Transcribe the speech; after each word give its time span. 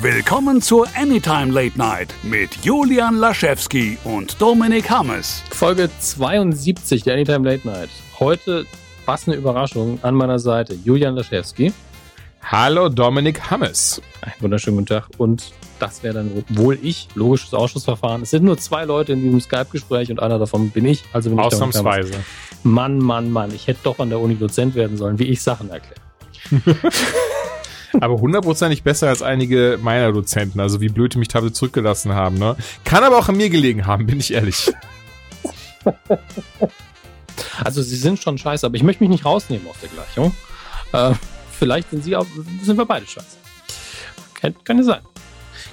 Willkommen 0.00 0.60
zur 0.60 0.88
Anytime 0.96 1.52
Late 1.52 1.78
Night 1.78 2.14
mit 2.22 2.64
Julian 2.64 3.16
Laschewski 3.16 3.98
und 4.02 4.40
Dominik 4.40 4.90
Hammes. 4.90 5.44
Folge 5.50 5.88
72 6.00 7.04
der 7.04 7.14
Anytime 7.14 7.48
Late 7.48 7.66
Night. 7.68 7.90
Heute 8.18 8.66
was 9.06 9.28
eine 9.28 9.36
Überraschung 9.36 10.00
an 10.02 10.14
meiner 10.14 10.38
Seite. 10.38 10.74
Julian 10.74 11.14
Laschewski. 11.14 11.72
Hallo 12.42 12.88
Dominik 12.88 13.50
Hammes. 13.50 14.02
Einen 14.22 14.34
wunderschönen 14.40 14.78
guten 14.78 14.86
Tag. 14.86 15.08
Und 15.18 15.52
das 15.78 16.02
wäre 16.02 16.14
dann 16.14 16.44
wohl 16.48 16.78
ich. 16.82 17.08
Logisches 17.14 17.54
Ausschussverfahren. 17.54 18.22
Es 18.22 18.30
sind 18.30 18.44
nur 18.44 18.58
zwei 18.58 18.84
Leute 18.84 19.12
in 19.12 19.22
diesem 19.22 19.40
Skype-Gespräch 19.40 20.10
und 20.10 20.20
einer 20.20 20.38
davon 20.38 20.70
bin 20.70 20.84
ich. 20.86 21.04
Also 21.12 21.30
bin 21.30 21.38
Ausnahmsweise. 21.38 22.10
Ich 22.10 22.64
Mann, 22.64 22.98
Mann, 22.98 23.30
Mann. 23.30 23.54
Ich 23.54 23.68
hätte 23.68 23.80
doch 23.84 23.98
an 24.00 24.08
der 24.08 24.18
Uni 24.18 24.36
Dozent 24.36 24.74
werden 24.74 24.96
sollen, 24.96 25.18
wie 25.18 25.24
ich 25.24 25.42
Sachen 25.42 25.70
erkläre. 25.70 26.00
aber 28.00 28.20
hundertprozentig 28.20 28.82
besser 28.82 29.08
als 29.08 29.22
einige 29.22 29.78
meiner 29.82 30.12
Dozenten. 30.12 30.60
Also 30.60 30.80
wie 30.80 30.88
blöd 30.88 31.14
die 31.14 31.18
mich 31.18 31.28
teilweise 31.28 31.52
zurückgelassen 31.52 32.14
haben. 32.14 32.38
Ne? 32.38 32.56
Kann 32.84 33.04
aber 33.04 33.18
auch 33.18 33.28
an 33.28 33.36
mir 33.36 33.50
gelegen 33.50 33.86
haben, 33.86 34.06
bin 34.06 34.20
ich 34.20 34.32
ehrlich. 34.32 34.72
Also 37.64 37.82
sie 37.82 37.96
sind 37.96 38.20
schon 38.20 38.38
scheiße, 38.38 38.66
aber 38.66 38.76
ich 38.76 38.82
möchte 38.82 39.02
mich 39.02 39.10
nicht 39.10 39.24
rausnehmen 39.24 39.66
aus 39.68 39.76
der 39.80 39.88
Gleichung. 39.88 40.34
Äh, 40.92 41.14
vielleicht 41.50 41.90
sind 41.90 42.04
sie 42.04 42.16
auch, 42.16 42.26
sind 42.62 42.76
wir 42.76 42.84
beide 42.84 43.06
scheiße. 43.06 43.36
Kann, 44.34 44.54
könnte 44.64 44.84
sein. 44.84 45.00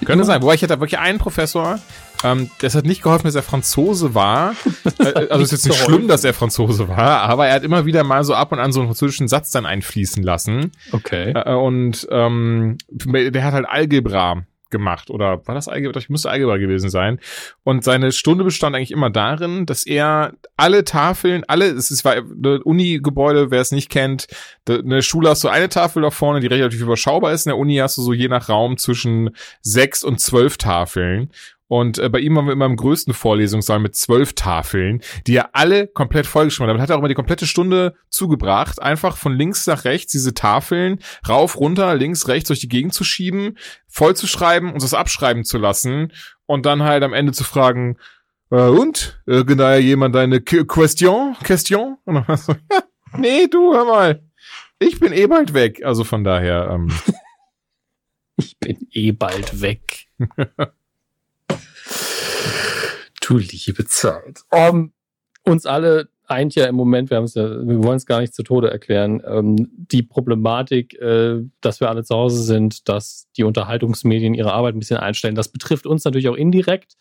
Könnte 0.05 0.23
sein. 0.23 0.41
Wobei 0.41 0.55
ich 0.55 0.63
hatte 0.63 0.79
wirklich 0.79 0.99
einen 0.99 1.19
Professor, 1.19 1.79
ähm, 2.23 2.49
das 2.59 2.75
hat 2.75 2.85
nicht 2.85 3.01
geholfen, 3.01 3.25
dass 3.25 3.35
er 3.35 3.43
Franzose 3.43 4.15
war. 4.15 4.55
Äh, 4.99 5.27
also 5.29 5.43
es 5.43 5.53
ist 5.53 5.65
jetzt 5.65 5.67
nicht 5.67 5.85
schlimm, 5.85 6.07
dass 6.07 6.23
er 6.23 6.33
Franzose 6.33 6.89
war, 6.89 7.21
aber 7.21 7.47
er 7.47 7.55
hat 7.55 7.63
immer 7.63 7.85
wieder 7.85 8.03
mal 8.03 8.23
so 8.23 8.33
ab 8.33 8.51
und 8.51 8.59
an 8.59 8.73
so 8.73 8.81
einen 8.81 8.89
französischen 8.89 9.27
Satz 9.27 9.51
dann 9.51 9.65
einfließen 9.65 10.23
lassen. 10.23 10.71
Okay. 10.91 11.31
Äh, 11.31 11.53
und 11.53 12.07
ähm, 12.11 12.77
der 12.89 13.43
hat 13.43 13.53
halt 13.53 13.65
Algebra 13.69 14.43
gemacht 14.69 15.09
oder 15.09 15.45
war 15.47 15.55
das 15.55 15.67
Algebra? 15.67 15.99
Ich 15.99 16.09
müsste 16.09 16.29
Algebra 16.29 16.57
gewesen 16.57 16.89
sein. 16.89 17.19
Und 17.63 17.83
seine 17.83 18.11
Stunde 18.11 18.43
bestand 18.43 18.75
eigentlich 18.75 18.91
immer 18.91 19.09
darin, 19.09 19.65
dass 19.65 19.85
er 19.85 20.33
alle 20.57 20.83
Tafeln, 20.83 21.43
alle, 21.47 21.65
es 21.65 21.91
ist 21.91 22.05
war 22.05 22.15
ein 22.15 22.61
Uni-Gebäude, 22.63 23.51
wer 23.51 23.61
es 23.61 23.71
nicht 23.71 23.89
kennt, 23.89 24.27
eine 24.67 25.01
Schule 25.01 25.29
hast 25.29 25.43
du 25.43 25.49
eine 25.49 25.69
Tafel 25.69 26.01
da 26.01 26.11
vorne, 26.11 26.39
die 26.39 26.47
relativ 26.47 26.81
überschaubar 26.81 27.33
ist. 27.33 27.45
In 27.45 27.51
der 27.51 27.57
Uni 27.57 27.77
hast 27.77 27.97
du 27.97 28.01
so 28.01 28.13
je 28.13 28.27
nach 28.27 28.49
Raum 28.49 28.77
zwischen 28.77 29.31
sechs 29.61 30.03
und 30.03 30.19
zwölf 30.19 30.57
Tafeln. 30.57 31.31
Und 31.69 31.99
äh, 31.99 32.09
bei 32.09 32.19
ihm 32.19 32.35
haben 32.35 32.47
wir 32.47 32.53
immer 32.53 32.65
im 32.65 32.75
größten 32.75 33.13
Vorlesungssaal 33.13 33.79
mit 33.79 33.95
zwölf 33.95 34.33
Tafeln, 34.33 35.01
die 35.27 35.35
er 35.35 35.55
alle 35.55 35.85
komplett 35.87 36.25
vollgeschrieben 36.25 36.67
hat. 36.67 36.69
Damit 36.71 36.81
hat 36.81 36.89
er 36.89 36.95
auch 36.95 36.99
immer 36.99 37.07
die 37.07 37.13
komplette 37.13 37.45
Stunde 37.45 37.93
zugebracht, 38.09 38.81
einfach 38.81 39.15
von 39.15 39.33
links 39.33 39.67
nach 39.67 39.85
rechts 39.85 40.11
diese 40.11 40.33
Tafeln 40.33 40.99
rauf, 41.27 41.59
runter, 41.59 41.93
links, 41.93 42.27
rechts 42.27 42.47
durch 42.47 42.59
die 42.59 42.69
Gegend 42.69 42.95
zu 42.95 43.03
schieben, 43.03 43.55
voll 43.87 44.15
zu 44.15 44.25
schreiben 44.25 44.73
und 44.73 44.81
das 44.81 44.95
abschreiben 44.95 45.45
zu 45.45 45.59
lassen 45.59 46.11
und 46.47 46.65
dann 46.65 46.81
halt 46.81 47.03
am 47.03 47.13
Ende 47.13 47.33
zu 47.33 47.43
fragen, 47.43 47.97
äh, 48.51 48.67
und? 48.67 49.21
Irgendeiner 49.27 49.77
jemand 49.77 50.15
eine 50.15 50.41
Question? 50.41 51.35
Question? 51.43 51.97
Und 52.05 52.15
dann 52.15 52.37
so, 52.37 52.53
ja, 52.71 52.83
nee, 53.15 53.45
du, 53.47 53.73
hör 53.75 53.85
mal. 53.85 54.23
Ich 54.79 54.99
bin 54.99 55.13
eh 55.13 55.27
bald 55.27 55.53
weg. 55.53 55.85
Also 55.85 56.03
von 56.03 56.23
daher. 56.23 56.69
Ähm. 56.71 56.91
ich 58.37 58.57
bin 58.57 58.87
eh 58.91 59.11
bald 59.11 59.61
weg. 59.61 60.07
Du 63.29 63.37
liebe 63.37 63.85
Zeit. 63.85 64.41
Um, 64.49 64.91
uns 65.43 65.67
alle 65.67 66.09
eint 66.25 66.55
ja 66.55 66.65
im 66.65 66.73
Moment, 66.73 67.11
wir 67.11 67.19
es 67.19 67.35
ja, 67.35 67.47
wir 67.47 67.83
wollen 67.83 67.97
es 67.97 68.07
gar 68.07 68.21
nicht 68.21 68.33
zu 68.33 68.41
Tode 68.41 68.71
erklären, 68.71 69.21
ähm, 69.23 69.69
die 69.71 70.01
Problematik, 70.01 70.99
äh, 70.99 71.43
dass 71.61 71.79
wir 71.79 71.89
alle 71.89 72.03
zu 72.03 72.15
Hause 72.15 72.41
sind, 72.41 72.89
dass 72.89 73.27
die 73.37 73.43
Unterhaltungsmedien 73.43 74.33
ihre 74.33 74.51
Arbeit 74.51 74.73
ein 74.73 74.79
bisschen 74.79 74.97
einstellen. 74.97 75.35
Das 75.35 75.49
betrifft 75.49 75.85
uns 75.85 76.05
natürlich 76.05 76.27
auch 76.27 76.35
indirekt. 76.35 76.95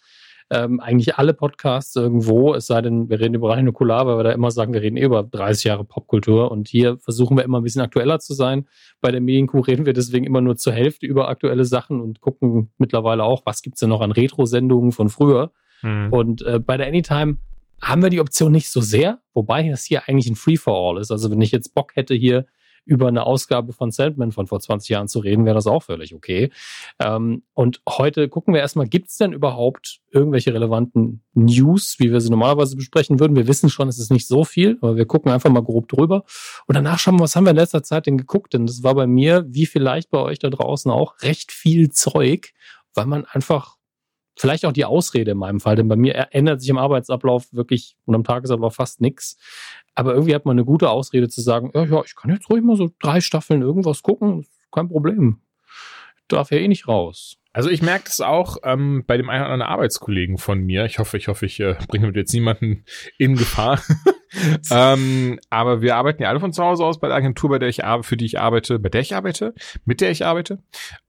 Ähm, 0.50 0.80
eigentlich 0.80 1.16
alle 1.16 1.32
Podcasts 1.32 1.96
irgendwo, 1.96 2.52
es 2.52 2.66
sei 2.66 2.82
denn, 2.82 3.08
wir 3.08 3.20
reden 3.20 3.34
über 3.34 3.48
reine 3.48 3.62
Nukular, 3.62 4.06
weil 4.06 4.18
wir 4.18 4.24
da 4.24 4.32
immer 4.32 4.50
sagen, 4.50 4.74
wir 4.74 4.82
reden 4.82 4.98
eh 4.98 5.04
über 5.04 5.22
30 5.22 5.64
Jahre 5.64 5.84
Popkultur 5.84 6.50
und 6.50 6.68
hier 6.68 6.98
versuchen 6.98 7.38
wir 7.38 7.44
immer 7.44 7.60
ein 7.60 7.64
bisschen 7.64 7.80
aktueller 7.80 8.20
zu 8.20 8.34
sein. 8.34 8.66
Bei 9.00 9.10
der 9.10 9.22
Medienkuh 9.22 9.60
reden 9.60 9.86
wir 9.86 9.94
deswegen 9.94 10.26
immer 10.26 10.42
nur 10.42 10.56
zur 10.56 10.74
Hälfte 10.74 11.06
über 11.06 11.28
aktuelle 11.28 11.64
Sachen 11.64 12.02
und 12.02 12.20
gucken 12.20 12.70
mittlerweile 12.76 13.24
auch, 13.24 13.46
was 13.46 13.62
gibt's 13.62 13.80
denn 13.80 13.88
noch 13.88 14.02
an 14.02 14.12
Retro-Sendungen 14.12 14.92
von 14.92 15.08
früher. 15.08 15.52
Mhm. 15.82 16.12
Und 16.12 16.42
äh, 16.42 16.58
bei 16.58 16.76
der 16.76 16.86
Anytime 16.86 17.38
haben 17.80 18.02
wir 18.02 18.10
die 18.10 18.20
Option 18.20 18.52
nicht 18.52 18.70
so 18.70 18.80
sehr, 18.80 19.20
wobei 19.34 19.68
das 19.68 19.84
hier 19.84 20.08
eigentlich 20.08 20.28
ein 20.28 20.36
Free-for-All 20.36 21.00
ist. 21.00 21.10
Also 21.10 21.30
wenn 21.30 21.40
ich 21.40 21.52
jetzt 21.52 21.74
Bock 21.74 21.94
hätte, 21.94 22.14
hier 22.14 22.46
über 22.88 23.06
eine 23.06 23.26
Ausgabe 23.26 23.74
von 23.74 23.90
Sandman 23.90 24.32
von 24.32 24.46
vor 24.46 24.60
20 24.60 24.88
Jahren 24.88 25.08
zu 25.08 25.18
reden, 25.18 25.44
wäre 25.44 25.54
das 25.54 25.66
auch 25.66 25.82
völlig 25.82 26.14
okay. 26.14 26.50
Ähm, 26.98 27.42
und 27.52 27.82
heute 27.86 28.30
gucken 28.30 28.54
wir 28.54 28.62
erstmal, 28.62 28.88
gibt 28.88 29.10
es 29.10 29.18
denn 29.18 29.34
überhaupt 29.34 30.00
irgendwelche 30.10 30.54
relevanten 30.54 31.22
News, 31.34 31.96
wie 31.98 32.10
wir 32.10 32.22
sie 32.22 32.30
normalerweise 32.30 32.76
besprechen 32.76 33.20
würden? 33.20 33.36
Wir 33.36 33.46
wissen 33.46 33.68
schon, 33.68 33.88
es 33.88 33.98
ist 33.98 34.10
nicht 34.10 34.26
so 34.26 34.42
viel, 34.42 34.78
aber 34.80 34.96
wir 34.96 35.04
gucken 35.04 35.30
einfach 35.30 35.50
mal 35.50 35.62
grob 35.62 35.88
drüber. 35.88 36.24
Und 36.66 36.76
danach 36.76 36.98
schauen 36.98 37.16
wir, 37.16 37.24
was 37.24 37.36
haben 37.36 37.44
wir 37.44 37.50
in 37.50 37.56
letzter 37.56 37.82
Zeit 37.82 38.06
denn 38.06 38.16
geguckt? 38.16 38.54
Denn 38.54 38.64
das 38.64 38.82
war 38.82 38.94
bei 38.94 39.06
mir, 39.06 39.44
wie 39.48 39.66
vielleicht 39.66 40.10
bei 40.10 40.20
euch 40.20 40.38
da 40.38 40.48
draußen 40.48 40.90
auch, 40.90 41.20
recht 41.20 41.52
viel 41.52 41.90
Zeug, 41.90 42.54
weil 42.94 43.04
man 43.04 43.26
einfach 43.26 43.77
vielleicht 44.38 44.64
auch 44.64 44.72
die 44.72 44.84
Ausrede 44.84 45.32
in 45.32 45.38
meinem 45.38 45.60
Fall, 45.60 45.76
denn 45.76 45.88
bei 45.88 45.96
mir 45.96 46.28
ändert 46.30 46.60
sich 46.60 46.70
im 46.70 46.78
Arbeitsablauf 46.78 47.52
wirklich 47.52 47.96
und 48.06 48.14
am 48.14 48.24
Tagesablauf 48.24 48.74
fast 48.74 49.00
nichts. 49.00 49.36
Aber 49.94 50.14
irgendwie 50.14 50.34
hat 50.34 50.44
man 50.44 50.54
eine 50.54 50.64
gute 50.64 50.90
Ausrede 50.90 51.28
zu 51.28 51.40
sagen, 51.40 51.72
ja, 51.74 51.84
ja, 51.84 52.02
ich 52.04 52.14
kann 52.14 52.30
jetzt 52.30 52.48
ruhig 52.48 52.62
mal 52.62 52.76
so 52.76 52.90
drei 53.00 53.20
Staffeln 53.20 53.62
irgendwas 53.62 54.02
gucken, 54.02 54.46
kein 54.72 54.88
Problem. 54.88 55.40
Ich 56.18 56.28
darf 56.28 56.50
ja 56.50 56.58
eh 56.58 56.68
nicht 56.68 56.86
raus. 56.86 57.38
Also 57.52 57.70
ich 57.70 57.82
merke 57.82 58.04
das 58.04 58.20
auch 58.20 58.58
ähm, 58.62 59.02
bei 59.06 59.16
dem 59.16 59.30
einen 59.30 59.42
oder 59.42 59.52
anderen 59.52 59.72
Arbeitskollegen 59.72 60.38
von 60.38 60.60
mir. 60.60 60.84
Ich 60.84 61.00
hoffe, 61.00 61.16
ich 61.16 61.26
hoffe, 61.26 61.46
ich 61.46 61.58
äh, 61.58 61.74
bringe 61.88 62.12
jetzt 62.14 62.32
niemanden 62.32 62.84
in 63.16 63.34
Gefahr. 63.34 63.82
ähm, 64.70 65.40
aber 65.50 65.80
wir 65.82 65.96
arbeiten 65.96 66.22
ja 66.22 66.28
alle 66.28 66.38
von 66.38 66.52
zu 66.52 66.62
Hause 66.62 66.84
aus 66.84 67.00
bei 67.00 67.08
der 67.08 67.16
Agentur, 67.16 67.50
bei 67.50 67.58
der 67.58 67.68
ich 67.68 67.84
arbeite, 67.84 68.06
für 68.06 68.16
die 68.16 68.26
ich 68.26 68.38
arbeite, 68.38 68.78
bei 68.78 68.90
der 68.90 69.00
ich 69.00 69.16
arbeite, 69.16 69.54
mit 69.84 70.00
der 70.00 70.10
ich 70.10 70.24
arbeite. 70.24 70.62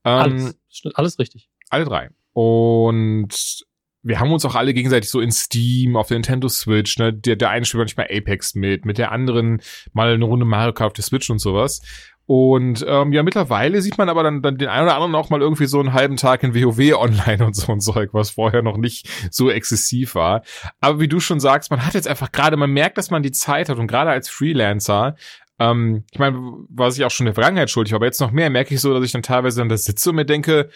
Ähm, 0.03 0.19
alles, 0.19 0.59
alles 0.95 1.19
richtig. 1.19 1.49
Alle 1.69 1.85
drei. 1.85 2.09
Und 2.33 3.65
wir 4.01 4.19
haben 4.19 4.31
uns 4.31 4.45
auch 4.45 4.55
alle 4.55 4.73
gegenseitig 4.73 5.09
so 5.09 5.19
in 5.19 5.31
Steam, 5.31 5.95
auf 5.95 6.07
der 6.07 6.15
Nintendo 6.15 6.47
Switch, 6.47 6.97
ne, 6.97 7.13
der, 7.13 7.35
der 7.35 7.49
eine 7.49 7.65
spielt 7.65 7.79
manchmal 7.79 8.07
Apex 8.09 8.55
mit, 8.55 8.85
mit 8.85 8.97
der 8.97 9.11
anderen 9.11 9.61
mal 9.93 10.13
eine 10.13 10.23
Runde 10.23 10.45
Mario 10.45 10.73
Kart 10.73 10.87
auf 10.87 10.93
der 10.93 11.03
Switch 11.03 11.29
und 11.29 11.39
sowas. 11.39 11.81
Und 12.25 12.85
ähm, 12.87 13.11
ja, 13.11 13.23
mittlerweile 13.23 13.81
sieht 13.81 13.97
man 13.97 14.07
aber 14.07 14.21
dann, 14.21 14.43
dann 14.43 14.57
den 14.57 14.67
einen 14.67 14.83
oder 14.83 14.93
anderen 14.93 15.15
auch 15.15 15.31
mal 15.31 15.41
irgendwie 15.41 15.65
so 15.65 15.79
einen 15.79 15.93
halben 15.93 16.15
Tag 16.15 16.43
in 16.43 16.53
WoW 16.53 16.95
online 16.95 17.43
und 17.45 17.55
so 17.55 17.71
ein 17.71 17.79
Zeug, 17.79 18.11
was 18.13 18.31
vorher 18.31 18.61
noch 18.61 18.77
nicht 18.77 19.09
so 19.31 19.49
exzessiv 19.49 20.13
war. 20.15 20.43
Aber 20.79 20.99
wie 20.99 21.07
du 21.07 21.19
schon 21.19 21.39
sagst, 21.39 21.71
man 21.71 21.83
hat 21.83 21.95
jetzt 21.95 22.07
einfach 22.07 22.31
gerade, 22.31 22.55
man 22.55 22.69
merkt, 22.69 22.99
dass 22.99 23.09
man 23.09 23.23
die 23.23 23.31
Zeit 23.31 23.67
hat 23.67 23.79
und 23.79 23.87
gerade 23.87 24.11
als 24.11 24.29
Freelancer 24.29 25.15
ähm, 25.59 26.05
ich 26.11 26.19
meine, 26.19 26.37
was 26.69 26.97
ich 26.97 27.03
auch 27.03 27.11
schon 27.11 27.25
in 27.25 27.29
der 27.29 27.33
Vergangenheit 27.33 27.69
schuldig 27.69 27.91
war, 27.91 27.97
aber 27.97 28.05
jetzt 28.05 28.21
noch 28.21 28.31
mehr 28.31 28.49
merke 28.49 28.73
ich 28.73 28.79
so, 28.79 28.93
dass 28.93 29.03
ich 29.03 29.11
dann 29.11 29.23
teilweise 29.23 29.59
dann 29.59 29.67
da 29.67 29.75
sitze 29.75 30.11
und 30.11 30.15
mir 30.15 30.25
denke, 30.25 30.69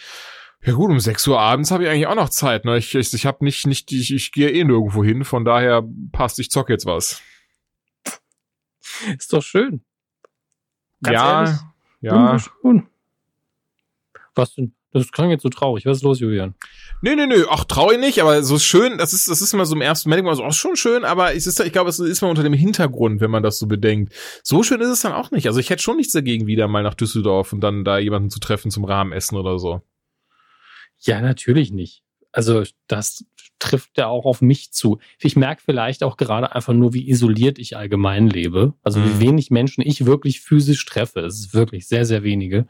ja 0.66 0.72
gut, 0.72 0.90
um 0.90 0.98
6 0.98 1.26
Uhr 1.28 1.40
abends 1.40 1.70
habe 1.70 1.84
ich 1.84 1.90
eigentlich 1.90 2.06
auch 2.06 2.14
noch 2.14 2.30
Zeit. 2.30 2.64
Ne? 2.64 2.78
Ich, 2.78 2.94
ich, 2.94 3.12
ich 3.12 3.26
habe 3.26 3.44
nicht, 3.44 3.66
nicht, 3.66 3.92
ich, 3.92 4.12
ich 4.12 4.32
gehe 4.32 4.50
eh 4.50 4.64
nirgendwo 4.64 5.04
hin, 5.04 5.24
von 5.24 5.44
daher 5.44 5.84
passt, 6.12 6.38
ich 6.38 6.50
zock 6.50 6.70
jetzt 6.70 6.86
was. 6.86 7.20
Ist 9.18 9.32
doch 9.32 9.42
schön. 9.42 9.82
Ganz 11.02 11.14
ja, 11.14 11.42
ehrlich, 11.42 11.60
ja. 12.00 12.12
Wunderschön. 12.14 12.86
Was 14.34 14.54
denn? 14.54 14.74
Das 14.92 15.10
klang 15.10 15.30
jetzt 15.30 15.42
so 15.42 15.48
traurig. 15.48 15.86
Was 15.86 15.98
ist 15.98 16.02
los, 16.04 16.20
Julian? 16.20 16.54
Nee, 17.02 17.16
nee, 17.16 17.26
nee, 17.26 17.42
ach, 17.50 17.64
traurig 17.64 17.98
nicht, 17.98 18.22
aber 18.22 18.44
so 18.44 18.60
schön, 18.60 18.96
das 18.96 19.12
ist, 19.12 19.28
das 19.28 19.42
ist 19.42 19.52
immer 19.52 19.66
so 19.66 19.74
im 19.74 19.80
ersten 19.80 20.08
Moment 20.08 20.24
immer 20.24 20.36
so, 20.36 20.44
ach, 20.44 20.52
schon 20.52 20.76
schön, 20.76 21.04
aber 21.04 21.34
es 21.34 21.48
ist, 21.48 21.58
ich 21.58 21.72
glaube, 21.72 21.90
es 21.90 21.98
ist 21.98 22.22
mal 22.22 22.28
unter 22.28 22.44
dem 22.44 22.52
Hintergrund, 22.52 23.20
wenn 23.20 23.30
man 23.30 23.42
das 23.42 23.58
so 23.58 23.66
bedenkt. 23.66 24.14
So 24.44 24.62
schön 24.62 24.80
ist 24.80 24.88
es 24.88 25.02
dann 25.02 25.12
auch 25.12 25.32
nicht. 25.32 25.48
Also 25.48 25.58
ich 25.58 25.68
hätte 25.68 25.82
schon 25.82 25.96
nichts 25.96 26.12
dagegen, 26.12 26.46
wieder 26.46 26.68
mal 26.68 26.84
nach 26.84 26.94
Düsseldorf 26.94 27.52
und 27.52 27.60
dann 27.60 27.84
da 27.84 27.98
jemanden 27.98 28.30
zu 28.30 28.38
treffen 28.38 28.70
zum 28.70 28.84
Rahmenessen 28.84 29.36
oder 29.36 29.58
so. 29.58 29.82
Ja, 31.04 31.20
natürlich 31.20 31.72
nicht. 31.72 32.02
Also 32.32 32.64
das 32.88 33.24
trifft 33.58 33.96
ja 33.96 34.08
auch 34.08 34.24
auf 34.26 34.42
mich 34.42 34.72
zu. 34.72 34.98
Ich 35.20 35.36
merke 35.36 35.62
vielleicht 35.62 36.02
auch 36.02 36.16
gerade 36.16 36.54
einfach 36.54 36.74
nur, 36.74 36.92
wie 36.92 37.08
isoliert 37.08 37.58
ich 37.58 37.76
allgemein 37.76 38.28
lebe. 38.28 38.74
Also 38.82 39.00
mhm. 39.00 39.04
wie 39.04 39.26
wenig 39.26 39.50
Menschen 39.50 39.82
ich 39.86 40.04
wirklich 40.04 40.40
physisch 40.40 40.84
treffe. 40.84 41.20
Es 41.20 41.38
ist 41.38 41.54
wirklich 41.54 41.86
sehr, 41.86 42.04
sehr 42.04 42.24
wenige. 42.24 42.66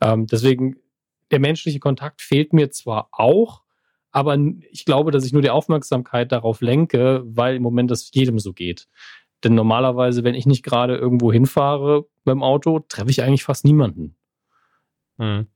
Ähm, 0.00 0.26
deswegen, 0.26 0.76
der 1.30 1.40
menschliche 1.40 1.80
Kontakt 1.80 2.22
fehlt 2.22 2.52
mir 2.52 2.70
zwar 2.70 3.08
auch, 3.12 3.62
aber 4.12 4.36
ich 4.70 4.84
glaube, 4.84 5.10
dass 5.10 5.24
ich 5.24 5.32
nur 5.32 5.42
die 5.42 5.50
Aufmerksamkeit 5.50 6.32
darauf 6.32 6.60
lenke, 6.60 7.22
weil 7.24 7.56
im 7.56 7.62
Moment 7.62 7.90
das 7.90 8.10
jedem 8.12 8.38
so 8.38 8.52
geht. 8.52 8.88
Denn 9.44 9.54
normalerweise, 9.54 10.24
wenn 10.24 10.34
ich 10.34 10.46
nicht 10.46 10.62
gerade 10.62 10.96
irgendwo 10.96 11.32
hinfahre 11.32 12.06
beim 12.24 12.42
Auto, 12.42 12.80
treffe 12.80 13.10
ich 13.10 13.22
eigentlich 13.22 13.44
fast 13.44 13.64
niemanden. 13.64 14.16
Mhm. 15.18 15.46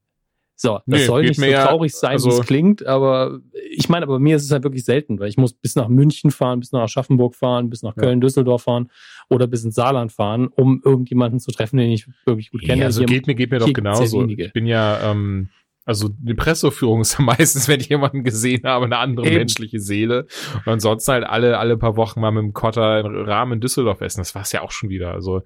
So, 0.56 0.80
das 0.86 1.00
nee, 1.00 1.06
soll 1.06 1.22
nicht 1.22 1.40
so 1.40 1.46
traurig 1.46 1.92
sein, 1.92 2.12
also, 2.12 2.30
wie 2.30 2.34
es 2.34 2.46
klingt, 2.46 2.86
aber 2.86 3.40
ich 3.70 3.88
meine, 3.88 4.04
aber 4.04 4.14
bei 4.14 4.20
mir 4.20 4.36
ist 4.36 4.44
es 4.44 4.52
halt 4.52 4.62
wirklich 4.62 4.84
selten, 4.84 5.18
weil 5.18 5.28
ich 5.28 5.36
muss 5.36 5.52
bis 5.52 5.74
nach 5.74 5.88
München 5.88 6.30
fahren, 6.30 6.60
bis 6.60 6.70
nach 6.70 6.82
Aschaffenburg 6.82 7.34
fahren, 7.34 7.70
bis 7.70 7.82
nach 7.82 7.96
Köln, 7.96 8.20
ja. 8.20 8.20
Düsseldorf 8.20 8.62
fahren 8.62 8.90
oder 9.28 9.48
bis 9.48 9.64
ins 9.64 9.74
Saarland 9.74 10.12
fahren, 10.12 10.46
um 10.48 10.80
irgendjemanden 10.84 11.40
zu 11.40 11.50
treffen, 11.50 11.78
den 11.78 11.90
ich 11.90 12.06
wirklich 12.24 12.52
gut 12.52 12.62
kenne. 12.62 12.80
Ja, 12.80 12.86
also 12.86 13.04
geht 13.04 13.26
mir, 13.26 13.34
geht 13.34 13.50
mir 13.50 13.58
doch 13.58 13.72
genauso. 13.72 14.26
Ich 14.28 14.52
bin 14.52 14.66
ja, 14.66 15.10
ähm, 15.10 15.48
Also 15.86 16.08
die 16.08 16.34
Presseführung 16.34 17.00
ist 17.00 17.14
ja 17.18 17.24
meistens, 17.24 17.68
wenn 17.68 17.80
ich 17.80 17.88
jemanden 17.88 18.22
gesehen 18.22 18.62
habe, 18.64 18.84
eine 18.84 18.98
andere 18.98 19.26
Eben. 19.26 19.36
menschliche 19.36 19.80
Seele. 19.80 20.26
Und 20.64 20.72
ansonsten 20.74 21.12
halt 21.12 21.24
alle, 21.24 21.58
alle 21.58 21.76
paar 21.76 21.96
Wochen 21.96 22.20
mal 22.20 22.30
mit 22.30 22.42
dem 22.42 22.52
Kotter 22.52 23.02
Rahmen 23.04 23.54
in 23.54 23.60
Düsseldorf 23.60 24.00
essen. 24.00 24.20
Das 24.20 24.34
war 24.34 24.42
es 24.42 24.52
ja 24.52 24.62
auch 24.62 24.70
schon 24.70 24.88
wieder. 24.88 25.10
Also 25.12 25.42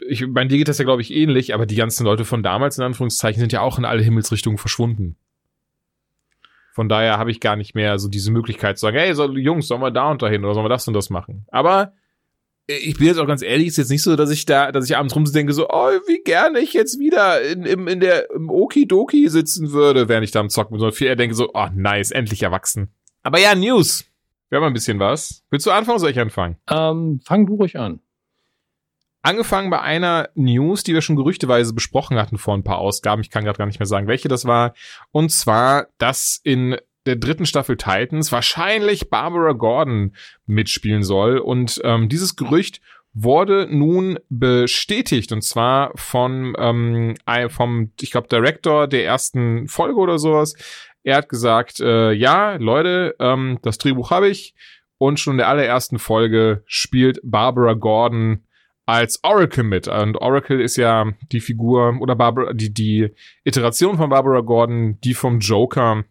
ich, 0.00 0.26
mein 0.26 0.48
dir 0.48 0.58
geht 0.58 0.68
das 0.68 0.78
ja, 0.78 0.84
glaube 0.84 1.02
ich, 1.02 1.12
ähnlich, 1.12 1.54
aber 1.54 1.66
die 1.66 1.76
ganzen 1.76 2.04
Leute 2.04 2.24
von 2.24 2.42
damals, 2.42 2.78
in 2.78 2.84
Anführungszeichen, 2.84 3.40
sind 3.40 3.52
ja 3.52 3.60
auch 3.60 3.78
in 3.78 3.84
alle 3.84 4.02
Himmelsrichtungen 4.02 4.58
verschwunden. 4.58 5.16
Von 6.72 6.88
daher 6.88 7.18
habe 7.18 7.30
ich 7.30 7.40
gar 7.40 7.54
nicht 7.54 7.74
mehr 7.74 7.98
so 7.98 8.08
diese 8.08 8.32
Möglichkeit 8.32 8.78
zu 8.78 8.82
sagen, 8.82 8.98
hey, 8.98 9.14
so, 9.14 9.30
Jungs, 9.30 9.68
sollen 9.68 9.80
wir 9.80 9.92
da 9.92 10.10
und 10.10 10.22
dahin 10.22 10.44
oder 10.44 10.54
sollen 10.54 10.64
wir 10.64 10.70
das 10.70 10.88
und 10.88 10.94
das 10.94 11.08
machen? 11.08 11.46
Aber 11.52 11.92
ich 12.66 12.96
bin 12.96 13.06
jetzt 13.06 13.18
auch 13.18 13.26
ganz 13.26 13.42
ehrlich, 13.42 13.68
ist 13.68 13.76
jetzt 13.76 13.90
nicht 13.90 14.02
so, 14.02 14.16
dass 14.16 14.30
ich 14.30 14.46
da, 14.46 14.72
dass 14.72 14.88
ich 14.88 14.96
abends 14.96 15.14
rum 15.14 15.24
denke, 15.24 15.52
so, 15.52 15.68
oh, 15.68 15.90
wie 16.08 16.22
gerne 16.22 16.60
ich 16.60 16.72
jetzt 16.72 16.98
wieder 16.98 17.42
in, 17.42 17.64
im, 17.64 17.88
in 17.88 18.00
der, 18.00 18.30
im 18.30 18.48
Okidoki 18.48 19.28
sitzen 19.28 19.72
würde, 19.72 20.08
während 20.08 20.24
ich 20.24 20.30
da 20.30 20.40
am 20.40 20.48
Zocken 20.48 20.72
bin, 20.72 20.80
sondern 20.80 20.96
viel 20.96 21.06
eher 21.06 21.16
denke 21.16 21.34
so, 21.34 21.50
oh, 21.52 21.68
nice, 21.74 22.10
endlich 22.10 22.42
erwachsen. 22.42 22.88
Aber 23.22 23.38
ja, 23.38 23.54
News. 23.54 24.04
Wir 24.48 24.58
haben 24.58 24.66
ein 24.66 24.72
bisschen 24.72 24.98
was. 24.98 25.44
Willst 25.50 25.66
du 25.66 25.70
anfangen 25.70 25.98
soll 25.98 26.10
ich 26.10 26.20
anfangen? 26.20 26.56
Ähm, 26.70 27.20
fang 27.24 27.46
du 27.46 27.56
ruhig 27.56 27.78
an. 27.78 28.00
Angefangen 29.24 29.70
bei 29.70 29.80
einer 29.80 30.28
News, 30.34 30.82
die 30.82 30.92
wir 30.92 31.00
schon 31.00 31.16
gerüchteweise 31.16 31.72
besprochen 31.72 32.18
hatten 32.18 32.36
vor 32.36 32.52
ein 32.52 32.62
paar 32.62 32.76
Ausgaben. 32.76 33.22
Ich 33.22 33.30
kann 33.30 33.42
gerade 33.42 33.56
gar 33.56 33.64
nicht 33.64 33.80
mehr 33.80 33.86
sagen, 33.86 34.06
welche 34.06 34.28
das 34.28 34.44
war. 34.44 34.74
Und 35.12 35.30
zwar, 35.30 35.86
dass 35.96 36.38
in 36.44 36.76
der 37.06 37.16
dritten 37.16 37.46
Staffel 37.46 37.78
Titans 37.78 38.32
wahrscheinlich 38.32 39.08
Barbara 39.08 39.52
Gordon 39.52 40.14
mitspielen 40.44 41.02
soll. 41.02 41.38
Und 41.38 41.80
ähm, 41.84 42.10
dieses 42.10 42.36
Gerücht 42.36 42.82
wurde 43.14 43.66
nun 43.70 44.18
bestätigt 44.28 45.32
und 45.32 45.40
zwar 45.40 45.92
von 45.94 46.54
ähm, 46.58 47.14
vom 47.48 47.92
ich 48.02 48.10
glaube 48.10 48.28
Director 48.28 48.86
der 48.88 49.06
ersten 49.06 49.68
Folge 49.68 50.00
oder 50.00 50.18
sowas. 50.18 50.54
Er 51.02 51.16
hat 51.16 51.30
gesagt, 51.30 51.80
äh, 51.80 52.12
ja 52.12 52.56
Leute, 52.56 53.16
ähm, 53.20 53.58
das 53.62 53.78
Drehbuch 53.78 54.10
habe 54.10 54.28
ich 54.28 54.54
und 54.98 55.18
schon 55.18 55.34
in 55.34 55.38
der 55.38 55.48
allerersten 55.48 55.98
Folge 55.98 56.62
spielt 56.66 57.20
Barbara 57.22 57.72
Gordon 57.72 58.44
als 58.86 59.20
Oracle 59.22 59.64
mit. 59.64 59.88
Und 59.88 60.16
Oracle 60.16 60.60
ist 60.60 60.76
ja 60.76 61.12
die 61.32 61.40
Figur 61.40 61.96
oder 62.00 62.16
Barbara, 62.16 62.52
die, 62.52 62.72
die 62.72 63.10
Iteration 63.44 63.96
von 63.96 64.10
Barbara 64.10 64.40
Gordon, 64.40 65.00
die 65.00 65.14
vom 65.14 65.40
Joker 65.40 66.04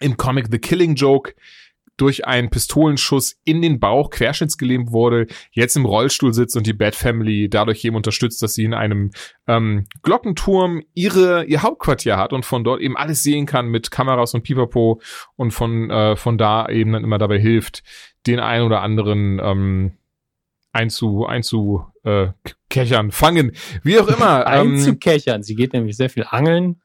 im 0.00 0.16
Comic 0.16 0.48
The 0.50 0.58
Killing 0.58 0.94
Joke 0.94 1.34
durch 2.00 2.26
einen 2.26 2.48
Pistolenschuss 2.48 3.38
in 3.44 3.60
den 3.60 3.78
Bauch 3.78 4.08
querschnittsgelähmt 4.08 4.90
wurde, 4.90 5.26
jetzt 5.52 5.76
im 5.76 5.84
Rollstuhl 5.84 6.32
sitzt 6.32 6.56
und 6.56 6.66
die 6.66 6.72
Bat 6.72 6.94
Family 6.94 7.50
dadurch 7.50 7.84
eben 7.84 7.94
unterstützt, 7.94 8.42
dass 8.42 8.54
sie 8.54 8.64
in 8.64 8.72
einem 8.72 9.10
ähm, 9.46 9.86
Glockenturm 10.02 10.82
ihre 10.94 11.44
ihr 11.44 11.62
Hauptquartier 11.62 12.16
hat 12.16 12.32
und 12.32 12.46
von 12.46 12.64
dort 12.64 12.80
eben 12.80 12.96
alles 12.96 13.22
sehen 13.22 13.44
kann 13.44 13.68
mit 13.68 13.90
Kameras 13.90 14.32
und 14.32 14.44
Pipapo 14.44 15.02
und 15.36 15.50
von 15.50 15.90
äh, 15.90 16.16
von 16.16 16.38
da 16.38 16.70
eben 16.70 16.92
dann 16.92 17.04
immer 17.04 17.18
dabei 17.18 17.38
hilft, 17.38 17.82
den 18.26 18.40
einen 18.40 18.64
oder 18.64 18.80
anderen 18.80 19.38
ähm, 19.38 19.92
einzu, 20.72 21.26
einzu 21.26 21.84
äh, 22.04 22.28
kechern, 22.68 23.10
fangen, 23.10 23.52
wie 23.82 23.98
auch 23.98 24.08
immer. 24.08 24.46
Ähm, 24.50 24.74
Einzukechern. 24.74 25.42
Sie 25.42 25.54
geht 25.54 25.72
nämlich 25.72 25.96
sehr 25.96 26.10
viel 26.10 26.24
angeln. 26.28 26.80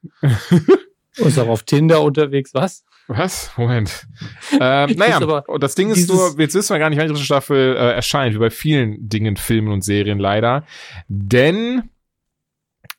ist 1.16 1.40
auch 1.40 1.48
auf 1.48 1.64
Tinder 1.64 2.02
unterwegs, 2.02 2.54
was? 2.54 2.86
Was? 3.08 3.52
Moment. 3.56 4.08
ähm, 4.60 4.96
naja, 4.98 5.22
aber 5.22 5.46
das 5.60 5.76
Ding 5.76 5.90
ist 5.90 6.10
nur, 6.10 6.36
jetzt 6.40 6.56
wissen 6.56 6.74
wir 6.74 6.80
gar 6.80 6.90
nicht, 6.90 7.00
wann 7.00 7.08
die 7.08 7.14
dritte 7.14 7.26
Staffel 7.26 7.76
äh, 7.76 7.94
erscheint, 7.94 8.36
wie 8.36 8.40
bei 8.40 8.50
vielen 8.50 9.08
Dingen, 9.08 9.38
Filmen 9.38 9.72
und 9.72 9.84
Serien 9.84 10.20
leider. 10.20 10.66
Denn 11.08 11.90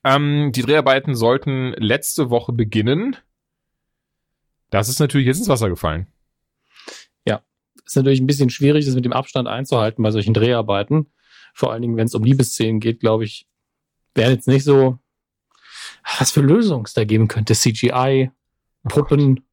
ähm, 0.05 0.53
die 0.55 0.63
Dreharbeiten 0.63 1.15
sollten 1.15 1.73
letzte 1.77 2.31
Woche 2.31 2.53
beginnen. 2.53 3.17
Das 4.71 4.89
ist 4.89 5.01
natürlich 5.01 5.27
jetzt 5.27 5.39
ins 5.39 5.49
Wasser 5.49 5.69
gefallen 5.69 6.07
ist 7.87 7.97
natürlich 7.97 8.21
ein 8.21 8.27
bisschen 8.27 8.51
schwierig, 8.51 8.85
das 8.85 8.95
mit 8.95 9.05
dem 9.05 9.13
Abstand 9.13 9.49
einzuhalten 9.49 10.03
bei 10.03 10.11
solchen 10.11 10.35
Dreharbeiten. 10.35 11.07
Vor 11.57 11.73
allen 11.73 11.81
Dingen, 11.81 11.97
wenn 11.97 12.07
es 12.07 12.15
um 12.15 12.23
Liebesszenen 12.23 12.81
geht, 12.81 13.01
glaube 13.01 13.25
ich, 13.25 13.47
wäre 14.15 14.31
jetzt 14.31 14.47
nicht 14.47 14.63
so, 14.63 14.99
was 16.19 16.31
für 16.31 16.43
Lösungen 16.43 16.85
es 16.85 16.93
da 16.93 17.05
geben 17.05 17.29
könnte. 17.29 17.55
CGI, 17.55 18.31
Puppen, 18.85 19.46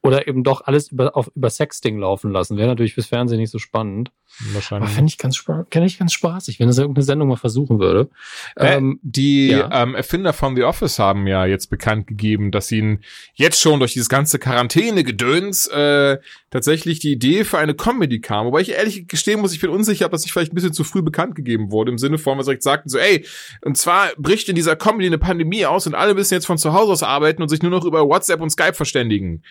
oder 0.00 0.28
eben 0.28 0.44
doch 0.44 0.62
alles 0.64 0.92
über, 0.92 1.16
auf, 1.16 1.30
über 1.34 1.50
Sexting 1.50 1.98
laufen 1.98 2.30
lassen. 2.30 2.56
Wäre 2.56 2.68
natürlich 2.68 2.94
fürs 2.94 3.06
Fernsehen 3.06 3.38
nicht 3.38 3.50
so 3.50 3.58
spannend. 3.58 4.12
Wahrscheinlich. 4.52 4.88
Aber 4.88 4.94
fände 4.94 5.10
ich 5.10 5.18
ganz, 5.18 5.36
fände 5.36 5.86
ich 5.86 5.98
ganz 5.98 6.12
spaßig, 6.12 6.60
wenn 6.60 6.68
das 6.68 6.78
irgendeine 6.78 7.04
Sendung 7.04 7.28
mal 7.28 7.36
versuchen 7.36 7.80
würde. 7.80 8.08
Äh, 8.54 8.76
ähm, 8.76 9.00
die 9.02 9.48
ja. 9.48 9.82
ähm, 9.82 9.96
Erfinder 9.96 10.32
von 10.32 10.54
The 10.54 10.62
Office 10.62 11.00
haben 11.00 11.26
ja 11.26 11.46
jetzt 11.46 11.68
bekannt 11.68 12.06
gegeben, 12.06 12.52
dass 12.52 12.70
ihnen 12.70 13.02
jetzt 13.34 13.60
schon 13.60 13.80
durch 13.80 13.94
dieses 13.94 14.08
ganze 14.08 14.38
Quarantäne-Gedöns 14.38 15.66
äh, 15.68 16.18
tatsächlich 16.50 17.00
die 17.00 17.12
Idee 17.12 17.42
für 17.44 17.58
eine 17.58 17.74
Comedy 17.74 18.20
kam. 18.20 18.46
Wobei 18.46 18.60
ich 18.60 18.70
ehrlich 18.70 19.08
gestehen 19.08 19.40
muss, 19.40 19.52
ich 19.52 19.60
bin 19.60 19.70
unsicher, 19.70 20.06
ob 20.06 20.12
das 20.12 20.22
nicht 20.22 20.32
vielleicht 20.32 20.52
ein 20.52 20.54
bisschen 20.54 20.72
zu 20.72 20.84
früh 20.84 21.02
bekannt 21.02 21.34
gegeben 21.34 21.72
wurde, 21.72 21.90
im 21.90 21.98
Sinne 21.98 22.18
von, 22.18 22.38
was 22.38 22.46
direkt 22.46 22.62
sagten, 22.62 22.88
so, 22.88 22.98
ey, 22.98 23.26
und 23.62 23.76
zwar 23.76 24.10
bricht 24.16 24.48
in 24.48 24.54
dieser 24.54 24.76
Comedy 24.76 25.06
eine 25.06 25.18
Pandemie 25.18 25.66
aus 25.66 25.88
und 25.88 25.96
alle 25.96 26.14
müssen 26.14 26.34
jetzt 26.34 26.46
von 26.46 26.58
zu 26.58 26.72
Hause 26.72 26.92
aus 26.92 27.02
arbeiten 27.02 27.42
und 27.42 27.48
sich 27.48 27.62
nur 27.62 27.72
noch 27.72 27.84
über 27.84 28.06
WhatsApp 28.06 28.40
und 28.40 28.50
Skype 28.50 28.74
verständigen. 28.74 29.42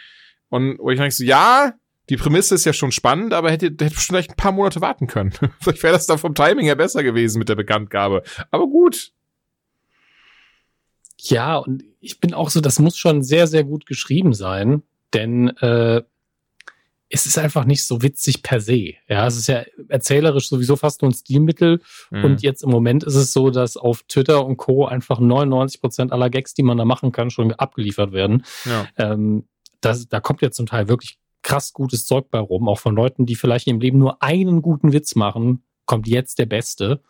Und 0.50 0.78
wo 0.80 0.90
ich 0.92 0.98
denke 0.98 1.14
so, 1.14 1.24
ja, 1.24 1.74
die 2.10 2.18
Prämisse 2.18 2.56
ist 2.56 2.66
ja 2.66 2.74
schon 2.74 2.92
spannend, 2.92 3.34
aber 3.34 3.52
hätte, 3.52 3.68
hätte 3.68 3.96
vielleicht 3.96 4.32
ein 4.32 4.36
paar 4.38 4.54
Monate 4.54 4.82
warten 4.82 5.08
können. 5.08 5.34
vielleicht 5.62 5.84
wäre 5.84 5.94
das 5.94 6.08
da 6.08 6.18
vom 6.18 6.36
Timing 6.36 6.66
her 6.66 6.76
besser 6.76 7.04
gewesen 7.04 7.40
mit 7.40 7.50
der 7.50 7.56
Bekanntgabe. 7.56 8.24
Aber 8.52 8.68
gut. 8.68 9.12
Ja, 11.20 11.58
und 11.58 11.84
ich 12.00 12.20
bin 12.20 12.34
auch 12.34 12.50
so, 12.50 12.62
das 12.62 12.80
muss 12.80 12.98
schon 12.98 13.24
sehr, 13.24 13.48
sehr 13.48 13.64
gut 13.64 13.86
geschrieben 13.86 14.34
sein, 14.34 14.84
denn 15.14 15.50
äh, 15.58 16.04
es 17.10 17.26
ist 17.26 17.38
einfach 17.38 17.66
nicht 17.66 17.86
so 17.86 18.02
witzig 18.02 18.44
per 18.44 18.60
se. 18.60 18.94
Ja, 19.08 19.28
es 19.28 19.38
ist 19.38 19.48
ja 19.48 19.64
erzählerisch 19.88 20.50
sowieso 20.50 20.76
fast 20.76 21.02
nur 21.02 21.12
ein 21.12 21.14
Stilmittel. 21.14 21.82
Mhm. 22.12 22.24
Und 22.24 22.42
jetzt 22.42 22.64
im 22.64 22.70
Moment 22.70 23.04
ist 23.04 23.16
es 23.16 23.32
so, 23.32 23.50
dass 23.50 23.78
auf 23.78 24.04
Twitter 24.04 24.46
und 24.46 24.58
Co. 24.58 24.86
einfach 24.86 25.20
99 25.20 25.80
Prozent 25.80 26.12
aller 26.12 26.30
Gags, 26.30 26.54
die 26.54 26.64
man 26.64 26.78
da 26.78 26.86
machen 26.86 27.12
kann, 27.12 27.30
schon 27.30 27.54
abgeliefert 27.54 28.12
werden. 28.12 28.44
Ja. 28.66 28.88
Ähm, 28.98 29.46
das, 29.82 30.08
da 30.08 30.20
kommt 30.20 30.42
ja 30.42 30.52
zum 30.52 30.66
Teil 30.66 30.88
wirklich 30.88 31.20
krass 31.44 31.74
gutes 31.74 32.06
Zeug 32.06 32.30
bei 32.30 32.40
rum, 32.40 32.68
auch 32.68 32.80
von 32.80 32.96
Leuten, 32.96 33.26
die 33.26 33.36
vielleicht 33.36 33.68
im 33.68 33.80
Leben 33.80 34.00
nur 34.00 34.22
einen 34.22 34.62
guten 34.62 34.92
Witz 34.92 35.16
machen, 35.16 35.64
kommt 35.86 36.08
jetzt 36.08 36.40
der 36.40 36.46
Beste. 36.46 37.02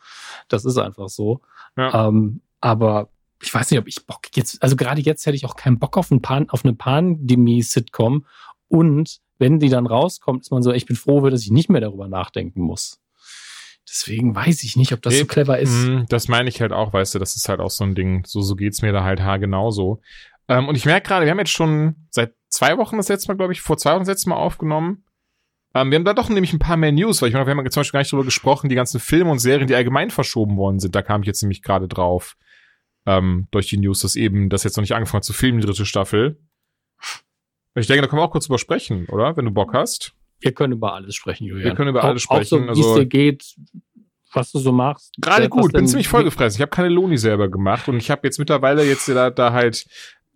Das 0.48 0.64
ist 0.64 0.78
einfach 0.78 1.10
so. 1.10 1.42
Ja. 1.76 2.08
Ähm, 2.08 2.42
aber 2.62 3.10
ich 3.42 3.54
weiß 3.54 3.72
nicht, 3.72 3.80
ob 3.80 3.88
ich 3.88 4.06
Bock 4.06 4.22
jetzt, 4.36 4.62
also 4.62 4.76
gerade 4.76 5.02
jetzt 5.02 5.26
hätte 5.26 5.36
ich 5.36 5.46
auch 5.46 5.56
keinen 5.56 5.80
Bock 5.80 5.98
auf, 5.98 6.12
ein 6.12 6.22
Pan, 6.22 6.50
auf 6.50 6.64
eine 6.64 6.74
Pandemie-Sitcom. 6.74 8.26
Und 8.68 9.20
wenn 9.38 9.60
die 9.60 9.70
dann 9.70 9.86
rauskommt, 9.86 10.42
ist 10.42 10.52
man 10.52 10.64
so, 10.64 10.72
ich 10.72 10.86
bin 10.86 10.96
froh, 10.96 11.28
dass 11.30 11.42
ich 11.42 11.52
nicht 11.52 11.70
mehr 11.70 11.82
darüber 11.82 12.08
nachdenken 12.08 12.62
muss. 12.62 13.00
Deswegen 13.90 14.36
weiß 14.36 14.64
ich 14.64 14.76
nicht, 14.76 14.92
ob 14.92 15.02
das 15.02 15.18
so 15.18 15.26
clever 15.26 15.60
ist. 15.60 15.72
Hm, 15.72 16.06
das 16.10 16.28
meine 16.28 16.50
ich 16.50 16.60
halt 16.62 16.74
auch, 16.74 16.92
weißt 16.92 17.16
du, 17.16 17.20
das 17.20 17.36
ist 17.36 17.48
halt 17.48 17.62
auch 17.62 17.70
so 17.70 17.86
ein 17.86 17.96
Ding. 17.96 18.26
So, 18.26 18.42
so 18.42 18.56
geht's 18.56 18.82
mir 18.82 18.92
da 18.92 19.04
halt 19.04 19.22
haargenauso. 19.22 20.02
Ähm, 20.50 20.68
und 20.68 20.76
ich 20.76 20.86
merke 20.86 21.08
gerade, 21.08 21.26
wir 21.26 21.32
haben 21.32 21.40
jetzt 21.40 21.52
schon 21.52 21.96
seit 22.10 22.34
zwei 22.58 22.78
Wochen 22.78 22.98
das 22.98 23.08
letzte 23.08 23.28
Mal, 23.30 23.38
glaube 23.38 23.54
ich, 23.54 23.62
vor 23.62 23.78
zwei 23.78 23.92
Wochen 23.92 24.02
das 24.02 24.08
letzte 24.08 24.30
Mal 24.30 24.36
aufgenommen. 24.38 25.04
Ähm, 25.76 25.92
wir 25.92 25.98
haben 25.98 26.06
da 26.06 26.14
doch 26.14 26.30
nämlich 26.30 26.54
ein 26.54 26.60
paar 26.60 26.78
mehr 26.78 26.92
News, 26.92 27.22
weil 27.22 27.30
ich 27.30 27.36
meine, 27.36 27.46
wir 27.46 27.56
haben 27.56 27.70
zum 27.70 27.82
Beispiel 27.82 27.98
gar 27.98 28.02
nicht 28.02 28.12
drüber 28.12 28.24
gesprochen, 28.24 28.70
die 28.70 28.76
ganzen 28.76 29.00
Filme 29.00 29.30
und 29.30 29.40
Serien, 29.40 29.68
die 29.68 29.76
allgemein 29.76 30.10
verschoben 30.10 30.58
worden 30.58 30.80
sind. 30.80 30.96
Da 30.96 31.04
kam 31.04 31.22
ich 31.22 31.28
jetzt 31.28 31.44
nämlich 31.44 31.62
gerade 31.62 31.88
drauf. 31.88 32.36
Ähm, 33.06 33.48
durch 33.52 33.68
die 33.68 33.78
News, 33.78 34.02
dass 34.02 34.16
eben 34.16 34.50
das 34.50 34.64
jetzt 34.64 34.76
noch 34.76 34.82
nicht 34.82 34.96
angefangen 34.96 35.20
hat 35.20 35.26
zu 35.26 35.34
filmen, 35.34 35.62
die 35.62 35.68
dritte 35.68 35.86
Staffel. 35.86 36.40
Ich 37.76 37.88
denke, 37.88 38.02
da 38.02 38.08
können 38.08 38.22
wir 38.22 38.26
auch 38.26 38.32
kurz 38.32 38.48
drüber 38.48 38.58
sprechen, 38.58 39.06
oder? 39.08 39.38
Wenn 39.38 39.46
du 39.46 39.52
Bock 39.52 39.74
hast. 39.74 40.14
Wir 40.40 40.52
können 40.52 40.74
über 40.74 40.94
alles 40.94 41.16
sprechen, 41.16 41.46
Julian. 41.46 41.64
Wir 41.64 41.76
können 41.76 41.90
über 41.90 42.04
alles 42.04 42.24
sprechen. 42.24 42.70
Auch 42.70 42.74
so, 42.74 42.80
wie 42.80 42.80
es 42.82 42.88
also, 42.88 43.00
dir 43.00 43.06
geht, 43.06 43.56
was 44.34 44.52
du 44.52 44.60
so 44.60 44.72
machst. 44.72 45.14
Gerade 45.20 45.48
gut, 45.48 45.74
bin 45.74 45.88
ziemlich 45.88 46.08
vollgefressen. 46.08 46.58
Ich 46.58 46.62
habe 46.62 46.72
keine 46.72 46.90
Loni 46.90 47.18
selber 47.18 47.50
gemacht 47.50 47.88
und 47.88 47.98
ich 47.98 48.10
habe 48.10 48.22
jetzt 48.24 48.40
mittlerweile 48.40 48.84
jetzt 48.84 49.08
da, 49.08 49.30
da 49.30 49.54
halt 49.54 49.86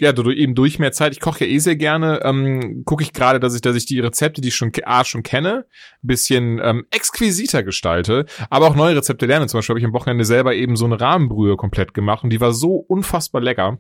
ja, 0.02 0.18
eben 0.18 0.56
durch 0.56 0.80
mehr 0.80 0.92
Zeit, 0.92 1.14
ich 1.14 1.20
koche 1.20 1.46
ja 1.46 1.52
eh 1.52 1.60
sehr 1.60 1.76
gerne, 1.76 2.22
ähm, 2.24 2.84
gucke 2.86 3.04
ich 3.04 3.14
gerade, 3.14 3.40
dass 3.40 3.54
ich, 3.54 3.62
dass 3.62 3.76
ich 3.76 3.86
die 3.86 4.00
Rezepte, 4.00 4.42
die 4.42 4.48
ich 4.48 4.56
schon, 4.56 4.72
A, 4.84 5.06
schon 5.06 5.22
kenne, 5.22 5.68
bisschen 6.02 6.60
ähm, 6.64 6.88
exquisiter 6.90 7.62
gestalte, 7.62 8.26
aber 8.50 8.66
auch 8.66 8.76
neue 8.76 8.96
Rezepte 8.96 9.28
lerne. 9.28 9.46
Zum 9.46 9.60
Beispiel 9.60 9.74
habe 9.74 9.80
ich 9.80 9.86
am 9.86 9.94
Wochenende 9.94 10.26
selber 10.26 10.56
eben 10.56 10.76
so 10.76 10.86
eine 10.86 11.00
Rahmenbrühe 11.00 11.56
komplett 11.56 11.94
gemacht 11.94 12.24
und 12.24 12.32
die 12.32 12.42
war 12.42 12.52
so 12.52 12.78
unfassbar 12.78 13.42
lecker. 13.42 13.78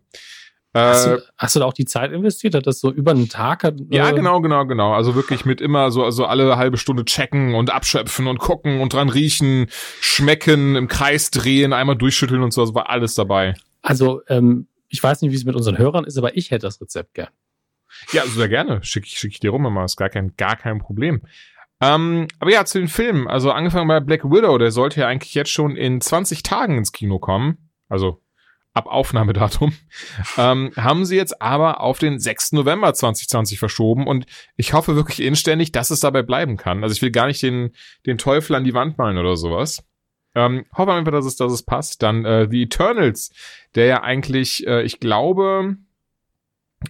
Hast 0.75 1.07
du, 1.07 1.09
äh, 1.15 1.21
hast 1.37 1.55
du 1.55 1.59
da 1.59 1.65
auch 1.65 1.73
die 1.73 1.85
Zeit 1.85 2.11
investiert? 2.11 2.53
Hat 2.53 2.67
das 2.67 2.79
so 2.79 2.91
über 2.91 3.11
einen 3.11 3.27
Tag? 3.27 3.63
Hat, 3.63 3.75
ja, 3.89 4.09
äh, 4.09 4.13
genau, 4.13 4.41
genau, 4.41 4.67
genau. 4.67 4.93
Also 4.93 5.15
wirklich 5.15 5.43
mit 5.43 5.59
immer 5.59 5.89
so 5.89 6.05
also 6.05 6.25
alle 6.25 6.55
halbe 6.55 6.77
Stunde 6.77 7.03
checken 7.03 7.55
und 7.55 7.71
abschöpfen 7.71 8.27
und 8.27 8.37
gucken 8.37 8.79
und 8.79 8.93
dran 8.93 9.09
riechen, 9.09 9.65
schmecken, 9.99 10.75
im 10.75 10.87
Kreis 10.87 11.31
drehen, 11.31 11.73
einmal 11.73 11.97
durchschütteln 11.97 12.43
und 12.43 12.53
so. 12.53 12.61
Also 12.61 12.75
war 12.75 12.91
alles 12.91 13.15
dabei. 13.15 13.55
Also 13.81 14.21
ähm, 14.29 14.67
ich 14.91 15.01
weiß 15.01 15.21
nicht, 15.21 15.31
wie 15.31 15.35
es 15.35 15.45
mit 15.45 15.55
unseren 15.55 15.77
Hörern 15.77 16.03
ist, 16.03 16.17
aber 16.17 16.37
ich 16.37 16.51
hätte 16.51 16.67
das 16.67 16.81
Rezept 16.81 17.13
gern. 17.13 17.29
Ja, 18.11 18.25
sehr 18.25 18.49
gerne. 18.49 18.83
Schicke 18.83 19.07
ich, 19.07 19.17
schick 19.17 19.31
ich 19.31 19.39
dir 19.39 19.51
rum 19.51 19.65
immer. 19.65 19.83
Ist 19.83 19.97
gar 19.97 20.09
kein, 20.09 20.35
gar 20.37 20.55
kein 20.55 20.79
Problem. 20.79 21.21
Ähm, 21.81 22.27
aber 22.39 22.51
ja, 22.51 22.65
zu 22.65 22.77
den 22.77 22.87
Filmen. 22.87 23.27
Also 23.27 23.51
angefangen 23.51 23.87
bei 23.87 23.99
Black 23.99 24.23
Widow, 24.25 24.57
der 24.57 24.71
sollte 24.71 25.01
ja 25.01 25.07
eigentlich 25.07 25.33
jetzt 25.33 25.49
schon 25.49 25.75
in 25.75 25.99
20 25.99 26.43
Tagen 26.43 26.77
ins 26.77 26.91
Kino 26.91 27.19
kommen. 27.19 27.69
Also 27.89 28.21
ab 28.73 28.85
Aufnahmedatum, 28.87 29.73
ähm, 30.37 30.71
haben 30.77 31.05
sie 31.05 31.15
jetzt 31.15 31.41
aber 31.41 31.81
auf 31.81 31.99
den 31.99 32.19
6. 32.19 32.53
November 32.53 32.93
2020 32.93 33.59
verschoben 33.59 34.07
und 34.07 34.25
ich 34.55 34.73
hoffe 34.73 34.95
wirklich 34.95 35.21
inständig, 35.21 35.71
dass 35.71 35.89
es 35.89 35.99
dabei 35.99 36.21
bleiben 36.21 36.55
kann. 36.55 36.83
Also 36.83 36.93
ich 36.93 37.01
will 37.01 37.11
gar 37.11 37.27
nicht 37.27 37.41
den, 37.41 37.71
den 38.05 38.17
Teufel 38.17 38.55
an 38.55 38.63
die 38.63 38.73
Wand 38.73 38.97
malen 38.97 39.17
oder 39.17 39.35
sowas. 39.35 39.83
Ähm, 40.33 40.65
hoffe 40.75 40.93
einfach, 40.93 41.11
dass 41.11 41.25
es, 41.25 41.35
dass 41.35 41.51
es 41.51 41.63
passt. 41.63 42.01
Dann 42.03 42.25
äh, 42.25 42.47
The 42.49 42.63
Eternals, 42.63 43.31
der 43.75 43.85
ja 43.85 44.03
eigentlich, 44.03 44.65
äh, 44.65 44.83
ich 44.83 44.99
glaube, 44.99 45.77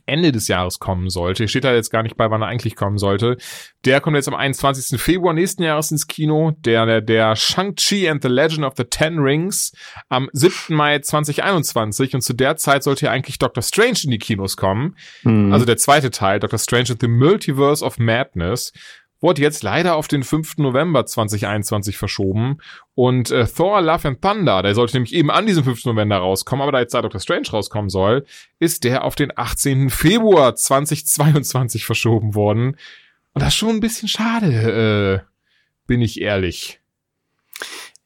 Ende 0.05 0.31
des 0.31 0.47
Jahres 0.47 0.79
kommen 0.79 1.09
sollte. 1.09 1.47
Steht 1.47 1.65
da 1.65 1.73
jetzt 1.73 1.89
gar 1.89 2.03
nicht 2.03 2.15
bei, 2.15 2.29
wann 2.29 2.41
er 2.41 2.47
eigentlich 2.47 2.75
kommen 2.75 2.97
sollte. 2.97 3.37
Der 3.83 3.99
kommt 3.99 4.15
jetzt 4.15 4.29
am 4.29 4.35
21. 4.35 4.99
Februar 4.99 5.33
nächsten 5.33 5.63
Jahres 5.63 5.91
ins 5.91 6.07
Kino. 6.07 6.51
Der, 6.59 6.85
der, 6.85 7.01
der 7.01 7.35
Shang-Chi 7.35 8.07
and 8.07 8.21
the 8.21 8.29
Legend 8.29 8.63
of 8.63 8.73
the 8.77 8.85
Ten 8.85 9.19
Rings 9.19 9.73
am 10.07 10.29
7. 10.31 10.75
Mai 10.75 10.99
2021. 10.99 12.15
Und 12.15 12.21
zu 12.21 12.33
der 12.33 12.55
Zeit 12.55 12.83
sollte 12.83 13.07
ja 13.07 13.11
eigentlich 13.11 13.39
Doctor 13.39 13.63
Strange 13.63 13.99
in 14.05 14.11
die 14.11 14.19
Kinos 14.19 14.55
kommen. 14.55 14.95
Mhm. 15.23 15.51
Also 15.51 15.65
der 15.65 15.77
zweite 15.77 16.09
Teil, 16.09 16.39
Doctor 16.39 16.59
Strange 16.59 16.91
and 16.91 17.01
the 17.01 17.07
Multiverse 17.07 17.83
of 17.83 17.99
Madness 17.99 18.71
wurde 19.21 19.41
jetzt 19.41 19.61
leider 19.63 19.95
auf 19.95 20.07
den 20.07 20.23
5. 20.23 20.57
November 20.57 21.05
2021 21.05 21.97
verschoben. 21.97 22.57
Und 22.95 23.31
äh, 23.31 23.45
Thor 23.45 23.81
Love 23.81 24.07
and 24.07 24.21
Thunder, 24.21 24.63
der 24.63 24.75
sollte 24.75 24.95
nämlich 24.95 25.13
eben 25.13 25.29
an 25.29 25.45
diesem 25.45 25.63
5. 25.63 25.85
November 25.85 26.17
rauskommen, 26.17 26.63
aber 26.63 26.71
da 26.71 26.79
jetzt 26.79 26.93
da 26.93 27.01
Doctor 27.01 27.21
Strange 27.21 27.49
rauskommen 27.51 27.89
soll, 27.89 28.25
ist 28.59 28.83
der 28.83 29.03
auf 29.03 29.15
den 29.15 29.31
18. 29.35 29.89
Februar 29.89 30.55
2022 30.55 31.85
verschoben 31.85 32.35
worden. 32.35 32.77
Und 33.33 33.41
das 33.41 33.49
ist 33.49 33.55
schon 33.55 33.69
ein 33.69 33.79
bisschen 33.79 34.09
schade, 34.09 35.23
äh, 35.23 35.31
bin 35.87 36.01
ich 36.01 36.19
ehrlich. 36.19 36.81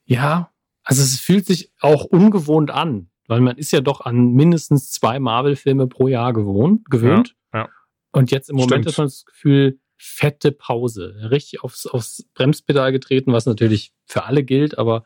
Ja, 0.04 0.50
also 0.84 1.02
es 1.02 1.18
fühlt 1.18 1.46
sich 1.46 1.72
auch 1.80 2.04
ungewohnt 2.04 2.70
an, 2.70 3.08
weil 3.26 3.40
man 3.40 3.56
ist 3.56 3.72
ja 3.72 3.80
doch 3.80 4.02
an 4.02 4.34
mindestens 4.34 4.90
zwei 4.90 5.18
Marvel-Filme 5.18 5.88
pro 5.88 6.06
Jahr 6.08 6.32
gewohnt, 6.32 6.88
gewöhnt. 6.90 7.34
Ja, 7.52 7.60
ja. 7.60 7.68
Und 8.12 8.30
jetzt 8.30 8.50
im 8.50 8.56
Moment 8.56 8.84
Stimmt. 8.84 8.86
hat 8.86 8.98
man 8.98 9.06
das 9.08 9.24
Gefühl, 9.24 9.80
fette 9.96 10.52
Pause. 10.52 11.28
Richtig 11.30 11.62
aufs, 11.62 11.86
aufs 11.86 12.24
Bremspedal 12.34 12.92
getreten, 12.92 13.32
was 13.32 13.46
natürlich 13.46 13.92
für 14.04 14.24
alle 14.24 14.44
gilt, 14.44 14.78
aber 14.78 15.04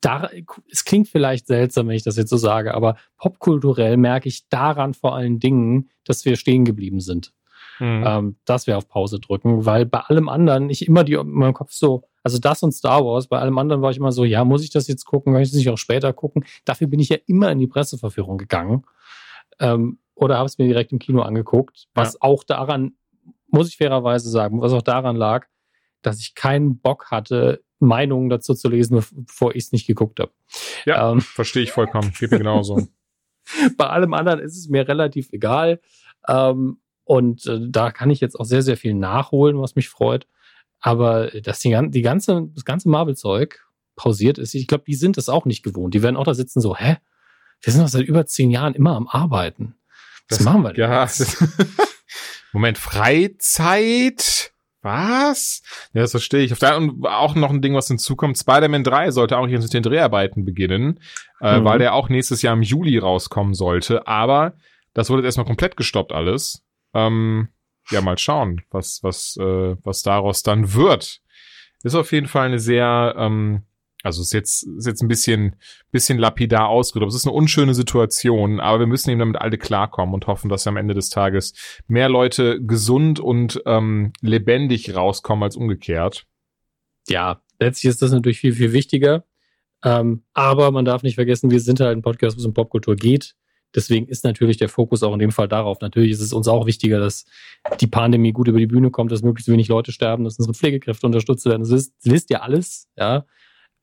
da, 0.00 0.30
es 0.70 0.84
klingt 0.84 1.08
vielleicht 1.08 1.46
seltsam, 1.46 1.88
wenn 1.88 1.96
ich 1.96 2.04
das 2.04 2.16
jetzt 2.16 2.30
so 2.30 2.36
sage, 2.36 2.74
aber 2.74 2.96
popkulturell 3.16 3.96
merke 3.96 4.28
ich 4.28 4.48
daran 4.48 4.94
vor 4.94 5.16
allen 5.16 5.40
Dingen, 5.40 5.90
dass 6.04 6.24
wir 6.24 6.36
stehen 6.36 6.64
geblieben 6.64 7.00
sind. 7.00 7.32
Mhm. 7.80 8.04
Ähm, 8.06 8.36
dass 8.44 8.66
wir 8.66 8.76
auf 8.76 8.88
Pause 8.88 9.20
drücken, 9.20 9.64
weil 9.64 9.86
bei 9.86 10.00
allem 10.00 10.28
anderen 10.28 10.68
ich 10.68 10.86
immer 10.86 11.04
die 11.04 11.12
in 11.12 11.30
meinem 11.30 11.54
Kopf 11.54 11.72
so, 11.72 12.02
also 12.24 12.38
das 12.38 12.62
und 12.64 12.72
Star 12.72 13.04
Wars, 13.04 13.28
bei 13.28 13.38
allem 13.38 13.56
anderen 13.56 13.82
war 13.82 13.92
ich 13.92 13.98
immer 13.98 14.10
so, 14.10 14.24
ja, 14.24 14.44
muss 14.44 14.64
ich 14.64 14.70
das 14.70 14.88
jetzt 14.88 15.04
gucken, 15.04 15.32
kann 15.32 15.42
ich 15.42 15.50
das 15.50 15.56
nicht 15.56 15.70
auch 15.70 15.78
später 15.78 16.12
gucken? 16.12 16.44
Dafür 16.64 16.88
bin 16.88 16.98
ich 16.98 17.08
ja 17.08 17.18
immer 17.26 17.52
in 17.52 17.60
die 17.60 17.68
Presseverführung 17.68 18.36
gegangen. 18.36 18.84
Ähm, 19.60 19.98
oder 20.14 20.38
habe 20.38 20.46
es 20.46 20.58
mir 20.58 20.66
direkt 20.66 20.90
im 20.90 20.98
Kino 20.98 21.22
angeguckt, 21.22 21.86
was 21.94 22.14
ja. 22.14 22.18
auch 22.22 22.42
daran 22.42 22.94
muss 23.48 23.68
ich 23.68 23.76
fairerweise 23.76 24.30
sagen, 24.30 24.60
was 24.60 24.72
auch 24.72 24.82
daran 24.82 25.16
lag, 25.16 25.46
dass 26.02 26.20
ich 26.20 26.34
keinen 26.34 26.78
Bock 26.78 27.10
hatte, 27.10 27.62
Meinungen 27.80 28.28
dazu 28.28 28.54
zu 28.54 28.68
lesen, 28.68 29.02
bevor 29.12 29.54
ich 29.54 29.64
es 29.64 29.72
nicht 29.72 29.86
geguckt 29.86 30.20
habe. 30.20 30.32
Ja, 30.84 31.12
ähm, 31.12 31.20
verstehe 31.20 31.62
ich 31.62 31.72
vollkommen. 31.72 32.12
Geht 32.18 32.30
mir 32.30 32.38
genauso. 32.38 32.88
Bei 33.76 33.88
allem 33.88 34.14
anderen 34.14 34.40
ist 34.40 34.56
es 34.56 34.68
mir 34.68 34.86
relativ 34.86 35.28
egal. 35.32 35.80
Ähm, 36.26 36.80
und 37.04 37.46
äh, 37.46 37.58
da 37.68 37.90
kann 37.90 38.10
ich 38.10 38.20
jetzt 38.20 38.38
auch 38.38 38.44
sehr, 38.44 38.62
sehr 38.62 38.76
viel 38.76 38.94
nachholen, 38.94 39.60
was 39.60 39.76
mich 39.76 39.88
freut. 39.88 40.26
Aber 40.80 41.28
dass 41.28 41.60
die, 41.60 41.76
die 41.90 42.02
ganze, 42.02 42.48
das 42.54 42.64
ganze 42.64 42.88
Marvel-Zeug 42.88 43.64
pausiert 43.96 44.38
ist, 44.38 44.54
ich 44.54 44.66
glaube, 44.66 44.84
die 44.86 44.94
sind 44.94 45.16
das 45.16 45.28
auch 45.28 45.44
nicht 45.44 45.62
gewohnt. 45.62 45.94
Die 45.94 46.02
werden 46.02 46.16
auch 46.16 46.24
da 46.24 46.34
sitzen 46.34 46.60
so, 46.60 46.76
hä? 46.76 46.98
Wir 47.60 47.72
sind 47.72 47.82
doch 47.82 47.88
seit 47.88 48.06
über 48.06 48.26
zehn 48.26 48.50
Jahren 48.50 48.74
immer 48.74 48.94
am 48.94 49.08
Arbeiten. 49.08 49.74
Was 50.28 50.38
das, 50.38 50.44
machen 50.44 50.62
wir 50.62 50.72
denn? 50.72 50.80
Ja, 50.80 51.08
Moment, 52.52 52.78
Freizeit? 52.78 54.52
Was? 54.82 55.62
Ja, 55.92 56.02
das 56.02 56.12
verstehe 56.12 56.44
ich. 56.44 56.52
Und 56.52 57.06
auch 57.06 57.34
noch 57.34 57.50
ein 57.50 57.60
Ding, 57.60 57.74
was 57.74 57.88
hinzukommt. 57.88 58.38
Spider-Man 58.38 58.84
3 58.84 59.10
sollte 59.10 59.36
auch 59.36 59.46
jetzt 59.48 59.64
mit 59.64 59.74
den 59.74 59.82
Dreharbeiten 59.82 60.44
beginnen, 60.44 61.00
äh, 61.40 61.58
mhm. 61.58 61.64
weil 61.64 61.78
der 61.78 61.94
auch 61.94 62.08
nächstes 62.08 62.42
Jahr 62.42 62.54
im 62.54 62.62
Juli 62.62 62.98
rauskommen 62.98 63.54
sollte. 63.54 64.06
Aber 64.06 64.54
das 64.94 65.10
wurde 65.10 65.22
jetzt 65.22 65.30
erstmal 65.30 65.46
komplett 65.46 65.76
gestoppt 65.76 66.12
alles. 66.12 66.64
Ähm, 66.94 67.48
ja, 67.90 68.00
mal 68.00 68.18
schauen, 68.18 68.62
was, 68.70 69.00
was, 69.02 69.36
äh, 69.38 69.76
was 69.82 70.02
daraus 70.02 70.42
dann 70.42 70.74
wird. 70.74 71.20
Ist 71.82 71.94
auf 71.94 72.12
jeden 72.12 72.28
Fall 72.28 72.46
eine 72.46 72.58
sehr, 72.58 73.14
ähm, 73.16 73.62
also 74.02 74.22
ist 74.22 74.32
jetzt, 74.32 74.62
ist 74.62 74.86
jetzt 74.86 75.02
ein 75.02 75.08
bisschen, 75.08 75.56
bisschen 75.90 76.18
lapidar 76.18 76.68
ausgedrückt. 76.68 77.10
Es 77.10 77.16
ist 77.16 77.26
eine 77.26 77.34
unschöne 77.34 77.74
Situation, 77.74 78.60
aber 78.60 78.80
wir 78.80 78.86
müssen 78.86 79.10
eben 79.10 79.18
damit 79.18 79.40
alle 79.40 79.58
klarkommen 79.58 80.14
und 80.14 80.26
hoffen, 80.28 80.48
dass 80.48 80.66
am 80.66 80.76
Ende 80.76 80.94
des 80.94 81.10
Tages 81.10 81.54
mehr 81.88 82.08
Leute 82.08 82.62
gesund 82.62 83.18
und 83.18 83.60
ähm, 83.66 84.12
lebendig 84.20 84.94
rauskommen 84.94 85.42
als 85.42 85.56
umgekehrt. 85.56 86.26
Ja, 87.08 87.42
letztlich 87.58 87.90
ist 87.90 88.02
das 88.02 88.12
natürlich 88.12 88.38
viel, 88.38 88.52
viel 88.52 88.72
wichtiger. 88.72 89.24
Ähm, 89.84 90.22
aber 90.32 90.70
man 90.70 90.84
darf 90.84 91.02
nicht 91.02 91.16
vergessen, 91.16 91.50
wir 91.50 91.60
sind 91.60 91.80
halt 91.80 91.96
ein 91.96 92.02
Podcast, 92.02 92.36
wo 92.36 92.40
es 92.40 92.46
um 92.46 92.54
Popkultur 92.54 92.94
geht. 92.94 93.34
Deswegen 93.74 94.06
ist 94.06 94.24
natürlich 94.24 94.56
der 94.56 94.68
Fokus 94.68 95.02
auch 95.02 95.12
in 95.12 95.18
dem 95.18 95.32
Fall 95.32 95.48
darauf. 95.48 95.80
Natürlich 95.80 96.12
ist 96.12 96.20
es 96.20 96.32
uns 96.32 96.48
auch 96.48 96.66
wichtiger, 96.66 97.00
dass 97.00 97.26
die 97.80 97.86
Pandemie 97.86 98.32
gut 98.32 98.48
über 98.48 98.58
die 98.58 98.66
Bühne 98.66 98.90
kommt, 98.90 99.12
dass 99.12 99.22
möglichst 99.22 99.50
wenig 99.50 99.68
Leute 99.68 99.92
sterben, 99.92 100.24
dass 100.24 100.38
unsere 100.38 100.54
Pflegekräfte 100.54 101.04
unterstützt 101.06 101.44
werden. 101.44 101.62
Das 101.62 101.70
ist, 101.70 101.94
das 102.02 102.12
wisst 102.12 102.30
ihr 102.30 102.42
alles, 102.42 102.88
ja 102.96 103.26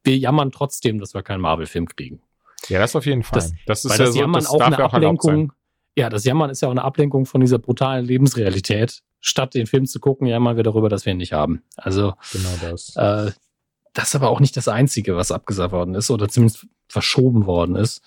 wir 0.06 0.18
jammern 0.18 0.52
trotzdem, 0.52 1.00
dass 1.00 1.14
wir 1.14 1.24
keinen 1.24 1.42
Marvel-Film 1.42 1.88
kriegen. 1.88 2.22
Ja, 2.70 2.80
das 2.80 2.96
auf 2.96 3.06
jeden 3.06 3.24
Fall. 3.24 3.40
Das, 3.40 3.54
das 3.66 3.86
ist 3.86 3.92
weil 3.92 4.00
ja 4.00 4.06
das 4.06 4.16
Jammern 4.16 4.42
so, 4.42 4.58
das 4.58 4.62
auch 4.62 4.66
eine 4.66 4.84
Ablenkung. 4.84 5.54
Ja, 5.98 6.10
das 6.10 6.26
Jammern 6.26 6.50
ist 6.50 6.62
ja 6.62 6.68
auch 6.68 6.72
eine 6.72 6.84
Ablenkung 6.84 7.26
von 7.26 7.42
dieser 7.42 7.60
brutalen 7.60 8.06
Lebensrealität. 8.06 9.02
Statt 9.22 9.54
den 9.54 9.66
Film 9.66 9.86
zu 9.86 10.00
gucken, 10.00 10.28
jammern 10.28 10.56
wir 10.56 10.64
darüber, 10.64 10.90
dass 10.90 11.06
wir 11.06 11.14
ihn 11.14 11.18
nicht 11.18 11.34
haben. 11.34 11.64
Also 11.78 12.14
genau 12.32 12.50
das. 12.62 12.96
Äh, 12.96 13.32
das 13.94 14.10
ist 14.10 14.16
aber 14.16 14.30
auch 14.30 14.40
nicht 14.40 14.58
das 14.58 14.68
Einzige, 14.68 15.16
was 15.16 15.32
abgesagt 15.32 15.72
worden 15.72 15.96
ist 15.96 16.12
oder 16.12 16.28
zumindest 16.28 16.68
verschoben 16.88 17.46
worden 17.46 17.76
ist. 17.76 18.04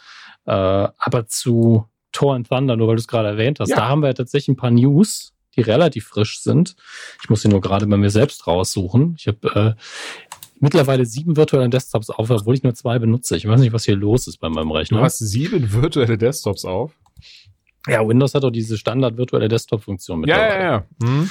Äh, 0.47 0.53
aber 0.53 1.27
zu 1.27 1.89
Thor 2.13 2.35
and 2.35 2.49
Thunder, 2.49 2.77
nur 2.77 2.89
weil 2.89 2.97
du 2.97 3.01
es 3.01 3.09
gerade 3.09 3.29
erwähnt 3.29 3.59
hast, 3.59 3.71
ja. 3.71 3.77
da 3.77 3.89
haben 3.89 4.03
wir 4.03 4.09
ja 4.09 4.15
tatsächlich 4.15 4.49
ein 4.49 4.57
paar 4.57 4.71
News, 4.71 5.33
die 5.57 5.63
relativ 5.63 6.07
frisch 6.07 6.41
sind. 6.41 6.77
Ich 7.23 7.31
muss 7.31 7.43
sie 7.43 7.49
nur 7.49 7.61
gerade 7.61 7.87
bei 7.87 7.97
mir 7.97 8.11
selbst 8.11 8.47
raussuchen. 8.47 9.17
Ich 9.19 9.27
habe 9.29 9.77
äh, 9.79 10.38
mittlerweile 10.61 11.07
sieben 11.07 11.37
virtuelle 11.37 11.69
Desktops 11.69 12.11
auf, 12.11 12.31
obwohl 12.31 12.55
ich 12.55 12.63
nur 12.63 12.75
zwei 12.75 12.99
benutze. 12.99 13.37
Ich 13.37 13.47
weiß 13.47 13.61
nicht, 13.61 13.73
was 13.73 13.85
hier 13.85 13.97
los 13.97 14.27
ist 14.27 14.39
bei 14.39 14.49
meinem 14.49 14.71
Rechner. 14.71 14.99
Du 14.99 15.05
hast 15.05 15.19
sieben 15.19 15.73
virtuelle 15.73 16.19
Desktops 16.19 16.65
auf? 16.65 16.93
Ja, 17.87 18.07
Windows 18.07 18.35
hat 18.35 18.43
doch 18.43 18.51
diese 18.51 18.77
Standard 18.77 19.17
virtuelle 19.17 19.49
Desktop-Funktion 19.49 20.21
mit 20.21 20.29
ja, 20.29 20.37
dabei. 20.37 20.55
Ja, 20.55 20.63
ja, 20.63 20.85
hm. 21.03 21.31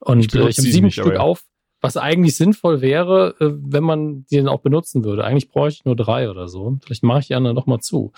Und 0.00 0.20
ich, 0.20 0.34
äh, 0.34 0.48
ich 0.48 0.58
habe 0.58 0.68
sieben 0.68 0.86
nicht, 0.86 0.94
Stück 0.94 1.14
ja. 1.14 1.20
auf, 1.20 1.44
was 1.80 1.96
eigentlich 1.96 2.36
sinnvoll 2.36 2.80
wäre, 2.80 3.34
äh, 3.40 3.50
wenn 3.50 3.84
man 3.84 4.24
die 4.26 4.36
dann 4.36 4.48
auch 4.48 4.60
benutzen 4.60 5.04
würde. 5.04 5.24
Eigentlich 5.24 5.48
bräuchte 5.48 5.80
ich 5.80 5.84
nur 5.84 5.96
drei 5.96 6.30
oder 6.30 6.48
so. 6.48 6.78
Vielleicht 6.84 7.02
mache 7.02 7.20
ich 7.20 7.26
die 7.28 7.34
anderen 7.34 7.56
noch 7.56 7.66
mal 7.66 7.80
zu. 7.80 8.12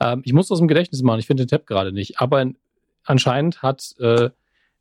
Ähm, 0.00 0.22
ich 0.24 0.32
muss 0.32 0.50
aus 0.50 0.58
dem 0.58 0.68
Gedächtnis 0.68 1.02
machen, 1.02 1.18
ich 1.18 1.26
finde 1.26 1.44
den 1.44 1.48
Tab 1.48 1.66
gerade 1.66 1.92
nicht. 1.92 2.20
Aber 2.20 2.44
anscheinend 3.04 3.62
hat 3.62 3.94
äh, 3.98 4.30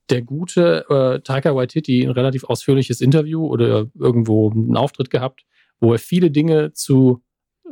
der 0.10 0.22
gute 0.22 0.86
äh, 0.90 1.20
Taika 1.22 1.56
Waititi 1.56 2.04
ein 2.04 2.12
relativ 2.12 2.44
ausführliches 2.44 3.02
Interview 3.02 3.46
oder 3.46 3.88
irgendwo 3.96 4.52
einen 4.52 4.78
Auftritt 4.78 5.10
gehabt, 5.10 5.46
wo 5.80 5.94
er 5.94 6.00
viele 6.00 6.32
Dinge 6.32 6.74
zu 6.74 7.24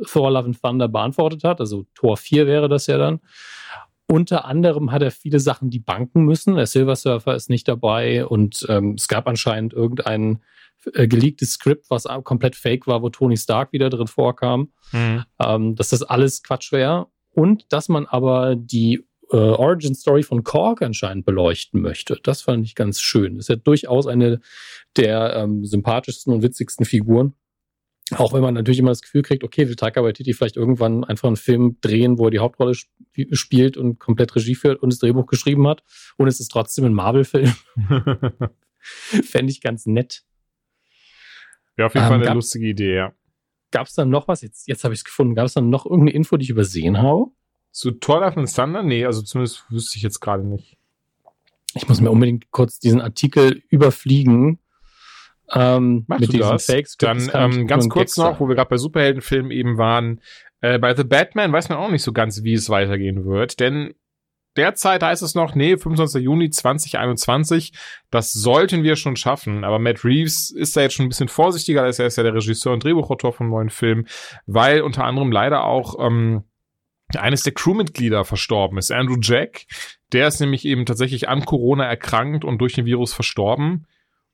Thor 0.06 0.30
Love 0.30 0.46
and 0.46 0.60
Thunder 0.60 0.88
beantwortet 0.88 1.44
hat. 1.44 1.60
Also 1.60 1.86
Tor 1.94 2.16
4 2.16 2.46
wäre 2.46 2.68
das 2.68 2.86
ja 2.86 2.98
dann. 2.98 3.20
Unter 4.06 4.44
anderem 4.44 4.92
hat 4.92 5.02
er 5.02 5.10
viele 5.10 5.40
Sachen, 5.40 5.70
die 5.70 5.78
banken 5.78 6.24
müssen. 6.24 6.56
Der 6.56 6.66
Silver 6.66 6.96
Surfer 6.96 7.34
ist 7.34 7.48
nicht 7.48 7.68
dabei 7.68 8.26
und 8.26 8.66
ähm, 8.68 8.94
es 8.98 9.08
gab 9.08 9.26
anscheinend 9.26 9.72
irgendein 9.72 10.42
äh, 10.92 11.08
geleaktes 11.08 11.52
Skript, 11.52 11.86
was 11.88 12.04
komplett 12.24 12.56
fake 12.56 12.86
war, 12.86 13.02
wo 13.02 13.08
Tony 13.08 13.36
Stark 13.36 13.72
wieder 13.72 13.88
drin 13.88 14.06
vorkam. 14.06 14.72
Mhm. 14.92 15.24
Ähm, 15.40 15.74
dass 15.74 15.90
das 15.90 16.02
alles 16.02 16.42
Quatsch 16.42 16.72
wäre. 16.72 17.06
Und 17.30 17.72
dass 17.72 17.88
man 17.88 18.06
aber 18.06 18.56
die 18.56 19.04
äh, 19.34 19.36
Origin 19.36 19.96
Story 19.96 20.22
von 20.22 20.44
Korg 20.44 20.80
anscheinend 20.80 21.26
beleuchten 21.26 21.80
möchte. 21.80 22.20
Das 22.22 22.42
fand 22.42 22.64
ich 22.64 22.76
ganz 22.76 23.00
schön. 23.00 23.36
Ist 23.36 23.48
ja 23.48 23.56
durchaus 23.56 24.06
eine 24.06 24.40
der 24.96 25.34
ähm, 25.34 25.64
sympathischsten 25.64 26.32
und 26.32 26.42
witzigsten 26.42 26.86
Figuren. 26.86 27.34
Auch 28.12 28.32
wenn 28.32 28.42
man 28.42 28.54
natürlich 28.54 28.78
immer 28.78 28.90
das 28.90 29.02
Gefühl 29.02 29.22
kriegt, 29.22 29.42
okay, 29.42 29.66
will 29.66 29.76
Taika 29.76 30.04
Waititi 30.04 30.34
vielleicht 30.34 30.56
irgendwann 30.56 31.04
einfach 31.04 31.26
einen 31.26 31.36
Film 31.36 31.78
drehen, 31.80 32.18
wo 32.18 32.26
er 32.26 32.30
die 32.30 32.38
Hauptrolle 32.38 32.72
sp 32.78 32.94
spielt 33.32 33.76
und 33.76 33.98
komplett 33.98 34.36
Regie 34.36 34.54
führt 34.54 34.82
und 34.82 34.92
das 34.92 35.00
Drehbuch 35.00 35.26
geschrieben 35.26 35.66
hat. 35.66 35.82
Und 36.16 36.28
es 36.28 36.38
ist 36.38 36.48
trotzdem 36.48 36.84
ein 36.84 36.94
Marvel-Film. 36.94 37.52
Fände 38.78 39.50
ich 39.50 39.60
ganz 39.60 39.86
nett. 39.86 40.22
Ja, 41.76 41.86
auf 41.86 41.94
jeden 41.94 42.04
ähm, 42.04 42.08
Fall 42.08 42.18
eine 42.18 42.26
gab, 42.26 42.34
lustige 42.34 42.68
Idee, 42.68 42.94
ja. 42.94 43.14
Gab 43.72 43.88
es 43.88 43.94
dann 43.94 44.10
noch 44.10 44.28
was? 44.28 44.42
Jetzt, 44.42 44.68
jetzt 44.68 44.84
habe 44.84 44.94
ich 44.94 45.00
es 45.00 45.04
gefunden. 45.04 45.34
Gab 45.34 45.46
es 45.46 45.54
dann 45.54 45.70
noch 45.70 45.86
irgendeine 45.86 46.12
Info, 46.12 46.36
die 46.36 46.44
ich 46.44 46.50
übersehen 46.50 46.98
habe? 46.98 47.32
Zu 47.74 47.90
Thor 47.90 48.20
Love 48.20 48.36
and 48.36 48.54
Thunder? 48.54 48.84
Nee, 48.84 49.04
also 49.04 49.20
zumindest 49.20 49.64
wüsste 49.68 49.96
ich 49.96 50.04
jetzt 50.04 50.20
gerade 50.20 50.46
nicht. 50.46 50.78
Ich 51.74 51.88
muss 51.88 52.00
mir 52.00 52.12
unbedingt 52.12 52.52
kurz 52.52 52.78
diesen 52.78 53.00
Artikel 53.00 53.64
überfliegen. 53.68 54.60
Ähm, 55.52 56.04
Machst 56.06 56.20
mit 56.20 56.28
du 56.28 56.36
diesen 56.36 56.52
das? 56.52 56.66
Fakes. 56.66 56.96
Dann 56.96 57.28
ähm, 57.34 57.66
ganz 57.66 57.88
kurz 57.88 58.16
noch, 58.16 58.38
wo 58.38 58.46
wir 58.46 58.54
gerade 58.54 58.70
bei 58.70 58.76
Superheldenfilmen 58.76 59.50
eben 59.50 59.76
waren. 59.76 60.20
Äh, 60.60 60.78
bei 60.78 60.94
The 60.94 61.02
Batman 61.02 61.52
weiß 61.52 61.68
man 61.68 61.78
auch 61.78 61.90
nicht 61.90 62.04
so 62.04 62.12
ganz, 62.12 62.44
wie 62.44 62.54
es 62.54 62.70
weitergehen 62.70 63.24
wird, 63.24 63.58
denn 63.58 63.94
derzeit 64.56 65.02
heißt 65.02 65.24
es 65.24 65.34
noch, 65.34 65.56
nee, 65.56 65.76
25. 65.76 66.22
Juni 66.22 66.50
2021, 66.50 67.72
das 68.12 68.32
sollten 68.32 68.84
wir 68.84 68.94
schon 68.94 69.16
schaffen. 69.16 69.64
Aber 69.64 69.80
Matt 69.80 70.04
Reeves 70.04 70.52
ist 70.52 70.76
da 70.76 70.82
jetzt 70.82 70.94
schon 70.94 71.06
ein 71.06 71.08
bisschen 71.08 71.28
vorsichtiger, 71.28 71.82
als 71.82 71.98
er 71.98 72.06
ist 72.06 72.18
ja 72.18 72.22
der 72.22 72.34
Regisseur 72.34 72.72
und 72.72 72.84
Drehbuchautor 72.84 73.32
vom 73.32 73.50
neuen 73.50 73.70
Film, 73.70 74.06
weil 74.46 74.82
unter 74.82 75.02
anderem 75.02 75.32
leider 75.32 75.64
auch 75.64 75.96
ähm, 75.98 76.44
eines 77.18 77.42
der 77.42 77.54
Crewmitglieder 77.54 78.24
verstorben 78.24 78.78
ist, 78.78 78.92
Andrew 78.92 79.16
Jack. 79.20 79.66
Der 80.12 80.28
ist 80.28 80.40
nämlich 80.40 80.64
eben 80.64 80.86
tatsächlich 80.86 81.28
an 81.28 81.44
Corona 81.44 81.84
erkrankt 81.84 82.44
und 82.44 82.58
durch 82.58 82.74
den 82.74 82.86
Virus 82.86 83.12
verstorben. 83.12 83.86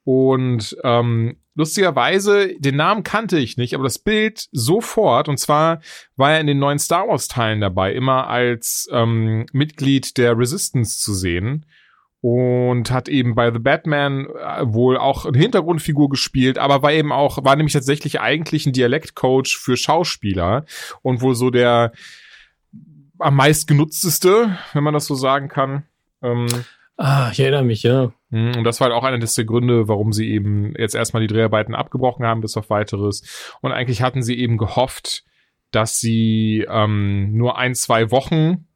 Und 0.04 0.76
ähm, 0.82 1.36
lustigerweise, 1.54 2.54
den 2.58 2.76
Namen 2.76 3.04
kannte 3.04 3.38
ich 3.38 3.56
nicht, 3.56 3.74
aber 3.74 3.84
das 3.84 3.98
Bild 3.98 4.48
sofort, 4.50 5.28
und 5.28 5.38
zwar 5.38 5.80
war 6.16 6.32
er 6.32 6.40
in 6.40 6.46
den 6.46 6.58
neuen 6.58 6.78
Star 6.78 7.06
Wars-Teilen 7.08 7.60
dabei, 7.60 7.92
immer 7.92 8.28
als 8.28 8.88
ähm, 8.92 9.46
Mitglied 9.52 10.16
der 10.16 10.38
Resistance 10.38 10.98
zu 10.98 11.14
sehen. 11.14 11.66
Und 12.22 12.90
hat 12.90 13.08
eben 13.08 13.34
bei 13.34 13.50
The 13.50 13.58
Batman 13.58 14.26
äh, 14.26 14.64
wohl 14.66 14.98
auch 14.98 15.24
eine 15.24 15.38
Hintergrundfigur 15.38 16.10
gespielt, 16.10 16.58
aber 16.58 16.82
war 16.82 16.92
eben 16.92 17.12
auch, 17.12 17.42
war 17.44 17.56
nämlich 17.56 17.72
tatsächlich 17.72 18.20
eigentlich 18.20 18.66
ein 18.66 18.74
Dialektcoach 18.74 19.56
für 19.58 19.78
Schauspieler 19.78 20.66
und 21.00 21.22
wohl 21.22 21.34
so 21.34 21.48
der 21.48 21.92
am 23.20 23.36
meist 23.36 23.68
genutzteste, 23.68 24.58
wenn 24.72 24.84
man 24.84 24.94
das 24.94 25.06
so 25.06 25.14
sagen 25.14 25.48
kann. 25.48 25.84
Ähm, 26.22 26.48
Ah, 27.02 27.30
ich 27.32 27.40
erinnere 27.40 27.64
mich, 27.64 27.82
ja. 27.82 28.12
Mhm, 28.28 28.56
Und 28.58 28.64
das 28.64 28.78
war 28.78 28.88
halt 28.88 28.94
auch 28.94 29.04
einer 29.04 29.18
der 29.18 29.44
Gründe, 29.46 29.88
warum 29.88 30.12
sie 30.12 30.30
eben 30.30 30.74
jetzt 30.76 30.94
erstmal 30.94 31.26
die 31.26 31.32
Dreharbeiten 31.32 31.74
abgebrochen 31.74 32.26
haben, 32.26 32.42
bis 32.42 32.58
auf 32.58 32.68
weiteres. 32.68 33.54
Und 33.62 33.72
eigentlich 33.72 34.02
hatten 34.02 34.22
sie 34.22 34.38
eben 34.38 34.58
gehofft, 34.58 35.24
dass 35.70 35.98
sie 35.98 36.66
ähm, 36.68 37.34
nur 37.34 37.56
ein, 37.56 37.74
zwei 37.74 38.10
Wochen 38.10 38.66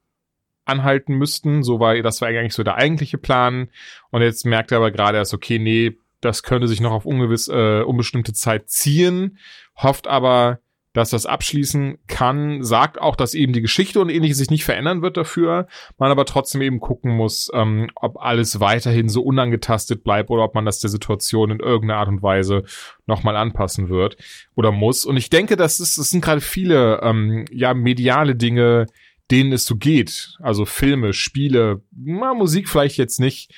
anhalten 0.65 1.17
müssten. 1.17 1.63
So 1.63 1.81
war, 1.81 2.01
das 2.01 2.23
war 2.23 2.29
eigentlich 2.29 2.55
so 2.55 2.63
der 2.63 2.77
eigentliche 2.77 3.19
Plan. 3.19 3.69
Und 4.09 4.23
jetzt 4.23 4.47
merkt 4.47 4.73
er 4.73 4.79
aber 4.79 4.91
gerade 4.91 5.19
erst, 5.19 5.35
okay, 5.35 5.59
nee, 5.59 5.99
das 6.23 6.43
könnte 6.43 6.67
sich 6.67 6.81
noch 6.81 6.93
auf 6.93 7.05
ungewiss, 7.05 7.49
äh, 7.49 7.83
unbestimmte 7.83 8.33
Zeit 8.33 8.71
ziehen. 8.71 9.37
Hofft 9.77 10.07
aber, 10.07 10.61
dass 10.95 11.11
das 11.11 11.27
abschließen 11.27 11.99
kann, 12.07 12.63
sagt 12.63 13.01
auch, 13.01 13.17
dass 13.17 13.35
eben 13.35 13.53
die 13.53 13.61
Geschichte 13.61 14.01
und 14.01 14.09
ähnliches 14.09 14.39
sich 14.39 14.49
nicht 14.49 14.65
verändern 14.65 15.03
wird 15.03 15.17
dafür, 15.17 15.67
man 15.99 16.11
aber 16.11 16.25
trotzdem 16.25 16.63
eben 16.63 16.81
gucken 16.81 17.15
muss, 17.15 17.51
ähm, 17.53 17.91
ob 17.97 18.17
alles 18.19 18.61
weiterhin 18.61 19.09
so 19.09 19.23
unangetastet 19.23 20.05
bleibt 20.05 20.31
oder 20.31 20.45
ob 20.45 20.55
man 20.55 20.65
das 20.65 20.79
der 20.79 20.91
Situation 20.91 21.51
in 21.51 21.59
irgendeiner 21.59 21.99
Art 21.99 22.09
und 22.09 22.23
Weise 22.23 22.63
nochmal 23.07 23.37
anpassen 23.37 23.89
wird 23.89 24.17
oder 24.55 24.71
muss. 24.71 25.05
Und 25.05 25.17
ich 25.17 25.29
denke, 25.29 25.57
das, 25.57 25.81
ist, 25.81 25.99
das 25.99 26.11
sind 26.11 26.25
gerade 26.25 26.41
viele 26.41 27.01
ähm, 27.03 27.45
ja 27.51 27.75
mediale 27.75 28.37
Dinge, 28.37 28.87
denen 29.33 29.53
es 29.53 29.65
so 29.65 29.77
geht. 29.77 30.37
Also 30.41 30.65
Filme, 30.65 31.13
Spiele, 31.13 31.83
na, 31.91 32.35
Musik 32.35 32.69
vielleicht 32.69 32.99
jetzt 32.99 33.19
nicht, 33.19 33.53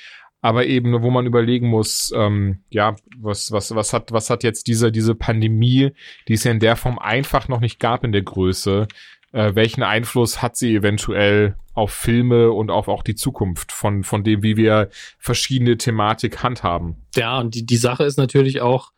aber 0.47 0.65
eben, 0.65 1.03
wo 1.03 1.09
man 1.09 1.25
überlegen 1.25 1.67
muss, 1.67 2.13
ähm, 2.15 2.59
ja, 2.69 2.95
was, 3.17 3.51
was, 3.51 3.75
was 3.75 3.91
hat, 3.91 4.13
was 4.13 4.29
hat 4.29 4.45
jetzt 4.45 4.67
diese, 4.67 4.93
diese 4.93 5.13
Pandemie, 5.13 5.91
die 6.29 6.35
es 6.35 6.45
ja 6.45 6.51
in 6.51 6.61
der 6.61 6.77
Form 6.77 6.99
einfach 6.99 7.49
noch 7.49 7.59
nicht 7.59 7.81
gab 7.81 8.05
in 8.05 8.13
der 8.13 8.21
Größe, 8.21 8.87
äh, 9.33 9.55
welchen 9.55 9.83
Einfluss 9.83 10.41
hat 10.41 10.55
sie 10.55 10.73
eventuell 10.73 11.57
auf 11.73 11.91
Filme 11.91 12.53
und 12.53 12.71
auf 12.71 12.87
auch 12.87 13.03
die 13.03 13.15
Zukunft 13.15 13.73
von, 13.73 14.05
von 14.05 14.23
dem, 14.23 14.41
wie 14.41 14.55
wir 14.55 14.87
verschiedene 15.19 15.75
Thematik 15.75 16.41
handhaben? 16.43 16.95
Ja, 17.17 17.39
und 17.39 17.53
die, 17.53 17.65
die 17.65 17.75
Sache 17.75 18.05
ist 18.05 18.15
natürlich 18.15 18.61
auch, 18.61 18.91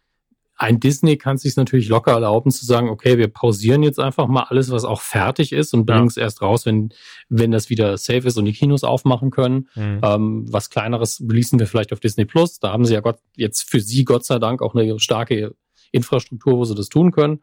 ein 0.59 0.81
Disney 0.81 1.17
kann 1.17 1.37
es 1.37 1.43
sich 1.43 1.55
natürlich 1.55 1.87
locker 1.87 2.11
erlauben 2.11 2.51
zu 2.51 2.65
sagen, 2.65 2.89
okay, 2.89 3.17
wir 3.17 3.29
pausieren 3.29 3.81
jetzt 3.81 3.97
einfach 3.97 4.27
mal 4.27 4.43
alles, 4.43 4.69
was 4.71 4.83
auch 4.83 4.99
fertig 4.99 5.53
ist 5.53 5.73
und 5.73 5.85
bringen 5.85 6.07
es 6.07 6.17
erst 6.17 6.41
raus, 6.41 6.65
wenn, 6.65 6.89
wenn 7.29 7.51
das 7.51 7.69
wieder 7.69 7.97
safe 7.97 8.27
ist 8.27 8.37
und 8.37 8.43
die 8.43 8.51
Kinos 8.51 8.83
aufmachen 8.83 9.31
können. 9.31 9.69
Mhm. 9.75 10.01
Ähm, 10.03 10.45
was 10.51 10.69
kleineres 10.69 11.21
releasen 11.21 11.59
wir 11.59 11.67
vielleicht 11.67 11.93
auf 11.93 12.01
Disney 12.01 12.25
Plus. 12.25 12.59
Da 12.59 12.73
haben 12.73 12.83
sie 12.83 12.93
ja 12.93 12.99
Gott, 12.99 13.19
jetzt 13.37 13.69
für 13.69 13.79
sie 13.79 14.03
Gott 14.03 14.25
sei 14.25 14.37
Dank 14.37 14.61
auch 14.61 14.75
eine 14.75 14.99
starke 14.99 15.55
Infrastruktur, 15.93 16.57
wo 16.57 16.65
sie 16.65 16.75
das 16.75 16.89
tun 16.89 17.11
können. 17.11 17.41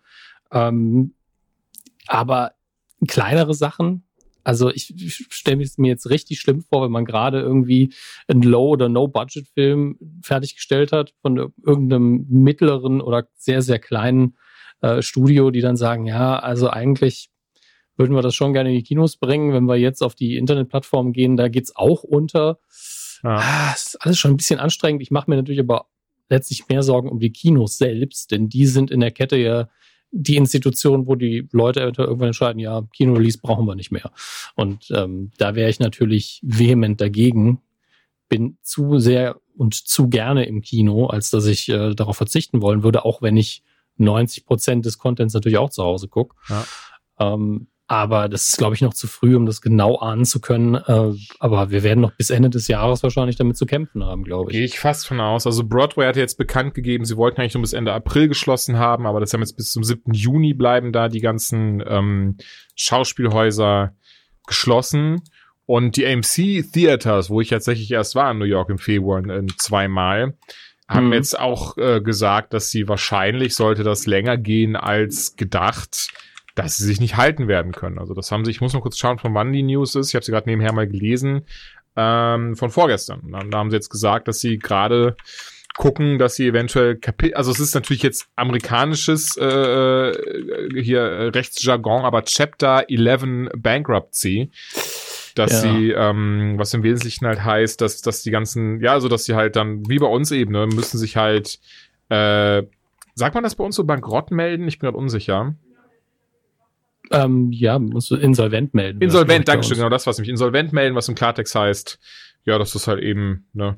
Ähm, 0.52 1.14
aber 2.06 2.52
kleinere 3.08 3.54
Sachen, 3.54 4.05
also 4.46 4.70
ich, 4.70 4.94
ich 4.94 5.26
stelle 5.30 5.60
es 5.64 5.76
mir 5.76 5.88
jetzt 5.88 6.08
richtig 6.08 6.38
schlimm 6.38 6.62
vor, 6.62 6.84
wenn 6.84 6.92
man 6.92 7.04
gerade 7.04 7.40
irgendwie 7.40 7.92
einen 8.28 8.44
Low- 8.44 8.68
oder 8.68 8.88
No-Budget-Film 8.88 9.98
fertiggestellt 10.22 10.92
hat 10.92 11.14
von 11.20 11.52
irgendeinem 11.64 12.26
mittleren 12.28 13.00
oder 13.00 13.26
sehr, 13.34 13.60
sehr 13.60 13.80
kleinen 13.80 14.36
äh, 14.82 15.02
Studio, 15.02 15.50
die 15.50 15.62
dann 15.62 15.76
sagen, 15.76 16.06
ja, 16.06 16.38
also 16.38 16.70
eigentlich 16.70 17.28
würden 17.96 18.14
wir 18.14 18.22
das 18.22 18.36
schon 18.36 18.52
gerne 18.52 18.68
in 18.68 18.76
die 18.76 18.84
Kinos 18.84 19.16
bringen. 19.16 19.52
Wenn 19.52 19.64
wir 19.64 19.74
jetzt 19.78 20.00
auf 20.00 20.14
die 20.14 20.36
Internetplattform 20.36 21.12
gehen, 21.12 21.36
da 21.36 21.48
geht's 21.48 21.74
auch 21.74 22.04
unter. 22.04 22.60
Ja. 23.24 23.38
Ah, 23.40 23.72
ist 23.74 24.00
alles 24.00 24.16
schon 24.16 24.30
ein 24.30 24.36
bisschen 24.36 24.60
anstrengend. 24.60 25.02
Ich 25.02 25.10
mache 25.10 25.28
mir 25.28 25.34
natürlich 25.34 25.58
aber 25.58 25.86
letztlich 26.28 26.68
mehr 26.68 26.84
Sorgen 26.84 27.08
um 27.08 27.18
die 27.18 27.32
Kinos 27.32 27.78
selbst, 27.78 28.30
denn 28.30 28.48
die 28.48 28.66
sind 28.66 28.92
in 28.92 29.00
der 29.00 29.10
Kette 29.10 29.38
ja 29.38 29.68
die 30.10 30.36
Institution, 30.36 31.06
wo 31.06 31.14
die 31.14 31.48
Leute 31.52 31.80
irgendwann 31.80 32.28
entscheiden, 32.28 32.58
ja, 32.58 32.82
Kino-Release 32.94 33.38
brauchen 33.40 33.66
wir 33.66 33.74
nicht 33.74 33.92
mehr. 33.92 34.10
Und 34.54 34.90
ähm, 34.90 35.30
da 35.38 35.54
wäre 35.54 35.70
ich 35.70 35.80
natürlich 35.80 36.40
vehement 36.42 37.00
dagegen. 37.00 37.60
Bin 38.28 38.58
zu 38.62 38.98
sehr 38.98 39.40
und 39.56 39.74
zu 39.74 40.08
gerne 40.08 40.46
im 40.46 40.62
Kino, 40.62 41.06
als 41.06 41.30
dass 41.30 41.46
ich 41.46 41.68
äh, 41.68 41.94
darauf 41.94 42.16
verzichten 42.16 42.60
wollen 42.60 42.82
würde, 42.82 43.04
auch 43.04 43.22
wenn 43.22 43.36
ich 43.36 43.62
90 43.98 44.46
Prozent 44.46 44.84
des 44.84 44.98
Contents 44.98 45.34
natürlich 45.34 45.58
auch 45.58 45.70
zu 45.70 45.82
Hause 45.82 46.08
gucke. 46.08 46.36
Ja. 46.48 46.64
Ähm, 47.18 47.68
aber 47.88 48.28
das 48.28 48.48
ist, 48.48 48.58
glaube 48.58 48.74
ich, 48.74 48.80
noch 48.80 48.94
zu 48.94 49.06
früh, 49.06 49.36
um 49.36 49.46
das 49.46 49.60
genau 49.60 49.96
ahnen 49.98 50.24
zu 50.24 50.40
können. 50.40 50.74
Äh, 50.74 51.12
aber 51.38 51.70
wir 51.70 51.82
werden 51.84 52.00
noch 52.00 52.12
bis 52.12 52.30
Ende 52.30 52.50
des 52.50 52.66
Jahres 52.66 53.02
wahrscheinlich 53.02 53.36
damit 53.36 53.56
zu 53.56 53.64
kämpfen 53.64 54.02
haben, 54.02 54.24
glaube 54.24 54.50
ich. 54.50 54.56
Gehe 54.56 54.64
ich 54.64 54.80
fast 54.80 55.06
von 55.06 55.20
aus. 55.20 55.46
Also 55.46 55.62
Broadway 55.64 56.06
hat 56.06 56.16
jetzt 56.16 56.36
bekannt 56.36 56.74
gegeben, 56.74 57.04
sie 57.04 57.16
wollten 57.16 57.40
eigentlich 57.40 57.54
nur 57.54 57.62
bis 57.62 57.72
Ende 57.74 57.92
April 57.92 58.26
geschlossen 58.26 58.78
haben, 58.78 59.06
aber 59.06 59.20
das 59.20 59.32
haben 59.32 59.40
jetzt 59.40 59.56
bis 59.56 59.70
zum 59.70 59.84
7. 59.84 60.12
Juni 60.12 60.52
bleiben 60.52 60.92
da 60.92 61.08
die 61.08 61.20
ganzen 61.20 61.82
ähm, 61.86 62.36
Schauspielhäuser 62.74 63.94
geschlossen. 64.46 65.22
Und 65.64 65.96
die 65.96 66.06
AMC 66.06 66.72
Theaters, 66.72 67.28
wo 67.28 67.40
ich 67.40 67.48
tatsächlich 67.48 67.90
erst 67.90 68.14
war 68.14 68.30
in 68.30 68.38
New 68.38 68.44
York 68.44 68.70
im 68.70 68.78
Februar 68.78 69.18
in, 69.18 69.48
zweimal, 69.58 70.36
haben 70.88 71.08
Mhm. 71.08 71.12
jetzt 71.12 71.38
auch 71.38 71.76
äh, 71.76 72.00
gesagt, 72.00 72.52
dass 72.54 72.70
sie 72.70 72.88
wahrscheinlich, 72.88 73.56
sollte 73.56 73.82
das 73.82 74.06
länger 74.06 74.36
gehen 74.36 74.76
als 74.76 75.34
gedacht, 75.34 76.08
dass 76.56 76.78
sie 76.78 76.84
sich 76.84 76.98
nicht 77.00 77.16
halten 77.16 77.46
werden 77.46 77.70
können. 77.70 77.98
Also 78.00 78.14
das 78.14 78.32
haben 78.32 78.44
sie, 78.44 78.50
ich 78.50 78.60
muss 78.60 78.72
mal 78.72 78.80
kurz 78.80 78.98
schauen, 78.98 79.18
von 79.18 79.32
wann 79.34 79.52
die 79.52 79.62
News 79.62 79.94
ist. 79.94 80.08
Ich 80.08 80.14
habe 80.16 80.24
sie 80.24 80.32
gerade 80.32 80.48
nebenher 80.48 80.72
mal 80.72 80.88
gelesen, 80.88 81.42
ähm, 81.94 82.56
von 82.56 82.70
vorgestern. 82.70 83.20
Dann, 83.30 83.50
da 83.50 83.58
haben 83.58 83.70
sie 83.70 83.76
jetzt 83.76 83.90
gesagt, 83.90 84.26
dass 84.26 84.40
sie 84.40 84.58
gerade 84.58 85.16
gucken, 85.76 86.18
dass 86.18 86.34
sie 86.36 86.46
eventuell 86.48 86.96
Kapi 86.96 87.34
also 87.34 87.50
es 87.50 87.60
ist 87.60 87.74
natürlich 87.74 88.02
jetzt 88.02 88.28
amerikanisches 88.34 89.36
äh, 89.36 89.44
äh, 89.44 90.82
hier 90.82 91.00
äh, 91.02 91.28
Rechtsjargon, 91.28 92.04
aber 92.04 92.24
Chapter 92.24 92.86
11 92.88 93.50
Bankruptcy, 93.58 94.50
dass 95.34 95.52
Ja. 95.52 95.60
sie, 95.74 95.90
ähm, 95.90 96.54
was 96.56 96.72
im 96.72 96.82
Wesentlichen 96.82 97.26
halt 97.26 97.44
heißt, 97.44 97.82
dass, 97.82 98.00
dass 98.00 98.22
die 98.22 98.30
ganzen, 98.30 98.80
ja, 98.80 98.92
also 98.92 99.08
dass 99.08 99.26
sie 99.26 99.34
halt 99.34 99.56
dann, 99.56 99.86
wie 99.86 99.98
bei 99.98 100.06
uns 100.06 100.30
eben, 100.30 100.52
ne, 100.52 100.66
müssen 100.66 100.96
sich 100.96 101.18
halt, 101.18 101.58
äh, 102.08 102.62
sagt 103.14 103.34
man 103.34 103.44
das 103.44 103.56
bei 103.56 103.64
uns 103.64 103.76
so 103.76 103.84
bankrott 103.84 104.30
melden? 104.30 104.66
Ich 104.68 104.78
bin 104.78 104.86
gerade 104.86 104.96
unsicher. 104.98 105.54
Ähm, 107.10 107.52
ja, 107.52 107.78
musst 107.78 108.10
du 108.10 108.16
insolvent 108.16 108.74
melden. 108.74 109.00
Insolvent, 109.00 109.48
ist 109.48 109.68
bei 109.68 109.74
genau 109.74 109.88
das, 109.88 110.06
was 110.06 110.18
mich 110.18 110.28
insolvent 110.28 110.72
melden, 110.72 110.94
was 110.94 111.08
im 111.08 111.14
Klartext 111.14 111.54
heißt, 111.54 111.98
ja, 112.44 112.58
dass 112.58 112.72
das 112.72 112.86
halt 112.88 113.02
eben, 113.02 113.46
ne, 113.52 113.76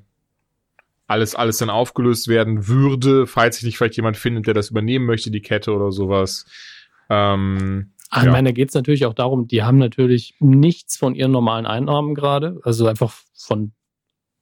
alles, 1.06 1.34
alles 1.34 1.58
dann 1.58 1.70
aufgelöst 1.70 2.28
werden 2.28 2.68
würde, 2.68 3.26
falls 3.26 3.56
sich 3.56 3.64
nicht 3.64 3.78
vielleicht 3.78 3.96
jemand 3.96 4.16
findet, 4.16 4.46
der 4.46 4.54
das 4.54 4.70
übernehmen 4.70 5.06
möchte, 5.06 5.30
die 5.30 5.40
Kette 5.40 5.72
oder 5.72 5.90
sowas. 5.90 6.46
Ähm, 7.08 7.92
Ich 8.14 8.22
Ja. 8.22 8.30
meine, 8.30 8.50
da 8.50 8.52
geht 8.52 8.68
es 8.68 8.74
natürlich 8.74 9.04
auch 9.06 9.14
darum, 9.14 9.48
die 9.48 9.62
haben 9.62 9.78
natürlich 9.78 10.34
nichts 10.40 10.96
von 10.96 11.14
ihren 11.14 11.30
normalen 11.30 11.66
Einnahmen 11.66 12.14
gerade, 12.14 12.58
also 12.62 12.86
einfach 12.86 13.12
von 13.34 13.72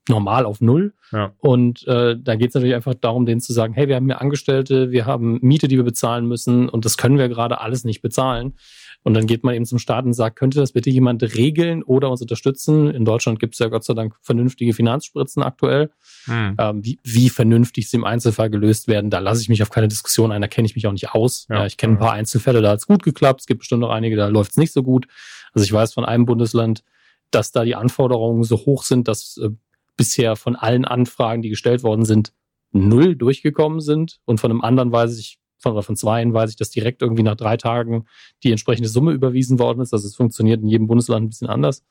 normal 0.09 0.45
auf 0.45 0.61
null. 0.61 0.93
Ja. 1.11 1.33
Und 1.39 1.87
äh, 1.87 2.15
da 2.19 2.35
geht 2.35 2.49
es 2.49 2.55
natürlich 2.55 2.75
einfach 2.75 2.95
darum, 2.95 3.25
denen 3.25 3.41
zu 3.41 3.53
sagen, 3.53 3.73
hey, 3.73 3.87
wir 3.87 3.95
haben 3.95 4.05
hier 4.05 4.21
Angestellte, 4.21 4.91
wir 4.91 5.05
haben 5.05 5.39
Miete, 5.41 5.67
die 5.67 5.77
wir 5.77 5.83
bezahlen 5.83 6.27
müssen 6.27 6.69
und 6.69 6.85
das 6.85 6.97
können 6.97 7.17
wir 7.17 7.29
gerade 7.29 7.61
alles 7.61 7.83
nicht 7.83 8.01
bezahlen. 8.01 8.55
Und 9.03 9.13
dann 9.13 9.25
geht 9.25 9.43
man 9.43 9.55
eben 9.55 9.65
zum 9.65 9.79
Staat 9.79 10.03
und 10.03 10.13
sagt, 10.13 10.37
könnte 10.37 10.59
das 10.59 10.73
bitte 10.73 10.89
jemand 10.89 11.23
regeln 11.23 11.81
oder 11.83 12.09
uns 12.09 12.21
unterstützen? 12.21 12.89
In 12.89 13.05
Deutschland 13.05 13.39
gibt 13.39 13.53
es 13.53 13.59
ja 13.59 13.67
Gott 13.67 13.85
sei 13.85 13.93
Dank 13.93 14.15
vernünftige 14.21 14.73
Finanzspritzen 14.73 15.43
aktuell. 15.43 15.91
hm. 16.25 16.55
Ähm, 16.57 16.83
wie, 16.83 16.99
wie 17.03 17.29
vernünftig 17.29 17.89
sie 17.89 17.97
im 17.97 18.03
Einzelfall 18.03 18.49
gelöst 18.49 18.89
werden, 18.89 19.09
da 19.09 19.19
lasse 19.19 19.41
ich 19.41 19.49
mich 19.49 19.61
auf 19.61 19.69
keine 19.69 19.87
Diskussion 19.87 20.31
ein, 20.31 20.41
da 20.41 20.47
kenne 20.47 20.65
ich 20.65 20.75
mich 20.75 20.87
auch 20.87 20.91
nicht 20.91 21.11
aus. 21.11 21.47
Ja. 21.49 21.57
Ja. 21.57 21.65
ich 21.65 21.77
kenne 21.77 21.93
ein 21.93 21.99
paar 21.99 22.11
Einzelfälle, 22.13 22.61
da 22.61 22.71
hat 22.71 22.79
es 22.79 22.87
gut 22.87 23.03
geklappt, 23.03 23.41
es 23.41 23.47
gibt 23.47 23.59
bestimmt 23.59 23.81
noch 23.81 23.91
einige, 23.91 24.15
da 24.17 24.27
läuft 24.27 24.51
es 24.51 24.57
nicht 24.57 24.73
so 24.73 24.83
gut. 24.83 25.07
Also 25.53 25.63
ich 25.63 25.71
weiß 25.71 25.93
von 25.93 26.03
einem 26.03 26.25
Bundesland, 26.25 26.83
dass 27.31 27.51
da 27.51 27.63
die 27.63 27.75
Anforderungen 27.75 28.43
so 28.43 28.57
hoch 28.57 28.83
sind, 28.83 29.07
dass 29.07 29.37
äh, 29.37 29.49
bisher 29.97 30.35
von 30.35 30.55
allen 30.55 30.85
Anfragen, 30.85 31.41
die 31.41 31.49
gestellt 31.49 31.83
worden 31.83 32.05
sind, 32.05 32.33
null 32.71 33.15
durchgekommen 33.15 33.81
sind 33.81 34.19
und 34.25 34.39
von 34.39 34.51
einem 34.51 34.61
anderen 34.61 34.91
weiß 34.91 35.17
ich, 35.17 35.39
von, 35.59 35.81
von 35.81 35.95
zweien 35.95 36.33
weiß 36.33 36.51
ich, 36.51 36.55
dass 36.55 36.69
direkt 36.69 37.01
irgendwie 37.01 37.23
nach 37.23 37.35
drei 37.35 37.57
Tagen 37.57 38.05
die 38.43 38.51
entsprechende 38.51 38.89
Summe 38.89 39.11
überwiesen 39.11 39.59
worden 39.59 39.81
ist. 39.81 39.93
Also 39.93 40.07
es 40.07 40.15
funktioniert 40.15 40.61
in 40.61 40.67
jedem 40.67 40.87
Bundesland 40.87 41.25
ein 41.25 41.29
bisschen 41.29 41.49
anders. 41.49 41.83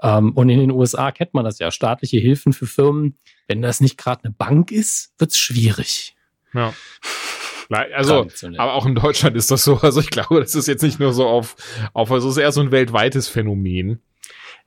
Ähm, 0.00 0.32
und 0.32 0.48
in 0.48 0.60
den 0.60 0.70
USA 0.70 1.10
kennt 1.10 1.34
man 1.34 1.44
das 1.44 1.58
ja. 1.58 1.70
Staatliche 1.70 2.18
Hilfen 2.18 2.52
für 2.52 2.66
Firmen, 2.66 3.16
wenn 3.48 3.62
das 3.62 3.80
nicht 3.80 3.98
gerade 3.98 4.24
eine 4.24 4.32
Bank 4.32 4.70
ist, 4.70 5.12
wird's 5.18 5.38
schwierig. 5.38 6.14
Ja. 6.54 6.72
Also, 7.94 8.26
aber 8.58 8.74
auch 8.74 8.84
in 8.84 8.94
Deutschland 8.94 9.34
ist 9.34 9.50
das 9.50 9.64
so. 9.64 9.76
Also 9.76 10.00
ich 10.00 10.10
glaube, 10.10 10.40
das 10.40 10.54
ist 10.54 10.68
jetzt 10.68 10.82
nicht 10.82 11.00
nur 11.00 11.14
so 11.14 11.26
auf, 11.26 11.56
auf 11.94 12.12
also 12.12 12.28
es 12.28 12.36
ist 12.36 12.42
eher 12.42 12.52
so 12.52 12.60
ein 12.60 12.70
weltweites 12.70 13.28
Phänomen. 13.28 14.02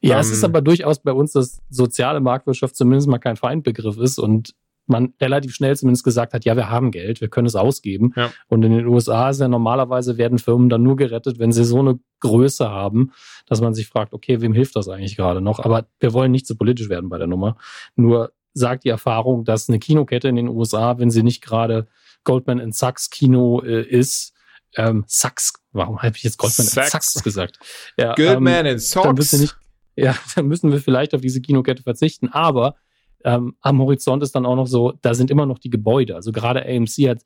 Ja, 0.01 0.15
ähm, 0.15 0.21
es 0.21 0.31
ist 0.31 0.43
aber 0.43 0.61
durchaus 0.61 0.99
bei 0.99 1.11
uns, 1.11 1.33
dass 1.33 1.61
soziale 1.69 2.19
Marktwirtschaft 2.19 2.75
zumindest 2.75 3.07
mal 3.07 3.19
kein 3.19 3.35
Feindbegriff 3.35 3.97
ist 3.97 4.19
und 4.19 4.53
man 4.87 5.13
relativ 5.19 5.53
schnell 5.55 5.75
zumindest 5.75 6.03
gesagt 6.03 6.33
hat, 6.33 6.45
ja, 6.45 6.55
wir 6.55 6.69
haben 6.69 6.91
Geld, 6.91 7.21
wir 7.21 7.27
können 7.27 7.47
es 7.47 7.55
ausgeben. 7.55 8.13
Ja. 8.15 8.31
Und 8.47 8.63
in 8.63 8.71
den 8.71 8.87
USA 8.87 9.29
ist 9.29 9.41
ja 9.41 9.47
normalerweise 9.47 10.17
werden 10.17 10.37
Firmen 10.37 10.69
dann 10.69 10.83
nur 10.83 10.95
gerettet, 10.95 11.39
wenn 11.39 11.51
sie 11.51 11.65
so 11.65 11.79
eine 11.79 11.99
Größe 12.19 12.69
haben, 12.69 13.11
dass 13.47 13.61
man 13.61 13.73
sich 13.73 13.87
fragt, 13.87 14.13
okay, 14.13 14.41
wem 14.41 14.53
hilft 14.53 14.75
das 14.75 14.87
eigentlich 14.87 15.17
gerade 15.17 15.41
noch? 15.41 15.59
Aber 15.59 15.87
wir 15.99 16.13
wollen 16.13 16.31
nicht 16.31 16.47
so 16.47 16.55
politisch 16.55 16.89
werden 16.89 17.09
bei 17.09 17.17
der 17.17 17.27
Nummer. 17.27 17.57
Nur 17.95 18.31
sagt 18.53 18.83
die 18.83 18.89
Erfahrung, 18.89 19.43
dass 19.43 19.69
eine 19.69 19.79
Kinokette 19.79 20.27
in 20.27 20.35
den 20.35 20.49
USA, 20.49 20.97
wenn 20.97 21.09
sie 21.09 21.23
nicht 21.23 21.41
gerade 21.43 21.87
Goldman 22.23 22.71
Sachs 22.71 23.09
Kino 23.09 23.61
äh, 23.61 23.81
ist, 23.81 24.33
ähm, 24.77 25.03
Sachs, 25.07 25.53
warum 25.71 26.01
habe 26.01 26.15
ich 26.15 26.23
jetzt 26.23 26.37
Goldman 26.37 26.67
Sachs, 26.67 26.91
Sachs 26.91 27.23
gesagt? 27.23 27.59
Ja, 27.97 28.13
Goldman 28.13 28.65
ähm, 28.65 28.77
Sachs. 28.77 29.31
Dann 29.31 29.39
nicht, 29.39 29.55
ja, 29.95 30.15
dann 30.35 30.47
müssen 30.47 30.71
wir 30.71 30.79
vielleicht 30.79 31.13
auf 31.13 31.21
diese 31.21 31.41
Kinokette 31.41 31.83
verzichten, 31.83 32.29
aber 32.29 32.75
ähm, 33.23 33.55
am 33.61 33.79
Horizont 33.79 34.21
ist 34.23 34.35
dann 34.35 34.45
auch 34.45 34.55
noch 34.55 34.67
so, 34.67 34.93
da 35.01 35.13
sind 35.13 35.31
immer 35.31 35.45
noch 35.45 35.57
die 35.57 35.71
Gebäude. 35.71 36.15
Also 36.15 36.31
gerade 36.31 36.65
AMC 36.65 37.09
hat 37.09 37.21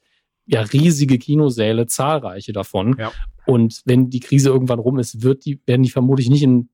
ja 0.45 0.61
riesige 0.61 1.19
Kinosäle, 1.19 1.87
zahlreiche 1.87 2.53
davon. 2.53 2.95
Ja. 2.97 3.11
Und 3.45 3.81
wenn 3.85 4.09
die 4.09 4.21
Krise 4.21 4.49
irgendwann 4.49 4.79
rum 4.79 4.97
ist, 4.97 5.21
wird 5.21 5.45
die, 5.45 5.61
werden 5.65 5.83
die 5.83 5.89
vermutlich 5.89 6.29
nicht 6.29 6.43
in, 6.43 6.69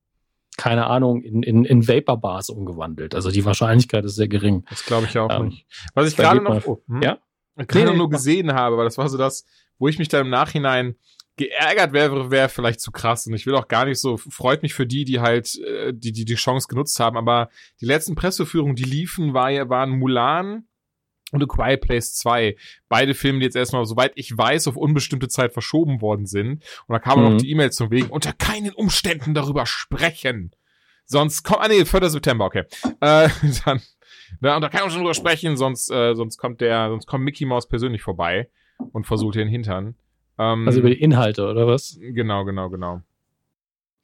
keine 0.57 0.87
Ahnung, 0.87 1.21
in, 1.21 1.41
in, 1.41 1.65
in 1.65 1.87
Vapor-Bars 1.87 2.49
umgewandelt. 2.49 3.15
Also 3.15 3.31
die 3.31 3.43
Wahrscheinlichkeit 3.45 4.05
ist 4.05 4.15
sehr 4.15 4.27
gering. 4.27 4.63
Das 4.69 4.85
glaube 4.85 5.07
ich 5.09 5.17
auch 5.17 5.29
ähm, 5.31 5.47
nicht. 5.47 5.65
Was 5.93 6.07
ich 6.07 6.15
gerade 6.15 6.41
noch, 6.41 6.65
oh, 6.67 6.81
hm? 6.87 7.01
ja? 7.01 7.17
gerade 7.55 7.91
nee, 7.91 7.97
nur 7.97 8.09
gesehen 8.09 8.53
habe, 8.53 8.77
weil 8.77 8.85
das 8.85 8.97
war 8.97 9.09
so 9.09 9.17
das, 9.17 9.45
wo 9.79 9.87
ich 9.87 9.97
mich 9.97 10.07
dann 10.07 10.25
im 10.25 10.29
Nachhinein 10.29 10.95
geärgert 11.37 11.93
wäre, 11.93 12.31
wäre 12.31 12.49
vielleicht 12.49 12.79
zu 12.79 12.91
krass. 12.91 13.27
Und 13.27 13.33
ich 13.33 13.45
will 13.45 13.55
auch 13.55 13.67
gar 13.67 13.85
nicht 13.85 13.99
so, 13.99 14.17
freut 14.17 14.63
mich 14.63 14.73
für 14.73 14.85
die, 14.85 15.05
die 15.05 15.19
halt, 15.19 15.55
äh, 15.59 15.93
die, 15.93 16.11
die 16.11 16.25
die 16.25 16.35
Chance 16.35 16.67
genutzt 16.67 16.99
haben. 16.99 17.17
Aber 17.17 17.49
die 17.81 17.85
letzten 17.85 18.15
Presseführungen, 18.15 18.75
die 18.75 18.83
liefen, 18.83 19.33
war, 19.33 19.51
waren 19.69 19.91
Mulan 19.91 20.67
und 21.31 21.43
A 21.43 21.45
Quiet 21.45 21.81
Place 21.81 22.13
2. 22.15 22.55
Beide 22.87 23.13
Filme, 23.13 23.39
die 23.39 23.45
jetzt 23.45 23.55
erstmal, 23.55 23.85
soweit 23.85 24.13
ich 24.15 24.35
weiß, 24.37 24.67
auf 24.67 24.77
unbestimmte 24.77 25.27
Zeit 25.27 25.53
verschoben 25.53 26.01
worden 26.01 26.25
sind. 26.25 26.63
Und 26.87 26.93
da 26.93 26.99
kam 26.99 27.19
mhm. 27.19 27.31
noch 27.31 27.37
die 27.37 27.49
E-Mail 27.51 27.71
zum 27.71 27.91
Wegen, 27.91 28.09
unter 28.09 28.33
keinen 28.33 28.73
Umständen 28.73 29.33
darüber 29.33 29.65
sprechen. 29.65 30.51
Sonst 31.05 31.43
kommt, 31.43 31.61
ah 31.61 31.67
nee, 31.67 31.85
4. 31.85 32.09
September, 32.09 32.45
okay. 32.45 32.63
Äh, 33.01 33.29
dann, 33.65 33.81
na, 34.39 34.55
unter 34.55 34.69
keinen 34.69 34.83
Umständen 34.83 35.05
darüber 35.05 35.13
sprechen, 35.13 35.57
sonst, 35.57 35.91
äh, 35.91 36.15
sonst 36.15 36.37
kommt 36.37 36.61
der, 36.61 36.89
sonst 36.89 37.05
kommt 37.05 37.23
Mickey 37.23 37.45
Mouse 37.45 37.67
persönlich 37.67 38.01
vorbei 38.01 38.49
und 38.91 39.05
versucht 39.05 39.35
den 39.35 39.47
Hintern. 39.47 39.95
Ähm, 40.37 40.67
also 40.67 40.79
über 40.79 40.89
die 40.89 41.01
Inhalte, 41.01 41.47
oder 41.47 41.67
was? 41.67 41.97
Genau, 41.99 42.45
genau, 42.45 42.69
genau. 42.69 43.01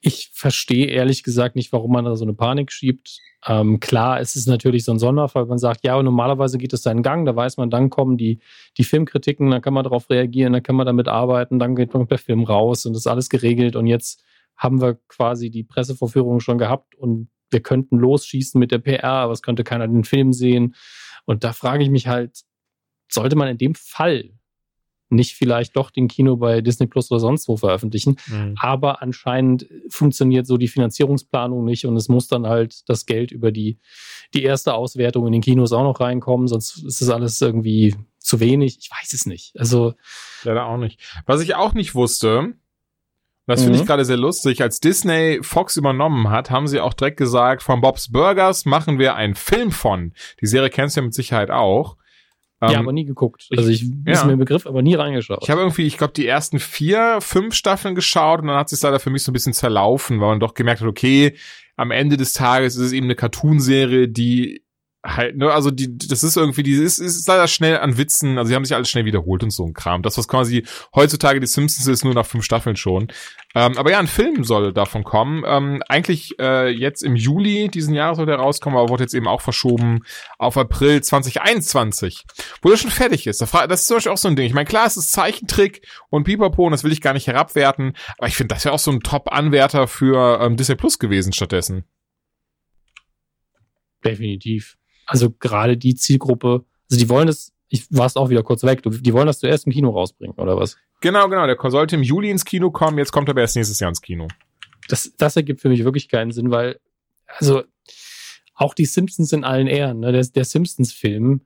Ich 0.04 0.32
verstehe 0.34 0.88
ehrlich 0.88 1.22
gesagt 1.22 1.56
nicht, 1.56 1.72
warum 1.72 1.92
man 1.92 2.06
da 2.06 2.16
so 2.16 2.26
eine 2.26 2.34
Panik 2.34 2.72
schiebt. 2.72 3.20
Ähm, 3.46 3.80
klar, 3.80 4.20
es 4.20 4.36
ist 4.36 4.48
natürlich 4.48 4.84
so 4.84 4.92
ein 4.92 5.00
Sonderfall. 5.00 5.46
Man 5.46 5.60
sagt, 5.60 5.84
ja, 5.84 6.02
normalerweise 6.02 6.58
geht 6.58 6.74
es 6.74 6.82
seinen 6.82 7.04
Gang, 7.04 7.26
da 7.26 7.36
weiß 7.36 7.58
man, 7.58 7.70
dann 7.70 7.92
kommen 7.92 8.18
die, 8.18 8.40
die 8.78 8.84
Filmkritiken, 8.84 9.52
dann 9.52 9.62
kann 9.62 9.76
man 9.76 9.84
darauf 9.84 10.10
reagieren, 10.10 10.54
dann 10.54 10.64
kann 10.64 10.76
man 10.76 10.88
damit 10.88 11.08
arbeiten, 11.08 11.60
dann 11.60 11.76
geht 11.76 11.94
man 11.94 12.04
mit 12.04 12.12
der 12.12 12.18
Film 12.18 12.44
raus 12.44 12.86
und 12.86 12.96
ist 12.96 13.06
alles 13.06 13.30
geregelt. 13.30 13.76
Und 13.76 13.86
jetzt 13.86 14.24
haben 14.56 14.82
wir 14.82 14.96
quasi 15.08 15.52
die 15.52 15.64
Pressevorführung 15.64 16.40
schon 16.40 16.58
gehabt 16.58 16.96
und 16.96 17.30
wir 17.52 17.62
könnten 17.62 17.98
losschießen 17.98 18.58
mit 18.58 18.72
der 18.72 18.80
PR, 18.80 19.04
aber 19.04 19.34
es 19.34 19.42
könnte 19.42 19.64
keiner 19.64 19.88
den 19.88 20.04
Film 20.04 20.34
sehen. 20.34 20.76
Und 21.26 21.44
da 21.44 21.54
frage 21.54 21.84
ich 21.84 21.90
mich 21.90 22.08
halt, 22.08 22.42
sollte 23.08 23.36
man 23.36 23.50
in 23.50 23.58
dem 23.58 23.76
Fall 23.76 24.32
nicht 25.12 25.36
vielleicht 25.36 25.76
doch 25.76 25.92
den 25.92 26.08
Kino 26.08 26.38
bei 26.38 26.62
Disney 26.62 26.88
Plus 26.88 27.12
oder 27.12 27.20
sonst 27.20 27.48
wo 27.48 27.58
veröffentlichen. 27.58 28.18
Mhm. 28.28 28.56
Aber 28.60 29.02
anscheinend 29.02 29.68
funktioniert 29.90 30.48
so 30.48 30.58
die 30.58 30.68
Finanzierungsplanung 30.68 31.64
nicht 31.66 31.86
und 31.86 31.96
es 31.96 32.10
muss 32.10 32.28
dann 32.28 32.48
halt 32.48 32.88
das 32.90 33.06
Geld 33.06 33.32
über 33.32 33.52
die, 33.52 33.78
die 34.34 34.44
erste 34.44 34.74
Auswertung 34.74 35.26
in 35.28 35.34
den 35.34 35.42
Kinos 35.42 35.72
auch 35.74 35.84
noch 35.84 36.00
reinkommen, 36.00 36.48
sonst 36.48 36.84
ist 36.84 37.02
das 37.02 37.10
alles 37.10 37.40
irgendwie 37.42 37.96
zu 38.20 38.40
wenig. 38.40 38.78
Ich 38.80 38.90
weiß 38.92 39.14
es 39.14 39.26
nicht. 39.26 39.54
Also. 39.58 39.94
Leider 40.44 40.66
auch 40.66 40.78
nicht. 40.78 41.00
Was 41.26 41.42
ich 41.42 41.56
auch 41.56 41.74
nicht 41.74 41.96
wusste, 41.96 42.54
das 43.48 43.64
finde 43.64 43.78
ich 43.78 43.84
mhm. 43.84 43.88
gerade 43.88 44.06
sehr 44.06 44.18
lustig. 44.18 44.62
Als 44.62 44.80
Disney 44.80 45.40
Fox 45.42 45.76
übernommen 45.76 46.30
hat, 46.30 46.52
haben 46.52 46.68
sie 46.68 46.80
auch 46.80 46.94
direkt 46.94 47.18
gesagt, 47.18 47.64
von 47.64 47.82
Bob's 47.82 48.12
Burgers 48.12 48.66
machen 48.66 49.00
wir 49.00 49.16
einen 49.16 49.36
Film 49.36 49.72
von. 49.72 50.14
Die 50.40 50.48
Serie 50.48 50.70
kennst 50.70 50.96
du 50.96 51.02
ja 51.02 51.06
mit 51.06 51.14
Sicherheit 51.14 51.52
auch. 51.52 51.98
Ja, 52.62 52.74
ähm, 52.74 52.80
aber 52.80 52.94
nie 52.94 53.06
geguckt. 53.06 53.48
Also 53.56 53.70
ich 53.70 53.82
ja. 54.06 54.14
ist 54.14 54.26
mir 54.26 54.38
Begriff, 54.38 54.68
aber 54.68 54.82
nie 54.82 54.94
reingeschaut. 54.94 55.40
Ich 55.42 55.50
habe 55.50 55.62
irgendwie, 55.62 55.88
ich 55.88 55.98
glaube, 55.98 56.14
die 56.14 56.28
ersten 56.28 56.60
vier, 56.60 57.18
fünf 57.20 57.56
Staffeln 57.56 57.96
geschaut 57.96 58.42
und 58.42 58.48
dann 58.48 58.58
hat 58.58 58.70
sich 58.70 58.82
leider 58.82 59.00
für 59.00 59.10
mich 59.10 59.24
so 59.24 59.32
ein 59.32 59.34
bisschen 59.34 59.54
zerlaufen, 59.54 60.20
weil 60.22 60.30
man 60.30 60.40
doch 60.40 60.54
gemerkt 60.54 60.82
hat, 60.82 60.88
okay, 60.88 61.36
am 61.76 61.90
Ende 61.90 62.18
des 62.18 62.34
Tages 62.34 62.76
ist 62.76 62.88
es 62.88 62.92
eben 62.92 63.08
eine 63.08 63.16
Cartoonserie, 63.16 64.08
die 64.08 64.64
halt, 65.04 65.36
ne, 65.36 65.52
also 65.52 65.72
die, 65.72 65.98
das 65.98 66.24
ist 66.24 66.38
irgendwie, 66.38 66.64
die 66.64 66.74
ist, 66.74 67.00
ist 67.00 67.28
leider 67.28 67.48
schnell 67.48 67.80
an 67.80 67.98
Witzen, 67.98 68.38
also 68.38 68.50
sie 68.50 68.56
haben 68.56 68.66
sich 68.66 68.76
alles 68.76 68.90
schnell 68.90 69.06
wiederholt 69.06 69.44
und 69.44 69.52
so 69.52 69.66
ein 69.66 69.74
Kram. 69.74 70.04
Das, 70.04 70.18
was 70.18 70.28
quasi 70.28 70.66
heutzutage 70.96 71.40
die 71.40 71.48
Simpsons 71.48 71.88
ist, 71.88 72.04
nur 72.04 72.14
nach 72.14 72.26
fünf 72.26 72.44
Staffeln 72.44 72.76
schon. 72.76 73.08
Ähm, 73.56 73.78
aber 73.78 73.92
ja, 73.92 74.00
ein 74.00 74.08
Film 74.08 74.44
soll 74.44 74.74
davon 74.74 75.04
kommen. 75.04 75.44
Ähm, 75.46 75.82
eigentlich 75.90 76.38
äh, 76.40 76.70
jetzt 76.70 77.02
im 77.04 77.16
Juli 77.16 77.70
diesen 77.70 77.96
Jahres 77.96 78.18
soll 78.18 78.28
der 78.28 78.38
rauskommen, 78.38 78.78
aber 78.78 78.90
wurde 78.90 79.04
jetzt 79.04 79.16
eben 79.16 79.28
auch 79.28 79.42
verschoben 79.42 80.02
auf 80.38 80.58
April 80.58 81.02
2021, 81.02 82.26
wo 82.62 82.70
der 82.70 82.78
schon 82.78 82.92
fertig 82.92 83.26
ist. 83.26 83.42
Das 83.42 83.54
ist 83.54 83.88
zum 83.88 83.98
Beispiel 83.98 84.12
auch 84.12 84.18
so 84.18 84.28
ein 84.28 84.36
Ding. 84.36 84.46
Ich 84.46 84.54
meine, 84.54 84.68
klar, 84.68 84.86
es 84.86 84.98
ist 84.98 85.12
Zeichentrick 85.12 85.88
und 86.10 86.26
Pipapo 86.26 86.66
und 86.66 86.72
das 86.72 86.84
will 86.84 86.92
ich 86.92 87.02
gar 87.02 87.14
nicht 87.14 87.28
herabwerten, 87.28 87.94
aber 88.18 88.28
ich 88.28 88.36
finde, 88.36 88.54
das 88.54 88.66
wäre 88.66 88.76
auch 88.76 88.80
so 88.80 88.92
ein 88.92 89.02
Top-Anwärter 89.02 89.88
für 89.88 90.40
ähm, 90.42 90.58
Disney 90.58 90.76
Plus 90.76 91.00
gewesen 91.00 91.34
stattdessen. 91.34 91.86
Definitiv. 94.04 94.78
Also 95.12 95.30
gerade 95.30 95.76
die 95.76 95.96
Zielgruppe, 95.96 96.64
also 96.90 96.98
die 96.98 97.10
wollen 97.10 97.28
das, 97.28 97.52
ich 97.68 97.86
warst 97.90 98.16
auch 98.16 98.30
wieder 98.30 98.44
kurz 98.44 98.64
weg, 98.64 98.82
die 98.82 99.14
wollen 99.14 99.28
das 99.28 99.40
zuerst 99.40 99.66
im 99.66 99.74
Kino 99.74 99.90
rausbringen, 99.90 100.38
oder 100.38 100.56
was? 100.56 100.78
Genau, 101.02 101.28
genau. 101.28 101.46
Der 101.48 101.58
sollte 101.70 101.98
im 101.98 102.02
Juli 102.02 102.30
ins 102.30 102.46
Kino 102.46 102.72
kommen, 102.72 102.98
jetzt 102.98 103.12
kommt 103.12 103.28
er 103.28 103.32
aber 103.32 103.42
erst 103.42 103.58
nächstes 103.58 103.82
Jahr 103.82 103.90
ins 103.90 104.02
Kino. 104.02 104.30
Das, 104.88 105.12
das 105.18 105.36
ergibt 105.36 105.60
für 105.60 105.68
mich 105.68 105.84
wirklich 105.84 106.08
keinen 106.08 106.32
Sinn, 106.32 106.50
weil, 106.50 106.80
also, 107.28 107.64
auch 108.56 108.74
die 108.74 108.86
Simpsons 108.86 109.34
in 109.34 109.44
allen 109.44 109.68
Ehren, 109.68 110.00
ne? 110.00 110.14
der, 110.14 110.24
der 110.24 110.46
Simpsons-Film, 110.46 111.42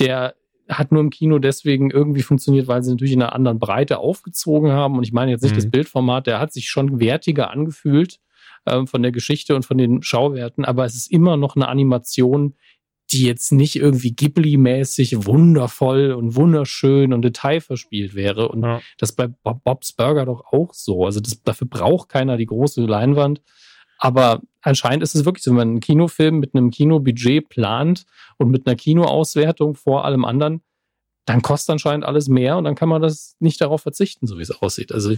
der 0.00 0.34
hat 0.68 0.90
nur 0.90 1.00
im 1.00 1.10
Kino 1.10 1.38
deswegen 1.38 1.92
irgendwie 1.92 2.22
funktioniert, 2.22 2.66
weil 2.66 2.82
sie 2.82 2.90
natürlich 2.90 3.12
in 3.12 3.22
einer 3.22 3.34
anderen 3.34 3.60
Breite 3.60 3.98
aufgezogen 3.98 4.72
haben. 4.72 4.96
Und 4.96 5.04
ich 5.04 5.12
meine 5.12 5.30
jetzt 5.30 5.42
nicht 5.42 5.52
mhm. 5.52 5.58
das 5.58 5.70
Bildformat, 5.70 6.26
der 6.26 6.40
hat 6.40 6.52
sich 6.52 6.68
schon 6.68 6.98
wertiger 6.98 7.50
angefühlt 7.50 8.18
äh, 8.64 8.84
von 8.84 9.02
der 9.02 9.12
Geschichte 9.12 9.54
und 9.54 9.64
von 9.64 9.78
den 9.78 10.02
Schauwerten, 10.02 10.64
aber 10.64 10.84
es 10.84 10.94
ist 10.94 11.10
immer 11.10 11.36
noch 11.36 11.56
eine 11.56 11.68
Animation, 11.68 12.54
die 13.12 13.24
jetzt 13.24 13.52
nicht 13.52 13.76
irgendwie 13.76 14.14
Ghibli-mäßig 14.14 15.26
wundervoll 15.26 16.12
und 16.12 16.36
wunderschön 16.36 17.12
und 17.12 17.22
detailverspielt 17.22 18.14
wäre. 18.14 18.48
Und 18.48 18.62
ja. 18.62 18.80
das 18.98 19.12
bei 19.12 19.26
Bob's 19.26 19.92
Burger 19.92 20.26
doch 20.26 20.44
auch 20.52 20.72
so. 20.72 21.04
Also 21.04 21.20
das, 21.20 21.42
dafür 21.42 21.66
braucht 21.66 22.08
keiner 22.08 22.36
die 22.36 22.46
große 22.46 22.82
Leinwand. 22.82 23.42
Aber 23.98 24.40
anscheinend 24.62 25.02
ist 25.02 25.14
es 25.14 25.24
wirklich 25.24 25.42
so, 25.42 25.50
wenn 25.50 25.56
man 25.56 25.68
einen 25.68 25.80
Kinofilm 25.80 26.38
mit 26.38 26.54
einem 26.54 26.70
Kinobudget 26.70 27.48
plant 27.48 28.06
und 28.38 28.50
mit 28.50 28.66
einer 28.66 28.76
Kinoauswertung 28.76 29.74
vor 29.74 30.04
allem 30.04 30.24
anderen, 30.24 30.62
dann 31.26 31.42
kostet 31.42 31.72
anscheinend 31.74 32.04
alles 32.04 32.28
mehr 32.28 32.56
und 32.56 32.64
dann 32.64 32.74
kann 32.74 32.88
man 32.88 33.02
das 33.02 33.36
nicht 33.40 33.60
darauf 33.60 33.82
verzichten, 33.82 34.26
so 34.26 34.38
wie 34.38 34.42
es 34.42 34.50
aussieht. 34.50 34.92
Also 34.92 35.14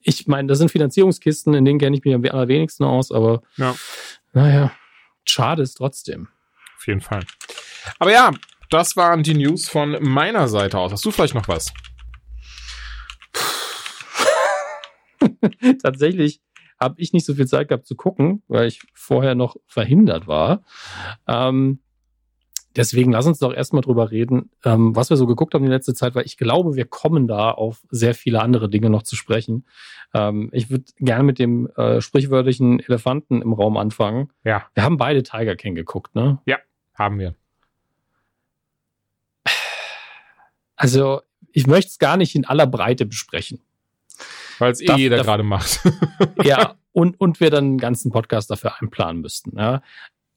ich 0.00 0.26
meine, 0.26 0.48
das 0.48 0.58
sind 0.58 0.70
Finanzierungskisten, 0.70 1.54
in 1.54 1.64
denen 1.64 1.78
kenne 1.78 1.96
ich 1.96 2.04
mich 2.04 2.14
am 2.14 2.24
allerwenigsten 2.24 2.84
aus, 2.84 3.12
aber 3.12 3.42
ja. 3.56 3.74
naja, 4.32 4.72
schade 5.24 5.62
ist 5.62 5.74
trotzdem. 5.74 6.28
Auf 6.82 6.88
jeden 6.88 7.00
Fall. 7.00 7.20
Aber 8.00 8.10
ja, 8.10 8.32
das 8.68 8.96
waren 8.96 9.22
die 9.22 9.34
News 9.34 9.68
von 9.68 9.98
meiner 10.00 10.48
Seite 10.48 10.80
aus. 10.80 10.90
Hast 10.90 11.04
du 11.04 11.12
vielleicht 11.12 11.36
noch 11.36 11.46
was? 11.46 11.72
Tatsächlich 15.82 16.40
habe 16.80 17.00
ich 17.00 17.12
nicht 17.12 17.24
so 17.24 17.34
viel 17.34 17.46
Zeit 17.46 17.68
gehabt 17.68 17.86
zu 17.86 17.94
gucken, 17.94 18.42
weil 18.48 18.66
ich 18.66 18.82
vorher 18.94 19.36
noch 19.36 19.54
verhindert 19.68 20.26
war. 20.26 20.64
Ähm, 21.28 21.78
deswegen 22.74 23.12
lass 23.12 23.26
uns 23.26 23.38
doch 23.38 23.54
erstmal 23.54 23.82
drüber 23.82 24.10
reden, 24.10 24.50
ähm, 24.64 24.96
was 24.96 25.08
wir 25.08 25.16
so 25.16 25.28
geguckt 25.28 25.54
haben 25.54 25.64
in 25.64 25.70
letzter 25.70 25.94
Zeit, 25.94 26.16
weil 26.16 26.26
ich 26.26 26.36
glaube, 26.36 26.74
wir 26.74 26.86
kommen 26.86 27.28
da 27.28 27.52
auf 27.52 27.80
sehr 27.90 28.16
viele 28.16 28.42
andere 28.42 28.68
Dinge 28.68 28.90
noch 28.90 29.04
zu 29.04 29.14
sprechen. 29.14 29.66
Ähm, 30.14 30.50
ich 30.50 30.68
würde 30.68 30.86
gerne 30.98 31.22
mit 31.22 31.38
dem 31.38 31.68
äh, 31.76 32.00
sprichwörtlichen 32.00 32.80
Elefanten 32.80 33.40
im 33.40 33.52
Raum 33.52 33.76
anfangen. 33.76 34.32
Ja. 34.42 34.66
Wir 34.74 34.82
haben 34.82 34.96
beide 34.96 35.22
Tiger 35.22 35.54
King 35.54 35.76
geguckt, 35.76 36.16
ne? 36.16 36.40
Ja. 36.44 36.58
Haben 36.94 37.18
wir. 37.18 37.34
Also, 40.76 41.22
ich 41.52 41.66
möchte 41.66 41.90
es 41.90 41.98
gar 41.98 42.16
nicht 42.16 42.34
in 42.34 42.44
aller 42.44 42.66
Breite 42.66 43.06
besprechen. 43.06 43.60
Weil 44.58 44.72
es 44.72 44.80
eh 44.80 44.94
jeder 44.96 45.22
gerade 45.22 45.42
macht. 45.42 45.80
ja, 46.42 46.76
und, 46.92 47.20
und 47.20 47.40
wir 47.40 47.50
dann 47.50 47.64
einen 47.64 47.78
ganzen 47.78 48.10
Podcast 48.10 48.50
dafür 48.50 48.80
einplanen 48.80 49.22
müssten. 49.22 49.58
Ja. 49.58 49.82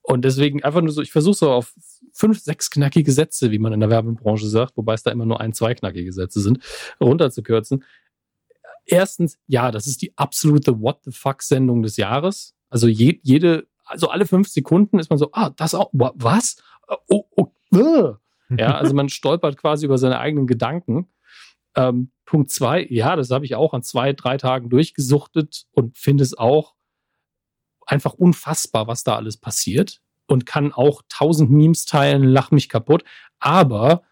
Und 0.01 0.23
deswegen 0.23 0.63
einfach 0.63 0.81
nur 0.81 0.91
so, 0.91 1.01
ich 1.01 1.11
versuche 1.11 1.35
so 1.35 1.51
auf 1.51 1.73
fünf, 2.13 2.39
sechs 2.39 2.69
knackige 2.69 3.11
Sätze, 3.11 3.51
wie 3.51 3.59
man 3.59 3.73
in 3.73 3.79
der 3.79 3.89
Werbebranche 3.89 4.47
sagt, 4.47 4.77
wobei 4.77 4.93
es 4.93 5.03
da 5.03 5.11
immer 5.11 5.25
nur 5.25 5.41
ein, 5.41 5.53
zwei 5.53 5.73
knackige 5.73 6.13
Sätze 6.13 6.41
sind, 6.41 6.59
runterzukürzen. 7.01 7.83
Erstens, 8.85 9.39
ja, 9.47 9.71
das 9.71 9.87
ist 9.87 10.01
die 10.03 10.15
absolute 10.15 10.79
What 10.79 10.99
the 11.05 11.11
fuck 11.11 11.41
Sendung 11.41 11.81
des 11.81 11.97
Jahres. 11.97 12.53
Also 12.69 12.87
je, 12.87 13.19
jede, 13.23 13.67
also 13.85 14.09
alle 14.09 14.25
fünf 14.25 14.47
Sekunden 14.47 14.99
ist 14.99 15.09
man 15.09 15.19
so, 15.19 15.29
ah, 15.31 15.51
das 15.51 15.75
auch, 15.75 15.89
was? 15.93 16.57
Oh, 17.07 17.23
oh, 17.35 17.47
uh. 17.73 18.13
Ja, 18.59 18.77
also 18.77 18.93
man 18.93 19.09
stolpert 19.09 19.57
quasi 19.57 19.85
über 19.85 19.97
seine 19.97 20.19
eigenen 20.19 20.45
Gedanken. 20.45 21.07
Ähm, 21.75 22.11
Punkt 22.25 22.51
zwei, 22.51 22.85
ja, 22.89 23.15
das 23.15 23.31
habe 23.31 23.43
ich 23.43 23.55
auch 23.55 23.73
an 23.73 23.81
zwei, 23.81 24.13
drei 24.13 24.37
Tagen 24.37 24.69
durchgesuchtet 24.69 25.65
und 25.71 25.97
finde 25.97 26.23
es 26.23 26.37
auch 26.37 26.75
einfach 27.87 28.13
unfassbar, 28.13 28.87
was 28.87 29.03
da 29.03 29.15
alles 29.15 29.37
passiert 29.37 29.99
und 30.27 30.45
kann 30.45 30.73
auch 30.73 31.01
tausend 31.09 31.51
Memes 31.51 31.85
teilen, 31.85 32.23
lach 32.23 32.51
mich 32.51 32.69
kaputt. 32.69 33.03
Aber 33.39 34.03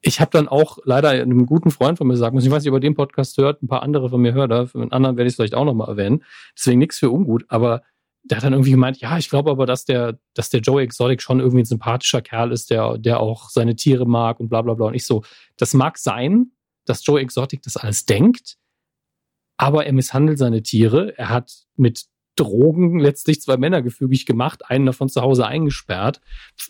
ich 0.00 0.20
habe 0.20 0.30
dann 0.32 0.48
auch 0.48 0.78
leider 0.84 1.10
einem 1.10 1.46
guten 1.46 1.70
Freund 1.70 1.96
von 1.96 2.06
mir 2.06 2.16
sagen 2.16 2.34
müssen, 2.34 2.48
ich 2.48 2.52
weiß 2.52 2.64
nicht, 2.64 2.70
ob 2.70 2.76
er 2.76 2.80
den 2.80 2.94
Podcast 2.94 3.36
hört, 3.38 3.62
ein 3.62 3.68
paar 3.68 3.82
andere 3.82 4.10
von 4.10 4.20
mir 4.20 4.32
hört, 4.32 4.70
für 4.70 4.80
einen 4.80 4.92
anderen 4.92 5.16
werde 5.16 5.28
ich 5.28 5.32
es 5.32 5.36
vielleicht 5.36 5.54
auch 5.54 5.64
nochmal 5.64 5.88
erwähnen. 5.88 6.24
Deswegen 6.56 6.80
nichts 6.80 6.98
für 6.98 7.10
ungut, 7.10 7.44
aber 7.48 7.82
der 8.24 8.36
hat 8.36 8.44
dann 8.44 8.52
irgendwie 8.52 8.70
gemeint, 8.70 8.98
ja, 8.98 9.18
ich 9.18 9.28
glaube 9.28 9.50
aber, 9.50 9.66
dass 9.66 9.84
der, 9.84 10.18
dass 10.34 10.48
der 10.50 10.60
Joe 10.60 10.82
Exotic 10.82 11.22
schon 11.22 11.40
irgendwie 11.40 11.62
ein 11.62 11.66
sympathischer 11.66 12.22
Kerl 12.22 12.52
ist, 12.52 12.70
der, 12.70 12.98
der 12.98 13.20
auch 13.20 13.50
seine 13.50 13.74
Tiere 13.74 14.06
mag 14.06 14.38
und 14.38 14.48
bla 14.48 14.62
bla 14.62 14.74
bla. 14.74 14.86
Und 14.86 14.94
ich 14.94 15.06
so, 15.06 15.24
das 15.56 15.74
mag 15.74 15.98
sein, 15.98 16.52
dass 16.84 17.04
Joe 17.04 17.20
Exotic 17.20 17.62
das 17.62 17.76
alles 17.76 18.04
denkt, 18.04 18.58
aber 19.56 19.86
er 19.86 19.92
misshandelt 19.92 20.38
seine 20.38 20.62
Tiere. 20.62 21.16
Er 21.18 21.28
hat 21.28 21.52
mit 21.76 22.06
Drogen 22.36 22.98
letztlich 22.98 23.40
zwei 23.42 23.56
Männer 23.56 23.82
gefügig 23.82 24.24
gemacht, 24.24 24.70
einen 24.70 24.86
davon 24.86 25.08
zu 25.08 25.20
Hause 25.20 25.46
eingesperrt, 25.46 26.20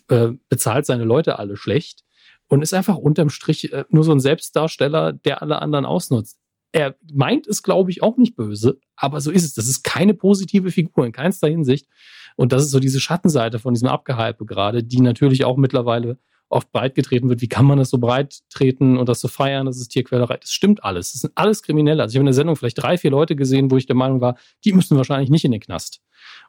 äh, 0.09 0.29
bezahlt 0.49 0.85
seine 0.85 1.05
Leute 1.05 1.39
alle 1.39 1.55
schlecht 1.55 2.03
und 2.47 2.61
ist 2.61 2.73
einfach 2.73 2.97
unterm 2.97 3.29
Strich 3.29 3.71
äh, 3.71 3.85
nur 3.89 4.03
so 4.03 4.11
ein 4.11 4.19
Selbstdarsteller, 4.19 5.13
der 5.13 5.41
alle 5.41 5.61
anderen 5.61 5.85
ausnutzt. 5.85 6.39
Er 6.73 6.95
meint 7.13 7.47
es, 7.47 7.63
glaube 7.63 7.91
ich, 7.91 8.03
auch 8.03 8.17
nicht 8.17 8.35
böse, 8.35 8.79
aber 8.95 9.21
so 9.21 9.31
ist 9.31 9.45
es. 9.45 9.53
Das 9.53 9.67
ist 9.67 9.83
keine 9.83 10.13
positive 10.13 10.71
Figur 10.71 11.05
in 11.05 11.11
keinster 11.11 11.47
Hinsicht. 11.47 11.87
Und 12.35 12.51
das 12.51 12.63
ist 12.63 12.71
so 12.71 12.79
diese 12.79 12.99
Schattenseite 12.99 13.59
von 13.59 13.73
diesem 13.73 13.87
Abgehype 13.87 14.45
gerade, 14.45 14.83
die 14.83 14.99
natürlich 14.99 15.45
auch 15.45 15.55
mittlerweile 15.55 16.17
oft 16.49 16.71
breit 16.71 16.95
getreten 16.95 17.29
wird. 17.29 17.41
Wie 17.41 17.47
kann 17.47 17.65
man 17.65 17.77
das 17.77 17.89
so 17.89 17.97
breit 17.97 18.39
treten 18.49 18.97
und 18.97 19.07
das 19.07 19.19
so 19.19 19.27
feiern? 19.27 19.65
Das 19.65 19.77
ist 19.77 19.89
Tierquälerei. 19.89 20.37
Das 20.37 20.51
stimmt 20.51 20.83
alles. 20.83 21.13
Das 21.13 21.21
sind 21.21 21.33
alles 21.35 21.63
Kriminelle. 21.63 22.01
Also 22.01 22.13
ich 22.13 22.17
habe 22.17 22.23
in 22.23 22.27
der 22.27 22.33
Sendung 22.33 22.55
vielleicht 22.55 22.81
drei, 22.81 22.97
vier 22.97 23.11
Leute 23.11 23.35
gesehen, 23.35 23.71
wo 23.71 23.77
ich 23.77 23.85
der 23.85 23.95
Meinung 23.95 24.21
war, 24.21 24.35
die 24.65 24.73
müssten 24.73 24.97
wahrscheinlich 24.97 25.29
nicht 25.29 25.45
in 25.45 25.51
den 25.51 25.61
Knast. 25.61 26.01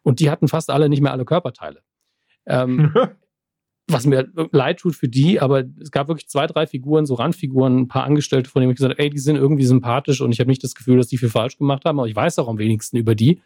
Und 0.03 0.21
die 0.21 0.31
hatten 0.31 0.49
fast 0.49 0.71
alle 0.71 0.89
nicht 0.89 1.03
mehr 1.03 1.13
alle 1.13 1.25
Körperteile. 1.25 1.83
Ähm, 2.47 2.95
was 3.87 4.07
mir 4.07 4.29
leid 4.53 4.79
tut 4.79 4.97
für 4.97 5.09
die, 5.09 5.41
aber 5.41 5.65
es 5.81 5.91
gab 5.91 6.09
wirklich 6.09 6.29
zwei, 6.29 6.47
drei 6.47 6.67
Figuren, 6.67 7.05
so 7.05 7.15
Randfiguren, 7.15 7.81
ein 7.81 7.89
paar 7.89 8.05
Angestellte, 8.05 8.49
von 8.49 8.61
denen 8.61 8.73
ich 8.73 8.77
gesagt 8.77 8.95
habe, 8.95 9.03
ey, 9.03 9.11
die 9.11 9.19
sind 9.19 9.37
irgendwie 9.37 9.67
sympathisch 9.67 10.21
und 10.21 10.33
ich 10.33 10.41
habe 10.41 10.49
nicht 10.49 10.65
das 10.65 10.75
Gefühl, 10.75 10.97
dass 10.97 11.09
die 11.09 11.19
viel 11.19 11.29
falsch 11.29 11.59
gemacht 11.59 11.85
haben, 11.85 11.99
aber 11.99 12.09
ich 12.09 12.17
weiß 12.17 12.39
auch 12.39 12.49
am 12.49 12.59
wenigsten 12.59 12.97
über 12.97 13.15
die. 13.15 13.43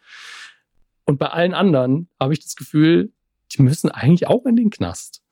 Und 1.05 1.17
bei 1.17 1.27
allen 1.27 1.53
anderen 1.53 2.07
habe 2.19 2.33
ich 2.33 2.39
das 2.39 2.55
Gefühl, 2.55 3.11
die 3.51 3.61
müssen 3.61 3.89
eigentlich 3.89 4.27
auch 4.27 4.45
in 4.45 4.55
den 4.55 4.69
Knast. 4.69 5.23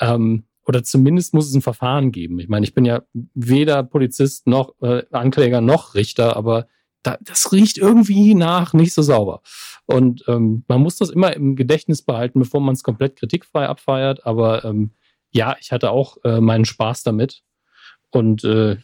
Ähm, 0.00 0.44
oder 0.66 0.82
zumindest 0.82 1.32
muss 1.32 1.48
es 1.48 1.54
ein 1.54 1.62
Verfahren 1.62 2.10
geben. 2.10 2.38
Ich 2.40 2.48
meine, 2.48 2.64
ich 2.64 2.74
bin 2.74 2.84
ja 2.84 3.02
weder 3.34 3.84
Polizist 3.84 4.48
noch 4.48 4.74
äh, 4.82 5.04
Ankläger 5.12 5.60
noch 5.60 5.94
Richter, 5.94 6.36
aber 6.36 6.66
da, 7.02 7.18
das 7.20 7.52
riecht 7.52 7.78
irgendwie 7.78 8.34
nach 8.34 8.72
nicht 8.72 8.92
so 8.92 9.02
sauber. 9.02 9.42
Und 9.86 10.24
ähm, 10.26 10.64
man 10.68 10.80
muss 10.80 10.96
das 10.96 11.10
immer 11.10 11.34
im 11.34 11.56
Gedächtnis 11.56 12.02
behalten, 12.02 12.40
bevor 12.40 12.60
man 12.60 12.74
es 12.74 12.82
komplett 12.82 13.16
kritikfrei 13.16 13.66
abfeiert. 13.66 14.26
Aber 14.26 14.64
ähm, 14.64 14.90
ja, 15.30 15.56
ich 15.60 15.72
hatte 15.72 15.90
auch 15.90 16.16
äh, 16.24 16.40
meinen 16.40 16.64
Spaß 16.64 17.04
damit. 17.04 17.42
Und 18.10 18.44
äh, 18.44 18.78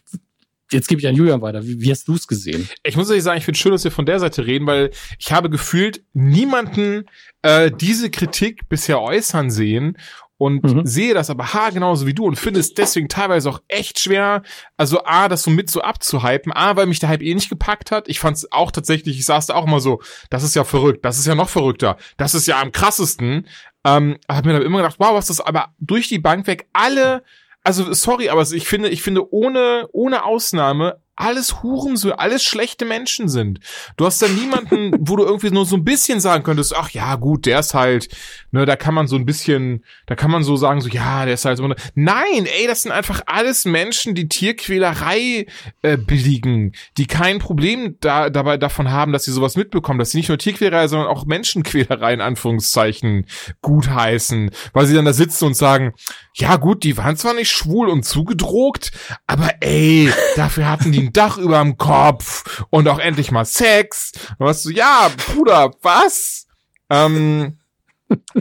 jetzt 0.70 0.88
gebe 0.88 1.00
ich 1.00 1.08
an 1.08 1.14
Julian 1.14 1.42
weiter. 1.42 1.64
Wie, 1.66 1.80
wie 1.80 1.90
hast 1.90 2.06
du 2.06 2.14
es 2.14 2.26
gesehen? 2.26 2.68
Ich 2.82 2.96
muss 2.96 3.08
ehrlich 3.08 3.24
sagen, 3.24 3.38
ich 3.38 3.44
finde 3.44 3.58
schön, 3.58 3.72
dass 3.72 3.84
wir 3.84 3.90
von 3.90 4.06
der 4.06 4.20
Seite 4.20 4.46
reden, 4.46 4.66
weil 4.66 4.90
ich 5.18 5.32
habe 5.32 5.50
gefühlt 5.50 6.04
niemanden 6.12 7.06
äh, 7.42 7.70
diese 7.70 8.10
Kritik 8.10 8.68
bisher 8.68 9.00
äußern 9.00 9.50
sehen 9.50 9.96
und 10.42 10.64
mhm. 10.64 10.84
sehe 10.84 11.14
das 11.14 11.30
aber 11.30 11.54
ha 11.54 11.70
genauso 11.70 12.04
wie 12.04 12.14
du 12.14 12.26
und 12.26 12.34
finde 12.34 12.58
es 12.58 12.74
deswegen 12.74 13.08
teilweise 13.08 13.48
auch 13.48 13.62
echt 13.68 14.00
schwer, 14.00 14.42
also 14.76 15.04
A, 15.04 15.28
das 15.28 15.44
so 15.44 15.52
mit 15.52 15.70
so 15.70 15.82
abzuhypen, 15.82 16.52
A, 16.52 16.74
weil 16.74 16.86
mich 16.86 16.98
der 16.98 17.10
Hype 17.10 17.22
eh 17.22 17.32
nicht 17.32 17.48
gepackt 17.48 17.92
hat. 17.92 18.08
Ich 18.08 18.18
fand 18.18 18.36
es 18.36 18.50
auch 18.50 18.72
tatsächlich, 18.72 19.18
ich 19.18 19.24
saß 19.24 19.46
da 19.46 19.54
auch 19.54 19.68
immer 19.68 19.78
so, 19.78 20.02
das 20.30 20.42
ist 20.42 20.56
ja 20.56 20.64
verrückt, 20.64 21.04
das 21.04 21.16
ist 21.16 21.26
ja 21.26 21.36
noch 21.36 21.48
verrückter, 21.48 21.96
das 22.16 22.34
ist 22.34 22.48
ja 22.48 22.60
am 22.60 22.72
krassesten. 22.72 23.46
Ähm, 23.84 24.18
hab 24.28 24.44
mir 24.44 24.52
dann 24.52 24.62
immer 24.62 24.78
gedacht, 24.78 24.96
wow, 24.98 25.14
was 25.14 25.28
das 25.28 25.40
aber 25.40 25.68
durch 25.78 26.08
die 26.08 26.18
Bank 26.18 26.48
weg 26.48 26.68
alle 26.72 27.22
also 27.64 27.92
sorry, 27.92 28.28
aber 28.28 28.42
ich 28.42 28.66
finde, 28.66 28.88
ich 28.88 29.02
finde 29.02 29.32
ohne 29.32 29.88
ohne 29.92 30.24
Ausnahme 30.24 31.00
alles 31.22 31.62
Hurensöhne, 31.62 32.18
alles 32.18 32.42
schlechte 32.42 32.84
Menschen 32.84 33.28
sind. 33.28 33.60
Du 33.96 34.04
hast 34.04 34.20
da 34.20 34.28
niemanden, 34.28 34.92
wo 35.00 35.16
du 35.16 35.24
irgendwie 35.24 35.50
nur 35.50 35.64
so 35.64 35.76
ein 35.76 35.84
bisschen 35.84 36.20
sagen 36.20 36.42
könntest, 36.42 36.74
ach 36.76 36.90
ja, 36.90 37.14
gut, 37.14 37.46
der 37.46 37.60
ist 37.60 37.74
halt, 37.74 38.08
ne, 38.50 38.66
da 38.66 38.76
kann 38.76 38.94
man 38.94 39.06
so 39.06 39.16
ein 39.16 39.24
bisschen, 39.24 39.84
da 40.06 40.16
kann 40.16 40.30
man 40.30 40.42
so 40.42 40.56
sagen, 40.56 40.80
so, 40.80 40.88
ja, 40.88 41.24
der 41.24 41.34
ist 41.34 41.44
halt 41.44 41.58
so. 41.58 41.72
Nein, 41.94 42.46
ey, 42.46 42.66
das 42.66 42.82
sind 42.82 42.92
einfach 42.92 43.22
alles 43.26 43.64
Menschen, 43.64 44.14
die 44.14 44.28
Tierquälerei 44.28 45.46
äh, 45.82 45.96
billigen, 45.96 46.72
die 46.98 47.06
kein 47.06 47.38
Problem 47.38 47.96
da, 48.00 48.28
dabei 48.28 48.56
davon 48.56 48.90
haben, 48.90 49.12
dass 49.12 49.24
sie 49.24 49.32
sowas 49.32 49.56
mitbekommen, 49.56 50.00
dass 50.00 50.10
sie 50.10 50.18
nicht 50.18 50.28
nur 50.28 50.38
Tierquälerei, 50.38 50.88
sondern 50.88 51.08
auch 51.08 51.24
Menschenquälerei 51.24 52.14
in 52.14 52.20
Anführungszeichen 52.20 53.26
gutheißen, 53.60 54.50
weil 54.72 54.86
sie 54.86 54.94
dann 54.94 55.04
da 55.04 55.12
sitzen 55.12 55.44
und 55.44 55.56
sagen, 55.56 55.94
ja 56.34 56.56
gut, 56.56 56.82
die 56.82 56.96
waren 56.96 57.16
zwar 57.16 57.34
nicht 57.34 57.50
schwul 57.50 57.88
und 57.88 58.04
zugedrogt, 58.04 58.90
aber 59.26 59.50
ey, 59.60 60.10
dafür 60.36 60.68
hatten 60.68 60.90
die 60.90 61.11
ein 61.12 61.14
Dach 61.14 61.38
überm 61.38 61.76
Kopf 61.76 62.64
und 62.70 62.88
auch 62.88 62.98
endlich 62.98 63.30
mal 63.30 63.44
Sex. 63.44 64.12
Und 64.38 64.46
was 64.46 64.62
so, 64.62 64.70
ja, 64.70 65.10
Bruder, 65.26 65.72
was? 65.82 66.46
Ähm, 66.90 67.58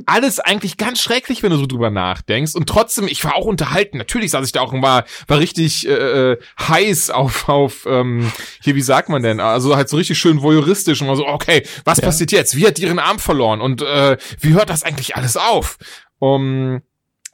alles 0.06 0.40
eigentlich 0.40 0.78
ganz 0.78 1.02
schrecklich, 1.02 1.44
wenn 1.44 1.52
du 1.52 1.58
so 1.58 1.66
drüber 1.66 1.90
nachdenkst. 1.90 2.56
Und 2.56 2.68
trotzdem, 2.68 3.08
ich 3.08 3.24
war 3.24 3.36
auch 3.36 3.46
unterhalten. 3.46 3.98
Natürlich 3.98 4.32
saß 4.32 4.46
ich 4.46 4.52
da 4.52 4.62
auch 4.62 4.74
und 4.74 4.82
war, 4.82 5.06
war 5.28 5.40
richtig 5.40 5.88
äh, 5.88 6.32
äh, 6.32 6.38
heiß 6.60 7.10
auf, 7.10 7.48
auf 7.48 7.86
ähm, 7.90 8.32
hier, 8.62 8.76
wie 8.76 8.82
sagt 8.82 9.10
man 9.10 9.24
denn? 9.24 9.40
Also 9.40 9.76
halt 9.76 9.90
so 9.90 9.98
richtig 9.98 10.18
schön 10.18 10.42
voyeuristisch 10.42 11.02
und 11.02 11.08
war 11.08 11.16
so, 11.16 11.28
okay, 11.28 11.66
was 11.86 12.00
ja. 12.00 12.06
passiert 12.06 12.32
jetzt? 12.32 12.56
Wie 12.56 12.68
hat 12.68 12.78
die 12.78 12.84
ihren 12.84 13.00
Arm 13.00 13.20
verloren? 13.20 13.62
Und 13.62 13.82
äh, 13.82 14.18
wie 14.40 14.54
hört 14.54 14.70
das 14.70 14.84
eigentlich 14.84 15.16
alles 15.16 15.38
auf? 15.38 15.78
Um, 16.20 16.82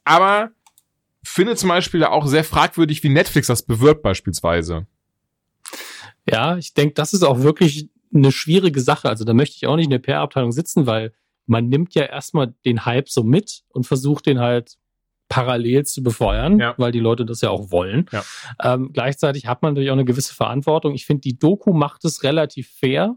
aber 0.05 0.51
finde 1.23 1.55
zum 1.55 1.69
Beispiel 1.69 2.03
auch 2.05 2.25
sehr 2.25 2.43
fragwürdig, 2.43 3.03
wie 3.03 3.09
Netflix 3.09 3.47
das 3.47 3.63
bewirbt 3.63 4.01
beispielsweise. 4.01 4.87
Ja, 6.29 6.57
ich 6.57 6.73
denke, 6.73 6.93
das 6.93 7.13
ist 7.13 7.23
auch 7.23 7.41
wirklich 7.41 7.89
eine 8.13 8.31
schwierige 8.31 8.81
Sache. 8.81 9.09
Also 9.09 9.25
da 9.25 9.33
möchte 9.33 9.55
ich 9.55 9.67
auch 9.67 9.75
nicht 9.75 9.85
in 9.85 9.91
der 9.91 9.99
PR-Abteilung 9.99 10.51
sitzen, 10.51 10.85
weil 10.85 11.13
man 11.45 11.69
nimmt 11.69 11.95
ja 11.95 12.03
erstmal 12.03 12.53
den 12.65 12.85
Hype 12.85 13.09
so 13.09 13.23
mit 13.23 13.63
und 13.69 13.85
versucht 13.85 14.25
den 14.25 14.39
halt 14.39 14.77
parallel 15.29 15.85
zu 15.85 16.03
befeuern, 16.03 16.59
ja. 16.59 16.73
weil 16.77 16.91
die 16.91 16.99
Leute 16.99 17.25
das 17.25 17.41
ja 17.41 17.49
auch 17.49 17.71
wollen. 17.71 18.05
Ja. 18.11 18.23
Ähm, 18.61 18.91
gleichzeitig 18.93 19.47
hat 19.47 19.61
man 19.61 19.73
natürlich 19.73 19.89
auch 19.89 19.95
eine 19.95 20.05
gewisse 20.05 20.33
Verantwortung. 20.33 20.93
Ich 20.93 21.05
finde, 21.05 21.21
die 21.21 21.37
Doku 21.37 21.73
macht 21.73 22.05
es 22.05 22.23
relativ 22.23 22.69
fair, 22.69 23.15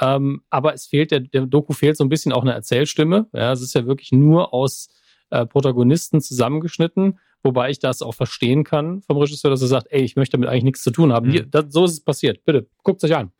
ähm, 0.00 0.42
aber 0.50 0.74
es 0.74 0.86
fehlt, 0.86 1.10
der, 1.10 1.20
der 1.20 1.46
Doku 1.46 1.72
fehlt 1.72 1.96
so 1.96 2.04
ein 2.04 2.08
bisschen 2.08 2.32
auch 2.32 2.42
eine 2.42 2.52
Erzählstimme. 2.52 3.28
Ja, 3.32 3.52
es 3.52 3.62
ist 3.62 3.74
ja 3.74 3.86
wirklich 3.86 4.12
nur 4.12 4.52
aus 4.52 4.88
äh, 5.30 5.46
Protagonisten 5.46 6.20
zusammengeschnitten 6.20 7.18
Wobei 7.42 7.70
ich 7.70 7.78
das 7.78 8.02
auch 8.02 8.14
verstehen 8.14 8.64
kann 8.64 9.02
vom 9.02 9.18
Regisseur, 9.18 9.50
dass 9.50 9.62
er 9.62 9.68
sagt, 9.68 9.86
ey, 9.90 10.02
ich 10.02 10.16
möchte 10.16 10.36
damit 10.36 10.48
eigentlich 10.48 10.64
nichts 10.64 10.82
zu 10.82 10.90
tun 10.90 11.12
haben. 11.12 11.30
Mhm. 11.30 11.50
Das, 11.50 11.66
so 11.68 11.84
ist 11.84 11.92
es 11.92 12.00
passiert. 12.00 12.44
Bitte, 12.44 12.68
guckt 12.82 13.02
euch 13.04 13.14
an. 13.14 13.30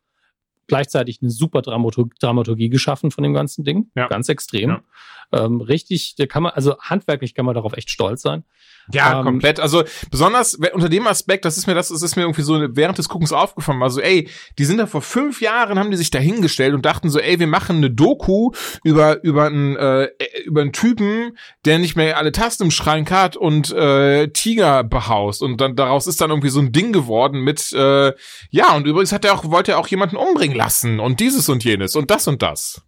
Gleichzeitig 0.67 1.19
eine 1.21 1.31
super 1.31 1.61
Dramaturgie 1.61 2.69
geschaffen 2.69 3.11
von 3.11 3.23
dem 3.23 3.33
ganzen 3.33 3.63
Ding. 3.63 3.89
Ja. 3.95 4.07
Ganz 4.07 4.29
extrem. 4.29 4.69
Ja. 4.69 4.83
Ähm, 5.31 5.61
richtig, 5.61 6.15
da 6.17 6.25
kann 6.25 6.43
man, 6.43 6.53
also 6.53 6.77
handwerklich 6.79 7.33
kann 7.33 7.45
man 7.45 7.55
darauf 7.55 7.73
echt 7.73 7.89
stolz 7.89 8.21
sein. 8.21 8.43
Ja, 8.91 9.19
ähm, 9.19 9.25
komplett. 9.25 9.59
Also 9.59 9.83
besonders 10.09 10.53
unter 10.73 10.89
dem 10.89 11.07
Aspekt, 11.07 11.43
das 11.45 11.57
ist 11.57 11.67
mir 11.67 11.75
das, 11.75 11.89
das 11.89 12.01
ist 12.01 12.15
mir 12.15 12.23
irgendwie 12.23 12.41
so 12.41 12.67
während 12.69 12.97
des 12.97 13.09
Guckens 13.09 13.33
aufgefallen. 13.33 13.83
Also 13.83 13.99
ey, 13.99 14.29
die 14.57 14.65
sind 14.65 14.77
da 14.77 14.87
vor 14.87 15.01
fünf 15.01 15.41
Jahren 15.41 15.77
haben 15.77 15.91
die 15.91 15.97
sich 15.97 16.09
da 16.09 16.19
hingestellt 16.19 16.73
und 16.73 16.85
dachten 16.85 17.09
so, 17.09 17.19
ey, 17.19 17.39
wir 17.39 17.47
machen 17.47 17.77
eine 17.77 17.91
Doku 17.91 18.51
über 18.83 19.23
über 19.23 19.45
einen 19.45 19.75
äh, 19.75 20.09
über 20.45 20.61
einen 20.61 20.71
Typen, 20.71 21.37
der 21.65 21.79
nicht 21.79 21.97
mehr 21.97 22.17
alle 22.17 22.31
Tasten 22.31 22.63
im 22.63 22.71
Schrank 22.71 23.11
hat 23.11 23.35
und 23.35 23.71
äh, 23.73 24.29
Tiger 24.29 24.83
behaust 24.83 25.41
und 25.41 25.59
dann 25.59 25.75
daraus 25.75 26.07
ist 26.07 26.21
dann 26.21 26.29
irgendwie 26.29 26.49
so 26.49 26.61
ein 26.61 26.71
Ding 26.71 26.93
geworden 26.93 27.41
mit 27.41 27.73
äh, 27.73 28.13
ja 28.51 28.73
und 28.73 28.87
übrigens 28.87 29.11
hat 29.11 29.25
er 29.25 29.33
auch 29.33 29.43
wollte 29.45 29.73
er 29.73 29.79
auch 29.79 29.87
jemanden 29.87 30.15
umbringen 30.15 30.55
lassen 30.55 30.99
und 30.99 31.19
dieses 31.19 31.49
und 31.49 31.63
jenes 31.63 31.95
und 31.95 32.09
das 32.09 32.27
und 32.27 32.41
das. 32.41 32.81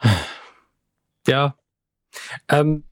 Ja. 1.26 1.56
Ähm, 2.48 2.84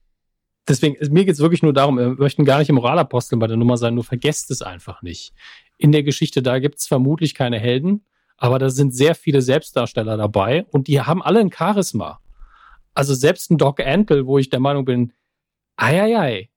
deswegen, 0.67 0.97
mir 1.13 1.25
geht's 1.25 1.39
wirklich 1.39 1.63
nur 1.63 1.73
darum, 1.73 1.97
wir 1.97 2.09
möchten 2.09 2.45
gar 2.45 2.59
nicht 2.59 2.69
im 2.69 2.75
Moralapostel 2.75 3.37
bei 3.37 3.47
der 3.47 3.57
Nummer 3.57 3.77
sein, 3.77 3.95
nur 3.95 4.03
vergesst 4.03 4.51
es 4.51 4.61
einfach 4.61 5.01
nicht. 5.01 5.33
In 5.77 5.91
der 5.91 6.03
Geschichte, 6.03 6.41
da 6.41 6.59
gibt's 6.59 6.87
vermutlich 6.87 7.33
keine 7.33 7.59
Helden, 7.59 8.05
aber 8.37 8.59
da 8.59 8.69
sind 8.69 8.93
sehr 8.93 9.15
viele 9.15 9.41
Selbstdarsteller 9.41 10.17
dabei 10.17 10.65
und 10.71 10.87
die 10.87 11.01
haben 11.01 11.21
alle 11.21 11.39
ein 11.39 11.51
Charisma. 11.51 12.19
Also 12.93 13.13
selbst 13.13 13.49
ein 13.51 13.57
Doc 13.57 13.79
Antle, 13.79 14.27
wo 14.27 14.37
ich 14.37 14.49
der 14.49 14.59
Meinung 14.59 14.85
bin, 14.85 15.13
ei, 15.75 16.01
ei, 16.01 16.17
ei, 16.19 16.49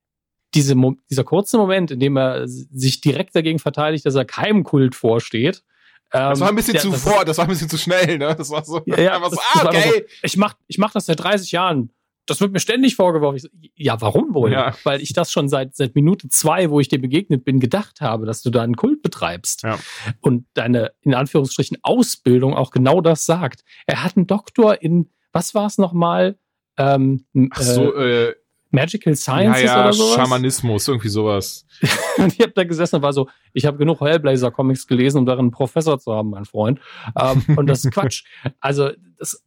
diese, 0.53 0.75
dieser 1.09 1.23
kurze 1.23 1.57
Moment, 1.57 1.91
in 1.91 1.99
dem 1.99 2.17
er 2.17 2.47
sich 2.47 3.01
direkt 3.01 3.35
dagegen 3.35 3.59
verteidigt, 3.59 4.05
dass 4.05 4.15
er 4.15 4.25
keinem 4.25 4.63
Kult 4.63 4.95
vorsteht, 4.95 5.63
das 6.11 6.39
war 6.39 6.49
ein 6.49 6.55
bisschen 6.55 6.73
der, 6.73 6.81
zu 6.81 6.91
vor, 6.93 7.25
das 7.25 7.37
war 7.37 7.45
ein 7.45 7.49
bisschen 7.49 7.69
zu 7.69 7.77
schnell, 7.77 8.17
ne? 8.17 8.35
Das 8.35 8.49
war 8.49 8.63
so, 8.63 8.81
ja, 8.85 8.99
ja, 8.99 9.19
das, 9.19 9.31
so 9.31 9.39
ah, 9.53 9.65
okay. 9.65 9.91
So, 9.93 10.01
ich 10.23 10.37
mach, 10.37 10.55
ich 10.67 10.77
mach 10.77 10.91
das 10.91 11.05
seit 11.05 11.19
30 11.19 11.51
Jahren. 11.51 11.91
Das 12.25 12.41
wird 12.41 12.51
mir 12.51 12.59
ständig 12.59 12.95
vorgeworfen. 12.95 13.39
So, 13.39 13.47
ja, 13.75 14.01
warum 14.01 14.33
wohl? 14.33 14.51
Ja. 14.51 14.75
Weil 14.83 15.01
ich 15.01 15.13
das 15.13 15.31
schon 15.31 15.47
seit, 15.47 15.75
seit 15.75 15.95
Minute 15.95 16.27
zwei, 16.27 16.69
wo 16.69 16.81
ich 16.81 16.89
dir 16.89 16.99
begegnet 16.99 17.45
bin, 17.45 17.61
gedacht 17.61 18.01
habe, 18.01 18.25
dass 18.25 18.41
du 18.41 18.49
da 18.49 18.63
einen 18.63 18.75
Kult 18.75 19.01
betreibst. 19.01 19.63
Ja. 19.63 19.79
Und 20.19 20.45
deine, 20.53 20.91
in 21.01 21.13
Anführungsstrichen, 21.13 21.77
Ausbildung 21.83 22.53
auch 22.53 22.71
genau 22.71 22.99
das 22.99 23.25
sagt. 23.25 23.63
Er 23.85 24.03
hat 24.03 24.17
einen 24.17 24.27
Doktor 24.27 24.81
in, 24.81 25.09
was 25.31 25.55
war 25.55 25.67
es 25.67 25.77
nochmal? 25.77 26.37
Ähm, 26.77 27.25
Ach 27.51 27.61
so, 27.61 27.95
äh, 27.95 28.29
äh 28.29 28.35
Magical 28.81 29.15
Sciences 29.15 29.63
ja, 29.63 29.77
ja, 29.77 29.83
oder 29.83 29.93
sowas? 29.93 30.15
Schamanismus, 30.15 30.87
irgendwie 30.87 31.09
sowas. 31.09 31.65
und 32.17 32.33
ich 32.33 32.41
habe 32.41 32.53
da 32.53 32.63
gesessen 32.63 32.97
und 32.97 33.01
war 33.01 33.13
so, 33.13 33.27
ich 33.53 33.65
habe 33.65 33.77
genug 33.77 34.01
Hellblazer-Comics 34.01 34.87
gelesen, 34.87 35.19
um 35.19 35.25
darin 35.25 35.45
einen 35.45 35.51
Professor 35.51 35.99
zu 35.99 36.13
haben, 36.13 36.29
mein 36.29 36.45
Freund. 36.45 36.79
Ähm, 37.19 37.43
und 37.55 37.67
das 37.67 37.85
ist 37.85 37.91
Quatsch. 37.91 38.23
Also 38.59 38.91
das, 39.17 39.43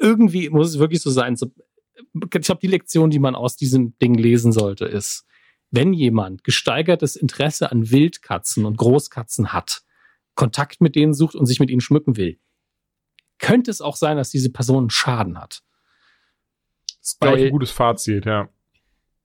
irgendwie 0.00 0.48
muss 0.50 0.68
es 0.68 0.78
wirklich 0.78 1.00
so 1.02 1.10
sein. 1.10 1.36
So, 1.36 1.46
ich 2.14 2.30
glaube, 2.30 2.60
die 2.60 2.66
Lektion, 2.66 3.10
die 3.10 3.18
man 3.18 3.34
aus 3.34 3.56
diesem 3.56 3.96
Ding 3.98 4.14
lesen 4.14 4.52
sollte, 4.52 4.86
ist, 4.86 5.26
wenn 5.70 5.92
jemand 5.92 6.42
gesteigertes 6.44 7.16
Interesse 7.16 7.70
an 7.70 7.90
Wildkatzen 7.90 8.64
und 8.64 8.76
Großkatzen 8.76 9.52
hat, 9.52 9.82
Kontakt 10.34 10.80
mit 10.80 10.96
denen 10.96 11.14
sucht 11.14 11.34
und 11.34 11.46
sich 11.46 11.60
mit 11.60 11.70
ihnen 11.70 11.80
schmücken 11.80 12.16
will, 12.16 12.38
könnte 13.38 13.70
es 13.70 13.80
auch 13.80 13.96
sein, 13.96 14.16
dass 14.16 14.30
diese 14.30 14.50
Person 14.50 14.90
Schaden 14.90 15.38
hat. 15.38 15.62
Das 17.00 17.12
ist, 17.12 17.20
glaube 17.20 17.38
ich, 17.38 17.44
ein 17.46 17.52
gutes 17.52 17.70
Fazit, 17.70 18.26
ja. 18.26 18.48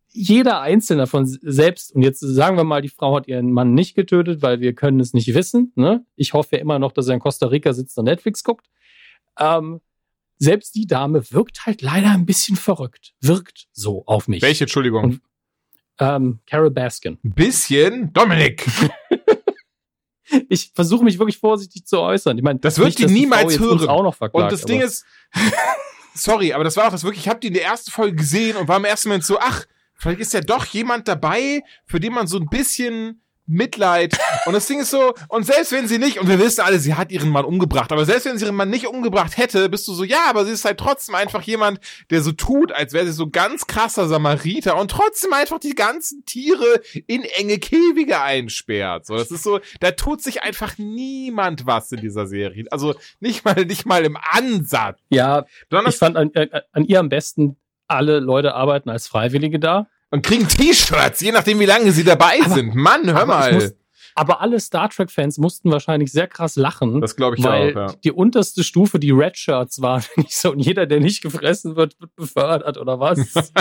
Jeder 0.07 0.61
Einzelne 0.61 1.03
davon 1.03 1.25
selbst, 1.25 1.93
und 1.93 2.01
jetzt 2.01 2.21
sagen 2.21 2.55
wir 2.55 2.63
mal, 2.63 2.81
die 2.81 2.89
Frau 2.89 3.15
hat 3.17 3.27
ihren 3.27 3.51
Mann 3.51 3.73
nicht 3.73 3.95
getötet, 3.95 4.41
weil 4.41 4.61
wir 4.61 4.73
können 4.73 5.01
es 5.01 5.13
nicht 5.13 5.33
wissen. 5.33 5.73
Ne? 5.75 6.05
Ich 6.15 6.33
hoffe 6.33 6.55
ja 6.55 6.61
immer 6.61 6.79
noch, 6.79 6.93
dass 6.93 7.07
er 7.07 7.15
in 7.15 7.19
Costa 7.19 7.47
Rica 7.47 7.73
sitzt 7.73 7.97
und 7.97 8.05
Netflix 8.05 8.43
guckt. 8.45 8.65
Ähm, 9.37 9.81
selbst 10.37 10.75
die 10.75 10.87
Dame 10.87 11.29
wirkt 11.31 11.65
halt 11.65 11.81
leider 11.81 12.11
ein 12.11 12.25
bisschen 12.25 12.55
verrückt. 12.55 13.13
Wirkt 13.19 13.67
so 13.73 14.03
auf 14.05 14.29
mich. 14.29 14.41
Welche, 14.41 14.63
Entschuldigung? 14.63 15.03
Und, 15.03 15.21
ähm, 15.99 16.39
Carol 16.45 16.71
Baskin. 16.71 17.17
Ein 17.23 17.33
bisschen? 17.33 18.13
Dominik! 18.13 18.65
ich 20.49 20.71
versuche 20.73 21.03
mich 21.03 21.19
wirklich 21.19 21.37
vorsichtig 21.37 21.85
zu 21.85 21.99
äußern. 21.99 22.37
Ich 22.37 22.43
meine, 22.43 22.59
das 22.59 22.77
wird 22.77 22.97
die 22.99 23.07
niemals 23.07 23.59
hören. 23.59 23.87
Auch 23.87 24.03
noch 24.03 24.15
verklagt, 24.15 24.43
und 24.43 24.51
das 24.51 24.65
Ding 24.65 24.81
ist, 24.81 25.05
sorry, 26.15 26.53
aber 26.53 26.63
das 26.63 26.77
war 26.77 26.87
auch 26.87 26.91
das 26.91 27.03
wirklich, 27.03 27.25
ich 27.25 27.29
habe 27.29 27.39
die 27.39 27.47
in 27.47 27.53
der 27.53 27.65
ersten 27.65 27.91
Folge 27.91 28.15
gesehen 28.15 28.57
und 28.57 28.67
war 28.67 28.77
im 28.77 28.85
ersten 28.85 29.09
Moment 29.09 29.25
so, 29.25 29.37
ach, 29.39 29.65
vielleicht 29.93 30.21
ist 30.21 30.33
ja 30.33 30.41
doch 30.41 30.65
jemand 30.65 31.07
dabei, 31.07 31.61
für 31.85 31.99
den 31.99 32.13
man 32.13 32.27
so 32.27 32.37
ein 32.37 32.47
bisschen 32.47 33.21
Mitleid. 33.47 34.17
Und 34.45 34.53
das 34.53 34.67
Ding 34.67 34.79
ist 34.79 34.91
so, 34.91 35.13
und 35.27 35.45
selbst 35.45 35.71
wenn 35.71 35.87
sie 35.87 35.99
nicht, 35.99 36.19
und 36.19 36.27
wir 36.27 36.39
wissen 36.39 36.61
alle, 36.61 36.79
sie 36.79 36.95
hat 36.95 37.11
ihren 37.11 37.29
Mann 37.29 37.45
umgebracht, 37.45 37.91
aber 37.91 38.05
selbst 38.05 38.25
wenn 38.25 38.37
sie 38.37 38.45
ihren 38.45 38.55
Mann 38.55 38.69
nicht 38.69 38.87
umgebracht 38.87 39.37
hätte, 39.37 39.69
bist 39.69 39.87
du 39.87 39.93
so, 39.93 40.03
ja, 40.03 40.25
aber 40.29 40.45
sie 40.45 40.51
ist 40.51 40.65
halt 40.65 40.79
trotzdem 40.79 41.15
einfach 41.15 41.41
jemand, 41.43 41.79
der 42.09 42.21
so 42.21 42.31
tut, 42.31 42.71
als 42.71 42.93
wäre 42.93 43.05
sie 43.05 43.11
so 43.11 43.29
ganz 43.29 43.67
krasser 43.67 44.07
Samariter 44.07 44.77
und 44.77 44.91
trotzdem 44.91 45.33
einfach 45.33 45.59
die 45.59 45.75
ganzen 45.75 46.25
Tiere 46.25 46.81
in 47.07 47.23
enge 47.23 47.59
Käfige 47.59 48.19
einsperrt. 48.21 49.05
So, 49.05 49.15
das 49.15 49.31
ist 49.31 49.43
so, 49.43 49.59
da 49.79 49.91
tut 49.91 50.21
sich 50.21 50.43
einfach 50.43 50.77
niemand 50.77 51.65
was 51.65 51.91
in 51.91 52.01
dieser 52.01 52.27
Serie. 52.27 52.65
Also 52.71 52.95
nicht 53.19 53.45
mal, 53.45 53.65
nicht 53.65 53.85
mal 53.85 54.03
im 54.03 54.17
Ansatz. 54.31 54.99
Ja, 55.09 55.45
Besonders 55.69 55.95
ich 55.95 55.99
fand 55.99 56.17
an, 56.17 56.31
äh, 56.33 56.61
an 56.71 56.85
ihr 56.85 56.99
am 56.99 57.09
besten, 57.09 57.57
alle 57.87 58.19
Leute 58.19 58.55
arbeiten 58.55 58.89
als 58.89 59.07
Freiwillige 59.07 59.59
da 59.59 59.87
und 60.15 60.25
kriegen 60.25 60.47
T-Shirts, 60.47 61.19
je 61.19 61.31
nachdem, 61.33 61.59
wie 61.59 61.65
lange 61.65 61.91
sie 61.91 62.05
dabei 62.05 62.39
aber, 62.43 62.55
sind. 62.55 62.73
Mann, 62.73 63.11
hör 63.13 63.25
mal. 63.25 63.53
Muss, 63.53 63.73
aber 64.15 64.39
alle 64.39 64.61
Star 64.61 64.89
Trek-Fans 64.89 65.37
mussten 65.37 65.71
wahrscheinlich 65.71 66.11
sehr 66.11 66.27
krass 66.27 66.55
lachen. 66.55 67.01
Das 67.01 67.17
glaube 67.17 67.35
ich 67.37 67.43
weil 67.43 67.71
auch, 67.71 67.75
ja. 67.75 67.95
Die 68.05 68.13
unterste 68.13 68.63
Stufe, 68.63 68.97
die 68.97 69.11
Red 69.11 69.37
Shirts 69.37 69.81
war 69.81 70.01
nicht 70.15 70.33
so, 70.35 70.51
und 70.51 70.59
jeder, 70.59 70.85
der 70.85 71.01
nicht 71.01 71.21
gefressen 71.21 71.75
wird, 71.75 71.99
wird 71.99 72.15
befördert 72.15 72.77
oder 72.77 72.99
was. 72.99 73.19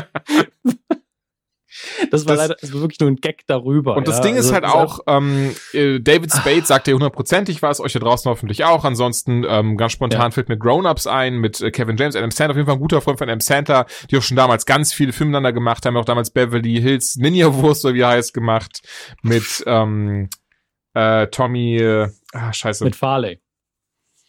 Das 2.10 2.26
war 2.26 2.36
das, 2.36 2.48
leider 2.48 2.56
das 2.60 2.72
war 2.72 2.80
wirklich 2.80 3.00
nur 3.00 3.10
ein 3.10 3.16
Gag 3.16 3.46
darüber. 3.46 3.96
Und 3.96 4.08
das 4.08 4.20
Ding 4.20 4.36
also, 4.36 4.48
ist 4.48 4.54
halt 4.54 4.64
auch, 4.64 5.00
ähm, 5.06 5.54
äh, 5.72 6.00
David 6.00 6.32
Spade 6.32 6.64
sagt 6.64 6.86
ja 6.88 6.94
hundertprozentig 6.94 7.62
was, 7.62 7.80
euch 7.80 7.92
da 7.92 7.98
draußen 7.98 8.30
hoffentlich 8.30 8.64
auch. 8.64 8.84
Ansonsten 8.84 9.44
ähm, 9.48 9.76
ganz 9.76 9.92
spontan 9.92 10.20
ja. 10.20 10.30
fällt 10.30 10.48
mir 10.48 10.58
Grown-Ups 10.58 11.06
ein 11.06 11.36
mit 11.36 11.60
äh, 11.60 11.70
Kevin 11.70 11.96
James, 11.96 12.16
Adam 12.16 12.30
Sandler, 12.30 12.52
auf 12.52 12.56
jeden 12.56 12.66
Fall 12.66 12.76
ein 12.76 12.80
guter 12.80 13.00
Freund 13.00 13.18
von 13.18 13.28
Adam 13.28 13.40
Sandler, 13.40 13.86
die 14.10 14.16
auch 14.16 14.22
schon 14.22 14.36
damals 14.36 14.66
ganz 14.66 14.92
viele 14.92 15.12
Filme 15.12 15.30
miteinander 15.30 15.52
gemacht 15.52 15.84
haben, 15.86 15.96
auch 15.96 16.04
damals 16.04 16.30
Beverly 16.30 16.80
Hills 16.80 17.16
Ninja 17.16 17.52
Wurst, 17.54 17.84
oder 17.84 17.94
wie 17.94 18.00
er 18.00 18.08
heißt, 18.08 18.34
gemacht 18.34 18.82
mit 19.22 19.64
ähm, 19.66 20.28
äh, 20.94 21.26
Tommy, 21.28 21.76
äh, 21.76 22.08
ah, 22.32 22.52
scheiße. 22.52 22.84
Mit 22.84 22.96
Farley. 22.96 23.40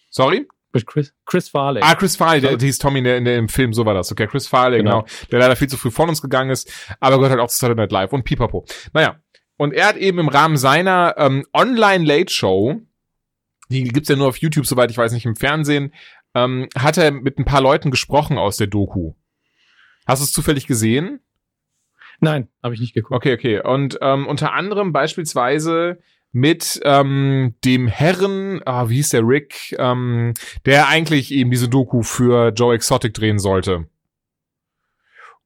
Sorry? 0.10 0.47
Chris, 0.83 1.13
Chris 1.25 1.49
Farley. 1.49 1.81
Ah, 1.83 1.95
Chris 1.95 2.15
Farley, 2.15 2.41
der, 2.41 2.57
der 2.57 2.65
hieß 2.65 2.79
Tommy 2.79 2.99
in 2.99 3.05
der, 3.05 3.17
in 3.17 3.25
der, 3.25 3.38
im 3.38 3.47
Film, 3.47 3.73
so 3.73 3.85
war 3.85 3.93
das. 3.93 4.11
Okay, 4.11 4.27
Chris 4.27 4.47
Farley, 4.47 4.79
genau. 4.79 5.03
genau. 5.03 5.27
Der 5.31 5.39
leider 5.39 5.55
viel 5.55 5.69
zu 5.69 5.77
früh 5.77 5.91
von 5.91 6.09
uns 6.09 6.21
gegangen 6.21 6.49
ist, 6.49 6.71
aber 6.99 7.17
gehört 7.17 7.31
halt 7.31 7.41
auch 7.41 7.47
zu 7.47 7.57
Saturday 7.57 7.83
Night 7.83 7.91
Live 7.91 8.13
und 8.13 8.23
Pipapo. 8.23 8.65
Naja. 8.93 9.19
Und 9.57 9.73
er 9.73 9.88
hat 9.88 9.95
eben 9.95 10.19
im 10.19 10.27
Rahmen 10.27 10.57
seiner 10.57 11.15
ähm, 11.17 11.45
Online-Late-Show, 11.53 12.81
die 13.69 13.83
gibt's 13.83 14.09
ja 14.09 14.17
nur 14.17 14.27
auf 14.27 14.38
YouTube, 14.38 14.65
soweit 14.65 14.91
ich 14.91 14.97
weiß, 14.97 15.13
nicht 15.13 15.25
im 15.25 15.38
Fernsehen, 15.38 15.93
ähm, 16.33 16.67
hat 16.77 16.97
er 16.97 17.11
mit 17.11 17.39
ein 17.39 17.45
paar 17.45 17.61
Leuten 17.61 17.89
gesprochen 17.89 18.38
aus 18.38 18.57
der 18.57 18.67
Doku. 18.67 19.13
Hast 20.05 20.21
du 20.21 20.25
es 20.25 20.33
zufällig 20.33 20.67
gesehen? 20.67 21.21
Nein, 22.19 22.49
habe 22.61 22.73
ich 22.73 22.79
nicht 22.79 22.93
geguckt. 22.93 23.15
Okay, 23.15 23.33
okay. 23.33 23.61
Und 23.61 23.97
ähm, 24.01 24.27
unter 24.27 24.53
anderem 24.53 24.91
beispielsweise 24.91 25.99
mit 26.35 26.81
ähm, 26.83 27.55
dem 27.63 27.87
Herren, 27.87 28.59
ah, 28.65 28.89
wie 28.89 28.95
hieß 28.95 29.11
der 29.11 29.25
Rick, 29.25 29.73
ähm, 29.79 30.33
der 30.65 30.89
eigentlich 30.89 31.31
eben 31.31 31.49
diese 31.49 31.69
Doku 31.69 32.03
für 32.03 32.49
Joe 32.49 32.75
Exotic 32.75 33.13
drehen 33.13 33.39
sollte. 33.39 33.87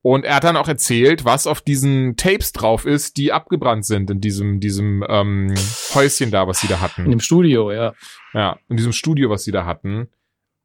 Und 0.01 0.25
er 0.25 0.37
hat 0.37 0.45
dann 0.45 0.57
auch 0.57 0.67
erzählt, 0.67 1.25
was 1.25 1.45
auf 1.45 1.61
diesen 1.61 2.17
Tapes 2.17 2.53
drauf 2.53 2.87
ist, 2.87 3.17
die 3.17 3.31
abgebrannt 3.31 3.85
sind 3.85 4.09
in 4.09 4.19
diesem, 4.19 4.59
diesem 4.59 5.05
ähm, 5.07 5.53
Häuschen 5.93 6.31
da, 6.31 6.47
was 6.47 6.61
sie 6.61 6.67
da 6.67 6.79
hatten. 6.79 7.05
In 7.05 7.11
dem 7.11 7.19
Studio, 7.19 7.71
ja. 7.71 7.93
Ja, 8.33 8.57
in 8.67 8.77
diesem 8.77 8.93
Studio, 8.93 9.29
was 9.29 9.43
sie 9.43 9.51
da 9.51 9.65
hatten. 9.65 10.07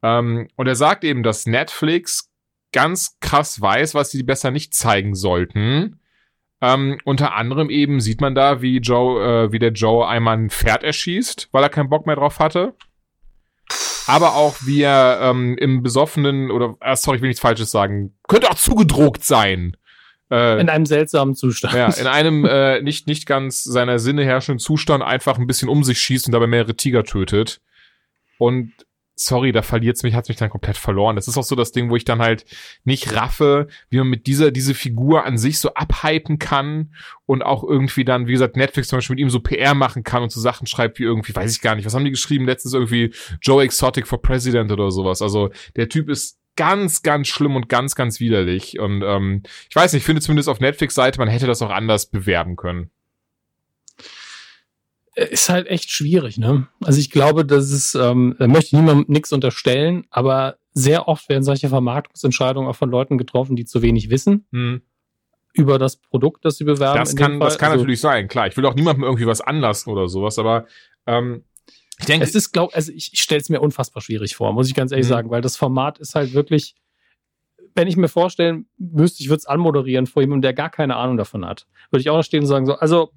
Ähm, 0.01 0.47
und 0.55 0.65
er 0.65 0.75
sagt 0.75 1.03
eben, 1.03 1.21
dass 1.21 1.45
Netflix 1.45 2.31
ganz 2.71 3.19
krass 3.19 3.61
weiß, 3.61 3.93
was 3.93 4.09
sie 4.09 4.23
besser 4.23 4.49
nicht 4.49 4.73
zeigen 4.73 5.13
sollten. 5.13 5.99
Ähm, 6.65 6.97
unter 7.03 7.35
anderem 7.35 7.69
eben 7.69 7.99
sieht 7.99 8.21
man 8.21 8.33
da, 8.33 8.61
wie 8.61 8.77
Joe, 8.77 9.45
äh, 9.45 9.51
wie 9.51 9.59
der 9.59 9.71
Joe 9.71 10.07
einmal 10.07 10.37
ein 10.37 10.49
Pferd 10.49 10.83
erschießt, 10.83 11.49
weil 11.51 11.61
er 11.61 11.69
keinen 11.69 11.89
Bock 11.89 12.07
mehr 12.07 12.15
drauf 12.15 12.39
hatte. 12.39 12.73
Aber 14.07 14.35
auch 14.35 14.55
wie 14.65 14.81
er 14.81 15.19
ähm, 15.21 15.57
im 15.57 15.83
besoffenen 15.83 16.49
oder 16.49 16.75
äh, 16.79 16.95
sorry, 16.95 17.17
ich 17.17 17.21
will 17.21 17.29
nichts 17.29 17.41
Falsches 17.41 17.69
sagen, 17.69 18.15
könnte 18.27 18.49
auch 18.49 18.55
zugedruckt 18.55 19.23
sein. 19.23 19.77
Äh, 20.31 20.59
in 20.59 20.69
einem 20.69 20.87
seltsamen 20.87 21.35
Zustand. 21.35 21.75
Ja, 21.75 21.89
in 21.89 22.07
einem 22.07 22.45
äh, 22.45 22.81
nicht 22.81 23.07
nicht 23.07 23.27
ganz 23.27 23.63
seiner 23.63 23.99
Sinne 23.99 24.25
herrschenden 24.25 24.59
Zustand 24.59 25.03
einfach 25.03 25.37
ein 25.37 25.47
bisschen 25.47 25.69
um 25.69 25.83
sich 25.83 25.99
schießt 25.99 26.27
und 26.27 26.31
dabei 26.31 26.47
mehrere 26.47 26.75
Tiger 26.75 27.03
tötet. 27.03 27.61
Und 28.39 28.71
sorry, 29.15 29.51
da 29.51 29.61
verliert's 29.61 30.03
mich, 30.03 30.13
hat's 30.13 30.27
mich 30.27 30.37
dann 30.37 30.49
komplett 30.49 30.77
verloren. 30.77 31.15
Das 31.15 31.27
ist 31.27 31.37
auch 31.37 31.43
so 31.43 31.55
das 31.55 31.71
Ding, 31.71 31.89
wo 31.89 31.95
ich 31.95 32.05
dann 32.05 32.19
halt 32.19 32.45
nicht 32.83 33.15
raffe, 33.15 33.67
wie 33.89 33.97
man 33.97 34.07
mit 34.07 34.27
dieser, 34.27 34.51
diese 34.51 34.73
Figur 34.73 35.25
an 35.25 35.37
sich 35.37 35.59
so 35.59 35.73
abhypen 35.73 36.37
kann 36.37 36.93
und 37.25 37.41
auch 37.41 37.63
irgendwie 37.63 38.03
dann, 38.03 38.27
wie 38.27 38.33
gesagt, 38.33 38.57
Netflix 38.57 38.89
zum 38.89 38.97
Beispiel 38.97 39.15
mit 39.15 39.21
ihm 39.21 39.29
so 39.29 39.39
PR 39.39 39.73
machen 39.73 40.03
kann 40.03 40.23
und 40.23 40.31
so 40.31 40.41
Sachen 40.41 40.67
schreibt 40.67 40.99
wie 40.99 41.03
irgendwie, 41.03 41.35
weiß 41.35 41.55
ich 41.55 41.61
gar 41.61 41.75
nicht, 41.75 41.85
was 41.85 41.93
haben 41.93 42.05
die 42.05 42.11
geschrieben 42.11 42.45
letztens 42.45 42.73
irgendwie 42.73 43.13
Joe 43.41 43.63
Exotic 43.63 44.05
for 44.07 44.21
President 44.21 44.71
oder 44.71 44.91
sowas. 44.91 45.21
Also 45.21 45.49
der 45.75 45.87
Typ 45.87 46.09
ist 46.09 46.37
ganz, 46.55 47.01
ganz 47.01 47.27
schlimm 47.27 47.55
und 47.55 47.69
ganz, 47.69 47.95
ganz 47.95 48.19
widerlich. 48.19 48.79
Und 48.79 49.01
ähm, 49.03 49.43
ich 49.69 49.75
weiß 49.75 49.93
nicht, 49.93 50.01
ich 50.01 50.05
finde 50.05 50.21
zumindest 50.21 50.49
auf 50.49 50.59
Netflix-Seite, 50.59 51.19
man 51.19 51.27
hätte 51.27 51.47
das 51.47 51.61
auch 51.61 51.69
anders 51.69 52.07
bewerben 52.07 52.55
können. 52.55 52.91
Ist 55.15 55.49
halt 55.49 55.67
echt 55.67 55.91
schwierig, 55.91 56.37
ne? 56.37 56.67
Also 56.83 56.99
ich 56.99 57.09
glaube, 57.09 57.45
das 57.45 57.71
ist, 57.71 57.95
ähm, 57.95 58.35
da 58.37 58.47
möchte 58.47 58.75
niemandem 58.75 59.05
nichts 59.07 59.31
unterstellen, 59.31 60.05
aber 60.09 60.57
sehr 60.73 61.07
oft 61.07 61.29
werden 61.29 61.43
solche 61.43 61.69
Vermarktungsentscheidungen 61.69 62.69
auch 62.69 62.75
von 62.75 62.89
Leuten 62.89 63.17
getroffen, 63.17 63.55
die 63.55 63.63
zu 63.63 63.81
wenig 63.81 64.09
wissen. 64.09 64.45
Hm. 64.51 64.81
Über 65.53 65.79
das 65.79 65.95
Produkt, 65.95 66.43
das 66.43 66.57
sie 66.57 66.65
bewerben. 66.65 66.99
Das 66.99 67.15
kann, 67.15 67.39
das 67.39 67.57
kann 67.57 67.71
also, 67.71 67.83
natürlich 67.83 68.01
sein, 68.01 68.27
klar. 68.27 68.47
Ich 68.47 68.57
will 68.57 68.65
auch 68.65 68.75
niemandem 68.75 69.05
irgendwie 69.05 69.25
was 69.25 69.39
anlassen 69.39 69.89
oder 69.89 70.09
sowas, 70.09 70.37
aber 70.37 70.65
ähm, 71.07 71.45
ich 71.97 72.07
denke. 72.07 72.25
Es 72.25 72.35
ist, 72.35 72.51
glaub, 72.51 72.75
also 72.75 72.91
ich, 72.91 73.13
ich 73.13 73.21
stelle 73.21 73.39
es 73.39 73.47
mir 73.47 73.61
unfassbar 73.61 74.01
schwierig 74.01 74.35
vor, 74.35 74.51
muss 74.51 74.67
ich 74.67 74.75
ganz 74.75 74.91
ehrlich 74.91 75.07
mhm. 75.07 75.11
sagen, 75.11 75.29
weil 75.29 75.41
das 75.41 75.55
Format 75.55 75.97
ist 75.99 76.13
halt 76.13 76.33
wirklich 76.33 76.75
wenn 77.75 77.89
ich 77.89 77.97
mir 77.97 78.07
vorstellen 78.07 78.67
müsste, 78.77 79.21
ich 79.21 79.29
würde 79.29 79.39
es 79.39 79.45
anmoderieren 79.45 80.07
vor 80.07 80.21
jemandem, 80.21 80.43
der 80.43 80.53
gar 80.53 80.69
keine 80.69 80.95
Ahnung 80.95 81.17
davon 81.17 81.45
hat, 81.45 81.67
würde 81.91 82.01
ich 82.01 82.09
auch 82.09 82.15
noch 82.17 82.23
stehen 82.23 82.41
und 82.41 82.47
sagen 82.47 82.65
so, 82.65 82.75
also 82.75 83.11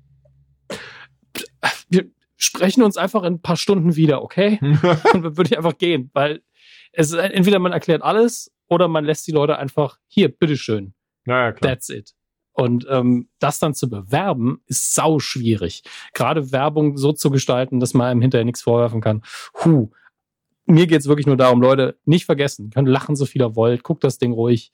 wir 1.89 2.11
sprechen 2.37 2.83
uns 2.83 2.97
einfach 2.97 3.23
in 3.25 3.35
ein 3.35 3.43
paar 3.43 3.57
Stunden 3.57 3.97
wieder, 3.97 4.23
okay? 4.23 4.59
und 4.63 5.25
dann 5.25 5.37
würde 5.37 5.51
ich 5.51 5.57
einfach 5.57 5.77
gehen, 5.77 6.11
weil 6.15 6.43
es 6.93 7.13
ist 7.13 7.19
entweder 7.19 7.59
man 7.59 7.73
erklärt 7.73 8.03
alles 8.03 8.53
oder 8.69 8.89
man 8.89 9.05
lässt 9.05 9.27
die 9.27 9.33
Leute 9.33 9.59
einfach 9.59 9.99
hier, 10.07 10.29
bitteschön. 10.29 10.95
Naja, 11.25 11.53
klar. 11.53 11.73
That's 11.73 11.89
it. 11.91 12.15
Und 12.53 12.87
ähm, 12.91 13.29
das 13.39 13.61
dann 13.61 13.75
zu 13.75 13.89
bewerben, 13.89 14.63
ist 14.67 14.95
sau 14.95 15.21
schwierig. 15.21 15.83
Gerade 16.13 16.51
Werbung 16.51 16.97
so 16.97 17.13
zu 17.13 17.31
gestalten, 17.31 17.79
dass 17.79 17.95
man 17.95 18.09
einem 18.09 18.21
hinterher 18.21 18.45
nichts 18.45 18.63
vorwerfen 18.63 19.01
kann. 19.01 19.23
Huh. 19.65 19.91
Mir 20.67 20.87
geht's 20.87 21.07
wirklich 21.07 21.27
nur 21.27 21.37
darum, 21.37 21.63
Leute, 21.63 21.99
nicht 22.05 22.27
vergessen, 22.27 22.71
könnt 22.71 22.89
lachen, 22.89 23.15
so 23.15 23.27
viel 23.27 23.43
ihr 23.43 23.55
wollt, 23.55 23.85
guckt 23.85 24.03
das 24.03 24.19
Ding 24.19 24.33
ruhig. 24.33 24.73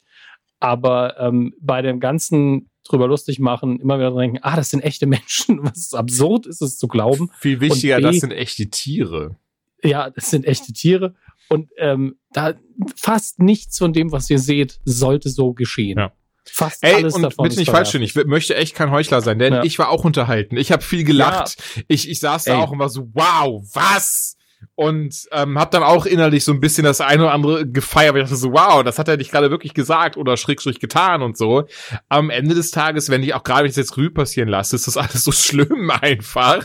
Aber 0.61 1.21
ähm, 1.21 1.55
bei 1.61 1.83
dem 1.83 2.01
ganzen 2.01 2.71
drüber 2.85 3.09
lustig 3.09 3.39
machen, 3.39 3.81
immer 3.81 3.99
wieder 3.99 4.11
denken, 4.15 4.39
ah, 4.43 4.57
das 4.57 4.71
sind 4.71 4.81
echte 4.81 5.07
Menschen. 5.07 5.61
Was 5.65 5.95
absurd 5.95 6.47
ist 6.47 6.63
es 6.63 6.77
zu 6.79 6.87
glauben. 6.89 7.31
Viel 7.41 7.61
wichtiger, 7.61 7.97
B- 7.97 8.03
das 8.03 8.17
sind 8.21 8.33
echte 8.33 8.67
Tiere. 8.69 9.37
Ja, 9.83 10.11
das 10.11 10.31
sind 10.31 10.47
echte 10.47 10.73
Tiere. 10.73 11.15
Und 11.49 11.71
ähm, 11.77 12.17
da 12.33 12.55
fast 12.97 13.39
nichts 13.39 13.77
von 13.79 13.93
dem, 13.93 14.13
was 14.13 14.31
ihr 14.31 14.39
seht, 14.39 14.81
sollte 14.85 15.29
so 15.29 15.53
geschehen. 15.53 15.99
Ja. 15.99 16.13
Fast 16.47 16.83
Ey, 16.83 16.95
alles 16.95 17.15
und 17.15 17.23
davon 17.23 17.45
bitte 17.45 17.59
nicht 17.59 17.71
falsch 17.71 17.91
verstehen, 17.91 18.03
ich 18.03 18.15
möchte 18.27 18.55
echt 18.57 18.75
kein 18.75 18.91
Heuchler 18.91 19.21
sein, 19.21 19.39
denn 19.39 19.53
Ja. 19.55 19.63
ich 19.63 19.79
war 19.79 19.91
auch 19.91 20.05
unterhalten. 20.05 20.57
Ich 20.57 20.73
habe 20.73 20.83
viel 20.83 21.05
gelacht. 21.05 21.57
Ich, 21.89 22.09
ich 22.09 22.21
saß 22.21 22.45
da 22.45 22.55
Ey. 22.55 22.61
auch 22.63 22.71
und 22.71 22.79
war 22.79 22.89
so, 22.89 23.09
wow, 23.15 23.63
was? 23.75 24.37
Und 24.75 25.27
ähm, 25.33 25.59
habe 25.59 25.71
dann 25.71 25.83
auch 25.83 26.07
innerlich 26.07 26.45
so 26.45 26.53
ein 26.53 26.61
bisschen 26.61 26.85
das 26.85 27.01
eine 27.01 27.25
oder 27.25 27.33
andere 27.33 27.67
gefeiert, 27.67 28.15
weil 28.15 28.23
ich 28.23 28.29
dachte 28.29 28.41
so, 28.41 28.53
wow, 28.53 28.83
das 28.83 28.99
hat 28.99 29.09
er 29.09 29.17
nicht 29.17 29.31
gerade 29.31 29.51
wirklich 29.51 29.75
gesagt 29.75 30.17
oder 30.17 30.37
schrägstrich 30.37 30.81
getan 30.81 31.23
und 31.23 31.37
so. 31.37 31.65
Am 32.09 32.31
Ende 32.31 32.55
des 32.55 32.71
Tages, 32.71 33.11
wenn 33.11 33.23
ich 33.23 33.35
auch 33.35 33.43
gerade, 33.43 33.69
jetzt 33.69 33.97
Revue 33.97 34.11
passieren 34.11 34.49
lasse, 34.49 34.77
ist 34.77 34.87
das 34.87 34.97
alles 34.97 35.25
so 35.25 35.33
schlimm 35.33 35.91
einfach. 35.91 36.65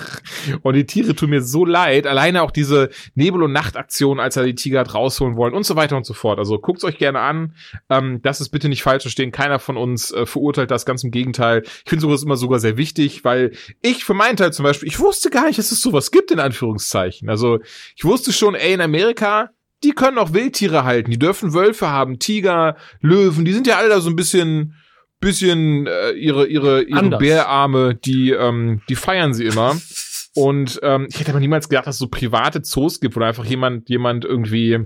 Und 0.61 0.75
die 0.75 0.85
Tiere 0.85 1.15
tun 1.15 1.29
mir 1.29 1.41
so 1.41 1.65
leid. 1.65 2.07
Alleine 2.07 2.43
auch 2.43 2.51
diese 2.51 2.89
Nebel- 3.15 3.43
und 3.43 3.51
Nachtaktion, 3.51 4.19
als 4.19 4.37
er 4.37 4.43
die 4.43 4.55
Tiger 4.55 4.81
hat 4.81 4.93
rausholen 4.93 5.35
wollen 5.35 5.53
und 5.53 5.65
so 5.65 5.75
weiter 5.75 5.97
und 5.97 6.05
so 6.05 6.13
fort. 6.13 6.39
Also 6.39 6.59
guckt's 6.59 6.83
euch 6.83 6.97
gerne 6.97 7.19
an. 7.19 7.53
Ähm, 7.89 8.21
das 8.21 8.41
ist 8.41 8.49
bitte 8.49 8.69
nicht 8.69 8.83
falsch 8.83 9.03
verstehen. 9.03 9.31
Keiner 9.31 9.59
von 9.59 9.77
uns 9.77 10.11
äh, 10.11 10.25
verurteilt 10.25 10.71
das, 10.71 10.85
ganz 10.85 11.03
im 11.03 11.11
Gegenteil. 11.11 11.63
Ich 11.63 11.89
finde 11.89 12.01
sowas 12.01 12.23
immer 12.23 12.37
sogar 12.37 12.59
sehr 12.59 12.77
wichtig, 12.77 13.23
weil 13.23 13.51
ich 13.81 14.03
für 14.05 14.13
meinen 14.13 14.37
Teil 14.37 14.53
zum 14.53 14.63
Beispiel, 14.63 14.87
ich 14.87 14.99
wusste 14.99 15.29
gar 15.29 15.45
nicht, 15.47 15.59
dass 15.59 15.71
es 15.71 15.81
sowas 15.81 16.11
gibt, 16.11 16.31
in 16.31 16.39
Anführungszeichen. 16.39 17.29
Also 17.29 17.59
ich 17.95 18.05
wusste 18.05 18.31
schon, 18.33 18.55
ey, 18.55 18.73
in 18.73 18.81
Amerika, 18.81 19.49
die 19.83 19.91
können 19.91 20.17
auch 20.17 20.33
Wildtiere 20.33 20.83
halten. 20.83 21.11
Die 21.11 21.19
dürfen 21.19 21.53
Wölfe 21.53 21.89
haben, 21.89 22.19
Tiger, 22.19 22.75
Löwen, 23.01 23.45
die 23.45 23.53
sind 23.53 23.67
ja 23.67 23.77
alle 23.77 23.89
da 23.89 24.01
so 24.01 24.09
ein 24.09 24.15
bisschen 24.15 24.75
bisschen 25.19 25.85
äh, 25.85 26.11
ihre 26.11 26.47
ihre 26.47 26.81
ihre 26.83 26.99
Anders. 26.99 27.19
Bärarme, 27.19 27.95
die 27.95 28.31
ähm, 28.31 28.81
die 28.87 28.95
feiern 28.95 29.33
sie 29.33 29.45
immer. 29.45 29.75
Und 30.35 30.79
ähm, 30.83 31.07
ich 31.09 31.19
hätte 31.19 31.31
aber 31.31 31.39
niemals 31.39 31.67
gedacht, 31.67 31.87
dass 31.87 31.95
es 31.95 31.99
so 31.99 32.07
private 32.07 32.61
Zoos 32.61 32.99
gibt, 32.99 33.15
wo 33.15 33.21
einfach 33.21 33.45
jemand 33.45 33.89
jemand 33.89 34.23
irgendwie 34.23 34.79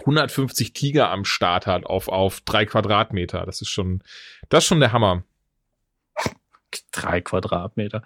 150 0.00 0.72
Tiger 0.72 1.10
am 1.10 1.24
Start 1.24 1.66
hat 1.66 1.86
auf 1.86 2.08
auf 2.08 2.40
drei 2.42 2.66
Quadratmeter. 2.66 3.46
Das 3.46 3.62
ist 3.62 3.70
schon 3.70 4.02
das 4.48 4.64
ist 4.64 4.68
schon 4.68 4.80
der 4.80 4.92
Hammer. 4.92 5.24
Drei 6.92 7.20
Quadratmeter. 7.20 8.02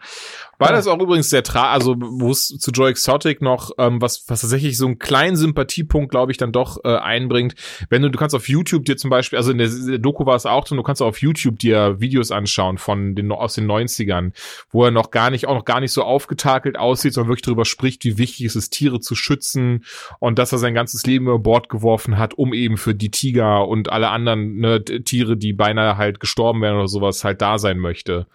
War 0.59 0.71
Ja. 0.71 0.77
das 0.77 0.87
auch 0.87 1.01
übrigens 1.01 1.31
sehr 1.31 1.43
tra, 1.43 1.73
also 1.73 1.97
wo 1.99 2.31
es 2.31 2.49
zu 2.49 2.71
Joe 2.71 2.91
Exotic 2.91 3.41
noch, 3.41 3.71
ähm, 3.79 4.01
was, 4.01 4.25
was 4.29 4.43
tatsächlich 4.43 4.77
so 4.77 4.87
einen 4.87 4.99
kleinen 4.99 5.37
Sympathiepunkt, 5.37 6.11
glaube 6.11 6.33
ich, 6.33 6.39
dann 6.39 6.53
doch 6.53 6.79
äh, 6.85 6.97
einbringt. 6.97 7.55
Wenn 7.89 8.03
du, 8.03 8.11
du 8.11 8.19
kannst 8.19 8.35
auf 8.35 8.49
YouTube 8.49 8.85
dir 8.85 8.97
zum 8.97 9.11
Beispiel, 9.11 9.39
also 9.39 9.53
in 9.53 9.59
der, 9.59 9.69
der 9.69 9.99
Doku 9.99 10.27
war 10.27 10.37
es 10.37 10.47
auch 10.47 10.65
drin, 10.65 10.77
du 10.77 10.83
kannst 10.83 11.03
auf 11.03 11.21
YouTube 11.21 11.59
dir 11.59 12.01
Videos 12.01 12.31
anschauen 12.31 12.79
von 12.79 13.15
den 13.15 13.31
aus 13.33 13.55
den 13.55 13.71
90ern, 13.71 14.33
wo 14.71 14.85
er 14.85 14.91
noch 14.91 15.11
gar 15.11 15.31
nicht, 15.31 15.47
auch 15.47 15.55
noch 15.55 15.65
gar 15.65 15.81
nicht 15.81 15.93
so 15.93 16.03
aufgetakelt 16.03 16.79
aussieht, 16.79 17.15
sondern 17.15 17.29
wirklich 17.31 17.43
darüber 17.43 17.65
spricht, 17.65 18.05
wie 18.05 18.19
wichtig 18.19 18.47
es 18.47 18.57
ist, 18.57 18.71
Tiere 18.71 19.01
zu 19.01 19.15
schützen 19.15 19.85
und 20.19 20.39
dass 20.39 20.53
er 20.53 20.59
sein 20.59 20.75
ganzes 20.75 21.07
Leben 21.07 21.27
über 21.27 21.39
Bord 21.39 21.69
geworfen 21.69 22.19
hat, 22.19 22.35
um 22.35 22.53
eben 22.53 22.77
für 22.77 22.95
die 22.95 23.11
Tiger 23.11 23.67
und 23.69 23.91
alle 23.91 24.09
anderen 24.11 24.57
ne, 24.59 24.85
Tiere, 24.85 25.37
die 25.37 25.53
beinahe 25.53 25.97
halt 25.97 26.21
gestorben 26.21 26.61
wären 26.61 26.77
oder 26.77 26.89
sowas, 26.89 27.25
halt 27.25 27.41
da 27.41 27.59
sein 27.59 27.79
möchte. 27.79 28.27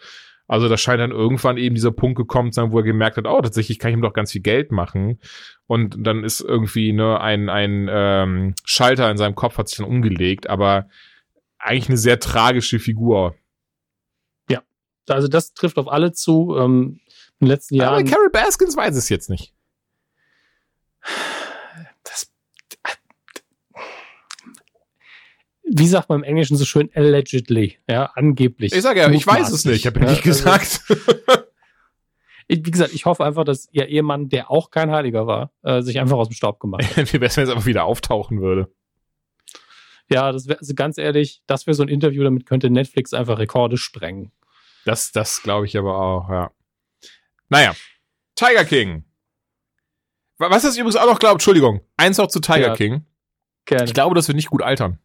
Also 0.48 0.70
da 0.70 0.78
scheint 0.78 1.00
dann 1.00 1.12
irgendwann 1.12 1.58
eben 1.58 1.76
dieser 1.76 1.92
Punkt 1.92 2.18
gekommen 2.18 2.52
zu 2.52 2.62
sein, 2.62 2.72
wo 2.72 2.78
er 2.78 2.84
gemerkt 2.84 3.18
hat, 3.18 3.26
oh, 3.26 3.42
tatsächlich 3.42 3.80
kann 3.80 3.90
ich 3.90 3.98
ihm 3.98 4.02
doch 4.02 4.14
ganz 4.14 4.32
viel 4.32 4.42
Geld 4.42 4.72
machen. 4.72 5.20
Und 5.66 5.96
dann 6.00 6.24
ist 6.24 6.42
irgendwie 6.42 6.94
ne, 6.94 7.20
ein, 7.20 7.50
ein 7.50 7.88
ähm, 7.90 8.56
Schalter 8.64 9.10
in 9.10 9.18
seinem 9.18 9.36
Kopf 9.36 9.58
hat 9.58 9.70
sich 9.70 9.78
dann 9.80 9.88
umgelegt, 9.88 10.48
aber 10.50 10.88
eigentlich 11.58 11.90
eine 11.90 11.98
sehr 11.98 12.20
tragische 12.20 12.78
Figur. 12.78 13.36
Also 15.10 15.28
das 15.28 15.54
trifft 15.54 15.78
auf 15.78 15.88
alle 15.88 16.12
zu. 16.12 16.56
Ähm, 16.58 17.00
in 17.40 17.46
den 17.46 17.50
letzten 17.50 17.80
Aber 17.82 17.98
Jahren. 17.98 18.06
Carol 18.08 18.30
Baskins 18.30 18.76
weiß 18.78 18.96
es 18.96 19.10
jetzt 19.10 19.30
nicht. 19.30 19.54
Wie 25.68 25.88
sagt 25.88 26.10
man 26.10 26.20
im 26.20 26.24
Englischen 26.24 26.58
so 26.58 26.66
schön, 26.66 26.90
allegedly, 26.94 27.78
ja, 27.90 28.12
angeblich. 28.16 28.74
Ich 28.74 28.82
sage 28.82 29.00
ja, 29.02 29.10
ich 29.10 29.26
weiß 29.26 29.50
es 29.52 29.66
nicht, 29.66 29.78
ich 29.78 29.88
habe 29.88 30.00
ja 30.00 30.10
nicht 30.12 30.24
gesagt. 30.24 30.82
Ich, 32.48 32.64
wie 32.64 32.70
gesagt, 32.70 32.94
ich 32.94 33.06
hoffe 33.06 33.26
einfach, 33.26 33.44
dass 33.44 33.68
ihr 33.72 33.88
Ehemann, 33.88 34.30
der 34.30 34.52
auch 34.52 34.70
kein 34.70 34.92
Heiliger 34.92 35.26
war, 35.26 35.52
äh, 35.64 35.82
sich 35.82 36.00
einfach 36.00 36.18
aus 36.18 36.28
dem 36.30 36.36
Staub 36.36 36.60
gemacht 36.60 36.96
hat. 36.96 37.12
Wie 37.14 37.18
besser, 37.18 37.38
wenn 37.38 37.46
es 37.46 37.50
einfach 37.50 37.66
wieder 37.66 37.86
auftauchen 37.86 38.40
würde. 38.40 38.72
ja, 40.10 40.32
das 40.32 40.48
wäre, 40.48 40.60
also 40.60 40.76
ganz 40.76 41.00
ehrlich, 41.00 41.42
das 41.48 41.66
wäre 41.66 41.74
so 41.74 41.82
ein 41.82 41.90
Interview, 41.90 42.24
damit 42.24 42.46
könnte 42.46 42.70
Netflix 42.70 43.14
einfach 43.16 43.40
Rekorde 43.40 43.78
sprengen. 43.78 44.32
Das, 44.86 45.12
das 45.12 45.42
glaube 45.42 45.66
ich 45.66 45.76
aber 45.76 45.98
auch, 46.00 46.30
ja. 46.30 46.52
Naja, 47.50 47.74
Tiger 48.36 48.64
King. 48.64 49.06
Wa- 50.38 50.52
Was 50.52 50.62
das 50.62 50.78
übrigens 50.78 50.98
auch 50.98 51.08
noch 51.08 51.18
glaubt, 51.18 51.36
Entschuldigung, 51.36 51.82
eins 51.98 52.20
noch 52.20 52.28
zu 52.28 52.40
Tiger 52.42 52.60
Ja. 52.60 52.76
King. 52.76 53.08
Gerne. 53.66 53.86
Ich 53.86 53.96
glaube, 53.96 54.14
das 54.14 54.28
wird 54.28 54.36
nicht 54.36 54.52
gut 54.52 54.62
altern. 54.62 55.00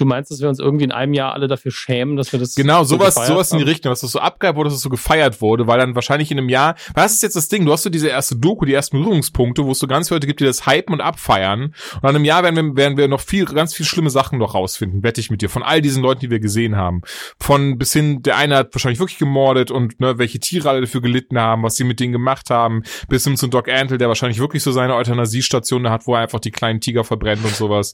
Du 0.00 0.06
meinst, 0.06 0.30
dass 0.30 0.40
wir 0.40 0.48
uns 0.48 0.58
irgendwie 0.58 0.84
in 0.84 0.92
einem 0.92 1.12
Jahr 1.12 1.34
alle 1.34 1.46
dafür 1.46 1.70
schämen, 1.70 2.16
dass 2.16 2.32
wir 2.32 2.40
das 2.40 2.54
Genau, 2.54 2.84
so 2.84 2.96
sowas, 2.96 3.14
sowas 3.26 3.52
in 3.52 3.58
die? 3.58 3.64
Richtung, 3.64 3.90
dass 3.90 4.00
das 4.00 4.12
so 4.12 4.18
abgab 4.18 4.56
wurde, 4.56 4.68
dass 4.68 4.76
das 4.76 4.82
so 4.82 4.88
gefeiert 4.88 5.42
wurde, 5.42 5.66
weil 5.66 5.78
dann 5.78 5.94
wahrscheinlich 5.94 6.30
in 6.30 6.38
einem 6.38 6.48
Jahr, 6.48 6.74
was 6.94 7.12
ist 7.12 7.22
jetzt 7.22 7.36
das 7.36 7.48
Ding? 7.48 7.66
Du 7.66 7.72
hast 7.72 7.82
so 7.82 7.90
diese 7.90 8.08
erste 8.08 8.36
Doku, 8.36 8.64
die 8.64 8.72
ersten 8.72 8.98
Berührungspunkte, 8.98 9.64
wo 9.66 9.72
es 9.72 9.78
so 9.78 9.86
ganz 9.86 10.08
viele 10.08 10.16
Leute 10.16 10.26
gibt, 10.26 10.40
die 10.40 10.44
das 10.44 10.66
hypen 10.66 10.94
und 10.94 11.02
abfeiern. 11.02 11.74
Und 11.94 12.02
dann 12.02 12.16
im 12.16 12.24
Jahr 12.24 12.42
werden 12.42 12.56
wir, 12.56 12.76
werden 12.76 12.96
wir 12.96 13.08
noch 13.08 13.20
viel, 13.20 13.44
ganz 13.44 13.74
viel 13.74 13.84
schlimme 13.84 14.08
Sachen 14.08 14.38
noch 14.38 14.54
rausfinden, 14.54 15.02
wette 15.02 15.20
ich 15.20 15.30
mit 15.30 15.42
dir, 15.42 15.50
von 15.50 15.62
all 15.62 15.82
diesen 15.82 16.02
Leuten, 16.02 16.20
die 16.20 16.30
wir 16.30 16.40
gesehen 16.40 16.76
haben. 16.76 17.02
Von 17.38 17.76
bis 17.76 17.92
hin, 17.92 18.22
der 18.22 18.38
eine 18.38 18.56
hat 18.56 18.74
wahrscheinlich 18.74 19.00
wirklich 19.00 19.18
gemordet 19.18 19.70
und 19.70 20.00
ne, 20.00 20.16
welche 20.16 20.40
Tiere 20.40 20.70
alle 20.70 20.80
dafür 20.80 21.02
gelitten 21.02 21.38
haben, 21.38 21.62
was 21.62 21.76
sie 21.76 21.84
mit 21.84 22.00
denen 22.00 22.12
gemacht 22.12 22.48
haben, 22.48 22.84
bis 23.08 23.24
hin 23.24 23.36
zum 23.36 23.50
Doc 23.50 23.68
Antle, 23.68 23.98
der 23.98 24.08
wahrscheinlich 24.08 24.40
wirklich 24.40 24.62
so 24.62 24.72
seine 24.72 24.94
Euthanasiestation 24.94 25.90
hat, 25.90 26.06
wo 26.06 26.14
er 26.14 26.22
einfach 26.22 26.40
die 26.40 26.50
kleinen 26.50 26.80
Tiger 26.80 27.04
verbrennt 27.04 27.44
und 27.44 27.54
sowas. 27.54 27.92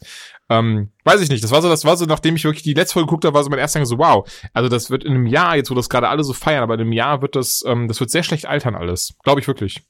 Ähm, 0.49 0.91
weiß 1.05 1.21
ich 1.21 1.29
nicht. 1.29 1.43
Das 1.43 1.51
war 1.51 1.61
so, 1.61 1.69
das 1.69 1.85
war 1.85 1.96
so, 1.97 2.05
nachdem 2.05 2.37
ich 2.37 2.45
wirklich 2.45 2.63
die 2.63 2.75
letzte 2.75 2.95
Folge 2.95 3.07
geguckt 3.07 3.25
habe, 3.25 3.35
war 3.35 3.45
so 3.45 3.51
mein 3.51 3.59
erster 3.59 3.81
Gedanke 3.81 3.97
so, 3.97 3.99
wow. 3.99 4.49
Also 4.53 4.69
das 4.69 4.91
wird 4.91 5.05
in 5.05 5.13
einem 5.13 5.27
Jahr, 5.27 5.57
jetzt 5.57 5.71
wo 5.71 5.75
das 5.75 5.89
gerade 5.89 6.09
alle 6.09 6.25
so 6.25 6.33
feiern, 6.33 6.63
aber 6.63 6.75
in 6.75 6.81
einem 6.81 6.93
Jahr 6.93 7.23
wird 7.23 7.37
das, 7.37 7.65
ähm, 7.67 7.89
das 7.89 8.01
wird 8.01 8.11
sehr 8.11 8.23
schlecht 8.23 8.47
altern 8.47 8.75
alles. 8.75 9.15
Glaube 9.23 9.41
ich 9.41 9.49
wirklich. 9.49 9.83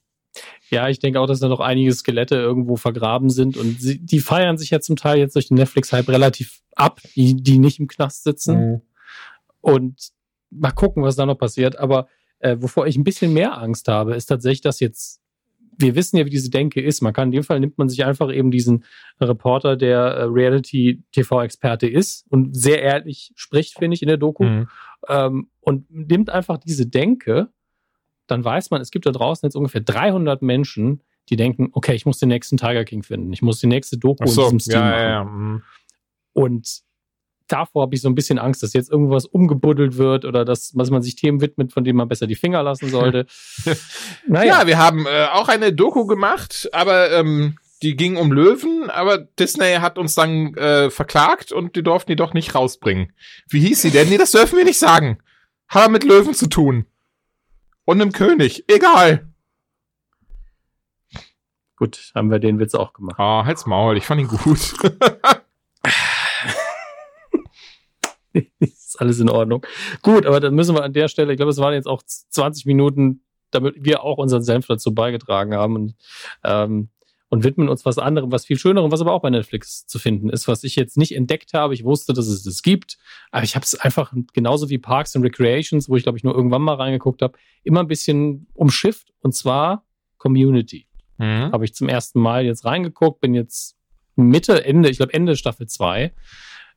Ja, 0.71 0.89
ich 0.89 0.99
denke 0.99 1.21
auch, 1.21 1.27
dass 1.27 1.41
da 1.41 1.49
noch 1.49 1.61
einige 1.61 1.93
Skelette 1.93 2.37
irgendwo 2.37 2.77
vergraben 2.77 3.31
sind 3.31 3.57
und 3.57 3.81
sie, 3.81 3.99
die 3.99 4.21
feiern 4.21 4.59
sich 4.59 4.71
ja 4.71 4.81
zum 4.81 4.97
Teil 4.97 5.19
jetzt 5.19 5.35
durch 5.35 5.49
den 5.49 5.57
Netflix-Hype 5.57 6.09
relativ 6.09 6.61
ab, 6.75 7.01
die, 7.15 7.37
die 7.37 7.59
nicht 7.59 7.81
im 7.81 7.89
Knast 7.89 8.25
sitzen. 8.25 8.83
Und 9.61 10.11
mal 10.51 10.73
gucken, 10.73 11.03
was 11.03 11.17
da 11.17 11.27
noch 11.27 11.39
passiert. 11.39 11.79
Aber 11.79 12.09
äh, 12.39 12.57
wovor 12.61 12.87
ich 12.87 12.97
ein 12.97 13.05
bisschen 13.05 13.33
mehr 13.33 13.59
Angst 13.59 13.89
habe, 13.89 14.15
ist 14.15 14.27
tatsächlich, 14.27 14.61
dass 14.61 14.81
jetzt, 14.81 15.21
wir 15.79 15.95
wissen 15.95 16.17
ja, 16.17 16.25
wie 16.25 16.31
diese 16.31 16.51
Denke 16.51 16.81
ist. 16.81 17.03
Man 17.03 17.13
kann 17.13 17.29
in 17.29 17.33
dem 17.33 17.45
Fall 17.45 17.61
nimmt 17.61 17.79
man 17.79 17.89
sich 17.89 18.05
einfach 18.05 18.33
eben 18.33 18.51
diesen 18.51 18.85
Reporter, 19.21 19.77
der 19.77 19.99
äh, 19.99 20.23
Reality-TV-Experte 20.25 21.87
ist 21.87 22.25
und 22.31 22.57
sehr 22.57 22.83
ehrlich 22.83 23.33
spricht, 23.35 23.79
finde 23.79 23.95
ich, 23.95 24.03
in 24.03 24.09
der 24.09 24.17
Doku. 24.17 24.45
Mhm. 24.45 24.69
Ähm, 25.09 25.49
und 25.61 25.91
nimmt 25.91 26.31
einfach 26.31 26.59
diese 26.59 26.87
Denke, 26.87 27.49
dann 28.27 28.45
weiß 28.45 28.71
man, 28.71 28.81
es 28.81 28.91
gibt 28.91 29.07
da 29.07 29.13
draußen 29.13 29.47
jetzt 29.47 29.55
ungefähr 29.55 29.81
300 29.81 30.43
Menschen, 30.43 31.03
die 31.29 31.37
denken, 31.37 31.71
okay, 31.73 31.95
ich 31.95 32.07
muss 32.07 32.19
den 32.19 32.29
nächsten 32.29 32.57
Tiger 32.57 32.85
King 32.85 33.03
finden. 33.03 33.33
Ich 33.33 33.43
muss 33.43 33.61
die 33.61 33.67
nächste 33.67 33.99
Doku 33.99 34.27
so, 34.27 34.43
in 34.43 34.47
diesem 34.47 34.61
Stil 34.61 34.75
ja, 34.75 34.81
machen. 34.81 35.01
ja, 35.01 35.09
ja. 35.09 35.25
mhm. 35.25 35.63
Und 36.33 36.81
davor 37.49 37.83
habe 37.83 37.95
ich 37.95 38.01
so 38.01 38.09
ein 38.09 38.15
bisschen 38.15 38.39
Angst, 38.39 38.63
dass 38.63 38.73
jetzt 38.73 38.91
irgendwas 38.91 39.27
umgebuddelt 39.27 39.97
wird 39.97 40.25
oder 40.25 40.45
dass, 40.45 40.73
dass 40.73 40.91
man 40.91 41.03
sich 41.03 41.17
Themen 41.17 41.41
widmet, 41.41 41.73
von 41.73 41.85
denen 41.85 41.97
man 41.97 42.09
besser 42.09 42.27
die 42.27 42.35
Finger 42.35 42.63
lassen 42.63 42.89
sollte. 42.89 43.27
naja, 44.27 44.61
Ja, 44.61 44.67
wir 44.67 44.79
haben 44.79 45.07
äh, 45.07 45.27
auch 45.33 45.49
eine 45.49 45.73
Doku 45.73 46.07
gemacht, 46.07 46.69
aber 46.73 47.11
ähm, 47.13 47.57
die 47.83 47.97
ging 47.97 48.17
um 48.17 48.33
Löwen, 48.33 48.91
aber 48.91 49.19
Disney 49.19 49.75
hat 49.75 49.99
uns 49.99 50.15
dann 50.15 50.55
äh, 50.55 50.91
verklagt 50.91 51.53
und 51.53 51.77
die 51.77 51.83
durften 51.83 52.13
die 52.13 52.17
doch 52.17 52.35
nicht 52.35 52.55
rausbringen. 52.55 53.13
Wie 53.49 53.61
hieß 53.61 53.83
sie 53.83 53.91
denn? 53.91 54.09
Nee, 54.09 54.19
das 54.19 54.33
dürfen 54.33 54.57
wir 54.57 54.65
nicht 54.65 54.79
sagen. 54.79 55.19
Hat 55.69 55.83
aber 55.83 55.93
mit 55.93 56.05
Löwen 56.05 56.35
zu 56.35 56.49
tun. 56.49 56.87
Und 57.85 58.01
einem 58.01 58.13
König. 58.13 58.65
Egal. 58.69 59.29
Gut, 61.77 62.11
haben 62.15 62.31
wir 62.31 62.39
den 62.39 62.59
Witz 62.59 62.75
auch 62.75 62.95
gemacht. 62.95 63.21
Ah, 63.21 63.45
halt's 63.45 63.67
Maul, 63.67 63.99
ich 63.99 64.05
fand 64.05 64.23
ihn 64.23 64.29
gut. 64.29 64.75
ist 68.59 69.01
alles 69.01 69.21
in 69.21 69.29
Ordnung. 69.29 69.65
Gut, 70.03 70.27
aber 70.27 70.41
dann 70.41 70.55
müssen 70.55 70.75
wir 70.75 70.85
an 70.85 70.93
der 70.93 71.09
Stelle, 71.09 71.33
ich 71.33 71.37
glaube, 71.37 71.51
es 71.51 71.59
waren 71.59 71.75
jetzt 71.75 71.87
auch 71.87 72.03
20 72.03 72.67
Minuten, 72.67 73.23
damit 73.51 73.77
wir 73.79 74.03
auch 74.03 74.19
unseren 74.19 74.43
Senf 74.43 74.67
dazu 74.67 74.95
beigetragen 74.95 75.55
haben 75.55 75.77
und, 75.77 75.95
ähm, 76.45 76.89
und 77.29 77.43
widmen 77.43 77.69
uns 77.69 77.85
was 77.85 77.99
anderem, 77.99 78.31
was 78.31 78.47
viel 78.47 78.59
schönerem, 78.59 78.93
was 78.93 79.01
aber 79.01 79.13
auch 79.13 79.23
bei 79.23 79.31
Netflix 79.31 79.87
zu 79.87 79.99
finden 79.99 80.29
ist, 80.29 80.47
was 80.47 80.63
ich 80.63 80.77
jetzt 80.77 80.97
nicht 80.97 81.15
entdeckt 81.15 81.55
habe. 81.55 81.75
Ich 81.75 81.85
wusste, 81.85 82.13
dass 82.13 82.29
es 82.29 82.45
das 82.45 82.63
gibt, 82.63 82.99
aber 83.33 83.43
ich 83.43 83.57
habe 83.57 83.65
es 83.65 83.75
einfach 83.75 84.13
genauso 84.33 84.69
wie 84.71 84.79
Parks 84.79 85.17
and 85.17 85.25
Recreations, 85.25 85.89
wo 85.89 85.97
ich 85.97 86.05
glaube 86.05 86.19
ich 86.19 86.25
nur 86.25 86.35
irgendwann 86.35 86.63
mal 86.63 86.75
reingeguckt 86.75 87.23
habe, 87.23 87.37
immer 87.65 87.81
ein 87.81 87.89
bisschen 87.89 88.47
umschifft 88.55 89.13
und 89.21 89.35
zwar 89.35 89.85
Community. 90.19 90.87
Mhm. 91.19 91.53
Habe 91.53 91.65
ich 91.65 91.75
zum 91.75 91.89
ersten 91.89 92.21
Mal 92.21 92.45
jetzt 92.45 92.65
reingeguckt, 92.65 93.21
bin 93.21 93.35
jetzt 93.35 93.77
Mitte, 94.17 94.65
Ende, 94.65 94.89
ich 94.89 94.99
glaube 94.99 95.15
Ende 95.15 95.37
Staffel 95.37 95.67
2. 95.67 96.13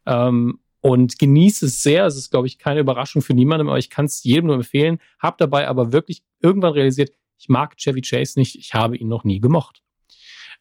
Ähm, 0.06 0.60
und 0.82 1.20
genieße 1.20 1.66
es 1.66 1.84
sehr. 1.84 2.06
Es 2.06 2.16
ist, 2.16 2.32
glaube 2.32 2.48
ich, 2.48 2.58
keine 2.58 2.80
Überraschung 2.80 3.22
für 3.22 3.34
niemanden, 3.34 3.68
aber 3.68 3.78
ich 3.78 3.90
kann 3.90 4.06
es 4.06 4.24
jedem 4.24 4.48
nur 4.48 4.56
empfehlen. 4.56 5.00
Hab 5.20 5.38
dabei 5.38 5.68
aber 5.68 5.92
wirklich 5.92 6.24
irgendwann 6.42 6.74
realisiert, 6.74 7.12
ich 7.38 7.50
mag 7.50 7.78
Chevy 7.78 8.02
Chase 8.02 8.40
nicht, 8.40 8.56
ich 8.56 8.74
habe 8.74 8.98
ihn 8.98 9.08
noch 9.08 9.24
nie 9.24 9.40
gemocht. 9.40 9.82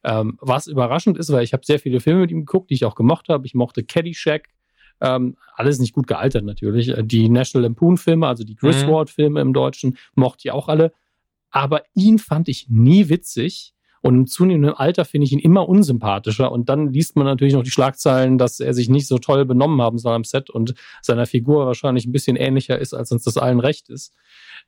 Ähm, 0.05 0.39
was 0.41 0.69
überraschend 0.69 1.19
ist, 1.19 1.33
weil 1.33 1.43
ich 1.43 1.53
habe 1.53 1.65
sehr 1.65 1.81
viele 1.81 2.01
Filme 2.01 2.21
mit 2.21 2.31
ihm 2.31 2.47
geguckt, 2.47 2.71
die 2.71 2.75
ich 2.75 2.85
auch 2.85 2.95
gemocht 2.95 3.29
habe. 3.29 3.47
Ich 3.47 3.55
mochte 3.55 3.83
Caddyshack, 3.83 4.49
ähm, 5.01 5.37
alles 5.55 5.81
nicht 5.81 5.93
gut 5.93 6.07
gealtert 6.07 6.45
natürlich. 6.45 6.89
Äh, 6.89 7.05
Die 7.05 7.29
National 7.29 7.65
Lampoon-Filme, 7.65 8.27
also 8.27 8.45
die 8.45 8.55
Griswold-Filme 8.55 9.41
im 9.41 9.53
Deutschen, 9.53 9.97
mochte 10.15 10.43
ich 10.49 10.53
auch 10.53 10.69
alle. 10.69 10.93
Aber 11.51 11.83
ihn 11.95 12.19
fand 12.19 12.49
ich 12.49 12.69
nie 12.69 13.09
witzig. 13.09 13.75
Und 14.03 14.15
im 14.15 14.27
zunehmenden 14.27 14.75
Alter 14.75 15.05
finde 15.05 15.27
ich 15.27 15.33
ihn 15.33 15.39
immer 15.39 15.69
unsympathischer. 15.69 16.53
Und 16.53 16.69
dann 16.69 16.93
liest 16.93 17.17
man 17.17 17.27
natürlich 17.27 17.55
noch 17.55 17.63
die 17.63 17.71
Schlagzeilen, 17.71 18.39
dass 18.39 18.61
er 18.61 18.75
sich 18.75 18.89
nicht 18.89 19.07
so 19.07 19.19
toll 19.19 19.45
benommen 19.45 19.81
haben 19.83 19.99
soll 19.99 20.15
am 20.15 20.25
Set 20.25 20.51
und 20.51 20.75
seiner 21.03 21.27
Figur 21.27 21.67
wahrscheinlich 21.67 22.07
ein 22.07 22.13
bisschen 22.13 22.37
ähnlicher 22.37 22.79
ist, 22.79 22.95
als 22.95 23.11
uns 23.13 23.25
das 23.25 23.37
allen 23.37 23.61
recht 23.61 23.89
ist. 23.89 24.15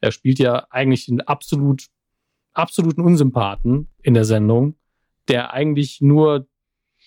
Er 0.01 0.13
spielt 0.13 0.39
ja 0.39 0.67
eigentlich 0.71 1.09
einen 1.09 1.21
absolut, 1.21 1.87
absoluten 2.53 3.03
Unsympathen 3.03 3.89
in 4.03 4.15
der 4.15 4.25
Sendung, 4.25 4.77
der 5.29 5.53
eigentlich 5.53 6.01
nur 6.01 6.49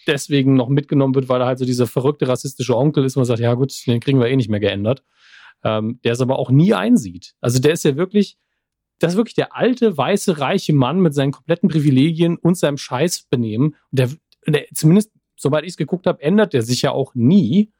deswegen 0.07 0.55
noch 0.55 0.69
mitgenommen 0.69 1.15
wird, 1.15 1.29
weil 1.29 1.41
er 1.41 1.47
halt 1.47 1.59
so 1.59 1.65
dieser 1.65 1.87
verrückte 1.87 2.27
rassistische 2.27 2.75
Onkel 2.75 3.05
ist, 3.05 3.15
wo 3.15 3.21
man 3.21 3.25
sagt, 3.25 3.39
ja 3.39 3.53
gut, 3.53 3.73
den 3.87 3.99
kriegen 3.99 4.19
wir 4.19 4.27
eh 4.27 4.35
nicht 4.35 4.49
mehr 4.49 4.59
geändert. 4.59 5.03
Ähm, 5.63 5.99
der 6.03 6.11
es 6.13 6.21
aber 6.21 6.39
auch 6.39 6.51
nie 6.51 6.73
einsieht. 6.73 7.35
Also 7.39 7.59
der 7.59 7.71
ist 7.71 7.85
ja 7.85 7.95
wirklich, 7.95 8.37
das 9.03 9.13
ist 9.13 9.17
wirklich 9.17 9.35
der 9.35 9.53
alte, 9.53 9.97
weiße, 9.97 10.39
reiche 10.39 10.71
Mann 10.71 11.01
mit 11.01 11.13
seinen 11.13 11.33
kompletten 11.33 11.67
Privilegien 11.67 12.37
und 12.37 12.57
seinem 12.57 12.77
Scheißbenehmen. 12.77 13.75
Und 13.91 13.99
der, 13.99 14.09
der 14.47 14.63
zumindest, 14.73 15.11
soweit 15.35 15.65
ich 15.65 15.71
es 15.71 15.77
geguckt 15.77 16.07
habe, 16.07 16.21
ändert 16.21 16.53
der 16.53 16.61
sich 16.61 16.83
ja 16.83 16.91
auch 16.91 17.13
nie. 17.13 17.73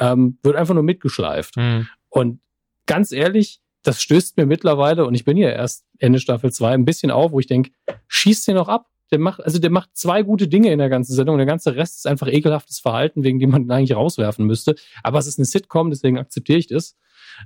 Ähm, 0.00 0.38
wird 0.42 0.56
einfach 0.56 0.72
nur 0.72 0.82
mitgeschleift. 0.82 1.58
Mhm. 1.58 1.86
Und 2.08 2.40
ganz 2.86 3.12
ehrlich, 3.12 3.60
das 3.82 4.00
stößt 4.00 4.38
mir 4.38 4.46
mittlerweile, 4.46 5.04
und 5.04 5.12
ich 5.12 5.26
bin 5.26 5.36
ja 5.36 5.50
erst 5.50 5.84
Ende 5.98 6.18
Staffel 6.18 6.50
2, 6.50 6.72
ein 6.72 6.86
bisschen 6.86 7.10
auf, 7.10 7.32
wo 7.32 7.40
ich 7.40 7.46
denke, 7.46 7.70
schießt 8.08 8.48
den 8.48 8.54
noch 8.54 8.68
ab. 8.68 8.86
Der 9.10 9.18
macht, 9.18 9.44
also 9.44 9.58
der 9.58 9.70
macht 9.70 9.90
zwei 9.92 10.22
gute 10.22 10.48
Dinge 10.48 10.72
in 10.72 10.78
der 10.78 10.88
ganzen 10.88 11.12
Sendung. 11.12 11.34
Und 11.34 11.40
der 11.40 11.46
ganze 11.46 11.76
Rest 11.76 11.98
ist 11.98 12.06
einfach 12.06 12.28
ekelhaftes 12.28 12.80
Verhalten, 12.80 13.22
wegen 13.22 13.38
dem 13.38 13.50
man 13.50 13.64
ihn 13.64 13.70
eigentlich 13.70 13.94
rauswerfen 13.94 14.46
müsste. 14.46 14.76
Aber 15.02 15.18
es 15.18 15.26
ist 15.26 15.38
eine 15.38 15.44
Sitcom, 15.44 15.90
deswegen 15.90 16.16
akzeptiere 16.16 16.58
ich 16.58 16.68
das. 16.68 16.96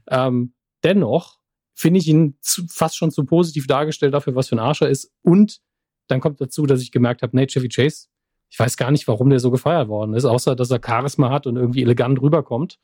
Ähm, 0.09 0.53
dennoch 0.85 1.38
finde 1.79 2.01
ich 2.01 2.09
ihn 2.09 2.37
zu, 2.41 2.67
fast 2.69 2.97
schon 2.97 3.13
zu 3.13 3.25
positiv 3.25 3.69
dargestellt 3.69 4.13
dafür, 4.13 4.35
was 4.35 4.49
für 4.49 4.57
ein 4.57 4.61
Arsch 4.61 4.83
er 4.83 4.89
ist. 4.89 5.13
Und 5.23 5.61
dann 6.09 6.19
kommt 6.19 6.41
dazu, 6.41 6.67
dass 6.67 6.83
ich 6.83 6.91
gemerkt 6.91 7.23
habe, 7.23 7.37
nee, 7.37 7.47
Chevy 7.47 7.69
Chase, 7.69 8.09
ich 8.49 8.59
weiß 8.59 8.77
gar 8.77 8.91
nicht, 8.91 9.07
warum 9.07 9.31
der 9.31 9.39
so 9.39 9.53
gefeiert 9.53 9.87
worden 9.87 10.15
ist, 10.15 10.25
außer 10.25 10.57
dass 10.57 10.73
er 10.73 10.81
Charisma 10.85 11.31
hat 11.31 11.47
und 11.47 11.57
irgendwie 11.57 11.83
elegant 11.83 12.21
rüberkommt. 12.21 12.81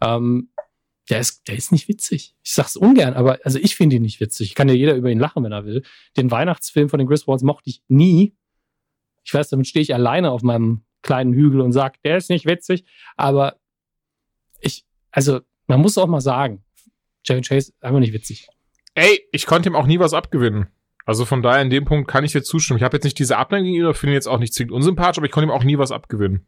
Ähm, 0.00 0.52
der 1.10 1.20
ist, 1.20 1.48
der 1.48 1.56
ist 1.56 1.70
nicht 1.70 1.88
witzig. 1.88 2.34
Ich 2.42 2.54
sag's 2.54 2.76
ungern, 2.76 3.12
aber 3.12 3.40
also 3.44 3.58
ich 3.58 3.76
finde 3.76 3.96
ihn 3.96 4.02
nicht 4.02 4.20
witzig. 4.20 4.54
Kann 4.54 4.68
ja 4.68 4.74
jeder 4.74 4.94
über 4.94 5.10
ihn 5.10 5.18
lachen, 5.18 5.44
wenn 5.44 5.52
er 5.52 5.66
will. 5.66 5.82
Den 6.16 6.30
Weihnachtsfilm 6.30 6.88
von 6.88 6.98
den 6.98 7.08
Griswolds 7.08 7.42
mochte 7.42 7.68
ich 7.68 7.82
nie. 7.88 8.34
Ich 9.22 9.34
weiß, 9.34 9.50
damit 9.50 9.66
stehe 9.66 9.82
ich 9.82 9.92
alleine 9.92 10.30
auf 10.30 10.42
meinem 10.42 10.82
kleinen 11.02 11.34
Hügel 11.34 11.60
und 11.60 11.72
sag, 11.72 12.00
der 12.04 12.16
ist 12.16 12.30
nicht 12.30 12.46
witzig. 12.46 12.84
Aber 13.18 13.60
ich, 14.60 14.86
also 15.10 15.40
man 15.66 15.80
muss 15.80 15.98
auch 15.98 16.06
mal 16.06 16.22
sagen, 16.22 16.64
Chevy 17.24 17.42
Chase 17.42 17.72
einfach 17.80 18.00
nicht 18.00 18.12
witzig. 18.12 18.48
Ey, 18.94 19.20
ich 19.32 19.46
konnte 19.46 19.68
ihm 19.68 19.76
auch 19.76 19.86
nie 19.86 19.98
was 19.98 20.14
abgewinnen. 20.14 20.66
Also 21.06 21.24
von 21.24 21.42
daher 21.42 21.62
in 21.62 21.70
dem 21.70 21.84
Punkt 21.84 22.08
kann 22.08 22.24
ich 22.24 22.32
dir 22.32 22.42
zustimmen. 22.42 22.78
Ich 22.78 22.84
habe 22.84 22.96
jetzt 22.96 23.04
nicht 23.04 23.18
diese 23.18 23.36
Abneigung 23.36 23.66
gegenüber, 23.66 23.94
finde 23.94 24.12
ihn 24.12 24.16
jetzt 24.16 24.28
auch 24.28 24.38
nicht 24.38 24.54
zwingend 24.54 24.72
unsympathisch, 24.72 25.18
aber 25.18 25.26
ich 25.26 25.32
konnte 25.32 25.48
ihm 25.48 25.52
auch 25.52 25.64
nie 25.64 25.78
was 25.78 25.92
abgewinnen. 25.92 26.46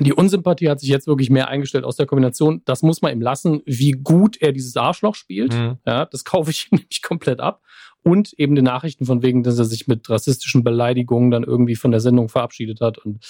Die 0.00 0.14
Unsympathie 0.14 0.70
hat 0.70 0.80
sich 0.80 0.88
jetzt 0.88 1.06
wirklich 1.06 1.28
mehr 1.28 1.48
eingestellt 1.48 1.84
aus 1.84 1.96
der 1.96 2.06
Kombination. 2.06 2.62
Das 2.64 2.82
muss 2.82 3.02
man 3.02 3.12
ihm 3.12 3.20
lassen, 3.20 3.60
wie 3.66 3.92
gut 3.92 4.40
er 4.40 4.52
dieses 4.52 4.76
Arschloch 4.76 5.14
spielt. 5.14 5.52
Mhm. 5.52 5.76
Ja, 5.86 6.06
das 6.06 6.24
kaufe 6.24 6.50
ich 6.50 6.68
ihm 6.70 6.78
nämlich 6.78 7.02
komplett 7.02 7.40
ab. 7.40 7.62
Und 8.02 8.32
eben 8.38 8.54
die 8.54 8.62
Nachrichten 8.62 9.04
von 9.04 9.22
wegen, 9.22 9.42
dass 9.42 9.58
er 9.58 9.66
sich 9.66 9.86
mit 9.86 10.08
rassistischen 10.08 10.64
Beleidigungen 10.64 11.30
dann 11.30 11.44
irgendwie 11.44 11.76
von 11.76 11.90
der 11.90 12.00
Sendung 12.00 12.30
verabschiedet 12.30 12.80
hat. 12.80 12.96
Und 12.96 13.22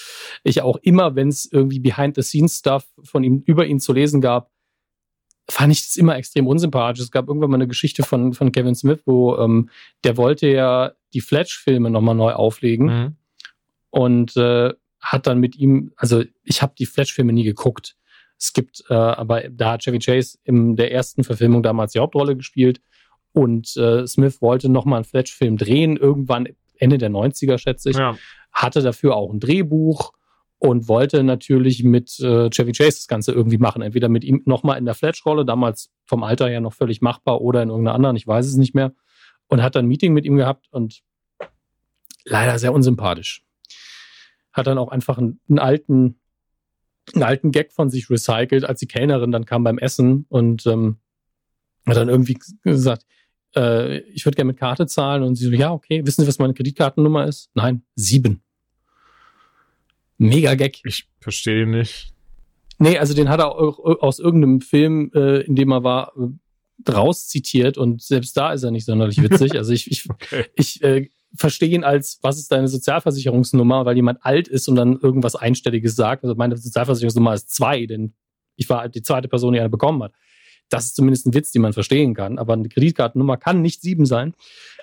ich 0.45 0.63
auch 0.63 0.77
immer, 0.77 1.17
wenn 1.17 1.29
es 1.29 1.49
irgendwie 1.51 1.81
Behind-the-Scenes-Stuff 1.81 2.85
von 3.03 3.25
ihm 3.25 3.43
über 3.47 3.67
ihn 3.67 3.81
zu 3.81 3.93
lesen 3.93 4.21
gab, 4.21 4.53
fand 5.51 5.73
ich 5.73 5.83
das 5.83 5.97
immer 5.97 6.17
extrem 6.17 6.47
unsympathisch. 6.47 7.03
Es 7.03 7.11
gab 7.11 7.29
irgendwann 7.29 7.51
mal 7.51 7.57
eine 7.57 7.69
Geschichte 7.69 8.03
von, 8.03 8.33
von 8.35 8.53
Kevin 8.53 8.75
Smith, 8.75 9.01
wo 9.07 9.37
ähm, 9.37 9.69
der 10.05 10.17
wollte 10.17 10.49
ja 10.49 10.93
die 11.13 11.21
Fletch-Filme 11.21 11.91
nochmal 11.91 12.15
neu 12.15 12.33
auflegen 12.33 12.87
Mhm. 12.87 13.17
und 13.91 14.37
äh, 14.37 14.73
hat 15.01 15.27
dann 15.27 15.39
mit 15.41 15.57
ihm, 15.57 15.93
also 15.97 16.23
ich 16.45 16.63
habe 16.63 16.75
die 16.79 16.87
Fletch-Filme 16.87 17.33
nie 17.33 17.45
geguckt. 17.45 17.97
Es 18.39 18.53
gibt, 18.53 18.85
äh, 18.89 18.95
aber 18.95 19.43
da 19.51 19.73
hat 19.73 19.83
Chevy 19.83 19.99
Chase 19.99 20.39
in 20.45 20.77
der 20.77 20.93
ersten 20.93 21.25
Verfilmung 21.25 21.63
damals 21.63 21.93
die 21.93 21.99
Hauptrolle 21.99 22.37
gespielt 22.37 22.81
und 23.33 23.77
äh, 23.77 24.07
Smith 24.07 24.41
wollte 24.41 24.69
nochmal 24.69 24.99
einen 24.99 25.05
Fletch-Film 25.05 25.57
drehen, 25.57 25.97
irgendwann 25.97 26.49
Ende 26.79 26.99
der 26.99 27.11
90er, 27.11 27.59
schätze 27.59 27.91
ich 27.91 27.97
Ja. 27.97 28.17
hatte 28.53 28.83
dafür 28.83 29.17
auch 29.17 29.33
ein 29.33 29.41
Drehbuch 29.41 30.13
und 30.61 30.89
wollte 30.89 31.25
natürlich 31.25 31.83
mit 31.83 32.21
äh, 32.21 32.51
Chevy 32.51 32.73
Chase 32.73 32.99
das 32.99 33.09
Ganze 33.09 33.33
irgendwie 33.33 33.57
machen. 33.57 33.81
Entweder 33.81 34.11
mit 34.11 34.25
ihm 34.25 34.43
nochmal 34.45 34.77
in 34.77 34.85
der 34.85 34.95
Fletch-Rolle, 34.95 35.47
damals 35.47 35.91
vom 36.05 36.23
Alter 36.23 36.49
her 36.49 36.61
noch 36.61 36.75
völlig 36.75 37.01
machbar, 37.01 37.41
oder 37.41 37.63
in 37.63 37.71
irgendeiner 37.71 37.95
anderen, 37.95 38.15
ich 38.15 38.27
weiß 38.27 38.47
es 38.47 38.57
nicht 38.57 38.75
mehr. 38.75 38.93
Und 39.49 39.63
hat 39.63 39.75
dann 39.75 39.87
ein 39.87 39.89
Meeting 39.89 40.13
mit 40.13 40.27
ihm 40.27 40.37
gehabt 40.37 40.69
und 40.71 41.01
leider 42.25 42.59
sehr 42.59 42.75
unsympathisch. 42.75 43.43
Hat 44.53 44.67
dann 44.67 44.77
auch 44.77 44.91
einfach 44.91 45.17
einen, 45.17 45.41
einen 45.49 45.59
alten, 45.59 46.21
einen 47.15 47.23
alten 47.23 47.53
Gag 47.53 47.73
von 47.73 47.89
sich 47.89 48.11
recycelt, 48.11 48.65
als 48.65 48.81
die 48.81 48.87
Kellnerin 48.87 49.33
dann 49.33 49.47
kam 49.47 49.65
beim 49.65 49.79
Essen 49.79 50.27
und 50.29 50.67
ähm, 50.67 50.99
hat 51.87 51.97
dann 51.97 52.11
irgendwie 52.11 52.39
gesagt, 52.63 53.07
äh, 53.57 54.01
ich 54.01 54.27
würde 54.27 54.37
gerne 54.37 54.49
mit 54.49 54.59
Karte 54.59 54.87
zahlen. 54.87 55.23
Und 55.23 55.37
sie 55.37 55.47
so, 55.47 55.53
ja, 55.53 55.73
okay, 55.73 56.05
wissen 56.05 56.21
Sie, 56.21 56.29
was 56.29 56.39
meine 56.39 56.53
Kreditkartennummer 56.53 57.27
ist? 57.27 57.51
Nein, 57.55 57.83
sieben. 57.95 58.43
Mega 60.21 60.55
Gag. 60.55 60.83
Ich 60.85 61.09
verstehe 61.21 61.63
ihn 61.63 61.71
nicht. 61.71 62.13
Nee, 62.79 62.99
also 62.99 63.15
den 63.15 63.31
hat 63.31 63.41
er 63.41 63.53
auch 63.55 63.79
aus 64.03 64.19
irgendeinem 64.19 64.61
Film, 64.61 65.11
äh, 65.15 65.41
in 65.41 65.57
dem 65.57 65.73
er 65.73 65.83
war, 65.83 66.13
äh, 66.17 66.91
raus 66.91 67.27
zitiert 67.29 67.79
und 67.79 68.03
selbst 68.03 68.37
da 68.37 68.53
ist 68.53 68.63
er 68.63 68.71
nicht 68.71 68.85
sonderlich 68.85 69.23
witzig. 69.23 69.53
Also 69.57 69.73
ich, 69.73 69.91
ich, 69.91 70.09
Okay. 70.11 70.45
ich 70.55 70.83
äh, 70.83 71.09
verstehe 71.35 71.71
ihn 71.71 71.85
als, 71.85 72.19
was 72.23 72.39
ist 72.39 72.53
deine 72.53 72.69
Sozialversicherungsnummer, 72.69 73.87
weil 73.87 73.97
jemand 73.97 74.19
alt 74.23 74.47
ist 74.47 74.69
und 74.69 74.77
dann 74.77 74.99
irgendwas 75.01 75.37
Einstelliges 75.37 75.97
sagt. 75.97 76.25
Also 76.25 76.35
meine 76.35 76.57
Sozialversicherungsnummer 76.57 77.33
ist 77.35 77.55
zwei, 77.55 77.87
denn 77.87 78.13
ich 78.57 78.69
war 78.69 78.91
die 78.91 79.03
zweite 79.03 79.29
Person, 79.29 79.55
die 79.55 79.61
eine 79.61 79.71
bekommen 79.71 80.03
hat. 80.03 80.13
Das 80.69 80.85
ist 80.85 80.97
zumindest 80.97 81.27
ein 81.27 81.35
Witz, 81.35 81.51
den 81.53 81.63
man 81.63 81.73
verstehen 81.73 82.15
kann. 82.15 82.39
Aber 82.39 82.53
eine 82.53 82.69
Kreditkartennummer 82.69 83.39
kann 83.39 83.63
nicht 83.63 83.81
sieben 83.81 84.05
sein. 84.05 84.35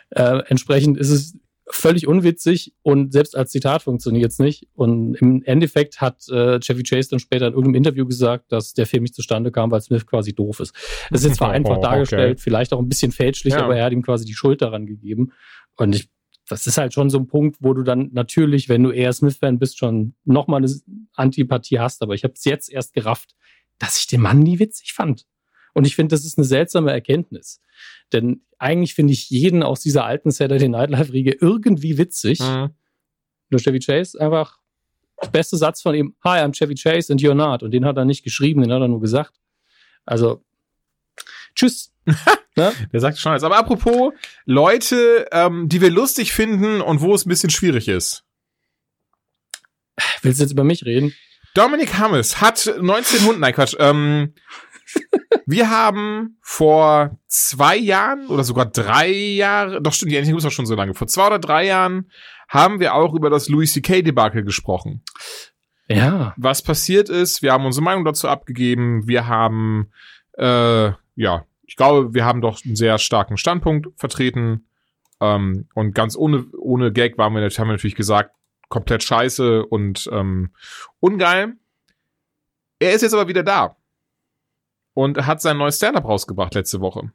Äh, 0.09 0.39
entsprechend 0.47 0.97
ist 0.97 1.11
es 1.11 1.37
völlig 1.69 2.07
unwitzig 2.07 2.73
und 2.81 3.11
selbst 3.11 3.35
als 3.35 3.51
Zitat 3.51 3.81
funktioniert 3.83 4.31
es 4.31 4.39
nicht. 4.39 4.67
Und 4.73 5.15
im 5.15 5.43
Endeffekt 5.43 5.99
hat 5.99 6.27
äh, 6.29 6.59
Chevy 6.59 6.83
Chase 6.83 7.09
dann 7.09 7.19
später 7.19 7.47
in 7.47 7.53
irgendeinem 7.53 7.75
Interview 7.75 8.05
gesagt, 8.05 8.51
dass 8.51 8.73
der 8.73 8.85
Film 8.87 9.03
nicht 9.03 9.15
zustande 9.15 9.51
kam, 9.51 9.69
weil 9.71 9.81
Smith 9.81 10.05
quasi 10.05 10.33
doof 10.33 10.59
ist. 10.61 10.73
Das 11.11 11.21
ist 11.21 11.27
jetzt 11.27 11.37
zwar 11.37 11.51
einfach 11.51 11.77
Oh, 11.77 11.81
dargestellt, 11.81 12.33
okay. 12.37 12.41
vielleicht 12.41 12.73
auch 12.73 12.79
ein 12.79 12.87
bisschen 12.89 13.11
fälschlich, 13.11 13.53
Ja. 13.53 13.63
aber 13.63 13.75
er 13.75 13.85
hat 13.85 13.91
ihm 13.93 14.01
quasi 14.01 14.23
die 14.25 14.33
Schuld 14.33 14.61
daran 14.61 14.85
gegeben. 14.85 15.33
Und 15.75 15.93
ich, 15.95 16.09
das 16.47 16.67
ist 16.67 16.77
halt 16.77 16.93
schon 16.93 17.09
so 17.09 17.17
ein 17.17 17.27
Punkt, 17.27 17.57
wo 17.59 17.73
du 17.73 17.83
dann 17.83 18.09
natürlich, 18.13 18.69
wenn 18.69 18.83
du 18.83 18.91
eher 18.91 19.11
Smith-Fan 19.11 19.59
bist, 19.59 19.77
schon 19.77 20.15
nochmal 20.23 20.63
eine 20.63 20.71
Antipathie 21.15 21.79
hast. 21.79 22.01
Aber 22.01 22.13
ich 22.13 22.23
habe 22.23 22.33
es 22.35 22.45
jetzt 22.45 22.71
erst 22.71 22.93
gerafft, 22.93 23.35
dass 23.79 23.97
ich 23.97 24.07
den 24.07 24.21
Mann 24.21 24.39
nie 24.39 24.59
witzig 24.59 24.93
fand. 24.93 25.25
Und 25.77 25.85
ich 25.85 25.95
finde, 25.95 26.15
das 26.15 26.25
ist 26.25 26.39
eine 26.39 26.47
seltsame 26.47 26.91
Erkenntnis. 26.91 27.61
Denn 28.11 28.41
eigentlich 28.57 28.95
finde 28.95 29.13
ich 29.13 29.29
jeden 29.29 29.61
aus 29.61 29.79
dieser 29.79 30.05
alten 30.05 30.31
Saturday 30.31 30.67
Night 30.67 30.89
Live-Riege 30.89 31.37
irgendwie 31.39 31.99
witzig. 31.99 32.39
Mhm. 32.39 32.71
Nur 33.51 33.61
Chevy 33.61 33.77
Chase 33.77 34.19
einfach, 34.19 34.57
der 35.21 35.29
beste 35.29 35.55
Satz 35.55 35.83
von 35.83 35.93
ihm, 35.93 36.15
Hi, 36.23 36.39
I'm 36.39 36.51
Chevy 36.57 36.73
Chase 36.73 37.13
and 37.13 37.21
you're 37.21 37.35
not. 37.35 37.61
Und 37.61 37.69
den 37.75 37.85
hat 37.85 37.95
er 37.95 38.05
nicht 38.05 38.23
geschrieben, 38.23 38.63
den 38.63 38.73
hat 38.73 38.81
er 38.81 38.87
nur 38.87 38.99
gesagt. 38.99 39.35
Also, 40.03 40.43
tschüss. 41.53 41.93
ne? 42.55 42.73
Der 42.91 42.99
sagt 42.99 43.19
schon 43.19 43.33
alles. 43.33 43.43
Aber 43.43 43.57
apropos 43.57 44.13
Leute, 44.45 45.27
ähm, 45.31 45.69
die 45.69 45.79
wir 45.79 45.91
lustig 45.91 46.33
finden 46.33 46.81
und 46.81 47.01
wo 47.01 47.13
es 47.13 47.27
ein 47.27 47.29
bisschen 47.29 47.51
schwierig 47.51 47.87
ist. 47.87 48.23
Willst 50.23 50.39
du 50.39 50.43
jetzt 50.43 50.53
über 50.53 50.63
mich 50.63 50.85
reden? 50.85 51.13
Dominik 51.57 51.97
Hammes 51.97 52.39
hat 52.39 52.67
1900, 52.67 53.39
nein 53.39 53.53
Quatsch, 53.53 53.75
ähm, 53.79 54.33
wir 55.45 55.69
haben 55.69 56.37
vor 56.41 57.17
zwei 57.27 57.77
Jahren 57.77 58.27
oder 58.27 58.43
sogar 58.43 58.65
drei 58.65 59.09
Jahre, 59.09 59.81
doch 59.81 59.93
stimmt, 59.93 60.11
die 60.11 60.17
Endlich 60.17 60.35
ist 60.35 60.45
auch 60.45 60.51
schon 60.51 60.65
so 60.65 60.75
lange, 60.75 60.93
vor 60.93 61.07
zwei 61.07 61.27
oder 61.27 61.39
drei 61.39 61.65
Jahren 61.65 62.11
haben 62.49 62.79
wir 62.79 62.95
auch 62.95 63.13
über 63.13 63.29
das 63.29 63.47
Louis 63.49 63.73
C.K. 63.73 64.01
Debakel 64.01 64.43
gesprochen. 64.43 65.03
Ja. 65.87 66.33
Was 66.37 66.61
passiert 66.61 67.09
ist, 67.09 67.41
wir 67.41 67.53
haben 67.53 67.65
unsere 67.65 67.83
Meinung 67.83 68.03
dazu 68.03 68.27
abgegeben, 68.27 69.07
wir 69.07 69.27
haben, 69.27 69.91
äh, 70.33 70.91
ja, 71.15 71.45
ich 71.65 71.75
glaube, 71.77 72.13
wir 72.13 72.25
haben 72.25 72.41
doch 72.41 72.63
einen 72.65 72.75
sehr 72.75 72.97
starken 72.97 73.37
Standpunkt 73.37 73.87
vertreten. 73.97 74.67
Ähm, 75.19 75.67
und 75.73 75.95
ganz 75.95 76.17
ohne, 76.17 76.45
ohne 76.57 76.91
Gag 76.91 77.17
waren 77.17 77.33
wir, 77.33 77.41
haben 77.41 77.67
wir 77.67 77.73
natürlich 77.73 77.95
gesagt, 77.95 78.35
komplett 78.67 79.03
scheiße 79.03 79.65
und 79.65 80.09
ähm, 80.11 80.51
ungeil. 80.99 81.53
Er 82.79 82.91
ist 82.91 83.01
jetzt 83.01 83.13
aber 83.13 83.27
wieder 83.27 83.43
da 83.43 83.76
und 84.97 85.27
hat 85.27 85.43
sein 85.43 85.59
neues 85.59 85.75
Stand-up 85.75 86.05
rausgebracht 86.05 86.55
letzte 86.55 86.81
Woche. 86.81 87.11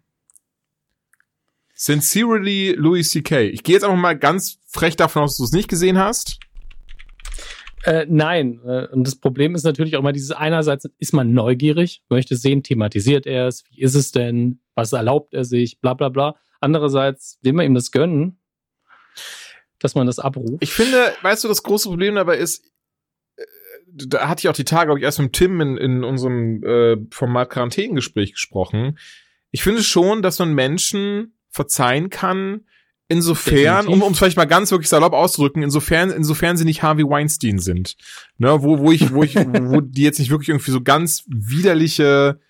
Sincerely 1.74 2.76
Louis 2.78 3.10
C.K. 3.10 3.40
Ich 3.48 3.64
gehe 3.64 3.74
jetzt 3.74 3.82
einfach 3.82 3.96
mal 3.96 4.16
ganz 4.16 4.60
frech 4.68 4.94
davon 4.94 5.22
aus, 5.22 5.32
dass 5.32 5.38
du 5.38 5.44
es 5.46 5.52
nicht 5.52 5.68
gesehen 5.68 5.98
hast. 5.98 6.38
Äh, 7.82 8.06
nein, 8.08 8.60
äh, 8.64 8.86
und 8.86 9.04
das 9.04 9.16
Problem 9.16 9.56
ist 9.56 9.64
natürlich 9.64 9.96
auch 9.96 10.02
mal 10.02 10.12
dieses 10.12 10.30
einerseits 10.30 10.88
ist 10.98 11.12
man 11.12 11.32
neugierig, 11.32 12.04
möchte 12.08 12.36
sehen, 12.36 12.62
thematisiert 12.62 13.26
er 13.26 13.48
es, 13.48 13.64
wie 13.70 13.80
ist 13.80 13.96
es 13.96 14.12
denn, 14.12 14.60
was 14.76 14.92
erlaubt 14.92 15.34
er 15.34 15.44
sich, 15.44 15.80
bla 15.80 15.94
bla 15.94 16.08
bla. 16.08 16.36
Andererseits 16.60 17.40
will 17.42 17.52
man 17.52 17.66
ihm 17.66 17.74
das 17.74 17.90
gönnen, 17.90 18.38
dass 19.80 19.96
man 19.96 20.06
das 20.06 20.20
abruft. 20.20 20.62
Ich 20.62 20.72
finde, 20.72 21.12
weißt 21.22 21.42
du, 21.42 21.48
das 21.48 21.64
große 21.64 21.88
Problem 21.88 22.14
dabei 22.14 22.36
ist, 22.36 22.64
da 23.94 24.28
hatte 24.28 24.40
ich 24.40 24.48
auch 24.48 24.54
die 24.54 24.64
Tage, 24.64 24.86
glaube 24.86 25.00
ich, 25.00 25.04
erst 25.04 25.18
mit 25.20 25.32
Tim 25.32 25.60
in, 25.60 25.76
in 25.76 26.04
unserem 26.04 26.62
äh, 26.64 26.96
Format 27.10 27.50
Quarantänengespräch 27.50 28.32
gesprochen. 28.32 28.98
Ich 29.50 29.62
finde 29.62 29.82
schon, 29.82 30.22
dass 30.22 30.38
man 30.38 30.54
Menschen 30.54 31.34
verzeihen 31.50 32.08
kann, 32.08 32.62
insofern, 33.08 33.86
um 33.86 34.02
um 34.02 34.12
es 34.12 34.18
vielleicht 34.18 34.38
mal 34.38 34.46
ganz 34.46 34.70
wirklich 34.70 34.88
salopp 34.88 35.12
auszudrücken, 35.12 35.62
insofern, 35.62 36.10
insofern 36.10 36.56
sie 36.56 36.64
nicht 36.64 36.82
Harvey 36.82 37.04
Weinstein 37.04 37.58
sind. 37.58 37.96
Ne, 38.38 38.62
wo, 38.62 38.78
wo 38.78 38.90
ich, 38.90 39.12
wo 39.12 39.22
ich, 39.22 39.34
wo 39.36 39.80
die 39.80 40.02
jetzt 40.02 40.18
nicht 40.18 40.30
wirklich 40.30 40.48
irgendwie 40.48 40.70
so 40.70 40.80
ganz 40.80 41.24
widerliche, 41.28 42.40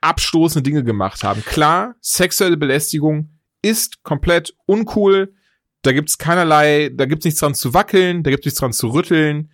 abstoßende 0.00 0.62
Dinge 0.62 0.84
gemacht 0.84 1.24
haben. 1.24 1.44
Klar, 1.44 1.96
sexuelle 2.00 2.56
Belästigung 2.56 3.38
ist 3.62 4.02
komplett 4.02 4.54
uncool. 4.66 5.34
Da 5.82 5.92
gibt's 5.92 6.18
keinerlei, 6.18 6.90
da 6.94 7.04
gibt's 7.04 7.24
nichts 7.24 7.40
dran 7.40 7.54
zu 7.54 7.74
wackeln, 7.74 8.22
da 8.22 8.30
gibt's 8.30 8.46
nichts 8.46 8.60
dran 8.60 8.72
zu 8.72 8.88
rütteln. 8.88 9.50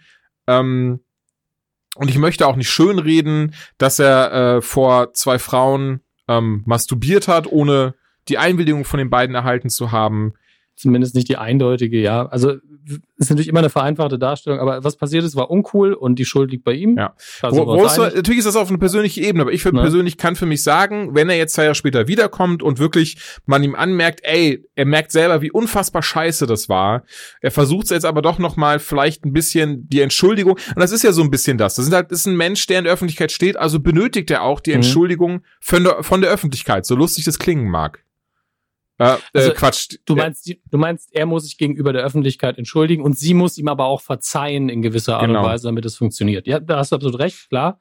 Ähm, 0.46 1.00
und 1.94 2.10
ich 2.10 2.18
möchte 2.18 2.46
auch 2.46 2.56
nicht 2.56 2.70
schönreden, 2.70 3.54
dass 3.78 3.98
er 3.98 4.32
äh, 4.32 4.62
vor 4.62 5.12
zwei 5.12 5.38
Frauen 5.38 6.00
ähm, 6.28 6.62
masturbiert 6.66 7.28
hat, 7.28 7.46
ohne 7.46 7.94
die 8.28 8.38
Einwilligung 8.38 8.84
von 8.84 8.98
den 8.98 9.10
beiden 9.10 9.34
erhalten 9.34 9.70
zu 9.70 9.92
haben. 9.92 10.34
Zumindest 10.76 11.14
nicht 11.14 11.28
die 11.28 11.36
eindeutige, 11.36 12.00
ja. 12.00 12.26
Also 12.26 12.54
ist 13.16 13.30
natürlich 13.30 13.48
immer 13.48 13.60
eine 13.60 13.70
vereinfachte 13.70 14.18
Darstellung, 14.18 14.58
aber 14.58 14.84
was 14.84 14.96
passiert 14.96 15.24
ist, 15.24 15.36
war 15.36 15.50
uncool 15.50 15.94
und 15.94 16.18
die 16.18 16.24
Schuld 16.24 16.50
liegt 16.50 16.64
bei 16.64 16.72
ihm. 16.72 16.96
Ja. 16.98 17.14
Wo, 17.42 17.66
wo 17.66 17.84
ist, 17.84 17.96
natürlich 17.96 18.38
ist 18.38 18.46
das 18.46 18.56
auf 18.56 18.68
eine 18.68 18.78
persönliche 18.78 19.22
Ebene, 19.22 19.42
aber 19.42 19.52
ich 19.52 19.62
für, 19.62 19.72
ne? 19.72 19.80
persönlich 19.80 20.18
kann 20.18 20.36
für 20.36 20.46
mich 20.46 20.62
sagen, 20.62 21.14
wenn 21.14 21.30
er 21.30 21.36
jetzt 21.36 21.54
zwei 21.54 21.62
Jahre 21.62 21.74
später 21.74 22.08
wiederkommt 22.08 22.62
und 22.62 22.78
wirklich 22.78 23.16
man 23.46 23.62
ihm 23.62 23.74
anmerkt, 23.74 24.20
ey, 24.24 24.66
er 24.74 24.84
merkt 24.84 25.12
selber, 25.12 25.40
wie 25.42 25.50
unfassbar 25.50 26.02
scheiße 26.02 26.46
das 26.46 26.68
war. 26.68 27.04
Er 27.40 27.50
versucht 27.52 27.84
es 27.84 27.90
jetzt 27.90 28.04
aber 28.04 28.20
doch 28.20 28.38
noch 28.38 28.56
mal 28.56 28.78
vielleicht 28.80 29.24
ein 29.24 29.32
bisschen 29.32 29.88
die 29.88 30.00
Entschuldigung. 30.00 30.54
Und 30.54 30.78
das 30.78 30.92
ist 30.92 31.04
ja 31.04 31.12
so 31.12 31.22
ein 31.22 31.30
bisschen 31.30 31.56
das. 31.56 31.76
Das 31.76 31.86
ist 31.86 31.92
halt, 31.92 32.10
das 32.10 32.20
ist 32.20 32.26
ein 32.26 32.36
Mensch, 32.36 32.66
der 32.66 32.78
in 32.78 32.84
der 32.84 32.92
Öffentlichkeit 32.92 33.32
steht, 33.32 33.56
also 33.56 33.80
benötigt 33.80 34.30
er 34.30 34.42
auch 34.42 34.60
die 34.60 34.70
mhm. 34.70 34.76
Entschuldigung 34.76 35.42
von 35.60 35.84
der, 35.84 36.02
von 36.02 36.20
der 36.20 36.30
Öffentlichkeit, 36.30 36.84
so 36.84 36.96
lustig 36.96 37.24
das 37.24 37.38
klingen 37.38 37.70
mag. 37.70 38.04
Äh, 38.98 39.16
also, 39.32 39.52
Quatsch. 39.52 39.96
Du 40.04 40.14
meinst, 40.14 40.48
du 40.70 40.78
meinst, 40.78 41.14
er 41.14 41.26
muss 41.26 41.44
sich 41.44 41.58
gegenüber 41.58 41.92
der 41.92 42.02
Öffentlichkeit 42.02 42.58
entschuldigen 42.58 43.02
und 43.02 43.18
sie 43.18 43.34
muss 43.34 43.58
ihm 43.58 43.68
aber 43.68 43.86
auch 43.86 44.00
verzeihen 44.00 44.68
in 44.68 44.82
gewisser 44.82 45.16
Art 45.16 45.26
genau. 45.26 45.40
und 45.40 45.46
Weise, 45.46 45.68
damit 45.68 45.84
es 45.84 45.96
funktioniert. 45.96 46.46
Ja, 46.46 46.60
da 46.60 46.78
hast 46.78 46.92
du 46.92 46.96
absolut 46.96 47.18
recht, 47.18 47.48
klar. 47.48 47.80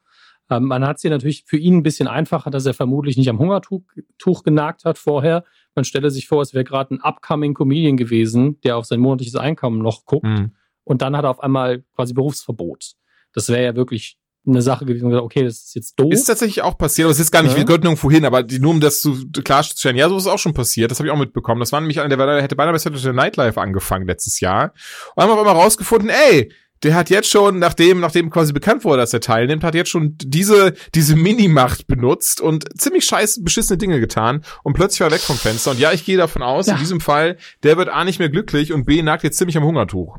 Ähm, 0.49 0.66
man 0.66 0.86
hat 0.86 0.99
sie 0.99 1.09
natürlich 1.09 1.43
für 1.45 1.57
ihn 1.57 1.78
ein 1.78 1.84
bisschen 1.84 2.07
einfacher, 2.07 2.49
dass 2.49 2.66
er 2.66 2.74
vermutlich 2.74 3.18
nicht 3.18 3.30
am 3.30 3.39
Hungertuch 3.39 3.84
Tuch 4.18 4.43
genagt 4.43 4.86
hat 4.86 4.97
vorher. 4.97 5.43
Man 5.76 5.86
stelle 5.86 6.11
sich 6.11 6.28
vor, 6.28 6.41
es 6.41 6.53
wäre 6.53 6.64
gerade 6.64 6.95
ein 6.95 7.01
upcoming 7.01 7.53
Comedian 7.53 7.97
gewesen, 7.97 8.59
der 8.61 8.78
auf 8.78 8.86
sein 8.86 8.99
monatliches 8.99 9.36
Einkommen 9.36 9.82
noch 9.82 10.05
guckt. 10.05 10.26
Mhm. 10.26 10.55
Und 10.84 11.01
dann 11.01 11.16
hat 11.16 11.24
er 11.24 11.30
auf 11.30 11.39
einmal 11.39 11.84
quasi 11.95 12.14
Berufsverbot. 12.14 12.93
Das 13.34 13.49
wäre 13.49 13.64
ja 13.64 13.76
wirklich 13.76 14.18
eine 14.45 14.61
Sache 14.61 14.85
gewesen 14.85 15.05
und 15.05 15.11
gesagt, 15.11 15.25
okay, 15.25 15.43
das 15.43 15.55
ist 15.55 15.75
jetzt 15.75 15.99
doof. 15.99 16.11
Ist 16.11 16.25
tatsächlich 16.25 16.61
auch 16.61 16.77
passiert, 16.77 17.05
aber 17.05 17.11
es 17.11 17.19
ist 17.19 17.31
gar 17.31 17.43
nicht, 17.43 17.53
ja. 17.53 17.57
wir 17.57 17.65
gehört 17.65 17.83
nirgendwo 17.83 18.11
hin, 18.11 18.25
aber 18.25 18.43
die, 18.43 18.59
nur 18.59 18.71
um 18.71 18.81
das 18.81 19.01
zu 19.01 19.15
klarzustellen, 19.43 19.95
ja, 19.95 20.09
so 20.09 20.17
ist 20.17 20.27
auch 20.27 20.39
schon 20.39 20.53
passiert, 20.53 20.91
das 20.91 20.99
habe 20.99 21.07
ich 21.07 21.13
auch 21.13 21.17
mitbekommen. 21.17 21.59
Das 21.59 21.71
war 21.71 21.79
nämlich 21.79 21.99
einer, 22.01 22.15
der 22.15 22.41
hätte 22.41 22.55
beinahe 22.55 22.73
bei 22.73 22.79
Saturday 22.79 23.13
Nightlife 23.13 23.59
angefangen 23.59 24.05
letztes 24.05 24.39
Jahr. 24.39 24.73
Und 25.15 25.23
haben 25.23 25.31
auf 25.31 25.39
einmal 25.39 25.55
rausgefunden, 25.55 26.09
ey, 26.09 26.51
der 26.83 26.95
hat 26.95 27.09
jetzt 27.09 27.29
schon, 27.29 27.59
nachdem, 27.59 28.01
nachdem 28.01 28.29
quasi 28.29 28.51
bekannt 28.51 28.83
wurde, 28.83 28.97
dass 28.97 29.13
er 29.13 29.21
teilnimmt, 29.21 29.63
hat 29.63 29.73
jetzt 29.73 29.89
schon 29.89 30.15
diese, 30.17 30.73
diese 30.93 31.15
Minimacht 31.15 31.87
benutzt 31.87 32.41
und 32.41 32.65
ziemlich 32.79 33.05
scheiß 33.05 33.43
beschissene 33.43 33.77
Dinge 33.77 33.99
getan 33.99 34.43
und 34.63 34.73
plötzlich 34.73 34.99
war 34.99 35.07
er 35.07 35.13
weg 35.13 35.21
vom 35.21 35.37
Fenster. 35.37 35.71
Und 35.71 35.79
ja, 35.79 35.93
ich 35.93 36.03
gehe 36.03 36.17
davon 36.17 36.41
aus, 36.41 36.67
ja. 36.67 36.73
in 36.73 36.79
diesem 36.79 36.99
Fall, 36.99 37.37
der 37.63 37.77
wird 37.77 37.89
A 37.89 38.03
nicht 38.03 38.19
mehr 38.19 38.29
glücklich 38.29 38.73
und 38.73 38.85
B 38.85 39.01
nagt 39.01 39.23
jetzt 39.23 39.37
ziemlich 39.37 39.57
am 39.57 39.63
Hungertuch. 39.63 40.17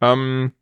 Ähm. 0.00 0.52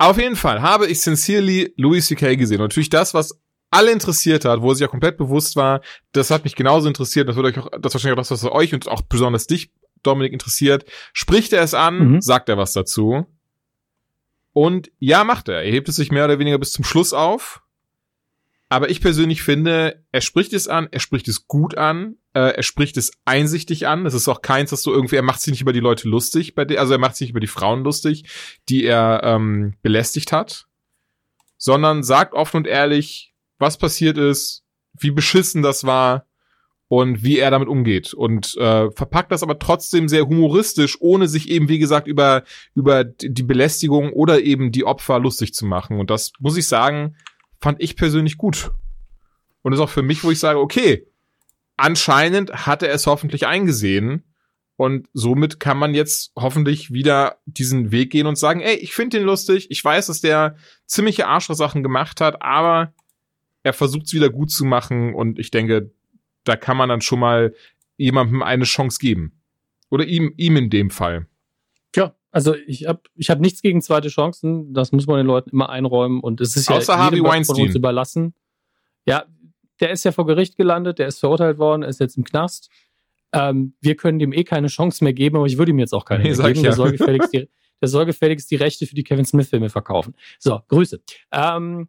Auf 0.00 0.16
jeden 0.16 0.34
Fall 0.34 0.62
habe 0.62 0.86
ich 0.86 1.02
Sincerely 1.02 1.74
Louis 1.76 2.06
C.K. 2.06 2.36
gesehen. 2.36 2.62
Und 2.62 2.68
natürlich 2.68 2.88
das, 2.88 3.12
was 3.12 3.38
alle 3.70 3.92
interessiert 3.92 4.46
hat, 4.46 4.62
wo 4.62 4.70
er 4.70 4.74
sich 4.74 4.80
ja 4.80 4.88
komplett 4.88 5.18
bewusst 5.18 5.56
war, 5.56 5.82
das 6.12 6.30
hat 6.30 6.44
mich 6.44 6.56
genauso 6.56 6.88
interessiert. 6.88 7.28
Das 7.28 7.36
wird 7.36 7.44
euch 7.44 7.58
auch, 7.58 7.68
das 7.78 7.92
wahrscheinlich 7.92 8.14
auch 8.14 8.22
das, 8.22 8.30
was 8.30 8.44
euch 8.50 8.72
und 8.72 8.88
auch 8.88 9.02
besonders 9.02 9.46
dich, 9.46 9.70
Dominik, 10.02 10.32
interessiert. 10.32 10.86
Spricht 11.12 11.52
er 11.52 11.62
es 11.62 11.74
an, 11.74 12.12
mhm. 12.12 12.20
sagt 12.22 12.48
er 12.48 12.56
was 12.56 12.72
dazu. 12.72 13.26
Und 14.54 14.90
ja, 15.00 15.22
macht 15.22 15.50
er. 15.50 15.62
Er 15.62 15.70
hebt 15.70 15.90
es 15.90 15.96
sich 15.96 16.10
mehr 16.10 16.24
oder 16.24 16.38
weniger 16.38 16.56
bis 16.56 16.72
zum 16.72 16.82
Schluss 16.82 17.12
auf. 17.12 17.60
Aber 18.70 18.88
ich 18.88 19.02
persönlich 19.02 19.42
finde, 19.42 20.02
er 20.12 20.22
spricht 20.22 20.54
es 20.54 20.66
an, 20.66 20.88
er 20.90 21.00
spricht 21.00 21.28
es 21.28 21.46
gut 21.46 21.76
an, 21.76 22.16
äh, 22.32 22.56
er 22.56 22.62
spricht 22.62 22.96
es 22.96 23.12
einsichtig 23.24 23.86
an. 23.86 24.06
Es 24.06 24.14
ist 24.14 24.28
auch 24.28 24.42
keins, 24.42 24.70
dass 24.70 24.82
du 24.82 24.92
irgendwie, 24.92 25.16
er 25.16 25.22
macht 25.22 25.40
sich 25.40 25.52
nicht 25.52 25.62
über 25.62 25.72
die 25.72 25.80
Leute 25.80 26.08
lustig, 26.08 26.54
bei 26.54 26.64
der, 26.64 26.80
also 26.80 26.92
er 26.92 26.98
macht 26.98 27.16
sich 27.16 27.26
nicht 27.26 27.30
über 27.30 27.40
die 27.40 27.46
Frauen 27.46 27.84
lustig, 27.84 28.24
die 28.68 28.84
er 28.84 29.22
ähm, 29.24 29.74
belästigt 29.82 30.32
hat, 30.32 30.66
sondern 31.56 32.02
sagt 32.02 32.34
offen 32.34 32.58
und 32.58 32.66
ehrlich, 32.66 33.34
was 33.58 33.78
passiert 33.78 34.16
ist, 34.16 34.64
wie 34.98 35.10
beschissen 35.10 35.62
das 35.62 35.84
war 35.84 36.26
und 36.88 37.22
wie 37.22 37.38
er 37.38 37.50
damit 37.50 37.68
umgeht 37.68 38.14
und 38.14 38.56
äh, 38.56 38.90
verpackt 38.90 39.30
das 39.30 39.42
aber 39.42 39.58
trotzdem 39.58 40.08
sehr 40.08 40.26
humoristisch, 40.26 40.96
ohne 41.00 41.28
sich 41.28 41.48
eben 41.48 41.68
wie 41.68 41.78
gesagt 41.78 42.08
über 42.08 42.42
über 42.74 43.04
die 43.04 43.44
Belästigung 43.44 44.12
oder 44.12 44.40
eben 44.40 44.72
die 44.72 44.84
Opfer 44.84 45.20
lustig 45.20 45.54
zu 45.54 45.66
machen. 45.66 46.00
Und 46.00 46.10
das 46.10 46.32
muss 46.40 46.56
ich 46.56 46.66
sagen, 46.66 47.16
fand 47.60 47.80
ich 47.80 47.96
persönlich 47.96 48.38
gut. 48.38 48.72
Und 49.62 49.72
ist 49.72 49.80
auch 49.80 49.90
für 49.90 50.02
mich, 50.02 50.24
wo 50.24 50.30
ich 50.30 50.40
sage, 50.40 50.58
okay, 50.58 51.06
anscheinend 51.80 52.66
hat 52.66 52.82
er 52.82 52.92
es 52.92 53.06
hoffentlich 53.06 53.46
eingesehen. 53.46 54.24
Und 54.76 55.08
somit 55.12 55.60
kann 55.60 55.76
man 55.76 55.94
jetzt 55.94 56.32
hoffentlich 56.36 56.90
wieder 56.90 57.36
diesen 57.44 57.90
Weg 57.90 58.10
gehen 58.10 58.26
und 58.26 58.36
sagen, 58.36 58.60
ey, 58.60 58.76
ich 58.76 58.94
finde 58.94 59.18
den 59.18 59.26
lustig. 59.26 59.70
Ich 59.70 59.84
weiß, 59.84 60.06
dass 60.06 60.22
der 60.22 60.56
ziemliche 60.86 61.26
Arschloch-Sachen 61.26 61.82
gemacht 61.82 62.22
hat, 62.22 62.40
aber 62.40 62.94
er 63.62 63.74
versucht 63.74 64.06
es 64.06 64.14
wieder 64.14 64.30
gut 64.30 64.50
zu 64.50 64.64
machen. 64.64 65.14
Und 65.14 65.38
ich 65.38 65.50
denke, 65.50 65.92
da 66.44 66.56
kann 66.56 66.78
man 66.78 66.88
dann 66.88 67.02
schon 67.02 67.20
mal 67.20 67.54
jemandem 67.98 68.42
eine 68.42 68.64
Chance 68.64 68.98
geben. 69.00 69.42
Oder 69.90 70.06
ihm, 70.06 70.32
ihm 70.38 70.56
in 70.56 70.70
dem 70.70 70.88
Fall. 70.88 71.26
Ja, 71.94 72.14
also 72.30 72.54
ich 72.66 72.86
habe 72.86 73.02
ich 73.14 73.28
hab 73.28 73.40
nichts 73.40 73.60
gegen 73.60 73.82
zweite 73.82 74.08
Chancen. 74.08 74.72
Das 74.72 74.92
muss 74.92 75.06
man 75.06 75.18
den 75.18 75.26
Leuten 75.26 75.50
immer 75.50 75.68
einräumen. 75.68 76.20
Und 76.20 76.40
es 76.40 76.56
ist 76.56 76.70
Außer 76.70 76.94
ja 76.94 76.98
Harvey 76.98 77.22
Weinstein. 77.22 77.56
von 77.56 77.66
uns 77.66 77.74
überlassen. 77.74 78.34
Ja, 79.04 79.26
der 79.80 79.90
ist 79.90 80.04
ja 80.04 80.12
vor 80.12 80.26
Gericht 80.26 80.56
gelandet, 80.56 80.98
der 80.98 81.08
ist 81.08 81.20
verurteilt 81.20 81.58
worden, 81.58 81.82
ist 81.82 82.00
jetzt 82.00 82.16
im 82.16 82.24
Knast. 82.24 82.70
Ähm, 83.32 83.74
wir 83.80 83.96
können 83.96 84.18
dem 84.18 84.32
eh 84.32 84.44
keine 84.44 84.66
Chance 84.66 85.04
mehr 85.04 85.12
geben, 85.12 85.36
aber 85.36 85.46
ich 85.46 85.58
würde 85.58 85.70
ihm 85.70 85.78
jetzt 85.78 85.94
auch 85.94 86.04
keine 86.04 86.22
nee, 86.24 86.36
mehr 86.36 86.52
geben. 86.52 86.56
Ja. 86.56 86.62
Der, 86.62 86.72
soll 86.72 86.92
gefälligst 86.92 87.32
die, 87.32 87.48
der 87.80 87.88
soll 87.88 88.06
gefälligst 88.06 88.50
die 88.50 88.56
Rechte 88.56 88.86
für 88.86 88.94
die 88.94 89.04
Kevin 89.04 89.24
Smith-Filme 89.24 89.70
verkaufen. 89.70 90.14
So, 90.38 90.60
Grüße. 90.68 91.00
Ähm, 91.32 91.88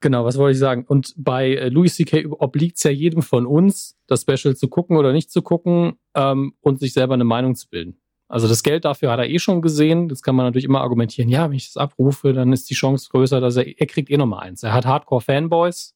genau, 0.00 0.24
was 0.24 0.38
wollte 0.38 0.52
ich 0.52 0.58
sagen? 0.58 0.84
Und 0.86 1.14
bei 1.16 1.54
äh, 1.54 1.68
Louis 1.68 1.94
C.K. 1.94 2.26
obliegt 2.30 2.76
es 2.76 2.84
ja 2.84 2.90
jedem 2.90 3.22
von 3.22 3.46
uns, 3.46 3.96
das 4.06 4.22
Special 4.22 4.56
zu 4.56 4.68
gucken 4.68 4.96
oder 4.96 5.12
nicht 5.12 5.30
zu 5.30 5.42
gucken 5.42 5.98
ähm, 6.14 6.54
und 6.60 6.80
sich 6.80 6.92
selber 6.92 7.14
eine 7.14 7.24
Meinung 7.24 7.56
zu 7.56 7.68
bilden. 7.68 7.98
Also 8.28 8.48
das 8.48 8.62
Geld 8.62 8.84
dafür 8.84 9.10
hat 9.10 9.18
er 9.18 9.28
eh 9.28 9.38
schon 9.38 9.62
gesehen. 9.62 10.08
Das 10.08 10.22
kann 10.22 10.34
man 10.34 10.46
natürlich 10.46 10.64
immer 10.64 10.80
argumentieren. 10.80 11.28
Ja, 11.28 11.50
wenn 11.50 11.56
ich 11.56 11.66
das 11.66 11.76
abrufe, 11.76 12.32
dann 12.32 12.52
ist 12.52 12.70
die 12.70 12.74
Chance 12.74 13.08
größer, 13.10 13.40
dass 13.40 13.56
er, 13.56 13.66
er 13.78 13.86
kriegt 13.86 14.10
eh 14.10 14.16
noch 14.16 14.26
mal 14.26 14.40
eins. 14.40 14.62
Er 14.62 14.72
hat 14.72 14.86
Hardcore-Fanboys, 14.86 15.93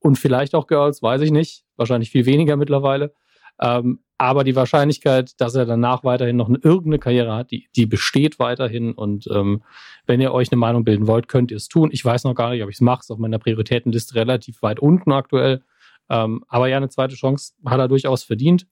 und 0.00 0.18
vielleicht 0.18 0.54
auch 0.54 0.66
Girls, 0.66 1.02
weiß 1.02 1.20
ich 1.22 1.30
nicht. 1.30 1.64
Wahrscheinlich 1.76 2.10
viel 2.10 2.26
weniger 2.26 2.56
mittlerweile. 2.56 3.14
Ähm, 3.60 4.00
aber 4.18 4.44
die 4.44 4.56
Wahrscheinlichkeit, 4.56 5.38
dass 5.40 5.54
er 5.54 5.66
danach 5.66 6.02
weiterhin 6.02 6.36
noch 6.36 6.48
eine, 6.48 6.58
irgendeine 6.58 6.98
Karriere 6.98 7.34
hat, 7.34 7.50
die, 7.50 7.68
die 7.76 7.86
besteht 7.86 8.38
weiterhin. 8.38 8.92
Und 8.92 9.26
ähm, 9.30 9.62
wenn 10.06 10.20
ihr 10.20 10.32
euch 10.32 10.50
eine 10.50 10.58
Meinung 10.58 10.84
bilden 10.84 11.06
wollt, 11.06 11.28
könnt 11.28 11.50
ihr 11.50 11.58
es 11.58 11.68
tun. 11.68 11.90
Ich 11.92 12.04
weiß 12.04 12.24
noch 12.24 12.34
gar 12.34 12.50
nicht, 12.50 12.62
ob 12.62 12.70
ich 12.70 12.76
es 12.76 12.80
mache. 12.80 13.00
Ist 13.00 13.10
auf 13.10 13.18
meiner 13.18 13.38
Prioritätenliste 13.38 14.14
relativ 14.14 14.62
weit 14.62 14.80
unten 14.80 15.12
aktuell. 15.12 15.62
Ähm, 16.08 16.44
aber 16.48 16.68
ja, 16.68 16.78
eine 16.78 16.88
zweite 16.88 17.14
Chance 17.14 17.54
hat 17.66 17.78
er 17.78 17.88
durchaus 17.88 18.24
verdient, 18.24 18.66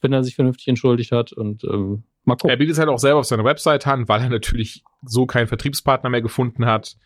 wenn 0.00 0.12
er 0.12 0.24
sich 0.24 0.34
vernünftig 0.34 0.68
entschuldigt 0.68 1.12
hat. 1.12 1.32
Und 1.32 1.64
ähm, 1.64 2.04
mal 2.24 2.36
gucken. 2.36 2.50
Er 2.50 2.56
bietet 2.56 2.72
es 2.72 2.78
halt 2.78 2.88
auch 2.88 2.98
selber 2.98 3.20
auf 3.20 3.26
seiner 3.26 3.44
Website 3.44 3.86
an, 3.86 4.08
weil 4.08 4.22
er 4.22 4.30
natürlich 4.30 4.82
so 5.04 5.26
keinen 5.26 5.46
Vertriebspartner 5.46 6.08
mehr 6.08 6.22
gefunden 6.22 6.64
hat. 6.64 6.96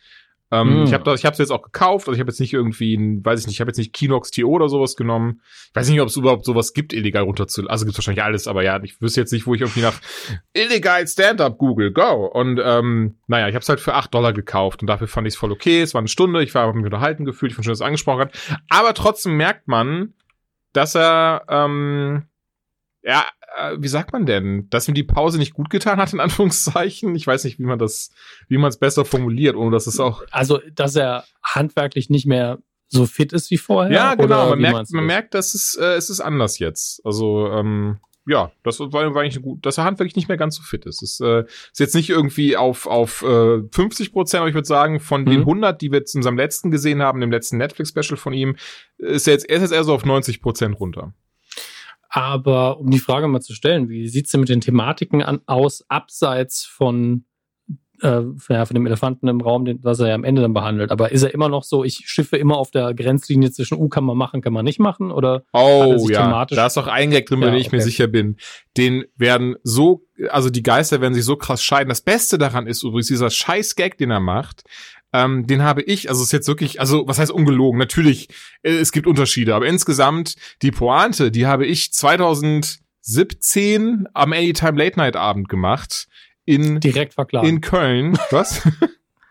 Ähm, 0.54 0.82
mm. 0.82 0.84
Ich 0.84 0.94
habe 0.94 1.14
ich 1.14 1.24
habe 1.24 1.32
es 1.32 1.38
jetzt 1.38 1.50
auch 1.50 1.62
gekauft, 1.62 2.06
also 2.06 2.14
ich 2.14 2.20
habe 2.20 2.30
jetzt 2.30 2.40
nicht 2.40 2.52
irgendwie, 2.52 2.94
ein, 2.94 3.24
weiß 3.24 3.40
ich 3.40 3.46
nicht, 3.46 3.56
ich 3.56 3.60
habe 3.60 3.70
jetzt 3.70 3.78
nicht 3.78 3.92
Kinox 3.92 4.30
TO 4.30 4.48
oder 4.48 4.68
sowas 4.68 4.94
genommen. 4.94 5.40
Ich 5.70 5.74
weiß 5.74 5.88
nicht, 5.88 6.00
ob 6.00 6.08
es 6.08 6.16
überhaupt 6.16 6.44
sowas 6.44 6.72
gibt, 6.72 6.92
illegal 6.92 7.24
runterzuladen. 7.24 7.70
Also 7.70 7.84
gibt 7.84 7.98
wahrscheinlich 7.98 8.22
alles, 8.22 8.46
aber 8.46 8.62
ja, 8.62 8.80
ich 8.82 9.00
wüsste 9.00 9.20
jetzt 9.20 9.32
nicht, 9.32 9.46
wo 9.46 9.54
ich 9.54 9.62
irgendwie 9.62 9.80
nach 9.80 10.00
illegal 10.52 11.06
Stand-up 11.06 11.58
Google 11.58 11.92
go. 11.92 12.26
Und 12.26 12.60
ähm, 12.62 13.16
naja, 13.26 13.48
ich 13.48 13.54
habe 13.54 13.62
es 13.62 13.68
halt 13.68 13.80
für 13.80 13.94
acht 13.94 14.14
Dollar 14.14 14.32
gekauft 14.32 14.82
und 14.82 14.86
dafür 14.86 15.08
fand 15.08 15.26
ich 15.26 15.34
es 15.34 15.38
voll 15.38 15.52
okay. 15.52 15.82
Es 15.82 15.94
war 15.94 16.00
eine 16.00 16.08
Stunde, 16.08 16.42
ich 16.42 16.54
war 16.54 16.72
mich 16.72 16.84
unterhalten 16.84 17.24
gefühlt, 17.24 17.52
ich 17.52 17.56
fand 17.56 17.64
schon, 17.64 17.72
dass 17.72 17.80
es 17.80 17.86
angesprochen 17.86 18.20
hat. 18.20 18.38
Aber 18.68 18.94
trotzdem 18.94 19.36
merkt 19.36 19.66
man, 19.66 20.14
dass 20.72 20.94
er 20.94 21.42
ähm, 21.48 22.24
ja, 23.04 23.26
äh, 23.56 23.76
wie 23.78 23.88
sagt 23.88 24.12
man 24.12 24.26
denn, 24.26 24.68
dass 24.70 24.88
ihm 24.88 24.94
die 24.94 25.04
Pause 25.04 25.38
nicht 25.38 25.54
gut 25.54 25.70
getan 25.70 25.98
hat, 25.98 26.12
in 26.12 26.20
Anführungszeichen? 26.20 27.14
Ich 27.14 27.26
weiß 27.26 27.44
nicht, 27.44 27.58
wie 27.58 27.64
man 27.64 27.78
das, 27.78 28.10
wie 28.48 28.58
man 28.58 28.70
es 28.70 28.78
besser 28.78 29.04
formuliert, 29.04 29.56
ohne 29.56 29.70
dass 29.70 29.86
es 29.86 30.00
auch. 30.00 30.22
Also, 30.30 30.60
dass 30.74 30.96
er 30.96 31.24
handwerklich 31.42 32.10
nicht 32.10 32.26
mehr 32.26 32.58
so 32.88 33.06
fit 33.06 33.32
ist 33.32 33.50
wie 33.50 33.58
vorher? 33.58 33.92
Ja, 33.92 34.14
genau. 34.14 34.50
Man 34.50 34.60
merkt, 34.60 34.90
man 34.92 35.06
merkt, 35.06 35.34
dass 35.34 35.54
es, 35.54 35.74
äh, 35.74 35.94
es 35.94 36.10
ist 36.10 36.20
anders 36.20 36.58
jetzt. 36.58 37.04
Also, 37.04 37.48
ähm, 37.48 37.98
ja, 38.26 38.52
das 38.62 38.80
war, 38.80 38.92
war 38.92 39.20
eigentlich 39.20 39.42
gut, 39.42 39.66
dass 39.66 39.76
er 39.76 39.84
handwerklich 39.84 40.16
nicht 40.16 40.28
mehr 40.28 40.38
ganz 40.38 40.56
so 40.56 40.62
fit 40.62 40.86
ist. 40.86 41.02
Es 41.02 41.20
äh, 41.20 41.44
ist 41.72 41.78
jetzt 41.78 41.94
nicht 41.94 42.08
irgendwie 42.08 42.56
auf, 42.56 42.86
auf 42.86 43.22
äh, 43.22 43.62
50 43.70 44.12
Prozent, 44.12 44.40
aber 44.40 44.48
ich 44.48 44.54
würde 44.54 44.66
sagen, 44.66 44.98
von 44.98 45.22
mhm. 45.22 45.30
den 45.30 45.40
100, 45.40 45.82
die 45.82 45.92
wir 45.92 45.98
jetzt 45.98 46.14
in 46.14 46.22
seinem 46.22 46.38
letzten 46.38 46.70
gesehen 46.70 47.02
haben, 47.02 47.20
dem 47.20 47.30
letzten 47.30 47.58
Netflix-Special 47.58 48.16
von 48.16 48.32
ihm, 48.32 48.56
ist 48.96 49.28
er 49.28 49.34
jetzt, 49.34 49.48
er 49.48 49.56
ist 49.56 49.62
jetzt 49.62 49.72
eher 49.72 49.84
so 49.84 49.92
auf 49.92 50.06
90 50.06 50.40
Prozent 50.40 50.80
runter. 50.80 51.12
Aber 52.16 52.78
um 52.78 52.90
die 52.90 53.00
Frage 53.00 53.26
mal 53.26 53.40
zu 53.40 53.54
stellen, 53.54 53.88
wie 53.88 54.06
sieht's 54.06 54.30
denn 54.30 54.38
mit 54.38 54.48
den 54.48 54.60
Thematiken 54.60 55.20
an, 55.20 55.40
aus, 55.46 55.84
abseits 55.88 56.64
von, 56.64 57.24
äh, 58.02 58.20
ja, 58.48 58.64
von 58.66 58.74
dem 58.74 58.86
Elefanten 58.86 59.26
im 59.26 59.40
Raum, 59.40 59.64
den, 59.64 59.82
was 59.82 59.98
er 59.98 60.10
ja 60.10 60.14
am 60.14 60.22
Ende 60.22 60.40
dann 60.40 60.54
behandelt? 60.54 60.92
Aber 60.92 61.10
ist 61.10 61.24
er 61.24 61.34
immer 61.34 61.48
noch 61.48 61.64
so, 61.64 61.82
ich 61.82 62.04
schiffe 62.06 62.36
immer 62.36 62.56
auf 62.56 62.70
der 62.70 62.94
Grenzlinie 62.94 63.50
zwischen, 63.50 63.78
uh, 63.78 63.88
kann 63.88 64.04
man 64.04 64.16
machen, 64.16 64.42
kann 64.42 64.52
man 64.52 64.64
nicht 64.64 64.78
machen? 64.78 65.10
Oder 65.10 65.42
oh, 65.52 66.06
ja, 66.08 66.44
da 66.44 66.66
ist 66.66 66.78
auch 66.78 66.86
ein 66.86 67.10
Gag 67.10 67.26
drin, 67.26 67.42
ja, 67.42 67.50
dem 67.50 67.56
ich 67.56 67.66
okay. 67.66 67.76
mir 67.78 67.82
sicher 67.82 68.06
bin. 68.06 68.36
Den 68.76 69.06
werden 69.16 69.56
so, 69.64 70.06
also 70.28 70.50
die 70.50 70.62
Geister 70.62 71.00
werden 71.00 71.14
sich 71.14 71.24
so 71.24 71.34
krass 71.34 71.64
scheiden. 71.64 71.88
Das 71.88 72.00
Beste 72.00 72.38
daran 72.38 72.68
ist 72.68 72.84
übrigens 72.84 73.08
dieser 73.08 73.28
scheiß 73.28 73.74
Gag, 73.74 73.98
den 73.98 74.12
er 74.12 74.20
macht, 74.20 74.62
ähm, 75.14 75.46
den 75.46 75.62
habe 75.62 75.80
ich, 75.82 76.08
also 76.08 76.24
ist 76.24 76.32
jetzt 76.32 76.48
wirklich, 76.48 76.80
also 76.80 77.06
was 77.06 77.20
heißt 77.20 77.30
ungelogen? 77.30 77.78
Natürlich, 77.78 78.30
äh, 78.62 78.72
es 78.72 78.90
gibt 78.90 79.06
Unterschiede, 79.06 79.54
aber 79.54 79.66
insgesamt 79.66 80.34
die 80.60 80.72
Pointe, 80.72 81.30
die 81.30 81.46
habe 81.46 81.66
ich 81.66 81.92
2017 81.92 84.08
am 84.12 84.32
Anytime 84.32 84.76
Late 84.76 84.98
Night 84.98 85.14
Abend 85.14 85.48
gemacht 85.48 86.08
in 86.44 86.80
direkt 86.80 87.14
verklagt 87.14 87.46
in 87.46 87.60
Köln. 87.60 88.18
Was? 88.30 88.68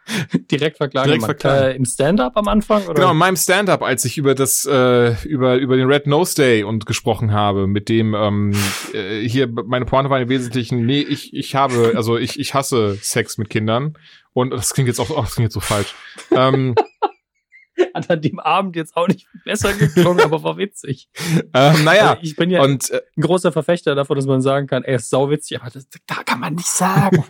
direkt 0.51 0.77
verklagen. 0.77 1.07
Direkt 1.07 1.25
verklagen. 1.25 1.71
Äh, 1.71 1.75
Im 1.75 1.85
Stand-up 1.85 2.35
am 2.35 2.47
Anfang? 2.47 2.83
Oder? 2.85 2.95
Genau, 2.95 3.11
in 3.11 3.17
meinem 3.17 3.35
Stand-up, 3.35 3.81
als 3.81 4.05
ich 4.05 4.17
über 4.17 4.35
das, 4.35 4.65
äh, 4.65 5.15
über, 5.25 5.55
über 5.55 5.77
den 5.77 5.87
Red 5.87 6.07
Nose 6.07 6.35
Day 6.35 6.63
und 6.63 6.85
gesprochen 6.85 7.31
habe, 7.31 7.67
mit 7.67 7.89
dem, 7.89 8.13
ähm, 8.13 8.53
äh, 8.93 9.21
hier, 9.27 9.47
meine 9.47 9.85
Pointe 9.85 10.09
war 10.09 10.19
im 10.19 10.29
Wesentlichen, 10.29 10.85
nee, 10.85 11.01
ich, 11.01 11.33
ich 11.33 11.55
habe, 11.55 11.93
also 11.95 12.17
ich, 12.17 12.39
ich 12.39 12.53
hasse 12.53 12.97
Sex 13.01 13.37
mit 13.37 13.49
Kindern. 13.49 13.97
Und 14.33 14.49
das 14.51 14.73
klingt 14.73 14.87
jetzt 14.87 14.99
auch, 14.99 15.09
oh, 15.11 15.21
das 15.21 15.35
klingt 15.35 15.47
jetzt 15.47 15.53
so 15.53 15.59
falsch. 15.59 15.93
ähm, 16.31 16.75
Hat 17.93 18.09
an 18.09 18.21
dem 18.21 18.39
Abend 18.39 18.75
jetzt 18.75 18.95
auch 18.95 19.07
nicht 19.07 19.27
besser 19.45 19.73
geklungen, 19.73 20.23
aber 20.23 20.43
war 20.43 20.57
witzig. 20.57 21.09
Ähm, 21.55 21.83
naja. 21.83 22.11
Also 22.11 22.23
ich 22.23 22.35
bin 22.35 22.49
ja 22.49 22.63
und, 22.63 22.89
äh, 22.89 23.01
ein 23.15 23.21
großer 23.21 23.51
Verfechter 23.51 23.93
davon, 23.93 24.15
dass 24.15 24.25
man 24.25 24.41
sagen 24.41 24.65
kann, 24.65 24.83
er 24.83 24.95
ist 24.95 25.09
sauwitzig, 25.09 25.61
aber 25.61 25.69
das, 25.69 25.87
da 26.07 26.23
kann 26.23 26.39
man 26.39 26.55
nicht 26.55 26.67
sagen. 26.67 27.23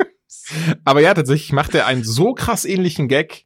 Aber 0.84 1.02
ja, 1.02 1.14
tatsächlich 1.14 1.52
macht 1.54 1.76
er 1.76 1.88
einen 1.88 2.04
so 2.04 2.34
krass 2.34 2.66
ähnlichen 2.66 3.08
Gag. 3.08 3.46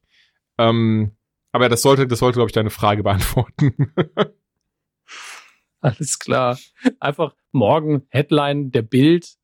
Ähm, 0.58 1.16
aber 1.52 1.70
das 1.70 1.82
sollte, 1.82 2.08
das 2.08 2.20
sollte, 2.20 2.38
glaube 2.38 2.50
ich, 2.50 2.54
deine 2.54 2.70
Frage 2.70 3.04
beantworten. 3.04 3.94
Alles 5.82 6.20
klar. 6.20 6.58
Einfach 7.00 7.36
morgen 7.52 8.06
Headline 8.10 8.72
der 8.72 8.82
Bild. 8.82 9.36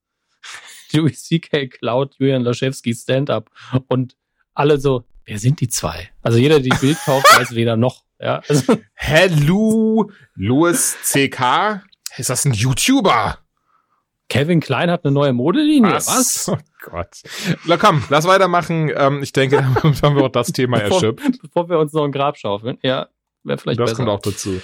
Louis 0.93 1.23
C.K. 1.23 1.67
Cloud, 1.67 2.15
Julian 2.19 2.43
Laschewski 2.43 2.93
Stand-up. 2.93 3.49
Und 3.87 4.15
alle 4.53 4.79
so, 4.79 5.03
wer 5.25 5.39
sind 5.39 5.61
die 5.61 5.67
zwei? 5.67 6.09
Also 6.21 6.37
jeder, 6.37 6.59
der 6.59 6.71
die 6.71 6.79
Bild 6.85 6.97
kauft, 7.03 7.25
weiß 7.37 7.55
weder 7.55 7.77
noch. 7.77 8.03
Ja, 8.19 8.41
also. 8.47 8.77
Hello, 8.93 10.11
Louis 10.35 10.97
C.K. 11.03 11.83
Ist 12.17 12.29
das 12.29 12.45
ein 12.45 12.53
YouTuber? 12.53 13.42
Kevin 14.29 14.59
Klein 14.59 14.89
hat 14.89 15.05
eine 15.05 15.13
neue 15.13 15.33
Modelinie. 15.33 15.91
Was? 15.91 16.07
Was? 16.07 16.51
Oh 16.85 16.89
Gott. 16.91 17.21
Na 17.65 17.77
komm, 17.77 18.03
lass 18.09 18.25
weitermachen. 18.25 18.91
Ähm, 18.93 19.23
ich 19.23 19.31
denke, 19.31 19.65
damit 19.81 20.03
haben 20.03 20.17
wir 20.17 20.23
auch 20.23 20.29
das 20.29 20.51
Thema 20.51 20.79
erschöpft. 20.79 21.41
Bevor 21.41 21.69
wir 21.69 21.79
uns 21.79 21.93
noch 21.93 22.03
ein 22.03 22.11
Grab 22.11 22.37
schaufeln. 22.37 22.77
Ja, 22.81 23.07
wäre 23.43 23.57
vielleicht 23.57 23.79
das 23.79 23.91
besser. 23.91 24.05
Das 24.05 24.05
kommt 24.05 24.09
auch 24.09 24.19
dazu. 24.19 24.59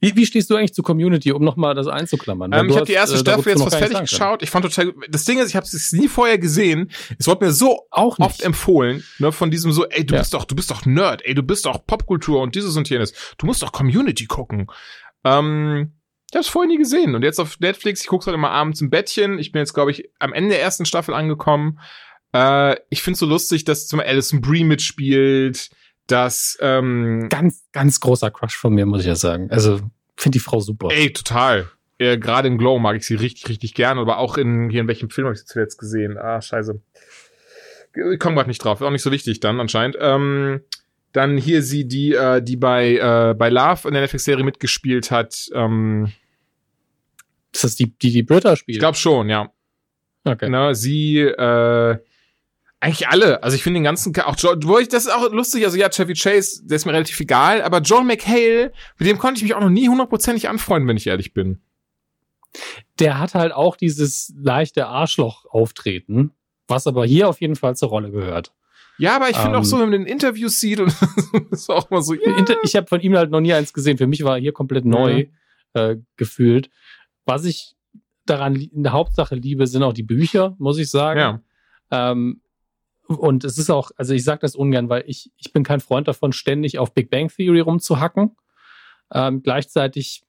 Wie, 0.00 0.16
wie 0.16 0.24
stehst 0.24 0.48
du 0.48 0.56
eigentlich 0.56 0.72
zur 0.72 0.84
Community, 0.84 1.30
um 1.32 1.44
nochmal 1.44 1.74
das 1.74 1.86
einzuklammern? 1.86 2.52
Ähm, 2.54 2.70
ich 2.70 2.76
habe 2.76 2.86
die 2.86 2.94
erste 2.94 3.16
äh, 3.16 3.18
Staffel 3.18 3.52
jetzt 3.52 3.62
fast 3.62 3.76
fertig 3.76 4.00
geschaut. 4.00 4.42
Ich 4.42 4.50
fand 4.50 4.64
total. 4.64 4.94
Das 5.10 5.24
Ding 5.24 5.38
ist, 5.38 5.50
ich 5.50 5.56
habe 5.56 5.66
es 5.66 5.92
nie 5.92 6.08
vorher 6.08 6.38
gesehen. 6.38 6.90
Es 7.18 7.26
wurde 7.26 7.44
mir 7.44 7.52
so 7.52 7.86
auch 7.90 8.16
nicht. 8.18 8.26
oft 8.26 8.42
empfohlen, 8.42 9.04
ne, 9.18 9.30
von 9.30 9.50
diesem 9.50 9.72
so, 9.72 9.86
ey, 9.86 10.04
du 10.06 10.14
ja. 10.14 10.20
bist 10.20 10.32
doch, 10.32 10.46
du 10.46 10.54
bist 10.56 10.70
doch 10.70 10.86
Nerd, 10.86 11.22
ey, 11.24 11.34
du 11.34 11.42
bist 11.42 11.66
doch 11.66 11.86
Popkultur 11.86 12.40
und 12.40 12.54
dieses 12.54 12.76
und 12.76 12.88
jenes. 12.88 13.12
Du 13.36 13.44
musst 13.44 13.62
doch 13.62 13.72
Community 13.72 14.24
gucken. 14.24 14.68
Ähm, 15.22 15.92
ich 16.30 16.34
habe 16.34 16.40
es 16.40 16.48
vorher 16.48 16.68
nie 16.68 16.78
gesehen 16.78 17.14
und 17.14 17.22
jetzt 17.22 17.40
auf 17.40 17.58
Netflix. 17.60 18.00
Ich 18.02 18.06
gucke 18.06 18.26
halt 18.26 18.34
immer 18.34 18.50
abends 18.50 18.80
im 18.80 18.90
Bettchen. 18.90 19.38
Ich 19.38 19.52
bin 19.52 19.60
jetzt, 19.60 19.74
glaube 19.74 19.90
ich, 19.90 20.10
am 20.18 20.32
Ende 20.32 20.50
der 20.50 20.62
ersten 20.62 20.84
Staffel 20.84 21.14
angekommen. 21.14 21.80
Äh, 22.32 22.76
ich 22.88 23.02
finde 23.02 23.18
so 23.18 23.26
lustig, 23.26 23.64
dass 23.64 23.86
zum 23.86 23.98
Beispiel 23.98 24.14
Alison 24.14 24.40
Brie 24.40 24.64
mitspielt 24.64 25.70
dass 26.10 26.58
ähm, 26.60 27.28
ganz, 27.28 27.64
ganz 27.72 28.00
großer 28.00 28.30
Crush 28.30 28.56
von 28.56 28.74
mir, 28.74 28.86
muss 28.86 29.00
ich 29.00 29.06
ja 29.06 29.14
sagen. 29.14 29.50
Also 29.50 29.80
finde 30.16 30.36
die 30.36 30.40
Frau 30.40 30.60
super. 30.60 30.88
Ey, 30.90 31.12
total. 31.12 31.68
Äh, 31.98 32.18
Gerade 32.18 32.48
in 32.48 32.58
Glow 32.58 32.78
mag 32.78 32.96
ich 32.96 33.06
sie 33.06 33.14
richtig, 33.14 33.48
richtig 33.48 33.74
gern, 33.74 33.98
aber 33.98 34.18
auch 34.18 34.36
in 34.36 34.70
hier 34.70 34.80
in 34.80 34.88
welchem 34.88 35.10
Film 35.10 35.26
habe 35.26 35.34
ich 35.34 35.40
sie 35.40 35.46
zuletzt 35.46 35.78
gesehen? 35.78 36.18
Ah, 36.18 36.40
scheiße. 36.40 36.80
Ich 38.12 38.20
komme 38.20 38.36
gerade 38.36 38.48
nicht 38.48 38.62
drauf, 38.62 38.80
ist 38.80 38.86
auch 38.86 38.90
nicht 38.90 39.02
so 39.02 39.10
wichtig 39.10 39.40
dann 39.40 39.60
anscheinend. 39.60 39.96
Ähm, 40.00 40.62
dann 41.12 41.36
hier 41.36 41.62
sie, 41.62 41.86
die, 41.86 42.14
äh, 42.14 42.42
die 42.42 42.56
bei, 42.56 42.96
äh, 42.96 43.34
bei 43.34 43.48
Love 43.48 43.88
in 43.88 43.94
der 43.94 44.02
Netflix-Serie 44.02 44.44
mitgespielt 44.44 45.10
hat. 45.10 45.48
Ähm, 45.54 46.12
ist 47.52 47.64
das 47.64 47.74
die, 47.74 47.96
die 47.98 48.12
die 48.12 48.22
Britta 48.22 48.56
spielt? 48.56 48.76
Ich 48.76 48.80
glaube 48.80 48.96
schon, 48.96 49.28
ja. 49.28 49.52
Okay. 50.24 50.48
Na, 50.48 50.74
sie, 50.74 51.18
äh, 51.18 51.98
eigentlich 52.80 53.08
alle. 53.08 53.42
Also 53.42 53.56
ich 53.56 53.62
finde 53.62 53.78
den 53.78 53.84
ganzen, 53.84 54.18
auch 54.20 54.36
John, 54.38 54.62
wo 54.64 54.78
ich, 54.78 54.88
das 54.88 55.06
ist 55.06 55.12
auch 55.12 55.30
lustig, 55.30 55.64
also 55.64 55.76
ja, 55.76 55.90
Chevy 55.90 56.14
Chase, 56.14 56.62
der 56.64 56.76
ist 56.76 56.86
mir 56.86 56.92
relativ 56.92 57.20
egal, 57.20 57.62
aber 57.62 57.80
John 57.80 58.06
McHale, 58.06 58.72
mit 58.98 59.08
dem 59.08 59.18
konnte 59.18 59.38
ich 59.38 59.42
mich 59.42 59.54
auch 59.54 59.60
noch 59.60 59.68
nie 59.68 59.88
hundertprozentig 59.88 60.48
anfreunden, 60.48 60.88
wenn 60.88 60.96
ich 60.96 61.06
ehrlich 61.06 61.34
bin. 61.34 61.60
Der 62.98 63.18
hat 63.18 63.34
halt 63.34 63.52
auch 63.52 63.76
dieses 63.76 64.32
leichte 64.36 64.86
Arschloch-Auftreten, 64.86 66.32
was 66.68 66.86
aber 66.86 67.04
hier 67.04 67.28
auf 67.28 67.40
jeden 67.40 67.56
Fall 67.56 67.76
zur 67.76 67.90
Rolle 67.90 68.10
gehört. 68.10 68.52
Ja, 69.00 69.16
aber 69.16 69.30
ich 69.30 69.36
finde 69.36 69.56
ähm, 69.56 69.62
auch 69.62 69.64
so, 69.64 69.78
wenn 69.78 69.90
man 69.90 70.04
den 70.04 70.06
Interviews 70.06 70.60
sieht 70.60 70.78
und 70.78 70.94
ist 71.50 71.70
auch 71.70 71.90
mal 71.90 72.02
so, 72.02 72.14
ja. 72.14 72.44
Ich 72.62 72.76
habe 72.76 72.86
von 72.86 73.00
ihm 73.00 73.16
halt 73.16 73.30
noch 73.30 73.40
nie 73.40 73.52
eins 73.52 73.72
gesehen. 73.72 73.98
Für 73.98 74.06
mich 74.06 74.22
war 74.24 74.36
er 74.36 74.40
hier 74.40 74.52
komplett 74.52 74.84
neu 74.84 75.24
mhm. 75.24 75.30
äh, 75.74 75.96
gefühlt. 76.16 76.70
Was 77.24 77.44
ich 77.44 77.76
daran 78.26 78.54
in 78.54 78.82
der 78.82 78.92
Hauptsache 78.92 79.34
liebe, 79.34 79.66
sind 79.66 79.82
auch 79.82 79.92
die 79.92 80.02
Bücher, 80.02 80.54
muss 80.58 80.78
ich 80.78 80.90
sagen. 80.90 81.18
Ja. 81.18 81.40
Ähm, 81.90 82.42
und 83.06 83.42
es 83.44 83.58
ist 83.58 83.70
auch, 83.70 83.90
also 83.96 84.14
ich 84.14 84.22
sage 84.22 84.40
das 84.42 84.54
ungern, 84.54 84.88
weil 84.88 85.02
ich, 85.06 85.32
ich 85.36 85.52
bin 85.52 85.64
kein 85.64 85.80
Freund 85.80 86.06
davon, 86.06 86.32
ständig 86.32 86.78
auf 86.78 86.94
Big 86.94 87.10
Bang 87.10 87.28
Theory 87.28 87.60
rumzuhacken. 87.60 88.36
Ähm, 89.12 89.42
gleichzeitig 89.42 90.22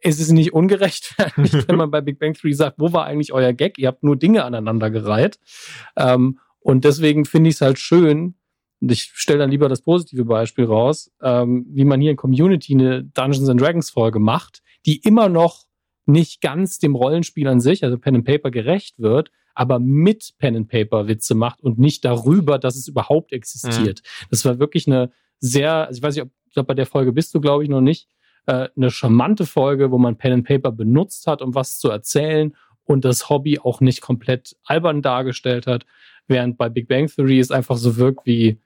ist 0.00 0.20
es 0.20 0.30
nicht 0.30 0.52
ungerechtfertigt, 0.52 1.54
wenn 1.68 1.76
man 1.76 1.90
bei 1.92 2.00
Big 2.00 2.18
Bang 2.18 2.34
Theory 2.34 2.54
sagt, 2.54 2.80
wo 2.80 2.92
war 2.92 3.04
eigentlich 3.04 3.32
euer 3.32 3.52
Gag? 3.52 3.78
Ihr 3.78 3.86
habt 3.86 4.02
nur 4.02 4.16
Dinge 4.16 4.44
aneinandergereiht. 4.44 5.38
Ähm, 5.96 6.40
und 6.62 6.84
deswegen 6.84 7.24
finde 7.24 7.50
ich 7.50 7.56
es 7.56 7.60
halt 7.60 7.78
schön, 7.78 8.34
und 8.80 8.90
ich 8.90 9.12
stelle 9.14 9.38
dann 9.38 9.50
lieber 9.50 9.68
das 9.68 9.82
positive 9.82 10.24
Beispiel 10.24 10.64
raus, 10.64 11.12
ähm, 11.22 11.66
wie 11.68 11.84
man 11.84 12.00
hier 12.00 12.10
in 12.10 12.16
Community 12.16 12.74
eine 12.74 13.04
Dungeons 13.04 13.48
and 13.48 13.60
Dragons 13.60 13.90
Folge 13.90 14.18
macht, 14.18 14.62
die 14.86 14.96
immer 14.96 15.28
noch 15.28 15.64
nicht 16.04 16.40
ganz 16.40 16.80
dem 16.80 16.96
Rollenspiel 16.96 17.46
an 17.46 17.60
sich, 17.60 17.84
also 17.84 17.96
Pen 17.96 18.16
and 18.16 18.24
Paper 18.24 18.50
gerecht 18.50 18.98
wird, 18.98 19.30
aber 19.54 19.78
mit 19.78 20.34
Pen 20.38 20.56
and 20.56 20.68
Paper 20.68 21.06
Witze 21.06 21.36
macht 21.36 21.60
und 21.60 21.78
nicht 21.78 22.04
darüber, 22.04 22.58
dass 22.58 22.74
es 22.74 22.88
überhaupt 22.88 23.32
existiert. 23.32 24.02
Mhm. 24.02 24.26
Das 24.30 24.44
war 24.44 24.58
wirklich 24.58 24.88
eine 24.88 25.12
sehr, 25.38 25.86
also 25.86 25.98
ich 25.98 26.02
weiß 26.02 26.16
nicht, 26.16 26.24
ob 26.24 26.30
ich 26.46 26.54
glaube, 26.54 26.66
bei 26.66 26.74
der 26.74 26.86
Folge 26.86 27.12
bist 27.12 27.34
du, 27.34 27.40
glaube 27.40 27.62
ich, 27.62 27.70
noch 27.70 27.80
nicht, 27.80 28.08
äh, 28.46 28.68
eine 28.76 28.90
charmante 28.90 29.46
Folge, 29.46 29.90
wo 29.90 29.98
man 29.98 30.18
Pen 30.18 30.32
and 30.32 30.46
Paper 30.46 30.72
benutzt 30.72 31.26
hat, 31.26 31.40
um 31.40 31.54
was 31.54 31.78
zu 31.78 31.88
erzählen 31.88 32.54
und 32.92 33.04
das 33.04 33.28
Hobby 33.28 33.58
auch 33.58 33.80
nicht 33.80 34.00
komplett 34.00 34.56
albern 34.64 35.02
dargestellt 35.02 35.66
hat, 35.66 35.86
während 36.28 36.58
bei 36.58 36.68
Big 36.68 36.88
Bang 36.88 37.08
Theory 37.08 37.38
es 37.38 37.50
einfach 37.50 37.76
so 37.76 37.96
wirkt 37.96 38.26
wie, 38.26 38.58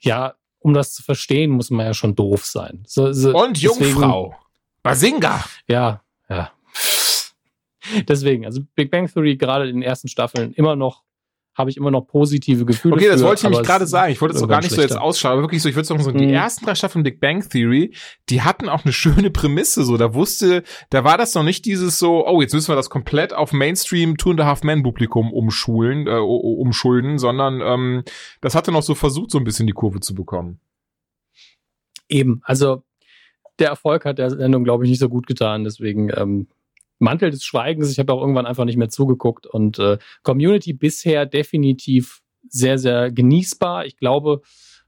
ja, 0.00 0.34
um 0.58 0.74
das 0.74 0.94
zu 0.94 1.02
verstehen, 1.02 1.50
muss 1.50 1.70
man 1.70 1.86
ja 1.86 1.94
schon 1.94 2.14
doof 2.14 2.44
sein. 2.44 2.84
So, 2.86 3.12
so, 3.12 3.36
und 3.36 3.60
Jungfrau. 3.60 4.34
Basinga. 4.82 5.44
Ja, 5.68 6.02
ja. 6.28 6.52
Deswegen, 8.08 8.44
also 8.44 8.60
Big 8.74 8.90
Bang 8.90 9.10
Theory 9.12 9.36
gerade 9.36 9.68
in 9.68 9.76
den 9.76 9.82
ersten 9.82 10.08
Staffeln 10.08 10.52
immer 10.54 10.76
noch 10.76 11.02
habe 11.56 11.70
ich 11.70 11.76
immer 11.78 11.90
noch 11.90 12.02
positive 12.02 12.66
Gefühle. 12.66 12.96
Okay, 12.96 13.08
das 13.08 13.20
für, 13.20 13.26
wollte 13.26 13.38
ich 13.38 13.42
nämlich 13.50 13.66
gerade 13.66 13.86
sagen. 13.86 14.12
Ich 14.12 14.20
wollte 14.20 14.36
es 14.36 14.42
auch 14.42 14.48
gar 14.48 14.60
nicht 14.60 14.74
schlechter. 14.74 14.88
so 14.88 14.94
jetzt 14.94 15.02
ausschauen, 15.02 15.32
aber 15.32 15.42
wirklich 15.42 15.62
so, 15.62 15.68
ich 15.68 15.74
würde 15.74 15.88
sagen, 15.88 16.02
so 16.02 16.12
die 16.12 16.26
mhm. 16.26 16.34
ersten 16.34 16.66
drei 16.66 16.74
Staffeln 16.74 17.02
Big 17.02 17.18
Bang 17.18 17.48
Theory, 17.48 17.94
die 18.28 18.42
hatten 18.42 18.68
auch 18.68 18.84
eine 18.84 18.92
schöne 18.92 19.30
Prämisse, 19.30 19.84
so, 19.84 19.96
da 19.96 20.12
wusste, 20.12 20.62
da 20.90 21.02
war 21.02 21.16
das 21.16 21.34
noch 21.34 21.42
nicht 21.42 21.64
dieses 21.64 21.98
so, 21.98 22.26
oh, 22.26 22.42
jetzt 22.42 22.52
müssen 22.52 22.68
wir 22.68 22.76
das 22.76 22.90
komplett 22.90 23.32
auf 23.32 23.52
Mainstream 23.52 24.18
Two 24.18 24.30
and 24.30 24.40
a 24.40 24.44
Half 24.44 24.62
Men 24.62 24.82
Publikum 24.82 25.32
umschulen, 25.32 26.06
äh, 26.06 26.18
umschulden, 26.18 27.18
sondern 27.18 27.62
ähm, 27.62 28.02
das 28.42 28.54
hatte 28.54 28.70
noch 28.70 28.82
so 28.82 28.94
versucht, 28.94 29.30
so 29.30 29.38
ein 29.38 29.44
bisschen 29.44 29.66
die 29.66 29.72
Kurve 29.72 30.00
zu 30.00 30.14
bekommen. 30.14 30.60
Eben, 32.08 32.42
also 32.44 32.82
der 33.58 33.68
Erfolg 33.68 34.04
hat 34.04 34.18
der 34.18 34.30
Sendung, 34.30 34.64
glaube 34.64 34.84
ich, 34.84 34.90
nicht 34.90 35.00
so 35.00 35.08
gut 35.08 35.26
getan, 35.26 35.64
deswegen 35.64 36.10
ähm, 36.14 36.48
Mantel 36.98 37.30
des 37.30 37.44
Schweigens. 37.44 37.90
Ich 37.90 37.98
habe 37.98 38.12
auch 38.12 38.20
irgendwann 38.20 38.46
einfach 38.46 38.64
nicht 38.64 38.76
mehr 38.76 38.88
zugeguckt. 38.88 39.46
Und 39.46 39.78
äh, 39.78 39.98
Community 40.22 40.72
bisher 40.72 41.26
definitiv 41.26 42.22
sehr, 42.48 42.78
sehr 42.78 43.10
genießbar. 43.10 43.86
Ich 43.86 43.96
glaube, 43.96 44.42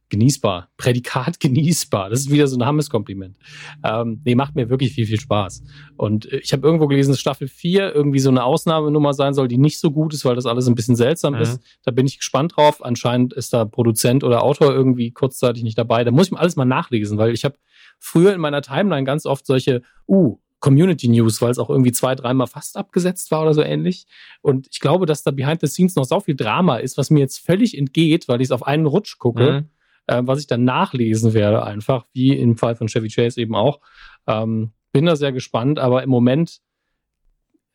genießbar, 0.08 0.68
Prädikat 0.76 1.40
genießbar. 1.40 2.10
Das 2.10 2.20
ist 2.20 2.30
wieder 2.30 2.46
so 2.46 2.56
ein 2.56 2.64
Hammes-Kompliment. 2.64 3.36
Ähm, 3.84 4.20
nee, 4.24 4.34
macht 4.34 4.54
mir 4.54 4.70
wirklich 4.70 4.92
viel, 4.92 5.06
viel 5.06 5.20
Spaß. 5.20 5.62
Und 5.96 6.30
äh, 6.32 6.38
ich 6.38 6.52
habe 6.52 6.66
irgendwo 6.66 6.86
gelesen, 6.86 7.10
dass 7.10 7.20
Staffel 7.20 7.48
4 7.48 7.94
irgendwie 7.94 8.18
so 8.18 8.30
eine 8.30 8.44
Ausnahmenummer 8.44 9.12
sein 9.12 9.34
soll, 9.34 9.48
die 9.48 9.58
nicht 9.58 9.78
so 9.78 9.90
gut 9.90 10.14
ist, 10.14 10.24
weil 10.24 10.34
das 10.34 10.46
alles 10.46 10.66
ein 10.66 10.74
bisschen 10.74 10.96
seltsam 10.96 11.34
mhm. 11.34 11.40
ist. 11.40 11.60
Da 11.84 11.90
bin 11.90 12.06
ich 12.06 12.18
gespannt 12.18 12.54
drauf. 12.56 12.84
Anscheinend 12.84 13.32
ist 13.32 13.52
da 13.52 13.64
Produzent 13.64 14.24
oder 14.24 14.42
Autor 14.42 14.72
irgendwie 14.72 15.10
kurzzeitig 15.10 15.62
nicht 15.62 15.78
dabei. 15.78 16.04
Da 16.04 16.10
muss 16.10 16.26
ich 16.26 16.32
mir 16.32 16.40
alles 16.40 16.56
mal 16.56 16.64
nachlesen, 16.64 17.18
weil 17.18 17.32
ich 17.32 17.44
habe 17.44 17.56
früher 17.98 18.32
in 18.34 18.40
meiner 18.40 18.62
Timeline 18.62 19.04
ganz 19.04 19.26
oft 19.26 19.46
solche, 19.46 19.82
uh, 20.06 20.38
Community 20.60 21.08
News, 21.08 21.40
weil 21.40 21.50
es 21.50 21.58
auch 21.58 21.70
irgendwie 21.70 21.92
zwei, 21.92 22.14
dreimal 22.14 22.46
fast 22.46 22.76
abgesetzt 22.76 23.30
war 23.30 23.42
oder 23.42 23.54
so 23.54 23.62
ähnlich. 23.62 24.06
Und 24.42 24.68
ich 24.70 24.80
glaube, 24.80 25.06
dass 25.06 25.22
da 25.22 25.30
behind 25.30 25.60
the 25.60 25.66
scenes 25.66 25.94
noch 25.94 26.04
so 26.04 26.20
viel 26.20 26.34
Drama 26.34 26.78
ist, 26.78 26.98
was 26.98 27.10
mir 27.10 27.20
jetzt 27.20 27.38
völlig 27.38 27.76
entgeht, 27.76 28.28
weil 28.28 28.40
ich 28.40 28.48
es 28.48 28.52
auf 28.52 28.66
einen 28.66 28.86
Rutsch 28.86 29.18
gucke, 29.18 29.52
mhm. 29.52 29.68
äh, 30.06 30.22
was 30.24 30.40
ich 30.40 30.46
dann 30.46 30.64
nachlesen 30.64 31.32
werde, 31.32 31.62
einfach, 31.62 32.06
wie 32.12 32.36
im 32.36 32.56
Fall 32.56 32.74
von 32.74 32.88
Chevy 32.88 33.08
Chase 33.08 33.40
eben 33.40 33.54
auch. 33.54 33.80
Ähm, 34.26 34.72
bin 34.92 35.06
da 35.06 35.16
sehr 35.16 35.32
gespannt, 35.32 35.78
aber 35.78 36.02
im 36.02 36.10
Moment 36.10 36.60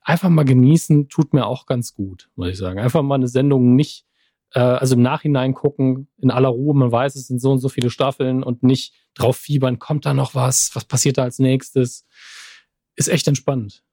einfach 0.02 0.30
mal 0.30 0.44
genießen, 0.44 1.08
tut 1.08 1.34
mir 1.34 1.46
auch 1.46 1.66
ganz 1.66 1.94
gut, 1.94 2.30
muss 2.36 2.50
ich 2.50 2.58
sagen. 2.58 2.80
Einfach 2.80 3.02
mal 3.02 3.16
eine 3.16 3.30
Sendung 3.30 3.76
nicht, 3.76 4.06
äh, 4.52 4.60
also 4.60 4.96
im 4.96 5.02
Nachhinein 5.02 5.54
gucken, 5.54 6.10
in 6.18 6.32
aller 6.32 6.50
Ruhe, 6.50 6.76
man 6.76 6.92
weiß, 6.92 7.16
es 7.16 7.28
sind 7.28 7.40
so 7.40 7.52
und 7.52 7.60
so 7.60 7.70
viele 7.70 7.90
Staffeln 7.90 8.44
und 8.44 8.64
nicht 8.64 8.94
drauf 9.14 9.38
fiebern, 9.38 9.80
kommt 9.80 10.06
da 10.06 10.14
noch 10.14 10.36
was, 10.36 10.72
was 10.74 10.84
passiert 10.84 11.18
da 11.18 11.24
als 11.24 11.40
nächstes 11.40 12.06
ist 12.96 13.08
echt 13.08 13.28
entspannend. 13.28 13.84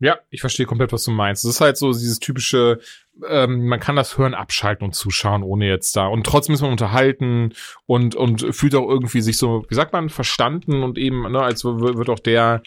Ja, 0.00 0.18
ich 0.30 0.40
verstehe 0.40 0.66
komplett, 0.66 0.92
was 0.92 1.04
du 1.04 1.10
meinst. 1.10 1.44
Es 1.44 1.56
ist 1.56 1.60
halt 1.60 1.76
so 1.76 1.92
dieses 1.92 2.20
typische, 2.20 2.78
ähm, 3.28 3.66
man 3.66 3.80
kann 3.80 3.96
das 3.96 4.16
Hören 4.16 4.34
abschalten 4.34 4.84
und 4.84 4.92
zuschauen, 4.92 5.42
ohne 5.42 5.66
jetzt 5.66 5.96
da. 5.96 6.06
Und 6.06 6.24
trotzdem 6.24 6.54
ist 6.54 6.60
man 6.60 6.70
unterhalten 6.70 7.52
und, 7.86 8.14
und 8.14 8.54
fühlt 8.54 8.76
auch 8.76 8.88
irgendwie 8.88 9.22
sich 9.22 9.38
so, 9.38 9.64
wie 9.68 9.74
sagt 9.74 9.92
man, 9.92 10.08
verstanden 10.08 10.84
und 10.84 10.98
eben, 10.98 11.32
ne, 11.32 11.42
als 11.42 11.64
wird 11.64 12.10
auch 12.10 12.20
der, 12.20 12.62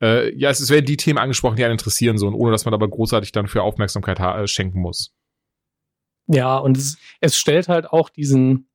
äh, 0.00 0.32
ja, 0.36 0.50
es 0.50 0.70
werden 0.70 0.86
die 0.86 0.96
Themen 0.96 1.18
angesprochen, 1.18 1.56
die 1.56 1.64
einen 1.64 1.72
interessieren, 1.72 2.18
so, 2.18 2.28
und 2.28 2.34
ohne 2.34 2.52
dass 2.52 2.66
man 2.66 2.74
aber 2.74 2.88
großartig 2.88 3.32
dann 3.32 3.48
für 3.48 3.62
Aufmerksamkeit 3.62 4.20
äh, 4.20 4.46
schenken 4.46 4.80
muss. 4.80 5.12
Ja, 6.28 6.56
und 6.56 6.76
es, 6.76 6.98
es 7.20 7.36
stellt 7.36 7.68
halt 7.68 7.86
auch 7.86 8.10
diesen, 8.10 8.65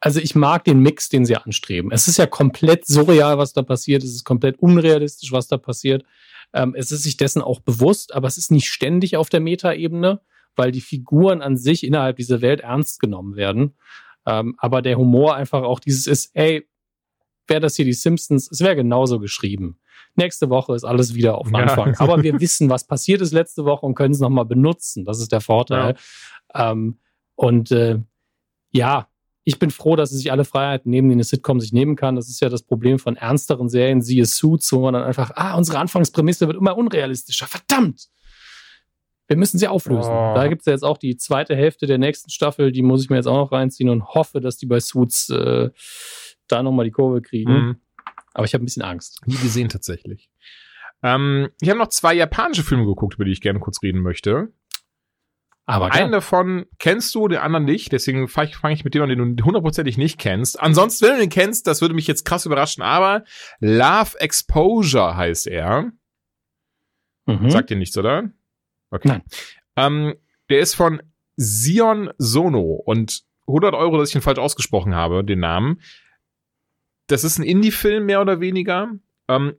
also 0.00 0.18
ich 0.18 0.34
mag 0.34 0.64
den 0.64 0.80
Mix, 0.80 1.08
den 1.08 1.24
sie 1.26 1.36
anstreben. 1.36 1.92
Es 1.92 2.08
ist 2.08 2.16
ja 2.16 2.26
komplett 2.26 2.86
surreal, 2.86 3.38
was 3.38 3.52
da 3.52 3.62
passiert. 3.62 4.02
Es 4.02 4.14
ist 4.14 4.24
komplett 4.24 4.58
unrealistisch, 4.58 5.30
was 5.30 5.46
da 5.46 5.58
passiert. 5.58 6.04
Ähm, 6.52 6.74
es 6.76 6.90
ist 6.90 7.02
sich 7.02 7.16
dessen 7.16 7.42
auch 7.42 7.60
bewusst, 7.60 8.14
aber 8.14 8.26
es 8.26 8.38
ist 8.38 8.50
nicht 8.50 8.68
ständig 8.68 9.16
auf 9.16 9.28
der 9.28 9.40
Metaebene, 9.40 10.20
weil 10.56 10.72
die 10.72 10.80
Figuren 10.80 11.42
an 11.42 11.56
sich 11.56 11.84
innerhalb 11.84 12.16
dieser 12.16 12.40
Welt 12.40 12.60
ernst 12.60 12.98
genommen 12.98 13.36
werden. 13.36 13.76
Ähm, 14.26 14.54
aber 14.58 14.82
der 14.82 14.96
Humor 14.96 15.36
einfach 15.36 15.62
auch 15.62 15.80
dieses 15.80 16.06
ist, 16.06 16.30
ey, 16.34 16.66
wäre 17.46 17.60
das 17.60 17.76
hier 17.76 17.84
die 17.84 17.92
Simpsons, 17.92 18.50
es 18.50 18.60
wäre 18.60 18.76
genauso 18.76 19.20
geschrieben. 19.20 19.78
Nächste 20.16 20.50
Woche 20.50 20.74
ist 20.74 20.84
alles 20.84 21.14
wieder 21.14 21.36
auf 21.36 21.52
Anfang. 21.54 21.92
Ja. 21.92 21.94
Aber 22.00 22.22
wir 22.22 22.40
wissen, 22.40 22.68
was 22.68 22.86
passiert 22.86 23.20
ist 23.20 23.32
letzte 23.32 23.64
Woche 23.64 23.86
und 23.86 23.94
können 23.94 24.12
es 24.12 24.20
nochmal 24.20 24.44
benutzen. 24.44 25.04
Das 25.04 25.20
ist 25.20 25.30
der 25.30 25.40
Vorteil. 25.40 25.94
Ja. 26.52 26.72
Ähm, 26.72 26.98
und 27.36 27.70
äh, 27.70 28.00
ja, 28.72 29.09
ich 29.50 29.58
bin 29.58 29.70
froh, 29.70 29.96
dass 29.96 30.10
sie 30.10 30.16
sich 30.16 30.30
alle 30.30 30.44
Freiheiten 30.44 30.90
nehmen, 30.90 31.08
die 31.08 31.14
eine 31.14 31.24
Sitcom 31.24 31.58
sich 31.58 31.72
nehmen 31.72 31.96
kann. 31.96 32.14
Das 32.14 32.28
ist 32.28 32.40
ja 32.40 32.48
das 32.48 32.62
Problem 32.62 33.00
von 33.00 33.16
ernsteren 33.16 33.68
Serien, 33.68 34.00
siehe 34.00 34.24
Suits, 34.24 34.72
wo 34.72 34.80
man 34.80 34.94
dann 34.94 35.02
einfach, 35.02 35.32
ah, 35.34 35.56
unsere 35.56 35.78
Anfangsprämisse 35.78 36.46
wird 36.46 36.56
immer 36.56 36.76
unrealistischer. 36.76 37.48
Verdammt! 37.48 38.06
Wir 39.26 39.36
müssen 39.36 39.58
sie 39.58 39.66
auflösen. 39.66 40.12
Oh. 40.12 40.34
Da 40.34 40.46
gibt 40.46 40.62
es 40.62 40.66
ja 40.66 40.72
jetzt 40.72 40.84
auch 40.84 40.98
die 40.98 41.16
zweite 41.16 41.56
Hälfte 41.56 41.86
der 41.86 41.98
nächsten 41.98 42.30
Staffel, 42.30 42.70
die 42.70 42.82
muss 42.82 43.02
ich 43.02 43.10
mir 43.10 43.16
jetzt 43.16 43.26
auch 43.26 43.36
noch 43.36 43.52
reinziehen 43.52 43.88
und 43.88 44.14
hoffe, 44.14 44.40
dass 44.40 44.56
die 44.56 44.66
bei 44.66 44.78
Suits 44.78 45.30
äh, 45.30 45.70
da 46.46 46.62
nochmal 46.62 46.84
die 46.84 46.92
Kurve 46.92 47.20
kriegen. 47.22 47.52
Mhm. 47.52 47.76
Aber 48.32 48.44
ich 48.44 48.54
habe 48.54 48.62
ein 48.62 48.66
bisschen 48.66 48.82
Angst. 48.82 49.20
Nie 49.26 49.36
gesehen 49.36 49.68
tatsächlich. 49.68 50.30
Ähm, 51.02 51.48
ich 51.60 51.68
habe 51.68 51.78
noch 51.78 51.88
zwei 51.88 52.14
japanische 52.14 52.62
Filme 52.62 52.86
geguckt, 52.86 53.14
über 53.14 53.24
die 53.24 53.32
ich 53.32 53.40
gerne 53.40 53.58
kurz 53.58 53.82
reden 53.82 54.00
möchte. 54.00 54.52
Aber 55.70 55.92
einen 55.92 56.12
davon 56.12 56.66
kennst 56.78 57.14
du, 57.14 57.28
den 57.28 57.38
anderen 57.38 57.64
nicht. 57.64 57.92
Deswegen 57.92 58.26
fange 58.28 58.48
ich, 58.48 58.56
fang 58.56 58.72
ich 58.72 58.84
mit 58.84 58.94
dem 58.94 59.02
an, 59.02 59.08
den 59.08 59.36
du 59.36 59.44
hundertprozentig 59.44 59.98
nicht 59.98 60.18
kennst. 60.18 60.58
Ansonsten, 60.60 61.06
wenn 61.06 61.14
du 61.14 61.20
den 61.20 61.30
kennst, 61.30 61.66
das 61.66 61.80
würde 61.80 61.94
mich 61.94 62.06
jetzt 62.06 62.24
krass 62.24 62.44
überraschen. 62.44 62.82
Aber 62.82 63.24
Love 63.60 64.18
Exposure 64.18 65.16
heißt 65.16 65.46
er. 65.46 65.92
Mhm. 67.26 67.50
Sagt 67.50 67.70
dir 67.70 67.76
nichts, 67.76 67.96
oder? 67.96 68.30
Okay. 68.90 69.08
Nein. 69.08 69.22
Ähm, 69.76 70.14
der 70.48 70.58
ist 70.58 70.74
von 70.74 71.02
Sion 71.36 72.10
Sono 72.18 72.82
und 72.84 73.22
100 73.46 73.74
Euro, 73.74 73.98
dass 73.98 74.10
ich 74.10 74.16
ihn 74.16 74.22
falsch 74.22 74.38
ausgesprochen 74.38 74.94
habe, 74.94 75.24
den 75.24 75.40
Namen. 75.40 75.80
Das 77.06 77.24
ist 77.24 77.38
ein 77.38 77.44
Indie-Film, 77.44 78.06
mehr 78.06 78.20
oder 78.20 78.40
weniger. 78.40 78.90
Ähm, 79.30 79.54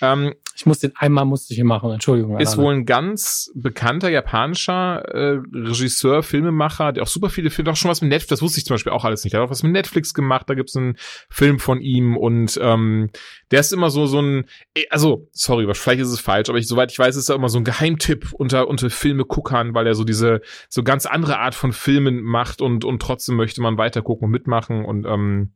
ähm, 0.00 0.34
ich 0.54 0.66
muss 0.66 0.78
den 0.78 0.96
einmal 0.96 1.24
musste 1.24 1.52
ich 1.52 1.56
hier 1.56 1.64
machen, 1.64 1.90
Entschuldigung. 1.90 2.38
Ist 2.38 2.56
wohl 2.56 2.72
ein 2.72 2.86
ganz 2.86 3.50
bekannter 3.54 4.08
japanischer 4.08 5.02
äh, 5.04 5.40
Regisseur, 5.52 6.22
Filmemacher, 6.22 6.92
der 6.92 7.02
auch 7.02 7.08
super 7.08 7.28
viele 7.28 7.50
Filme, 7.50 7.72
auch 7.72 7.76
schon 7.76 7.90
was 7.90 8.00
mit 8.00 8.10
Netflix, 8.10 8.28
das 8.28 8.42
wusste 8.42 8.58
ich 8.58 8.64
zum 8.64 8.74
Beispiel 8.74 8.92
auch 8.92 9.04
alles 9.04 9.24
nicht. 9.24 9.34
Der 9.34 9.40
hat 9.40 9.48
auch 9.48 9.50
was 9.50 9.62
mit 9.64 9.72
Netflix 9.72 10.14
gemacht, 10.14 10.48
da 10.48 10.54
gibt's 10.54 10.76
einen 10.76 10.96
Film 11.28 11.58
von 11.58 11.80
ihm 11.80 12.16
und 12.16 12.58
ähm, 12.62 13.10
der 13.50 13.60
ist 13.60 13.72
immer 13.72 13.90
so 13.90 14.06
so 14.06 14.22
ein, 14.22 14.46
eh, 14.76 14.84
also 14.90 15.28
sorry, 15.32 15.66
vielleicht 15.74 16.00
ist 16.00 16.08
es 16.08 16.20
falsch, 16.20 16.48
aber 16.48 16.58
ich, 16.58 16.68
soweit 16.68 16.92
ich 16.92 16.98
weiß, 16.98 17.16
ist 17.16 17.28
er 17.28 17.36
immer 17.36 17.48
so 17.48 17.58
ein 17.58 17.64
Geheimtipp 17.64 18.32
unter 18.32 18.68
unter 18.68 18.88
Filme 18.88 19.24
guckern, 19.24 19.74
weil 19.74 19.86
er 19.86 19.94
so 19.94 20.04
diese 20.04 20.40
so 20.68 20.82
ganz 20.82 21.04
andere 21.04 21.38
Art 21.38 21.54
von 21.54 21.72
Filmen 21.72 22.22
macht 22.22 22.62
und 22.62 22.84
und 22.84 23.02
trotzdem 23.02 23.36
möchte 23.36 23.60
man 23.60 23.76
weiter 23.76 24.02
gucken 24.02 24.26
und 24.26 24.30
mitmachen 24.30 24.84
und 24.84 25.04
ähm, 25.04 25.52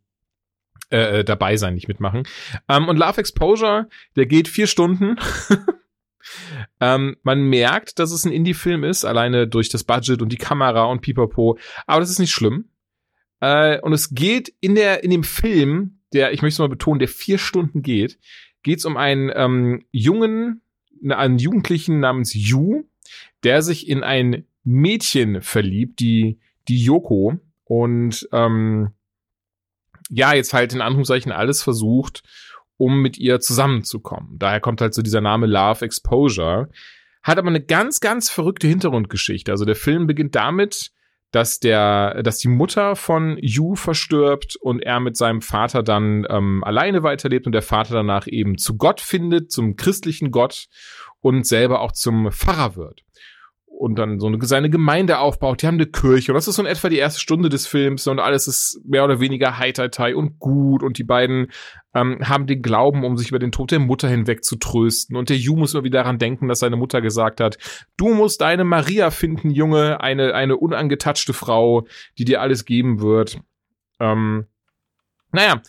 äh, 0.90 1.20
äh, 1.20 1.24
dabei 1.24 1.56
sein, 1.56 1.74
nicht 1.74 1.88
mitmachen. 1.88 2.24
Ähm, 2.68 2.88
und 2.88 2.96
Love 2.96 3.20
Exposure, 3.20 3.88
der 4.16 4.26
geht 4.26 4.48
vier 4.48 4.66
Stunden. 4.66 5.16
ähm, 6.80 7.16
man 7.22 7.42
merkt, 7.42 7.98
dass 7.98 8.10
es 8.10 8.24
ein 8.24 8.32
Indie-Film 8.32 8.82
ist, 8.82 9.04
alleine 9.04 9.46
durch 9.46 9.68
das 9.68 9.84
Budget 9.84 10.20
und 10.20 10.30
die 10.32 10.36
Kamera 10.36 10.84
und 10.84 11.00
Pipapo. 11.00 11.58
Aber 11.86 12.00
das 12.00 12.10
ist 12.10 12.18
nicht 12.18 12.32
schlimm. 12.32 12.70
Äh, 13.40 13.80
und 13.80 13.92
es 13.92 14.14
geht 14.14 14.52
in 14.60 14.74
der 14.74 15.04
in 15.04 15.10
dem 15.10 15.24
Film, 15.24 16.00
der 16.12 16.32
ich 16.32 16.42
möchte 16.42 16.54
es 16.54 16.58
mal 16.58 16.68
betonen, 16.68 16.98
der 16.98 17.08
vier 17.08 17.38
Stunden 17.38 17.82
geht, 17.82 18.18
geht 18.62 18.78
es 18.80 18.84
um 18.84 18.96
einen 18.96 19.30
ähm, 19.34 19.84
jungen, 19.92 20.62
einen 21.08 21.38
Jugendlichen 21.38 22.00
namens 22.00 22.34
Yu, 22.34 22.82
der 23.44 23.62
sich 23.62 23.88
in 23.88 24.02
ein 24.02 24.44
Mädchen 24.64 25.40
verliebt, 25.40 26.00
die 26.00 26.38
die 26.68 26.82
Yoko 26.82 27.38
und 27.64 28.28
ähm, 28.32 28.90
ja, 30.10 30.34
jetzt 30.34 30.52
halt 30.52 30.72
in 30.72 30.80
Anführungszeichen 30.80 31.32
alles 31.32 31.62
versucht, 31.62 32.22
um 32.76 33.00
mit 33.00 33.18
ihr 33.18 33.40
zusammenzukommen. 33.40 34.38
Daher 34.38 34.60
kommt 34.60 34.80
halt 34.80 34.94
so 34.94 35.02
dieser 35.02 35.20
Name 35.20 35.46
Love 35.46 35.84
Exposure. 35.84 36.68
Hat 37.22 37.38
aber 37.38 37.48
eine 37.48 37.62
ganz, 37.62 38.00
ganz 38.00 38.30
verrückte 38.30 38.66
Hintergrundgeschichte. 38.66 39.52
Also 39.52 39.64
der 39.64 39.76
Film 39.76 40.06
beginnt 40.06 40.34
damit, 40.34 40.90
dass 41.30 41.60
der, 41.60 42.22
dass 42.22 42.38
die 42.38 42.48
Mutter 42.48 42.96
von 42.96 43.38
Yu 43.40 43.76
verstirbt 43.76 44.56
und 44.56 44.80
er 44.80 44.98
mit 44.98 45.16
seinem 45.16 45.42
Vater 45.42 45.82
dann 45.82 46.26
ähm, 46.28 46.64
alleine 46.64 47.02
weiterlebt 47.02 47.46
und 47.46 47.52
der 47.52 47.62
Vater 47.62 47.94
danach 47.94 48.26
eben 48.26 48.58
zu 48.58 48.76
Gott 48.76 49.00
findet, 49.00 49.52
zum 49.52 49.76
christlichen 49.76 50.32
Gott 50.32 50.66
und 51.20 51.46
selber 51.46 51.80
auch 51.80 51.92
zum 51.92 52.32
Pfarrer 52.32 52.74
wird. 52.76 53.04
Und 53.80 53.98
dann 53.98 54.20
so 54.20 54.26
eine, 54.26 54.36
seine 54.42 54.68
Gemeinde 54.68 55.20
aufbaut. 55.20 55.62
Die 55.62 55.66
haben 55.66 55.76
eine 55.76 55.86
Kirche 55.86 56.32
und 56.32 56.34
das 56.34 56.46
ist 56.46 56.56
so 56.56 56.62
in 56.62 56.68
etwa 56.68 56.90
die 56.90 56.98
erste 56.98 57.18
Stunde 57.18 57.48
des 57.48 57.66
Films 57.66 58.06
und 58.06 58.18
alles 58.18 58.46
ist 58.46 58.78
mehr 58.84 59.04
oder 59.04 59.20
weniger 59.20 59.56
heitertei 59.58 60.14
und 60.14 60.38
gut 60.38 60.82
und 60.82 60.98
die 60.98 61.04
beiden 61.04 61.50
ähm, 61.94 62.18
haben 62.22 62.46
den 62.46 62.60
Glauben, 62.60 63.04
um 63.04 63.16
sich 63.16 63.30
über 63.30 63.38
den 63.38 63.52
Tod 63.52 63.70
der 63.70 63.78
Mutter 63.78 64.06
hinweg 64.06 64.44
zu 64.44 64.56
trösten 64.56 65.16
und 65.16 65.30
der 65.30 65.38
Ju 65.38 65.56
muss 65.56 65.72
immer 65.72 65.82
wieder 65.82 66.00
daran 66.00 66.18
denken, 66.18 66.46
dass 66.46 66.58
seine 66.58 66.76
Mutter 66.76 67.00
gesagt 67.00 67.40
hat, 67.40 67.56
du 67.96 68.12
musst 68.14 68.42
deine 68.42 68.64
Maria 68.64 69.10
finden, 69.10 69.48
Junge, 69.48 70.02
eine, 70.02 70.34
eine 70.34 70.58
unangetatschte 70.58 71.32
Frau, 71.32 71.86
die 72.18 72.26
dir 72.26 72.42
alles 72.42 72.66
geben 72.66 73.00
wird. 73.00 73.40
Ähm, 73.98 74.44
naja, 75.32 75.62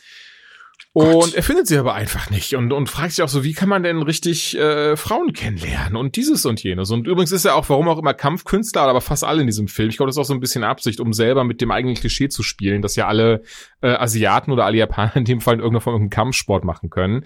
und 0.93 1.35
er 1.35 1.43
findet 1.43 1.67
sie 1.67 1.77
aber 1.77 1.93
einfach 1.93 2.29
nicht 2.29 2.53
und, 2.53 2.73
und 2.73 2.89
fragt 2.89 3.11
sich 3.11 3.23
auch 3.23 3.29
so, 3.29 3.45
wie 3.45 3.53
kann 3.53 3.69
man 3.69 3.81
denn 3.81 4.01
richtig 4.01 4.57
äh, 4.57 4.97
Frauen 4.97 5.31
kennenlernen 5.31 5.95
und 5.95 6.17
dieses 6.17 6.45
und 6.45 6.61
jenes. 6.61 6.91
Und 6.91 7.07
übrigens 7.07 7.31
ist 7.31 7.45
er 7.45 7.55
auch, 7.55 7.69
warum 7.69 7.87
auch 7.87 7.97
immer 7.97 8.13
Kampfkünstler, 8.13 8.81
aber 8.81 8.99
fast 8.99 9.23
alle 9.23 9.39
in 9.39 9.47
diesem 9.47 9.69
Film. 9.69 9.87
Ich 9.87 9.95
glaube, 9.95 10.09
das 10.09 10.15
ist 10.17 10.19
auch 10.19 10.25
so 10.25 10.33
ein 10.33 10.41
bisschen 10.41 10.65
Absicht, 10.65 10.99
um 10.99 11.13
selber 11.13 11.45
mit 11.45 11.61
dem 11.61 11.71
eigenen 11.71 11.95
Klischee 11.95 12.27
zu 12.27 12.43
spielen, 12.43 12.81
dass 12.81 12.97
ja 12.97 13.07
alle 13.07 13.41
äh, 13.81 13.87
Asiaten 13.87 14.51
oder 14.51 14.65
alle 14.65 14.77
Japaner 14.77 15.15
in 15.15 15.23
dem 15.23 15.39
Fall 15.39 15.53
in 15.53 15.59
irgendeiner 15.61 15.81
Form 15.81 15.93
irgendeinen 15.93 16.25
Kampfsport 16.25 16.65
machen 16.65 16.89
können. 16.89 17.23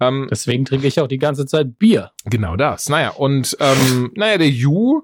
Ähm, 0.00 0.28
Deswegen 0.30 0.64
trinke 0.64 0.86
ich 0.86 0.98
auch 0.98 1.08
die 1.08 1.18
ganze 1.18 1.44
Zeit 1.44 1.78
Bier. 1.78 2.12
Genau 2.24 2.56
das. 2.56 2.88
Naja, 2.88 3.10
und 3.10 3.54
ähm, 3.60 4.10
naja, 4.14 4.38
der 4.38 4.48
Yu 4.48 5.02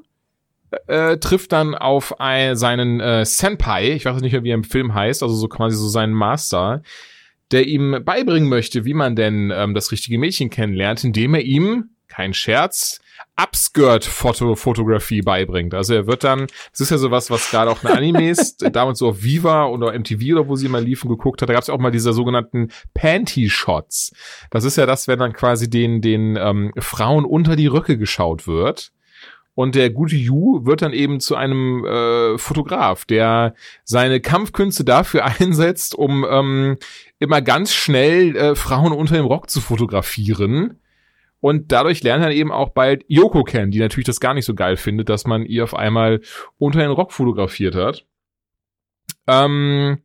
äh, 0.86 1.18
trifft 1.18 1.52
dann 1.52 1.74
auf 1.74 2.20
ein, 2.20 2.56
seinen 2.56 3.00
äh, 3.00 3.26
Senpai, 3.26 3.90
ich 3.92 4.06
weiß 4.06 4.20
nicht 4.22 4.32
mehr, 4.32 4.44
wie 4.44 4.50
er 4.50 4.54
im 4.54 4.64
Film 4.64 4.94
heißt, 4.94 5.22
also 5.22 5.34
so 5.34 5.48
quasi 5.48 5.76
so 5.76 5.88
seinen 5.88 6.14
Master, 6.14 6.82
der 7.52 7.66
ihm 7.66 8.02
beibringen 8.04 8.48
möchte, 8.48 8.84
wie 8.84 8.94
man 8.94 9.16
denn 9.16 9.52
ähm, 9.54 9.74
das 9.74 9.92
richtige 9.92 10.18
Mädchen 10.18 10.50
kennenlernt, 10.50 11.04
indem 11.04 11.34
er 11.34 11.42
ihm, 11.42 11.90
kein 12.08 12.34
Scherz, 12.34 13.00
Upskirt-Fotografie 13.36 15.22
beibringt. 15.22 15.72
Also 15.72 15.94
er 15.94 16.06
wird 16.06 16.24
dann, 16.24 16.48
das 16.72 16.80
ist 16.80 16.90
ja 16.90 16.98
sowas, 16.98 17.30
was 17.30 17.50
gerade 17.50 17.70
auch 17.70 17.82
in 17.84 17.90
Animes, 17.90 18.56
damals 18.72 18.98
so 18.98 19.08
auf 19.08 19.22
Viva 19.22 19.66
oder 19.66 19.96
MTV 19.96 20.32
oder 20.32 20.48
wo 20.48 20.56
sie 20.56 20.68
mal 20.68 20.82
liefen 20.82 21.08
geguckt 21.08 21.40
hat, 21.40 21.48
da 21.48 21.52
gab 21.52 21.62
es 21.62 21.70
auch 21.70 21.78
mal 21.78 21.92
diese 21.92 22.12
sogenannten 22.12 22.70
Panty-Shots. 22.94 24.12
Das 24.50 24.64
ist 24.64 24.76
ja 24.76 24.86
das, 24.86 25.06
wenn 25.06 25.18
dann 25.20 25.32
quasi 25.32 25.70
den, 25.70 26.00
den 26.00 26.36
ähm, 26.36 26.72
Frauen 26.78 27.24
unter 27.24 27.54
die 27.54 27.68
Röcke 27.68 27.96
geschaut 27.96 28.46
wird. 28.46 28.90
Und 29.58 29.74
der 29.74 29.90
gute 29.90 30.14
Yu 30.14 30.64
wird 30.66 30.82
dann 30.82 30.92
eben 30.92 31.18
zu 31.18 31.34
einem 31.34 31.84
äh, 31.84 32.38
Fotograf, 32.38 33.04
der 33.04 33.56
seine 33.82 34.20
Kampfkünste 34.20 34.84
dafür 34.84 35.24
einsetzt, 35.40 35.96
um 35.96 36.24
ähm, 36.30 36.76
immer 37.18 37.42
ganz 37.42 37.72
schnell 37.72 38.36
äh, 38.36 38.54
Frauen 38.54 38.92
unter 38.92 39.16
dem 39.16 39.24
Rock 39.26 39.50
zu 39.50 39.60
fotografieren. 39.60 40.78
Und 41.40 41.72
dadurch 41.72 42.04
lernt 42.04 42.22
er 42.22 42.30
eben 42.30 42.52
auch 42.52 42.68
bald 42.68 43.04
Yoko 43.08 43.42
kennen, 43.42 43.72
die 43.72 43.80
natürlich 43.80 44.06
das 44.06 44.20
gar 44.20 44.32
nicht 44.32 44.44
so 44.44 44.54
geil 44.54 44.76
findet, 44.76 45.08
dass 45.08 45.26
man 45.26 45.44
ihr 45.44 45.64
auf 45.64 45.74
einmal 45.74 46.20
unter 46.58 46.78
den 46.78 46.92
Rock 46.92 47.10
fotografiert 47.10 47.74
hat. 47.74 48.06
Ähm, 49.26 49.98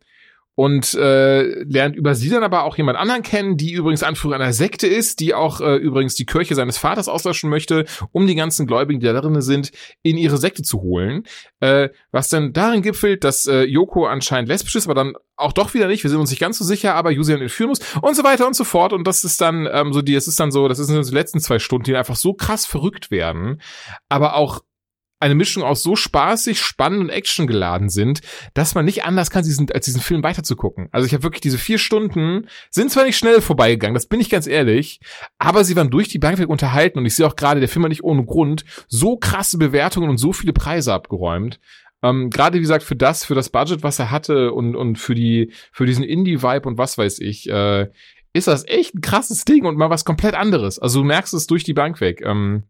und 0.56 0.94
äh, 0.94 1.64
lernt 1.64 1.96
über 1.96 2.14
sie 2.16 2.30
dann 2.30 2.44
aber 2.44 2.64
auch 2.64 2.78
jemand 2.78 2.98
anderen 2.98 3.24
kennen, 3.24 3.58
die 3.58 3.74
übrigens 3.74 4.04
Anführer 4.04 4.36
einer 4.36 4.54
Sekte 4.54 4.88
ist, 4.88 5.20
die 5.20 5.34
auch 5.34 5.62
äh, 5.62 5.76
übrigens 5.76 6.16
die 6.16 6.26
Kirche 6.26 6.54
seines 6.54 6.78
Vaters 6.78 7.08
auslöschen 7.08 7.50
möchte, 7.50 7.86
um 8.12 8.28
die 8.28 8.36
ganzen 8.36 8.68
Gläubigen, 8.68 9.00
die 9.00 9.06
da 9.08 9.20
drin 9.20 9.42
sind, 9.42 9.72
in 10.04 10.18
ihre 10.18 10.38
Sekte 10.38 10.62
zu 10.62 10.82
holen. 10.82 11.24
Äh, 11.60 11.90
was 12.12 12.30
dann 12.30 12.54
darin 12.54 12.84
gipfelt, 12.84 13.24
dass 13.24 13.48
äh, 13.48 13.64
Yoko 13.64 14.06
anscheinend 14.06 14.48
lesbisch 14.50 14.76
ist, 14.76 14.86
aber 14.86 14.96
dann 14.96 15.14
auch 15.36 15.54
doch 15.54 15.74
wieder 15.74 15.88
nicht. 15.88 16.04
Wir 16.04 16.10
sind 16.10 16.20
uns 16.20 16.30
nicht 16.30 16.40
ganz 16.40 16.60
so 16.60 16.64
sicher, 16.64 16.94
aber 16.94 17.10
Yusian 17.12 17.42
entführen 17.42 17.70
muss 17.70 17.80
und 18.02 18.16
so 18.16 18.24
weiter 18.24 18.46
und 18.46 18.56
so 18.56 18.64
fort. 18.64 18.94
Und 18.94 19.08
das 19.08 19.24
ist 19.24 19.42
dann 19.42 19.68
ähm, 19.72 19.92
so 19.92 20.02
die, 20.02 20.14
es 20.14 20.28
ist 20.28 20.40
dann 20.40 20.52
so, 20.52 20.68
das 20.68 20.78
sind 20.78 21.08
die 21.08 21.14
letzten 21.14 21.40
zwei 21.40 21.58
Stunden, 21.58 21.86
die 21.86 21.96
einfach 21.96 22.16
so 22.16 22.34
krass 22.34 22.66
verrückt 22.66 23.10
werden, 23.10 23.60
aber 24.10 24.36
auch 24.36 24.62
eine 25.24 25.36
Mischung 25.36 25.64
aus 25.64 25.82
so 25.82 25.96
spaßig, 25.96 26.60
spannend 26.60 27.02
und 27.02 27.10
actiongeladen 27.10 27.90
sind, 27.90 28.22
dass 28.54 28.76
man 28.76 28.86
nicht 28.86 29.06
anders 29.06 29.30
kann, 29.30 29.44
diesen, 29.44 29.72
als 29.72 29.86
diesen 29.86 30.02
Film 30.02 30.22
weiterzugucken. 30.22 30.90
Also 30.92 31.08
ich 31.08 31.14
habe 31.14 31.24
wirklich 31.24 31.42
diese 31.42 31.58
vier 31.58 31.78
Stunden, 31.78 32.48
sind 32.70 32.92
zwar 32.92 33.06
nicht 33.06 33.18
schnell 33.18 33.42
vorbeigegangen, 33.42 33.94
das 33.94 34.08
bin 34.08 34.20
ich 34.20 34.30
ganz 34.30 34.48
ehrlich, 34.48 35.00
aber 35.40 35.64
sie 35.64 35.76
waren 35.76 35.90
durch 35.90 36.10
die 36.10 36.20
Bank 36.20 36.38
weg 36.38 36.50
unterhalten 36.50 37.00
und 37.00 37.06
ich 37.06 37.16
sehe 37.16 37.26
auch 37.26 37.36
gerade, 37.36 37.60
der 37.60 37.70
Film 37.70 37.84
hat 37.84 37.90
nicht 37.90 38.04
ohne 38.04 38.26
Grund 38.26 38.66
so 38.88 39.18
krasse 39.18 39.58
Bewertungen 39.58 40.10
und 40.10 40.18
so 40.18 40.34
viele 40.34 40.54
Preise 40.54 40.94
abgeräumt. 40.94 41.60
Ähm, 42.04 42.30
gerade 42.30 42.58
wie 42.58 42.62
gesagt, 42.62 42.84
für 42.84 42.98
das, 42.98 43.24
für 43.24 43.34
das 43.34 43.50
Budget, 43.50 43.82
was 43.82 43.98
er 43.98 44.12
hatte 44.12 44.52
und, 44.52 44.76
und 44.76 44.98
für 44.98 45.16
die, 45.16 45.54
für 45.72 45.86
diesen 45.86 46.04
Indie-Vibe 46.04 46.68
und 46.68 46.78
was 46.78 46.98
weiß 46.98 47.20
ich, 47.20 47.50
äh, 47.50 47.88
ist 48.34 48.48
das 48.48 48.68
echt 48.68 48.96
ein 48.96 49.02
krasses 49.02 49.46
Ding 49.46 49.66
und 49.66 49.78
mal 49.78 49.90
was 49.90 50.04
komplett 50.04 50.36
anderes. 50.36 50.80
Also 50.80 51.00
du 51.00 51.06
merkst 51.06 51.34
es 51.34 51.48
durch 51.48 51.64
die 51.64 51.74
Bank 51.74 52.02
weg. 52.02 52.22
Ähm, 52.26 52.64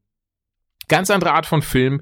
ganz 0.87 1.09
andere 1.09 1.33
Art 1.33 1.45
von 1.45 1.61
Film, 1.61 2.01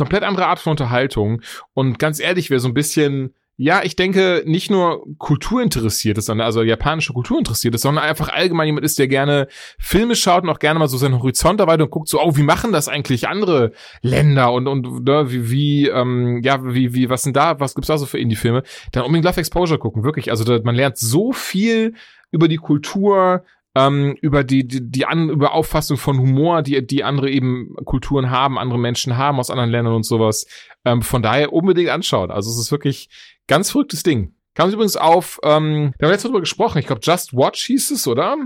komplett 0.00 0.22
andere 0.22 0.46
Art 0.46 0.58
von 0.58 0.72
Unterhaltung. 0.72 1.42
Und 1.74 1.98
ganz 1.98 2.20
ehrlich, 2.20 2.50
wer 2.50 2.58
so 2.58 2.68
ein 2.68 2.74
bisschen, 2.74 3.34
ja, 3.58 3.82
ich 3.82 3.94
denke, 3.94 4.42
nicht 4.46 4.70
nur 4.70 5.04
Kultur 5.18 5.60
interessiert 5.60 6.16
ist, 6.16 6.30
also 6.30 6.62
japanische 6.62 7.12
Kultur 7.12 7.38
interessiert 7.38 7.74
ist, 7.74 7.82
sondern 7.82 8.02
einfach 8.02 8.30
allgemein 8.30 8.66
jemand 8.66 8.86
ist, 8.86 8.98
der 8.98 9.08
gerne 9.08 9.48
Filme 9.78 10.16
schaut 10.16 10.44
und 10.44 10.48
auch 10.48 10.58
gerne 10.58 10.78
mal 10.78 10.88
so 10.88 10.96
seinen 10.96 11.18
Horizont 11.18 11.60
erweitert 11.60 11.82
und 11.82 11.90
guckt 11.90 12.08
so, 12.08 12.18
oh, 12.22 12.36
wie 12.36 12.42
machen 12.42 12.72
das 12.72 12.88
eigentlich 12.88 13.28
andere 13.28 13.72
Länder 14.00 14.52
und, 14.52 14.66
und 14.66 15.04
ne, 15.04 15.30
wie, 15.30 15.50
wie, 15.50 15.88
ähm, 15.88 16.40
ja, 16.42 16.64
wie, 16.64 16.94
wie, 16.94 17.10
was 17.10 17.24
denn 17.24 17.34
da, 17.34 17.60
was 17.60 17.74
gibt's 17.74 17.88
da 17.88 17.98
so 17.98 18.06
für 18.06 18.18
Indie-Filme? 18.18 18.62
Dann 18.92 19.04
unbedingt 19.04 19.26
Love 19.26 19.40
Exposure 19.40 19.78
gucken, 19.78 20.04
wirklich. 20.04 20.30
Also 20.30 20.44
da, 20.44 20.58
man 20.64 20.74
lernt 20.74 20.96
so 20.96 21.32
viel 21.32 21.92
über 22.30 22.48
die 22.48 22.56
Kultur, 22.56 23.44
ähm, 23.74 24.16
über 24.20 24.44
die, 24.44 24.66
die, 24.66 24.90
die 24.90 25.06
an, 25.06 25.28
über 25.28 25.52
Auffassung 25.52 25.96
von 25.96 26.18
Humor, 26.18 26.62
die, 26.62 26.84
die 26.86 27.04
andere 27.04 27.30
eben 27.30 27.74
Kulturen 27.84 28.30
haben, 28.30 28.58
andere 28.58 28.78
Menschen 28.78 29.16
haben 29.16 29.38
aus 29.38 29.50
anderen 29.50 29.70
Ländern 29.70 29.94
und 29.94 30.04
sowas. 30.04 30.46
Ähm, 30.84 31.02
von 31.02 31.22
daher 31.22 31.52
unbedingt 31.52 31.90
anschauen. 31.90 32.30
Also 32.30 32.50
es 32.50 32.58
ist 32.58 32.72
wirklich 32.72 33.08
ganz 33.46 33.70
verrücktes 33.70 34.02
Ding. 34.02 34.34
Kam 34.54 34.68
es 34.68 34.74
übrigens 34.74 34.96
auf, 34.96 35.38
ähm, 35.44 35.94
wir 35.98 36.06
haben 36.06 36.12
jetzt 36.12 36.24
darüber 36.24 36.40
gesprochen, 36.40 36.78
ich 36.78 36.86
glaube 36.86 37.02
Just 37.04 37.32
Watch 37.32 37.64
hieß 37.66 37.92
es, 37.92 38.06
oder? 38.06 38.36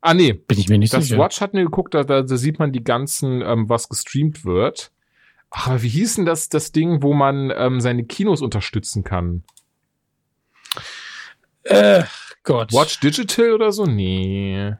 Ah, 0.00 0.14
nee. 0.14 0.32
Bin 0.34 0.58
ich 0.58 0.68
mir 0.68 0.78
nicht 0.78 0.92
Just 0.92 1.08
sicher. 1.08 1.20
Watch 1.20 1.40
hatten 1.40 1.56
wir 1.56 1.64
geguckt, 1.64 1.94
da, 1.94 2.04
da, 2.04 2.22
da 2.22 2.36
sieht 2.36 2.60
man 2.60 2.70
die 2.70 2.84
ganzen, 2.84 3.42
ähm, 3.42 3.68
was 3.68 3.88
gestreamt 3.88 4.44
wird. 4.44 4.92
Ach, 5.50 5.68
aber 5.68 5.82
wie 5.82 5.88
hieß 5.88 6.16
denn 6.16 6.26
das, 6.26 6.48
das 6.48 6.70
Ding, 6.70 7.02
wo 7.02 7.12
man 7.12 7.52
ähm, 7.56 7.80
seine 7.80 8.04
Kinos 8.04 8.40
unterstützen 8.40 9.02
kann? 9.02 9.42
Äh, 11.64 12.04
Gott. 12.46 12.72
Watch 12.72 13.00
Digital 13.00 13.52
oder 13.52 13.70
so? 13.72 13.84
Nee. 13.84 14.72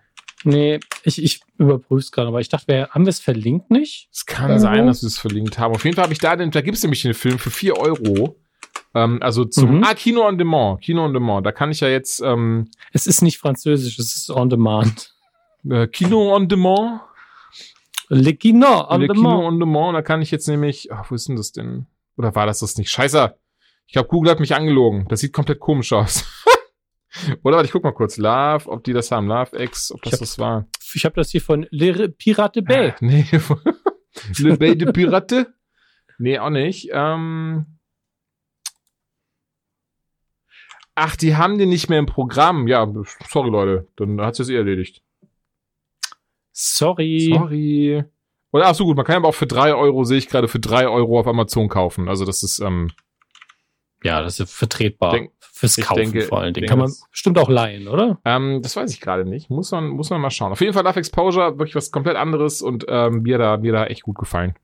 Nee, 0.45 0.81
ich, 1.03 1.23
ich 1.23 1.41
überprüfe 1.59 1.99
es 2.01 2.13
gerade, 2.13 2.29
aber 2.29 2.41
ich 2.41 2.49
dachte, 2.49 2.69
wir, 2.69 2.89
haben 2.91 3.05
wir 3.05 3.11
es 3.11 3.21
verlinkt 3.21 3.71
nicht? 3.71 4.09
Es 4.13 4.25
kann 4.27 4.53
Mhm. 4.53 4.59
sein, 4.61 4.87
dass 4.87 5.03
wir 5.03 5.09
es 5.09 5.19
verlinkt 5.19 5.59
haben. 5.59 5.75
Auf 5.75 5.85
jeden 5.85 5.97
Fall 5.97 6.05
habe 6.05 6.13
ich 6.13 6.19
da 6.21 6.37
den, 6.37 6.51
da 6.51 6.61
gibt 6.63 6.77
es 6.77 6.83
nämlich 6.85 7.03
den 7.03 7.15
Film 7.15 7.39
für 7.39 7.51
4 7.51 7.77
Euro. 7.77 8.37
Ähm, 8.95 9.19
also 9.23 9.45
zum, 9.45 9.79
Mhm. 9.79 9.85
ah, 9.85 9.95
Kino 9.95 10.27
on 10.27 10.39
Demand. 10.39 10.81
Kino 10.83 11.05
on 11.05 11.13
Demand. 11.13 11.45
Da 11.45 11.53
kann 11.53 11.71
ich 11.73 11.81
ja 11.81 11.89
jetzt, 11.89 12.21
ähm, 12.23 12.71
Es 12.93 13.07
ist 13.07 13.21
nicht 13.23 13.39
französisch, 13.39 13.99
es 13.99 14.17
ist 14.17 14.31
on 14.31 14.49
demand. 14.49 15.13
äh, 15.69 15.87
Kino 15.89 16.33
on 16.35 16.49
Demand. 16.49 17.01
Le 18.09 18.35
Kino 18.35 18.87
on 18.89 19.01
Le 19.01 19.09
Kino 19.09 19.15
demand. 19.31 19.45
on 19.45 19.59
Demand. 19.61 19.97
Da 19.97 20.03
kann 20.03 20.23
ich 20.23 20.31
jetzt 20.31 20.47
nämlich, 20.47 20.93
ach, 20.93 21.11
wo 21.11 21.17
ist 21.17 21.29
denn 21.29 21.35
das 21.37 21.51
denn? 21.53 21.87
Oder 22.17 22.35
war 22.37 22.47
das 22.47 22.61
das 22.61 22.77
nicht? 22.79 22.91
Scheiße. 22.91 23.35
Ich 23.89 23.93
glaube, 23.95 24.09
Google 24.09 24.31
hat 24.31 24.39
mich 24.41 24.55
angelogen. 24.55 25.07
Das 25.09 25.21
sieht 25.21 25.33
komplett 25.33 25.59
komisch 25.61 25.93
aus. 25.93 26.25
Oder 27.43 27.57
warte, 27.57 27.67
ich 27.67 27.73
guck 27.73 27.85
mal 27.85 27.93
kurz. 27.93 28.17
Love, 28.17 28.69
ob 28.69 28.85
die 28.85 28.93
das 28.93 29.11
haben. 29.11 29.27
Love 29.29 29.57
X, 29.63 29.93
ob 29.93 30.03
das 30.03 30.15
hab- 30.15 30.21
das 30.21 30.39
war. 30.39 30.67
Ich 30.95 31.05
habe 31.05 31.15
das 31.17 31.31
hier 31.31 31.41
von 31.43 31.67
Le 31.71 32.09
Pirate 32.09 32.63
Bay. 32.63 32.91
Ah, 32.91 32.97
Nee. 33.01 33.27
Le 34.39 34.57
Bay 34.57 34.77
de 34.77 34.93
Pirate? 34.93 35.53
Nee, 36.19 36.39
auch 36.39 36.51
nicht. 36.51 36.89
Ähm 36.93 37.67
Ach, 40.95 41.15
die 41.17 41.37
haben 41.37 41.59
den 41.59 41.69
nicht 41.69 41.91
mehr 41.91 41.99
im 41.99 42.07
Programm. 42.07 42.67
Ja, 42.69 42.91
sorry, 43.29 43.51
Leute. 43.51 43.89
Dann 43.97 44.21
hat 44.21 44.41
es 44.41 44.49
eh 44.49 44.57
erledigt. 44.57 45.03
Sorry. 46.53 47.31
Sorry. 47.35 48.05
Oder 48.53 48.69
ach 48.69 48.75
so 48.75 48.85
gut, 48.87 48.97
man 48.97 49.05
kann 49.05 49.17
aber 49.17 49.29
auch 49.29 49.35
für 49.35 49.47
drei 49.47 49.75
Euro, 49.75 50.05
sehe 50.05 50.17
ich 50.17 50.29
gerade, 50.29 50.49
für 50.49 50.61
drei 50.61 50.89
Euro 50.89 51.21
auf 51.21 51.27
Amazon 51.27 51.69
kaufen. 51.69 52.09
Also 52.09 52.25
das 52.25 52.43
ist, 52.43 52.61
ähm, 52.61 52.91
Ja, 54.03 54.23
das 54.23 54.41
ist 54.41 54.51
vertretbar. 54.55 55.13
Denk- 55.13 55.33
Fürs 55.59 55.79
ich 55.79 55.85
Kaufen 55.87 56.13
denke- 56.13 56.23
vor 56.23 56.41
allen 56.41 56.53
Dingen. 56.53 56.69
Kann 56.69 56.79
man 56.79 56.89
das- 56.89 57.09
bestimmt 57.11 57.39
auch 57.39 57.49
leihen, 57.49 57.89
oder? 57.89 58.19
ähm, 58.27 58.61
das 58.63 58.77
weiß 58.77 58.93
ich 58.93 59.01
gerade 59.01 59.25
nicht. 59.25 59.49
Muss 59.49 59.71
man, 59.71 59.89
muss 59.89 60.11
man 60.11 60.21
mal 60.21 60.29
schauen. 60.31 60.53
Auf 60.53 60.61
jeden 60.61 60.75
Fall 60.75 60.85
Love 60.85 60.99
Exposure, 60.99 61.59
wirklich 61.59 61.75
was 61.75 61.91
komplett 61.91 62.17
anderes 62.17 62.61
und 62.61 62.85
ähm, 62.89 63.23
mir 63.23 63.39
da, 63.39 63.57
mir 63.57 63.73
da 63.73 63.87
echt 63.87 64.03
gut 64.03 64.19
gefallen. 64.19 64.55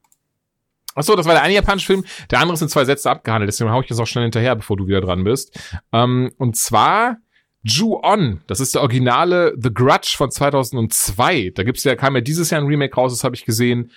Ach 0.95 1.03
so, 1.03 1.17
das 1.17 1.25
war 1.25 1.33
der 1.33 1.43
eine 1.43 1.55
japanische 1.55 1.87
Film. 1.87 2.05
Der 2.31 2.41
andere 2.41 2.53
ist 2.55 2.61
in 2.61 2.69
zwei 2.69 2.85
Sätze 2.85 3.11
abgehandelt, 3.11 3.49
deswegen 3.49 3.71
hau 3.71 3.81
ich 3.81 3.89
jetzt 3.89 3.99
auch 3.99 4.07
schnell 4.07 4.25
hinterher, 4.25 4.55
bevor 4.55 4.77
du 4.77 4.87
wieder 4.87 5.01
dran 5.01 5.25
bist. 5.25 5.59
Ähm, 5.93 6.31
und 6.37 6.57
zwar 6.59 7.17
Ju-On. 7.63 8.43
Das 8.47 8.61
ist 8.61 8.75
der 8.75 8.83
originale 8.83 9.55
The 9.59 9.73
Grudge 9.73 10.13
von 10.17 10.31
2002. 10.31 11.53
Da 11.55 11.63
gibt's 11.63 11.85
ja, 11.85 11.95
kam 11.97 12.15
ja 12.15 12.21
dieses 12.21 12.51
Jahr 12.51 12.61
ein 12.61 12.67
Remake 12.67 12.95
raus, 12.95 13.13
das 13.13 13.25
habe 13.25 13.35
ich 13.35 13.45
gesehen. 13.47 13.91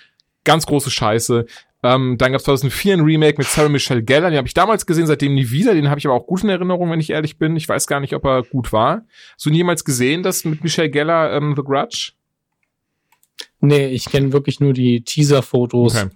Ganz 0.46 0.66
große 0.66 0.90
Scheiße. 0.90 1.46
Ähm, 1.84 2.18
dann 2.18 2.32
gab's 2.32 2.46
2004 2.46 2.94
ein 2.94 3.02
Remake 3.02 3.38
mit 3.38 3.48
Sarah 3.48 3.70
Michelle 3.70 4.02
Gellar. 4.02 4.32
Den 4.32 4.38
habe 4.38 4.48
ich 4.48 4.54
damals 4.54 4.86
gesehen, 4.86 5.06
seitdem 5.06 5.36
nie 5.36 5.52
wieder. 5.52 5.74
Den 5.74 5.90
habe 5.90 6.00
ich 6.00 6.06
aber 6.08 6.16
auch 6.16 6.26
gut 6.26 6.44
in 6.44 6.50
Erinnerung, 6.50 6.90
wenn 6.90 7.00
ich 7.00 7.12
ehrlich 7.12 7.38
bin. 7.38 7.56
Ich 7.56 7.70
weiß 7.70 7.86
gar 7.86 8.00
nicht, 8.00 8.16
ob 8.16 8.26
er 8.26 8.44
gut 8.44 8.72
war. 8.72 9.04
Hast 9.34 9.46
du 9.46 9.50
jemals 9.52 9.84
gesehen, 9.86 10.24
das 10.24 10.46
mit 10.46 10.64
Michelle 10.64 10.90
Gellar, 10.90 11.34
ähm, 11.34 11.54
The 11.56 11.64
Grudge? 11.64 12.14
Nee, 13.60 13.88
ich 13.88 14.06
kenne 14.06 14.34
wirklich 14.34 14.60
nur 14.60 14.74
die 14.74 15.02
Teaser-Fotos. 15.02 15.96
Okay. 15.96 16.10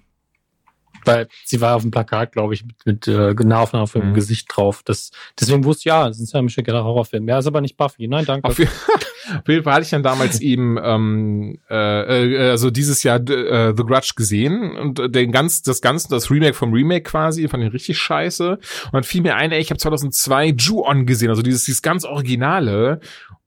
Weil 1.05 1.27
sie 1.45 1.61
war 1.61 1.75
auf 1.75 1.81
dem 1.81 1.91
Plakat, 1.91 2.31
glaube 2.31 2.53
ich, 2.53 2.65
mit, 2.65 2.85
mit 2.85 3.07
äh, 3.07 3.33
Nahaufnahme 3.33 3.87
für 3.87 4.01
mhm. 4.01 4.13
Gesicht 4.13 4.47
drauf. 4.53 4.81
Das, 4.83 5.11
deswegen 5.39 5.63
wusste 5.63 5.81
ich, 5.81 5.85
ja, 5.85 6.07
das 6.07 6.19
ist 6.19 6.33
ja 6.33 6.39
ein 6.39 6.49
schicker 6.49 6.83
Horrorfilm. 6.83 7.27
Ja, 7.27 7.39
ist 7.39 7.47
aber 7.47 7.61
nicht 7.61 7.77
Buffy. 7.77 8.07
Nein, 8.07 8.25
danke. 8.25 8.47
Auf, 8.47 8.59
auf 8.59 9.47
jeden 9.47 9.63
Fall 9.63 9.73
hatte 9.73 9.83
ich 9.83 9.89
dann 9.89 10.03
damals 10.03 10.39
eben 10.41 10.77
ähm, 10.81 11.59
äh, 11.69 12.25
äh, 12.25 12.49
also 12.49 12.69
dieses 12.69 13.03
Jahr 13.03 13.19
äh, 13.29 13.73
The 13.75 13.83
Grudge 13.83 14.13
gesehen 14.15 14.77
und 14.77 15.15
den 15.15 15.31
ganz, 15.31 15.61
das 15.61 15.81
Ganze, 15.81 16.09
das 16.09 16.29
Remake 16.31 16.53
vom 16.53 16.73
Remake 16.73 17.03
quasi, 17.03 17.47
fand 17.47 17.63
ich 17.63 17.73
richtig 17.73 17.97
scheiße. 17.97 18.51
Und 18.51 18.93
dann 18.93 19.03
fiel 19.03 19.21
mir 19.21 19.35
ein, 19.35 19.51
ey, 19.51 19.59
ich 19.59 19.69
habe 19.69 19.79
2002 19.79 20.55
Ju-On 20.57 21.05
gesehen, 21.05 21.29
also 21.29 21.41
dieses, 21.41 21.63
dieses 21.63 21.81
ganz 21.81 22.05
Originale. 22.05 22.99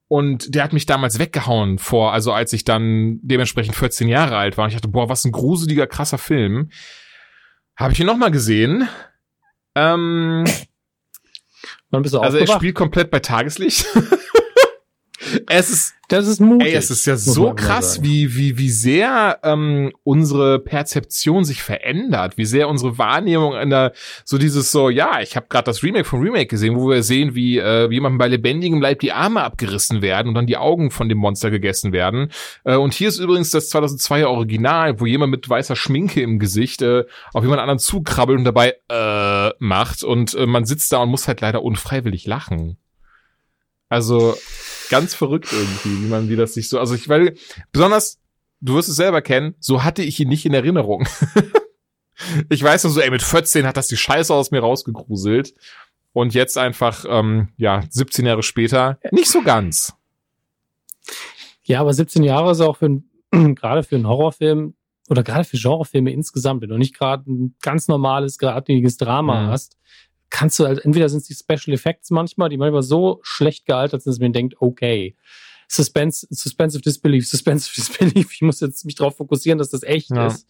Und 0.07 0.53
der 0.53 0.63
hat 0.63 0.73
mich 0.73 0.85
damals 0.85 1.17
weggehauen 1.17 1.79
vor, 1.79 2.13
also 2.13 2.33
als 2.33 2.53
ich 2.53 2.63
dann 2.63 3.19
dementsprechend 3.23 3.75
14 3.75 4.07
Jahre 4.07 4.37
alt 4.37 4.57
war. 4.57 4.65
Und 4.65 4.69
ich 4.69 4.75
dachte, 4.75 4.89
boah, 4.89 5.09
was 5.09 5.25
ein 5.25 5.31
gruseliger, 5.31 5.87
krasser 5.87 6.19
Film. 6.19 6.69
Habe 7.75 7.93
ich 7.93 7.99
ihn 7.99 8.05
nochmal 8.05 8.31
gesehen. 8.31 8.87
Ähm, 9.75 10.45
Wann 11.89 12.01
bist 12.01 12.13
du 12.13 12.19
also 12.19 12.37
er 12.37 12.47
spielt 12.47 12.75
komplett 12.75 13.11
bei 13.11 13.19
Tageslicht. 13.19 13.85
es 15.47 15.69
ist 15.69 15.95
das 16.09 16.27
ist 16.27 16.41
mutig. 16.41 16.67
Ey, 16.67 16.75
es 16.75 16.91
ist 16.91 17.05
ja 17.05 17.15
so 17.15 17.53
krass, 17.55 18.03
wie, 18.03 18.35
wie, 18.35 18.57
wie 18.57 18.69
sehr 18.69 19.39
ähm, 19.41 19.93
unsere 20.03 20.59
Perzeption 20.59 21.45
sich 21.45 21.63
verändert, 21.63 22.37
wie 22.37 22.45
sehr 22.45 22.67
unsere 22.67 22.97
Wahrnehmung 22.97 23.55
in 23.55 23.69
der, 23.69 23.93
so 24.25 24.37
dieses 24.37 24.71
so, 24.71 24.89
ja, 24.89 25.21
ich 25.21 25.35
habe 25.35 25.47
gerade 25.49 25.63
das 25.63 25.81
Remake 25.81 26.03
vom 26.03 26.21
Remake 26.21 26.47
gesehen, 26.47 26.75
wo 26.75 26.89
wir 26.89 27.03
sehen, 27.03 27.35
wie, 27.35 27.57
äh, 27.57 27.89
wie 27.89 27.95
jemandem 27.95 28.17
bei 28.17 28.27
lebendigem 28.27 28.81
Leib 28.81 28.99
die 28.99 29.13
Arme 29.13 29.43
abgerissen 29.43 30.03
werden 30.03 30.27
und 30.27 30.35
dann 30.35 30.45
die 30.45 30.57
Augen 30.57 30.91
von 30.91 31.07
dem 31.07 31.17
Monster 31.17 31.49
gegessen 31.49 31.93
werden. 31.93 32.31
Äh, 32.65 32.75
und 32.75 32.93
hier 32.93 33.07
ist 33.07 33.19
übrigens 33.19 33.49
das 33.51 33.71
2002er 33.71 34.25
Original, 34.25 34.99
wo 34.99 35.05
jemand 35.05 35.31
mit 35.31 35.49
weißer 35.49 35.77
Schminke 35.77 36.21
im 36.21 36.37
Gesicht 36.37 36.81
äh, 36.81 37.05
auf 37.33 37.43
jemand 37.43 37.61
anderen 37.61 37.79
zukrabbelt 37.79 38.37
und 38.37 38.45
dabei 38.45 38.75
äh, 38.89 39.51
macht 39.59 40.03
und 40.03 40.35
äh, 40.35 40.45
man 40.45 40.65
sitzt 40.65 40.91
da 40.91 40.97
und 40.97 41.09
muss 41.09 41.27
halt 41.27 41.39
leider 41.41 41.63
unfreiwillig 41.63 42.27
lachen. 42.27 42.77
Also 43.89 44.35
ganz 44.89 45.13
verrückt 45.13 45.49
irgendwie, 45.51 46.03
wie 46.03 46.09
man 46.09 46.29
wie 46.29 46.35
das 46.35 46.53
sich 46.53 46.69
so, 46.69 46.79
also 46.79 46.95
ich, 46.95 47.09
weil, 47.09 47.35
besonders, 47.71 48.19
du 48.61 48.75
wirst 48.75 48.89
es 48.89 48.95
selber 48.95 49.21
kennen, 49.21 49.55
so 49.59 49.83
hatte 49.83 50.03
ich 50.03 50.19
ihn 50.19 50.29
nicht 50.29 50.45
in 50.45 50.53
Erinnerung. 50.53 51.07
ich 52.49 52.63
weiß 52.63 52.83
nur 52.83 52.93
so, 52.93 53.01
ey, 53.01 53.09
mit 53.09 53.21
14 53.21 53.65
hat 53.65 53.77
das 53.77 53.87
die 53.87 53.97
Scheiße 53.97 54.33
aus 54.33 54.51
mir 54.51 54.61
rausgegruselt. 54.61 55.53
Und 56.13 56.35
jetzt 56.35 56.59
einfach, 56.59 57.05
ähm, 57.09 57.49
ja, 57.57 57.81
17 57.89 58.25
Jahre 58.25 58.43
später, 58.43 58.99
nicht 59.11 59.29
so 59.29 59.41
ganz. 59.41 59.93
Ja, 61.63 61.81
aber 61.81 61.93
17 61.93 62.23
Jahre 62.23 62.51
ist 62.51 62.61
auch 62.61 62.77
für 62.77 62.85
ein, 62.85 63.09
gerade 63.55 63.83
für 63.83 63.95
einen 63.95 64.07
Horrorfilm 64.07 64.75
oder 65.09 65.23
gerade 65.23 65.43
für 65.43 65.57
Genrefilme 65.57 66.11
insgesamt, 66.11 66.61
wenn 66.61 66.69
du 66.69 66.77
nicht 66.77 66.97
gerade 66.97 67.29
ein 67.29 67.55
ganz 67.61 67.87
normales, 67.87 68.37
geradliniges 68.37 68.97
Drama 68.97 69.41
mhm. 69.41 69.47
hast, 69.47 69.77
kannst 70.33 70.57
du 70.59 70.65
halt, 70.65 70.83
entweder 70.83 71.07
sind 71.09 71.19
es 71.19 71.27
die 71.27 71.35
Special 71.35 71.75
Effects 71.75 72.09
manchmal, 72.09 72.49
die 72.49 72.57
manchmal 72.57 72.81
so 72.81 73.19
schlecht 73.21 73.67
gealtert 73.67 74.01
sind, 74.01 74.11
dass 74.11 74.19
man 74.19 74.33
denkt, 74.33 74.55
okay, 74.59 75.15
Suspense, 75.67 76.25
Suspensive 76.31 76.81
Disbelief, 76.81 77.27
Suspensive 77.27 77.73
Disbelief, 77.75 78.33
ich 78.33 78.41
muss 78.41 78.59
jetzt 78.59 78.83
mich 78.83 78.95
darauf 78.95 79.15
fokussieren, 79.15 79.59
dass 79.59 79.69
das 79.69 79.83
echt 79.83 80.09
ja. 80.09 80.27
ist. 80.27 80.47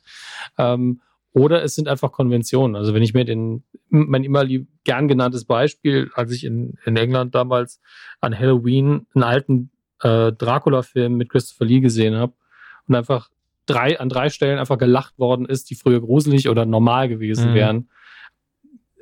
Ähm, 0.58 1.02
oder 1.34 1.64
es 1.64 1.76
sind 1.76 1.90
einfach 1.90 2.14
Konventionen. 2.14 2.78
Also 2.78 2.94
wenn 2.94 3.04
ich 3.04 3.14
mir 3.14 3.26
den, 3.26 3.64
mein 3.90 4.24
immer 4.24 4.46
lieb, 4.46 4.70
gern 4.86 5.10
genanntes 5.10 5.44
Beispiel, 5.44 6.10
als 6.14 6.32
ich 6.32 6.46
in, 6.46 6.78
in 6.86 6.96
England 6.96 7.36
damals 7.36 7.82
an 8.22 8.38
Halloween 8.38 9.06
einen 9.14 9.24
alten 9.24 9.72
äh, 10.02 10.32
Dracula-Film 10.32 11.16
mit 11.16 11.30
Christopher 11.30 11.66
Lee 11.66 11.82
gesehen 11.82 12.16
habe 12.16 12.34
und 12.88 12.96
einfach 12.96 13.30
drei, 13.66 14.00
an 14.00 14.08
drei 14.08 14.30
Stellen 14.30 14.60
einfach 14.60 14.78
gelacht 14.78 15.20
worden 15.20 15.46
ist, 15.46 15.70
die 15.70 15.76
früher 15.76 16.00
gruselig 16.00 16.48
oder 16.48 16.66
normal 16.66 17.10
gewesen 17.10 17.52
mhm. 17.52 17.56
wären 17.56 17.90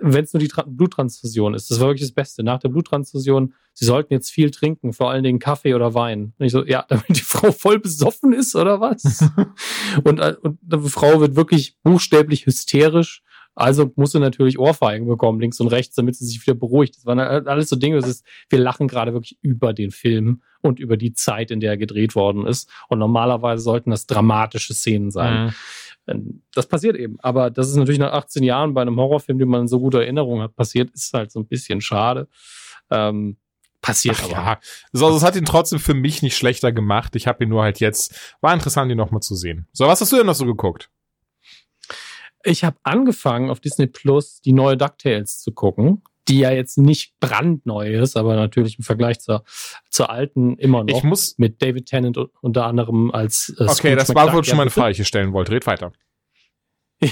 wenn 0.02 0.24
es 0.24 0.34
nur 0.34 0.39
die 0.39 0.47
Tra 0.47 0.64
Bluttransfusion 0.68 1.54
ist. 1.54 1.70
Das 1.70 1.80
war 1.80 1.88
wirklich 1.88 2.08
das 2.08 2.14
Beste. 2.14 2.43
Nach 2.43 2.60
der 2.60 2.70
Bluttransfusion, 2.70 3.54
sie 3.74 3.86
sollten 3.86 4.14
jetzt 4.14 4.30
viel 4.30 4.52
trinken, 4.52 4.93
vor 4.93 5.12
allen 5.12 5.24
Dingen 5.24 5.39
Kaffee 5.39 5.74
oder 5.74 5.93
Wein. 5.93 6.34
Und 6.38 6.45
ich 6.45 6.52
so, 6.52 6.66
ja, 6.66 6.86
damit 6.89 7.10
die 7.10 7.22
Frau 7.22 7.52
voll 7.52 7.80
besoffen 7.80 8.34
ist 8.34 8.56
oder 8.56 8.82
was? 8.82 9.30
und, 10.04 10.20
äh, 10.20 10.36
und 10.41 10.60
die 10.62 10.89
Frau 10.89 11.20
wird 11.20 11.36
wirklich 11.36 11.78
buchstäblich 11.84 12.45
hysterisch. 12.45 13.24
Also 13.54 13.91
muss 13.95 14.14
sie 14.14 14.20
natürlich 14.20 14.58
Ohrfeigen 14.58 15.08
bekommen, 15.08 15.41
links 15.41 15.60
und 15.60 15.68
rechts, 15.68 15.95
damit 15.95 16.16
sie 16.16 16.26
sich 16.26 16.41
wieder 16.41 16.56
beruhigt. 16.56 16.95
Das 16.95 17.06
waren 17.06 17.20
alles 17.20 17.68
so 17.70 17.76
Dinge, 17.76 17.97
das 17.97 18.08
ist, 18.08 18.26
wir 18.49 18.60
lachen 18.60 18.88
gerade 18.88 19.14
wirklich 19.14 19.38
über 19.41 19.74
den 19.74 19.91
Film 19.91 20.41
und 20.62 20.80
über 20.80 20.95
die 20.95 21.14
Zeit, 21.14 21.52
in 21.52 21.60
der 21.60 21.72
er 21.72 21.78
gedreht 21.78 22.16
worden 22.16 22.45
ist. 22.45 22.70
Und 22.88 22.99
normalerweise 22.99 23.62
sollten 23.62 23.91
das 23.91 24.06
dramatische 24.06 24.74
Szenen 24.74 25.12
sein. 25.12 25.47
Mhm. 25.47 25.54
Das 26.54 26.68
passiert 26.68 26.95
eben. 26.95 27.18
Aber 27.20 27.49
das 27.49 27.70
ist 27.70 27.76
natürlich 27.76 27.99
nach 27.99 28.14
18 28.14 28.43
Jahren 28.43 28.74
bei 28.74 28.82
einem 28.82 28.99
Horrorfilm, 28.99 29.39
den 29.39 29.47
man 29.47 29.62
in 29.62 29.68
so 29.68 29.80
gute 29.80 29.99
Erinnerung 29.99 30.41
hat, 30.41 30.56
passiert, 30.56 30.91
ist 30.91 31.14
halt 31.14 31.32
so 31.32 31.39
ein 31.39 31.47
bisschen 31.47 31.82
schade. 31.82 32.28
Ähm, 32.89 33.38
passiert 33.82 34.18
Ach, 34.20 34.26
aber. 34.26 34.34
Ja. 34.34 34.60
Also, 34.93 35.16
es 35.16 35.24
hat 35.24 35.36
ihn 35.36 35.45
trotzdem 35.45 35.80
für 35.80 35.93
mich 35.93 36.22
nicht 36.22 36.36
schlechter 36.36 36.72
gemacht. 36.72 37.16
Ich 37.16 37.28
habe 37.28 37.43
ihn 37.43 37.49
nur 37.49 37.64
halt 37.64 37.80
jetzt, 37.80 38.36
war 38.41 38.54
interessant, 38.54 38.91
ihn 38.91 38.97
nochmal 38.97 39.22
zu 39.22 39.36
sehen. 39.36 39.68
So, 39.74 39.88
was 39.88 40.02
hast 40.02 40.12
du 40.12 40.18
denn 40.18 40.26
noch 40.26 40.36
so 40.36 40.45
geguckt? 40.45 40.89
Ich 42.43 42.64
habe 42.64 42.78
angefangen 42.84 43.52
auf 43.52 43.60
Disney 43.60 43.88
Plus 43.88 44.41
die 44.41 44.54
neue 44.54 44.76
DuckTales 44.76 45.39
zu 45.39 45.52
gucken 45.52 46.02
die 46.28 46.39
ja 46.39 46.51
jetzt 46.51 46.78
nicht 46.78 47.13
brandneu 47.19 47.93
ist, 47.99 48.15
aber 48.15 48.36
natürlich 48.36 48.78
im 48.78 48.84
Vergleich 48.84 49.19
zur, 49.19 49.43
zur 49.89 50.09
alten 50.09 50.57
immer 50.57 50.84
noch. 50.84 50.95
Ich 50.95 51.03
muss 51.03 51.38
mit 51.38 51.61
David 51.61 51.88
Tennant 51.88 52.17
unter 52.41 52.65
anderem 52.65 53.11
als 53.11 53.49
äh, 53.57 53.63
Okay, 53.63 53.74
Scrooge 53.74 53.95
das 53.95 54.15
war 54.15 54.34
wohl 54.34 54.43
schon 54.43 54.57
meine 54.57 54.69
Frage, 54.69 54.93
die 54.93 55.01
ich 55.01 55.07
stellen 55.07 55.34
wollte. 55.34 55.51
Red 55.51 55.65
weiter. 55.67 55.91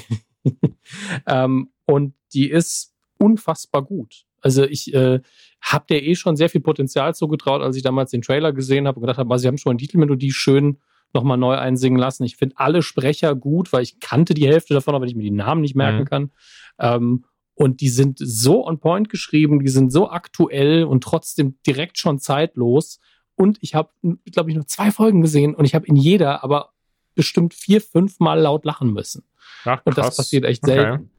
ähm, 1.27 1.71
und 1.85 2.13
die 2.33 2.49
ist 2.49 2.93
unfassbar 3.17 3.83
gut. 3.83 4.25
Also 4.41 4.63
ich 4.63 4.93
äh, 4.93 5.19
habe 5.61 5.85
der 5.89 6.03
eh 6.03 6.15
schon 6.15 6.35
sehr 6.35 6.49
viel 6.49 6.61
Potenzial 6.61 7.13
zugetraut, 7.15 7.61
als 7.61 7.75
ich 7.75 7.83
damals 7.83 8.11
den 8.11 8.21
Trailer 8.21 8.53
gesehen 8.53 8.87
habe 8.87 8.97
und 8.97 9.01
gedacht 9.01 9.17
habe, 9.17 9.31
also 9.31 9.41
sie 9.41 9.47
haben 9.47 9.57
schon 9.57 9.71
eine 9.71 9.79
Titelmelodie 9.79 10.31
schön 10.31 10.77
nochmal 11.13 11.37
neu 11.37 11.55
einsingen 11.55 11.99
lassen. 11.99 12.23
Ich 12.23 12.37
finde 12.37 12.57
alle 12.57 12.81
Sprecher 12.81 13.35
gut, 13.35 13.73
weil 13.73 13.83
ich 13.83 13.99
kannte 13.99 14.33
die 14.33 14.47
Hälfte 14.47 14.73
davon, 14.73 14.95
aber 14.95 15.05
ich 15.05 15.15
mir 15.15 15.23
die 15.23 15.31
Namen 15.31 15.61
nicht 15.61 15.75
merken 15.75 16.01
mhm. 16.01 16.05
kann. 16.05 16.31
Ähm, 16.79 17.25
und 17.59 17.81
die 17.81 17.89
sind 17.89 18.19
so 18.21 18.65
on 18.65 18.79
point 18.79 19.09
geschrieben, 19.09 19.59
die 19.59 19.67
sind 19.67 19.91
so 19.91 20.09
aktuell 20.09 20.85
und 20.85 21.03
trotzdem 21.03 21.57
direkt 21.67 21.97
schon 21.97 22.17
zeitlos. 22.17 23.01
Und 23.35 23.57
ich 23.59 23.75
habe, 23.75 23.89
glaube 24.31 24.49
ich, 24.49 24.55
nur 24.55 24.65
zwei 24.65 24.91
Folgen 24.91 25.21
gesehen 25.21 25.55
und 25.55 25.65
ich 25.65 25.75
habe 25.75 25.85
in 25.85 25.97
jeder 25.97 26.41
aber 26.41 26.69
bestimmt 27.15 27.53
vier, 27.53 27.81
fünf 27.81 28.21
Mal 28.21 28.39
laut 28.39 28.63
lachen 28.63 28.93
müssen. 28.93 29.25
Ach, 29.65 29.81
und 29.83 29.97
das 29.97 30.15
passiert 30.15 30.45
echt 30.45 30.65
selten. 30.65 31.09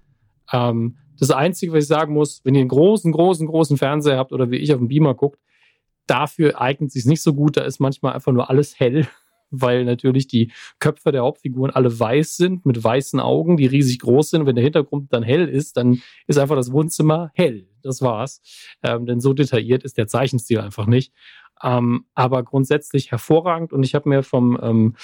Okay. 0.46 0.70
Ähm, 0.70 0.96
das 1.18 1.30
Einzige, 1.30 1.74
was 1.74 1.84
ich 1.84 1.88
sagen 1.88 2.14
muss, 2.14 2.40
wenn 2.42 2.54
ihr 2.54 2.62
einen 2.62 2.70
großen, 2.70 3.12
großen, 3.12 3.46
großen 3.46 3.76
Fernseher 3.76 4.16
habt 4.16 4.32
oder 4.32 4.50
wie 4.50 4.56
ich 4.56 4.72
auf 4.72 4.78
dem 4.78 4.88
Beamer 4.88 5.14
guckt, 5.14 5.38
dafür 6.06 6.58
eignet 6.58 6.90
sich 6.90 7.04
nicht 7.04 7.20
so 7.20 7.34
gut. 7.34 7.58
Da 7.58 7.64
ist 7.64 7.80
manchmal 7.80 8.14
einfach 8.14 8.32
nur 8.32 8.48
alles 8.48 8.80
hell 8.80 9.06
weil 9.50 9.84
natürlich 9.84 10.26
die 10.26 10.52
Köpfe 10.78 11.12
der 11.12 11.22
Hauptfiguren 11.22 11.72
alle 11.72 11.98
weiß 11.98 12.36
sind, 12.36 12.66
mit 12.66 12.82
weißen 12.82 13.20
Augen, 13.20 13.56
die 13.56 13.66
riesig 13.66 14.00
groß 14.00 14.30
sind. 14.30 14.46
Wenn 14.46 14.56
der 14.56 14.64
Hintergrund 14.64 15.12
dann 15.12 15.22
hell 15.22 15.48
ist, 15.48 15.76
dann 15.76 16.02
ist 16.26 16.38
einfach 16.38 16.56
das 16.56 16.72
Wohnzimmer 16.72 17.30
hell. 17.34 17.68
Das 17.82 18.02
war's. 18.02 18.42
Ähm, 18.82 19.06
denn 19.06 19.20
so 19.20 19.32
detailliert 19.32 19.84
ist 19.84 19.98
der 19.98 20.06
Zeichenstil 20.06 20.60
einfach 20.60 20.86
nicht. 20.86 21.12
Ähm, 21.62 22.06
aber 22.14 22.42
grundsätzlich 22.42 23.10
hervorragend. 23.10 23.72
Und 23.72 23.82
ich 23.82 23.94
habe 23.94 24.08
mir 24.08 24.22
vom 24.22 24.58
ähm, 24.62 24.96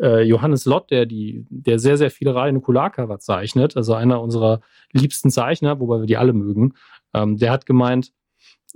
äh, 0.00 0.22
Johannes 0.22 0.66
Lott, 0.66 0.90
der 0.90 1.06
die, 1.06 1.46
der 1.48 1.78
sehr, 1.78 1.96
sehr 1.96 2.10
viele 2.10 2.34
Reihen 2.34 2.54
Nukularcover 2.54 3.18
zeichnet, 3.18 3.76
also 3.76 3.94
einer 3.94 4.20
unserer 4.20 4.60
liebsten 4.92 5.30
Zeichner, 5.30 5.80
wobei 5.80 6.00
wir 6.00 6.06
die 6.06 6.18
alle 6.18 6.32
mögen, 6.32 6.74
ähm, 7.14 7.38
der 7.38 7.50
hat 7.50 7.66
gemeint, 7.66 8.12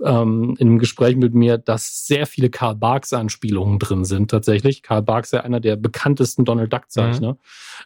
ähm, 0.03 0.55
in 0.59 0.67
einem 0.67 0.79
Gespräch 0.79 1.15
mit 1.15 1.33
mir, 1.33 1.57
dass 1.57 2.05
sehr 2.05 2.25
viele 2.25 2.49
Karl 2.49 2.75
Barks-Anspielungen 2.75 3.79
drin 3.79 4.05
sind 4.05 4.31
tatsächlich. 4.31 4.83
Karl 4.83 5.01
Barks 5.01 5.29
ist 5.29 5.33
ja 5.33 5.41
einer 5.41 5.59
der 5.59 5.75
bekanntesten 5.75 6.45
Donald 6.45 6.71
Duck-Zeichner. 6.71 7.33
Mhm. 7.33 7.37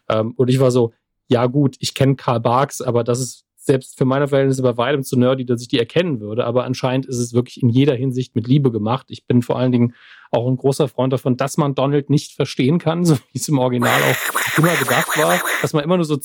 Ähm, 0.09 0.33
und 0.35 0.49
ich 0.49 0.59
war 0.59 0.71
so, 0.71 0.93
ja 1.27 1.45
gut, 1.47 1.75
ich 1.79 1.93
kenne 1.93 2.15
Karl 2.15 2.39
Barks, 2.39 2.81
aber 2.81 3.03
das 3.03 3.19
ist 3.19 3.45
selbst 3.63 3.97
für 3.97 4.05
meine 4.05 4.27
Verhältnisse 4.27 4.63
bei 4.63 4.75
weitem 4.75 5.03
zu 5.03 5.17
nerdy, 5.17 5.45
dass 5.45 5.61
ich 5.61 5.67
die 5.67 5.77
erkennen 5.77 6.19
würde. 6.19 6.45
Aber 6.45 6.65
anscheinend 6.65 7.05
ist 7.05 7.19
es 7.19 7.33
wirklich 7.33 7.61
in 7.61 7.69
jeder 7.69 7.93
Hinsicht 7.93 8.35
mit 8.35 8.47
Liebe 8.47 8.71
gemacht. 8.71 9.07
Ich 9.09 9.27
bin 9.27 9.43
vor 9.43 9.57
allen 9.57 9.71
Dingen 9.71 9.93
auch 10.31 10.47
ein 10.47 10.57
großer 10.57 10.87
Freund 10.87 11.13
davon, 11.13 11.37
dass 11.37 11.57
man 11.57 11.75
Donald 11.75 12.09
nicht 12.09 12.33
verstehen 12.33 12.79
kann, 12.79 13.05
so 13.05 13.15
wie 13.15 13.37
es 13.37 13.47
im 13.47 13.59
Original 13.59 14.01
auch 14.01 14.57
immer 14.57 14.75
gedacht 14.75 15.17
war, 15.17 15.39
dass 15.61 15.73
man 15.73 15.83
immer 15.83 15.97
nur 15.97 16.05
so 16.05 16.17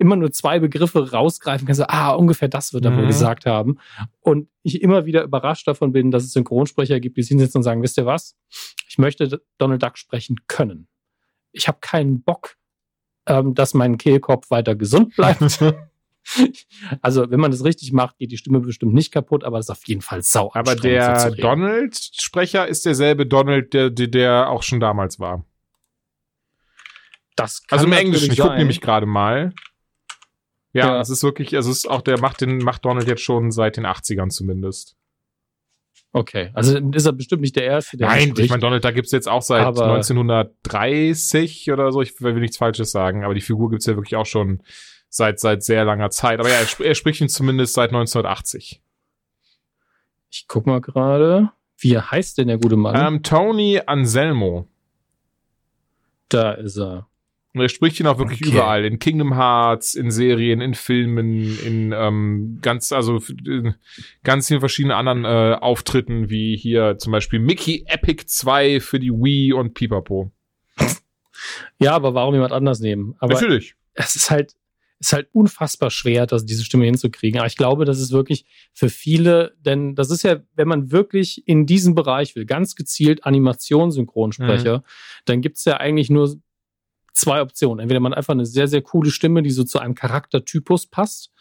immer 0.00 0.16
nur 0.16 0.32
zwei 0.32 0.58
Begriffe 0.58 1.12
rausgreifen 1.12 1.66
kann, 1.66 1.76
so, 1.76 1.84
ah, 1.86 2.12
ungefähr 2.12 2.48
das 2.48 2.72
wird 2.72 2.86
er 2.86 2.96
wohl 2.96 3.04
mhm. 3.04 3.08
gesagt 3.08 3.44
haben. 3.46 3.78
Und 4.20 4.48
ich 4.62 4.80
immer 4.80 5.04
wieder 5.04 5.22
überrascht 5.22 5.68
davon 5.68 5.92
bin, 5.92 6.10
dass 6.10 6.24
es 6.24 6.32
Synchronsprecher 6.32 7.00
gibt, 7.00 7.18
die 7.18 7.22
sich 7.22 7.28
hinsetzen 7.28 7.58
und 7.58 7.62
sagen, 7.62 7.82
wisst 7.82 7.98
ihr 7.98 8.06
was? 8.06 8.34
Ich 8.88 8.98
möchte 8.98 9.42
Donald 9.58 9.82
Duck 9.82 9.98
sprechen 9.98 10.36
können. 10.48 10.88
Ich 11.52 11.68
habe 11.68 11.78
keinen 11.80 12.22
Bock, 12.22 12.56
ähm, 13.26 13.54
dass 13.54 13.74
mein 13.74 13.98
Kehlkopf 13.98 14.50
weiter 14.50 14.74
gesund 14.74 15.14
bleibt. 15.16 15.62
Also, 17.00 17.30
wenn 17.30 17.40
man 17.40 17.50
das 17.50 17.64
richtig 17.64 17.92
macht, 17.92 18.18
geht 18.18 18.30
die 18.30 18.36
Stimme 18.36 18.60
bestimmt 18.60 18.92
nicht 18.92 19.10
kaputt, 19.10 19.42
aber 19.42 19.56
das 19.56 19.66
ist 19.66 19.70
auf 19.70 19.88
jeden 19.88 20.02
Fall 20.02 20.22
sau 20.22 20.50
Aber 20.52 20.76
der 20.76 21.30
Donald-Sprecher 21.30 22.68
ist 22.68 22.84
derselbe 22.84 23.26
Donald, 23.26 23.72
der, 23.72 23.88
der, 23.88 24.06
der 24.06 24.50
auch 24.50 24.62
schon 24.62 24.80
damals 24.80 25.18
war. 25.18 25.46
Das 27.36 27.66
kann 27.66 27.78
also 27.78 27.86
im 27.86 27.94
Englischen, 27.94 28.32
ich 28.32 28.38
gucke 28.38 28.56
nämlich 28.56 28.82
gerade 28.82 29.06
mal. 29.06 29.54
Ja, 30.72 30.86
Ja. 30.94 31.00
es 31.00 31.10
ist 31.10 31.22
wirklich, 31.22 31.54
also 31.56 31.70
es 31.70 31.78
ist 31.78 31.90
auch, 31.90 32.02
der 32.02 32.20
macht 32.20 32.40
den, 32.40 32.58
macht 32.58 32.84
Donald 32.84 33.08
jetzt 33.08 33.22
schon 33.22 33.50
seit 33.50 33.76
den 33.76 33.86
80ern 33.86 34.30
zumindest. 34.30 34.96
Okay. 36.12 36.50
Also 36.54 36.76
ist 36.92 37.06
er 37.06 37.12
bestimmt 37.12 37.42
nicht 37.42 37.54
der 37.56 37.64
Erste, 37.64 37.96
der 37.96 38.08
Nein, 38.08 38.34
ich 38.36 38.48
meine, 38.50 38.60
Donald 38.60 38.84
Duck 38.84 38.94
gibt's 38.94 39.12
jetzt 39.12 39.28
auch 39.28 39.42
seit 39.42 39.62
Aber- 39.64 39.84
1930 39.86 41.70
oder 41.70 41.92
so. 41.92 42.02
Ich 42.02 42.20
will 42.20 42.34
nichts 42.34 42.56
Falsches 42.56 42.90
sagen, 42.90 43.24
aber 43.24 43.34
die 43.34 43.40
Figur 43.40 43.70
gibt's 43.70 43.86
ja 43.86 43.94
wirklich 43.96 44.16
auch 44.16 44.26
schon 44.26 44.62
seit, 45.08 45.38
seit 45.40 45.62
sehr 45.62 45.84
langer 45.84 46.10
Zeit. 46.10 46.40
Aber 46.40 46.48
ja, 46.48 46.56
er, 46.56 46.66
sp- 46.66 46.82
er 46.84 46.94
spricht 46.94 47.20
ihn 47.20 47.28
zumindest 47.28 47.74
seit 47.74 47.90
1980. 47.90 48.82
Ich 50.30 50.46
guck 50.48 50.66
mal 50.66 50.80
gerade. 50.80 51.50
Wie 51.78 51.98
heißt 51.98 52.38
denn 52.38 52.48
der 52.48 52.58
gute 52.58 52.76
Mann? 52.76 52.94
Ähm, 53.14 53.22
Tony 53.22 53.80
Anselmo. 53.84 54.68
da 56.28 56.52
ist 56.52 56.76
er. 56.76 57.06
Und 57.52 57.60
er 57.62 57.68
spricht 57.68 57.98
ihn 57.98 58.06
auch 58.06 58.18
wirklich 58.18 58.40
Okay. 58.42 58.50
überall. 58.52 58.84
In 58.84 58.98
Kingdom 59.00 59.34
Hearts, 59.36 59.94
in 59.96 60.10
Serien, 60.12 60.60
in 60.60 60.74
Filmen, 60.74 61.58
in 61.58 61.92
ähm, 61.92 62.58
ganz, 62.62 62.92
also 62.92 63.20
in 63.44 63.74
ganz 64.22 64.46
vielen 64.48 64.60
verschiedenen 64.60 64.96
anderen 64.96 65.24
äh, 65.24 65.56
Auftritten, 65.56 66.30
wie 66.30 66.56
hier 66.56 66.98
zum 66.98 67.10
Beispiel 67.12 67.40
Mickey 67.40 67.84
Epic 67.86 68.24
2 68.26 68.78
für 68.80 69.00
die 69.00 69.10
Wii 69.10 69.52
und 69.54 69.74
Pipapo. 69.74 70.30
Ja, 71.80 71.92
aber 71.92 72.14
warum 72.14 72.34
jemand 72.34 72.52
anders 72.52 72.80
nehmen? 72.80 73.14
Aber 73.18 73.34
Natürlich. 73.34 73.74
es 73.94 74.14
ist 74.14 74.30
halt, 74.30 74.54
ist 75.00 75.12
halt 75.14 75.28
unfassbar 75.32 75.90
schwer, 75.90 76.26
das, 76.26 76.44
diese 76.44 76.62
Stimme 76.64 76.84
hinzukriegen. 76.84 77.40
Aber 77.40 77.46
ich 77.46 77.56
glaube, 77.56 77.84
das 77.86 77.98
ist 77.98 78.12
wirklich 78.12 78.44
für 78.74 78.90
viele, 78.90 79.56
denn 79.60 79.94
das 79.94 80.10
ist 80.10 80.22
ja, 80.22 80.40
wenn 80.54 80.68
man 80.68 80.92
wirklich 80.92 81.42
in 81.48 81.64
diesen 81.66 81.94
Bereich 81.94 82.36
will, 82.36 82.44
ganz 82.44 82.76
gezielt 82.76 83.24
Animationssynchronsprecher, 83.24 84.84
dann 85.24 85.40
gibt's 85.40 85.64
ja 85.64 85.78
eigentlich 85.78 86.10
nur 86.10 86.36
zwei 87.20 87.40
Optionen. 87.40 87.80
Entweder 87.80 88.00
man 88.00 88.14
einfach 88.14 88.34
eine 88.34 88.46
sehr, 88.46 88.68
sehr 88.68 88.82
coole 88.82 89.10
Stimme, 89.10 89.42
die 89.42 89.50
so 89.50 89.64
zu 89.64 89.78
einem 89.78 89.94
Charaktertypus 89.94 90.86
passt, 90.86 91.32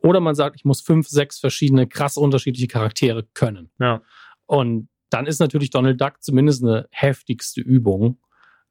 oder 0.00 0.20
man 0.20 0.34
sagt, 0.34 0.56
ich 0.56 0.64
muss 0.64 0.80
fünf, 0.80 1.08
sechs 1.08 1.38
verschiedene, 1.38 1.86
krass 1.86 2.16
unterschiedliche 2.16 2.68
Charaktere 2.68 3.24
können. 3.34 3.70
Ja. 3.80 4.02
Und 4.46 4.88
dann 5.10 5.26
ist 5.26 5.40
natürlich 5.40 5.70
Donald 5.70 6.00
Duck 6.00 6.22
zumindest 6.22 6.62
eine 6.62 6.86
heftigste 6.90 7.60
Übung. 7.60 8.20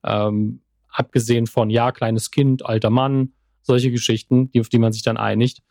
Ähm, 0.03 0.61
abgesehen 0.89 1.48
von, 1.48 1.69
ja, 1.69 1.91
kleines 1.91 2.31
Kind, 2.31 2.65
alter 2.65 2.89
Mann, 2.89 3.34
solche 3.61 3.91
Geschichten, 3.91 4.49
die, 4.52 4.61
auf 4.61 4.69
die 4.69 4.80
man 4.80 4.94
sich 4.94 5.03
dann 5.03 5.18
einigt. 5.18 5.61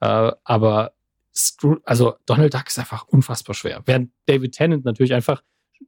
Äh, 0.00 0.32
aber 0.42 0.94
Scroo 1.34 1.76
also 1.84 2.14
Donald 2.26 2.54
Duck 2.54 2.66
ist 2.66 2.78
einfach 2.78 3.04
unfassbar 3.08 3.54
schwer. 3.54 3.82
Während 3.86 4.12
David 4.26 4.52
Tennant 4.52 4.84
natürlich 4.84 5.14
einfach, 5.14 5.42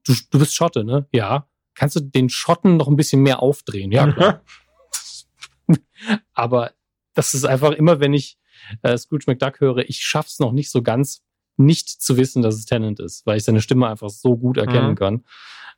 du, 0.04 0.14
du 0.30 0.38
bist 0.38 0.54
Schotte, 0.54 0.84
ne? 0.84 1.06
Ja. 1.12 1.48
Kannst 1.76 1.94
du 1.96 2.00
den 2.00 2.28
Schotten 2.28 2.76
noch 2.76 2.88
ein 2.88 2.96
bisschen 2.96 3.22
mehr 3.22 3.40
aufdrehen? 3.42 3.92
Ja, 3.92 4.10
klar. 4.10 4.42
aber 6.34 6.72
das 7.14 7.34
ist 7.34 7.44
einfach 7.44 7.72
immer, 7.72 8.00
wenn 8.00 8.14
ich 8.14 8.38
äh, 8.82 8.96
Scrooge 8.96 9.24
McDuck 9.28 9.60
höre, 9.60 9.78
ich 9.88 10.00
schaff's 10.00 10.38
noch 10.38 10.52
nicht 10.52 10.70
so 10.70 10.82
ganz, 10.82 11.22
nicht 11.56 11.88
zu 11.88 12.16
wissen, 12.16 12.42
dass 12.42 12.54
es 12.56 12.66
Tennant 12.66 13.00
ist, 13.00 13.24
weil 13.26 13.36
ich 13.38 13.44
seine 13.44 13.60
Stimme 13.60 13.88
einfach 13.88 14.10
so 14.10 14.36
gut 14.36 14.56
erkennen 14.58 14.90
Mhm. 14.90 14.94
kann. 14.96 15.24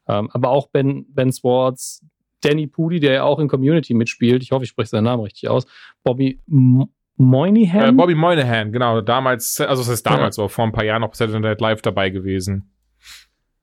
Ähm, 0.09 0.31
aber 0.33 0.49
auch 0.51 0.69
Ben, 0.69 1.07
Ben 1.12 1.33
Swartz, 1.33 2.05
Danny 2.41 2.66
Pudi, 2.66 3.01
der 3.01 3.12
ja 3.12 3.23
auch 3.25 3.39
in 3.41 3.49
Community 3.49 3.95
mitspielt, 3.95 4.43
ich 4.43 4.53
hoffe, 4.53 4.65
ich 4.65 4.70
spreche 4.70 4.89
seinen 4.91 5.05
Namen 5.05 5.23
richtig 5.23 5.49
aus, 5.49 5.66
Bobby 6.03 6.41
M 6.49 6.87
Moynihan. 7.20 7.89
Äh, 7.89 7.93
Bobby 7.93 8.15
Moynihan, 8.15 8.70
genau, 8.70 9.01
damals, 9.01 9.61
also 9.61 9.83
das 9.83 9.91
heißt 9.91 10.07
damals, 10.07 10.39
aber 10.39 10.49
vor 10.49 10.65
ein 10.65 10.70
paar 10.73 10.85
Jahren 10.85 11.01
noch 11.03 11.15
Saturday 11.15 11.41
Night 11.41 11.61
Live 11.61 11.83
dabei 11.83 12.11
gewesen. 12.11 12.73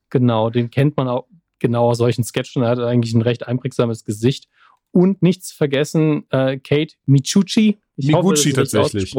Genau, 0.10 0.50
den 0.50 0.70
kennt 0.70 0.98
man 0.98 1.08
auch 1.08 1.26
genau 1.60 1.90
aus 1.90 1.98
solchen 1.98 2.24
Sketchen. 2.24 2.64
Er 2.64 2.70
hat 2.70 2.80
eigentlich 2.80 3.14
ein 3.14 3.22
recht 3.22 3.48
einprägsames 3.48 4.04
Gesicht. 4.06 4.48
Und 4.92 5.22
nicht 5.22 5.44
zu 5.44 5.54
vergessen, 5.54 6.24
äh, 6.30 6.58
Kate 6.58 6.96
Michucci. 7.06 7.80
Ich 7.98 8.14
hoffe, 8.14 8.34
das 8.34 8.46
Miguchi 8.46 8.50
ist 8.50 8.58
richtig 8.58 9.12
tatsächlich. 9.12 9.16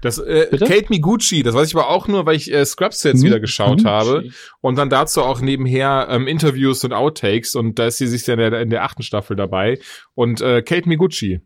Das, 0.00 0.18
äh, 0.18 0.46
Bitte? 0.48 0.64
Kate 0.64 0.86
Miguchi, 0.90 1.42
das 1.42 1.54
weiß 1.54 1.68
ich 1.68 1.74
aber 1.74 1.88
auch 1.88 2.06
nur, 2.06 2.24
weil 2.24 2.36
ich 2.36 2.52
äh, 2.52 2.64
Scrubs 2.64 3.02
jetzt 3.02 3.24
wieder 3.24 3.40
geschaut 3.40 3.78
Michucci. 3.78 3.88
habe 3.88 4.30
und 4.60 4.76
dann 4.76 4.90
dazu 4.90 5.22
auch 5.22 5.40
nebenher 5.40 6.06
ähm, 6.08 6.28
Interviews 6.28 6.84
und 6.84 6.92
Outtakes 6.92 7.56
und 7.56 7.80
da 7.80 7.86
ist 7.88 7.98
sie 7.98 8.06
sich 8.06 8.26
ja 8.28 8.34
in 8.34 8.40
der, 8.40 8.60
in 8.60 8.70
der 8.70 8.84
achten 8.84 9.02
Staffel 9.02 9.36
dabei 9.36 9.80
und 10.14 10.40
äh, 10.40 10.62
Kate 10.62 10.88
Miguchi. 10.88 11.40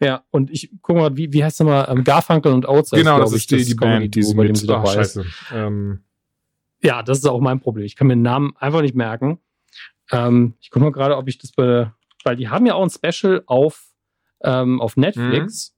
Ja, 0.00 0.24
und 0.30 0.50
ich 0.50 0.70
guck 0.82 0.96
mal, 0.96 1.16
wie, 1.16 1.32
wie 1.32 1.44
heißt 1.44 1.60
der 1.60 1.66
mal? 1.66 1.86
Ähm, 1.88 2.02
Garfunkel 2.02 2.52
und 2.52 2.66
Oates. 2.66 2.90
genau, 2.90 3.20
das 3.20 3.32
ich, 3.32 3.42
ist 3.42 3.50
die, 3.52 3.64
die 3.64 3.74
Band, 3.74 4.14
die 4.14 4.22
sie 4.22 4.34
mit, 4.34 4.68
dabei 4.68 4.84
ist. 4.88 4.94
scheiße. 4.94 5.24
Ähm, 5.54 6.00
Ja, 6.82 7.02
das 7.02 7.18
ist 7.18 7.26
auch 7.26 7.40
mein 7.40 7.60
Problem. 7.60 7.84
Ich 7.84 7.96
kann 7.96 8.06
mir 8.08 8.14
den 8.14 8.22
Namen 8.22 8.54
einfach 8.58 8.80
nicht 8.82 8.94
merken. 8.94 9.38
Ähm, 10.10 10.54
ich 10.60 10.70
gucke 10.70 10.84
mal 10.84 10.92
gerade, 10.92 11.16
ob 11.16 11.28
ich 11.28 11.38
das 11.38 11.52
bei, 11.52 11.90
weil 12.24 12.36
die 12.36 12.48
haben 12.48 12.66
ja 12.66 12.74
auch 12.74 12.82
ein 12.82 12.90
Special 12.90 13.42
auf, 13.46 13.92
ähm, 14.42 14.80
auf 14.80 14.96
Netflix, 14.96 15.74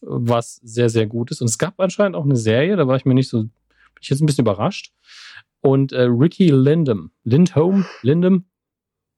was 0.00 0.56
sehr, 0.56 0.88
sehr 0.88 1.06
gut 1.06 1.30
ist. 1.30 1.40
Und 1.40 1.48
es 1.48 1.58
gab 1.58 1.78
anscheinend 1.78 2.16
auch 2.16 2.24
eine 2.24 2.36
Serie, 2.36 2.76
da 2.76 2.86
war 2.88 2.96
ich 2.96 3.04
mir 3.04 3.14
nicht 3.14 3.28
so, 3.28 3.42
bin 3.42 3.50
ich 4.00 4.08
jetzt 4.08 4.20
ein 4.20 4.26
bisschen 4.26 4.44
überrascht. 4.44 4.92
Und 5.60 5.92
äh, 5.92 6.02
Ricky 6.02 6.48
Lindham, 6.50 7.10
Lindholm, 7.24 7.86
Lindham, 8.02 8.46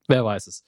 wer 0.09 0.25
weiß 0.25 0.47
es. 0.47 0.65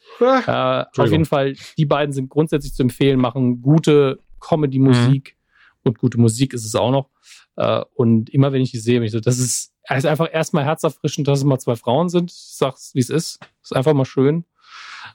Äh, 0.46 0.84
auf 1.02 1.10
jeden 1.12 1.24
Fall, 1.24 1.54
die 1.78 1.86
beiden 1.86 2.12
sind 2.12 2.28
grundsätzlich 2.28 2.74
zu 2.74 2.82
empfehlen, 2.82 3.18
machen 3.18 3.62
gute 3.62 4.20
Comedy-Musik 4.40 5.36
und 5.84 5.98
gute 5.98 6.18
Musik 6.18 6.52
ist 6.54 6.64
es 6.64 6.74
auch 6.74 6.90
noch. 6.90 7.10
Äh, 7.56 7.82
und 7.94 8.30
immer 8.30 8.52
wenn 8.52 8.62
ich 8.62 8.70
die 8.72 8.78
sehe, 8.78 8.98
bin 9.00 9.06
ich 9.06 9.12
so, 9.12 9.20
das 9.20 9.38
ist, 9.38 9.69
es 9.84 9.98
ist 9.98 10.06
einfach 10.06 10.28
erstmal 10.32 10.64
herzerfrischend, 10.64 11.26
dass 11.26 11.38
es 11.38 11.44
mal 11.44 11.58
zwei 11.58 11.76
Frauen 11.76 12.08
sind. 12.08 12.30
Ich 12.30 12.56
sag's, 12.56 12.94
wie 12.94 13.00
es 13.00 13.10
ist. 13.10 13.40
Ist 13.62 13.74
einfach 13.74 13.94
mal 13.94 14.04
schön. 14.04 14.44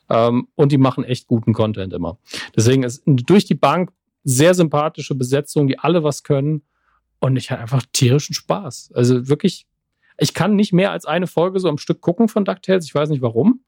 Ähm, 0.10 0.48
und 0.56 0.72
die 0.72 0.78
machen 0.78 1.04
echt 1.04 1.28
guten 1.28 1.54
Content 1.54 1.94
immer. 1.94 2.18
Deswegen 2.56 2.84
ist 2.84 3.04
durch 3.06 3.46
die 3.46 3.56
Bank 3.56 3.92
sehr 4.24 4.54
sympathische 4.54 5.16
Besetzung, 5.16 5.68
die 5.68 5.80
alle 5.80 6.04
was 6.04 6.24
können. 6.24 6.64
Und 7.20 7.38
ich 7.38 7.52
hatte 7.52 7.62
einfach 7.62 7.84
tierischen 7.94 8.34
Spaß. 8.34 8.92
Also 8.94 9.28
wirklich, 9.28 9.68
ich 10.18 10.34
kann 10.34 10.56
nicht 10.56 10.74
mehr 10.74 10.92
als 10.92 11.06
eine 11.06 11.28
Folge 11.28 11.60
so 11.60 11.70
am 11.70 11.78
Stück 11.78 12.02
gucken 12.02 12.28
von 12.28 12.46
DuckTales. 12.46 12.86
Ich 12.86 12.96
weiß 12.96 13.10
nicht 13.10 13.22
warum. 13.22 13.64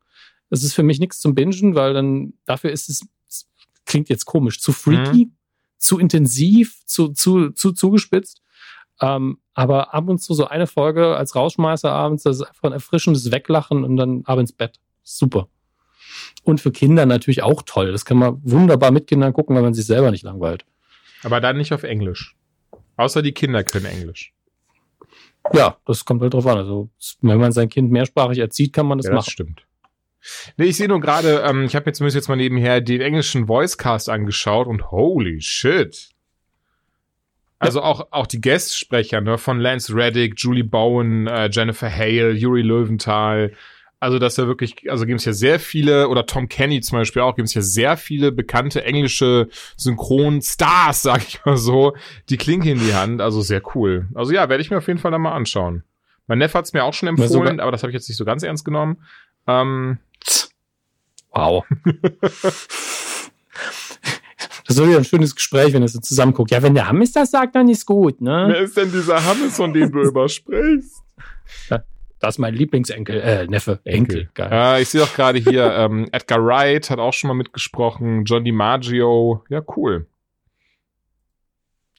Das 0.49 0.63
ist 0.63 0.73
für 0.73 0.83
mich 0.83 0.99
nichts 0.99 1.19
zum 1.19 1.35
Bingen, 1.35 1.75
weil 1.75 1.93
dann 1.93 2.33
dafür 2.45 2.71
ist 2.71 2.89
es, 2.89 3.05
es 3.27 3.49
klingt 3.85 4.09
jetzt 4.09 4.25
komisch, 4.25 4.61
zu 4.61 4.71
freaky, 4.71 5.31
zu 5.77 5.99
intensiv, 5.99 6.85
zu, 6.85 7.09
zu, 7.09 7.51
zu 7.51 7.71
zugespitzt. 7.71 8.41
Ähm, 9.01 9.39
aber 9.53 9.93
ab 9.93 10.07
und 10.07 10.19
zu 10.19 10.33
so 10.33 10.47
eine 10.47 10.67
Folge 10.67 11.15
als 11.15 11.35
Rausschmeißer 11.35 11.91
abends, 11.91 12.23
das 12.23 12.37
ist 12.37 12.43
einfach 12.43 12.63
ein 12.63 12.73
erfrischendes 12.73 13.31
Weglachen 13.31 13.83
und 13.83 13.97
dann 13.97 14.23
ab 14.25 14.39
ins 14.39 14.53
Bett. 14.53 14.79
Super. 15.03 15.47
Und 16.43 16.61
für 16.61 16.71
Kinder 16.71 17.05
natürlich 17.05 17.43
auch 17.43 17.61
toll. 17.65 17.91
Das 17.91 18.05
kann 18.05 18.17
man 18.17 18.39
wunderbar 18.43 18.91
mit 18.91 19.07
Kindern 19.07 19.33
gucken, 19.33 19.55
wenn 19.55 19.63
man 19.63 19.73
sich 19.73 19.85
selber 19.85 20.11
nicht 20.11 20.23
langweilt. 20.23 20.65
aber 21.23 21.41
dann 21.41 21.57
nicht 21.57 21.73
auf 21.73 21.83
Englisch. 21.83 22.35
Außer 22.95 23.21
die 23.21 23.33
Kinder 23.33 23.63
können 23.63 23.85
Englisch. 23.85 24.33
Ja, 25.53 25.77
das 25.85 26.05
kommt 26.05 26.21
halt 26.21 26.33
drauf 26.33 26.45
an. 26.47 26.57
Also, 26.57 26.89
wenn 27.21 27.37
man 27.37 27.51
sein 27.51 27.69
Kind 27.69 27.91
mehrsprachig 27.91 28.39
erzieht, 28.39 28.73
kann 28.73 28.85
man 28.85 28.97
das 28.97 29.05
ja, 29.05 29.13
das 29.13 29.25
machen. 29.25 29.31
stimmt. 29.31 29.67
Nee, 30.57 30.65
ich 30.65 30.77
sehe 30.77 30.87
nur 30.87 30.99
gerade, 30.99 31.43
ähm, 31.47 31.63
ich 31.63 31.75
habe 31.75 31.89
mir 31.89 31.93
zumindest 31.93 32.15
jetzt 32.15 32.27
mal 32.27 32.35
nebenher 32.35 32.81
den 32.81 33.01
englischen 33.01 33.47
Voicecast 33.47 34.09
angeschaut 34.09 34.67
und 34.67 34.91
holy 34.91 35.41
shit. 35.41 36.09
Also 37.59 37.81
auch, 37.81 38.07
auch 38.11 38.27
die 38.27 38.39
Gastsprecher, 38.39 39.21
ne, 39.21 39.37
von 39.37 39.59
Lance 39.59 39.93
Reddick, 39.93 40.35
Julie 40.37 40.63
Bowen, 40.63 41.27
äh, 41.27 41.49
Jennifer 41.51 41.89
Hale, 41.89 42.31
Yuri 42.31 42.61
Löwenthal. 42.61 43.53
Also, 43.99 44.19
das 44.19 44.33
ist 44.33 44.37
ja 44.37 44.45
wirklich, 44.47 44.91
also 44.91 45.07
gibt 45.07 45.19
es 45.19 45.25
ja 45.25 45.33
sehr 45.33 45.59
viele, 45.59 46.07
oder 46.09 46.27
Tom 46.27 46.49
Kenny 46.49 46.81
zum 46.81 46.99
Beispiel 46.99 47.23
auch, 47.23 47.35
gibt 47.35 47.47
es 47.47 47.55
ja 47.55 47.63
sehr 47.63 47.97
viele 47.97 48.31
bekannte 48.31 48.83
englische 48.83 49.47
Synchronstars, 49.75 51.01
sag 51.03 51.27
ich 51.27 51.43
mal 51.45 51.57
so, 51.57 51.95
die 52.29 52.37
Klinke 52.37 52.69
in 52.69 52.79
die 52.79 52.93
Hand. 52.93 53.21
Also 53.21 53.41
sehr 53.41 53.63
cool. 53.75 54.07
Also 54.13 54.33
ja, 54.33 54.49
werde 54.49 54.61
ich 54.61 54.69
mir 54.69 54.77
auf 54.77 54.87
jeden 54.87 54.99
Fall 54.99 55.11
dann 55.11 55.21
mal 55.21 55.33
anschauen. 55.33 55.83
Mein 56.27 56.37
Neffe 56.37 56.57
hat's 56.57 56.73
mir 56.73 56.83
auch 56.83 56.93
schon 56.93 57.09
empfohlen, 57.09 57.59
aber 57.59 57.71
das 57.71 57.81
habe 57.81 57.89
ich 57.91 57.95
jetzt 57.95 58.09
nicht 58.09 58.17
so 58.17 58.25
ganz 58.25 58.43
ernst 58.43 58.65
genommen. 58.65 58.97
Ähm, 59.47 59.97
Wow. 61.37 61.65
Das 64.67 64.77
wird 64.77 64.89
ja 64.89 64.97
ein 64.97 65.05
schönes 65.05 65.33
Gespräch, 65.33 65.73
wenn 65.73 65.81
ihr 65.81 65.87
so 65.87 65.99
zusammen 65.99 66.33
guckt. 66.33 66.51
Ja, 66.51 66.61
wenn 66.61 66.75
der 66.75 66.87
Hammes 66.87 67.13
das 67.13 67.31
sagt, 67.31 67.55
dann 67.55 67.69
ist 67.69 67.85
gut, 67.85 68.21
ne? 68.21 68.47
Wer 68.49 68.61
ist 68.61 68.75
denn 68.75 68.91
dieser 68.91 69.23
Hammes, 69.23 69.55
von 69.55 69.73
dem 69.73 69.91
du 69.91 70.01
übersprichst? 70.03 71.03
Das 72.19 72.35
ist 72.35 72.39
mein 72.39 72.53
Lieblingsenkel, 72.53 73.21
äh, 73.21 73.47
Neffe, 73.47 73.79
Enkel. 73.83 74.29
Geil. 74.33 74.49
Äh, 74.51 74.81
ich 74.81 74.89
sehe 74.89 75.03
auch 75.03 75.13
gerade 75.13 75.39
hier, 75.39 75.71
ähm, 75.71 76.09
Edgar 76.11 76.43
Wright 76.43 76.89
hat 76.89 76.99
auch 76.99 77.13
schon 77.13 77.27
mal 77.27 77.35
mitgesprochen, 77.35 78.25
John 78.25 78.43
DiMaggio. 78.43 79.43
Ja, 79.49 79.61
cool. 79.75 80.07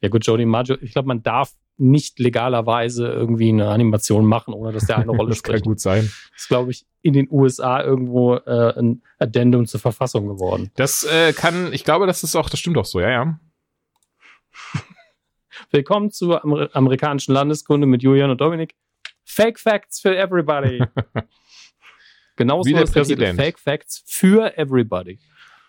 Ja 0.00 0.08
gut, 0.08 0.26
Jody 0.26 0.44
Maggio, 0.44 0.76
ich 0.80 0.92
glaube, 0.92 1.08
man 1.08 1.22
darf 1.22 1.52
nicht 1.78 2.18
legalerweise 2.18 3.06
irgendwie 3.06 3.48
eine 3.48 3.68
Animation 3.68 4.26
machen, 4.26 4.52
ohne 4.52 4.72
dass 4.72 4.86
der 4.86 4.98
eine 4.98 5.12
Rolle 5.12 5.28
das 5.30 5.42
kann 5.42 5.54
spricht. 5.54 5.64
gut 5.64 5.80
sein. 5.80 6.10
Das 6.32 6.42
ist, 6.42 6.48
glaube 6.48 6.70
ich, 6.70 6.86
in 7.02 7.12
den 7.12 7.28
USA 7.30 7.82
irgendwo 7.82 8.34
äh, 8.34 8.78
ein 8.78 9.02
Addendum 9.18 9.66
zur 9.66 9.80
Verfassung 9.80 10.26
geworden. 10.26 10.70
Das 10.74 11.04
äh, 11.04 11.32
kann, 11.32 11.72
ich 11.72 11.84
glaube, 11.84 12.06
das 12.06 12.22
ist 12.22 12.34
auch, 12.36 12.50
das 12.50 12.58
stimmt 12.58 12.76
auch 12.76 12.84
so, 12.84 13.00
ja, 13.00 13.10
ja. 13.10 13.40
Willkommen 15.70 16.10
zur 16.10 16.44
Amer 16.44 16.68
amerikanischen 16.72 17.32
Landeskunde 17.32 17.86
mit 17.86 18.02
Julian 18.02 18.30
und 18.30 18.40
Dominik. 18.40 18.74
Fake 19.24 19.58
Facts 19.58 20.00
für 20.00 20.16
everybody. 20.16 20.82
Genauso 22.36 22.68
Wie 22.68 22.74
der 22.74 22.84
ist 22.84 22.94
der 22.94 23.00
Präsident. 23.00 23.40
Fake 23.40 23.58
Facts 23.58 24.02
für 24.06 24.56
everybody. 24.56 25.18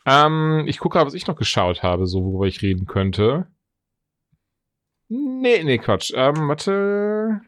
Ähm, 0.05 0.63
ich 0.67 0.79
gucke, 0.79 0.99
was 0.99 1.13
ich 1.13 1.27
noch 1.27 1.35
geschaut 1.35 1.83
habe, 1.83 2.07
so 2.07 2.23
worüber 2.23 2.47
ich 2.47 2.61
reden 2.61 2.85
könnte. 2.85 3.47
Nee, 5.09 5.63
nee, 5.63 5.77
Quatsch. 5.79 6.11
Ähm, 6.15 6.47
warte. 6.47 7.41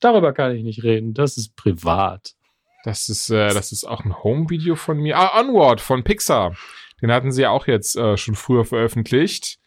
Darüber 0.00 0.32
kann 0.32 0.54
ich 0.54 0.62
nicht 0.62 0.82
reden. 0.82 1.14
Das 1.14 1.36
ist 1.36 1.56
privat. 1.56 2.34
Das 2.84 3.08
ist, 3.08 3.30
äh, 3.30 3.48
das 3.48 3.72
ist 3.72 3.84
auch 3.84 4.04
ein 4.04 4.22
Home-Video 4.22 4.76
von 4.76 4.98
mir. 4.98 5.16
Ah, 5.16 5.40
Onward 5.40 5.80
von 5.80 6.04
Pixar. 6.04 6.56
Den 7.00 7.12
hatten 7.12 7.32
sie 7.32 7.42
ja 7.42 7.50
auch 7.50 7.66
jetzt 7.66 7.96
äh, 7.96 8.16
schon 8.16 8.34
früher 8.34 8.64
veröffentlicht. 8.64 9.58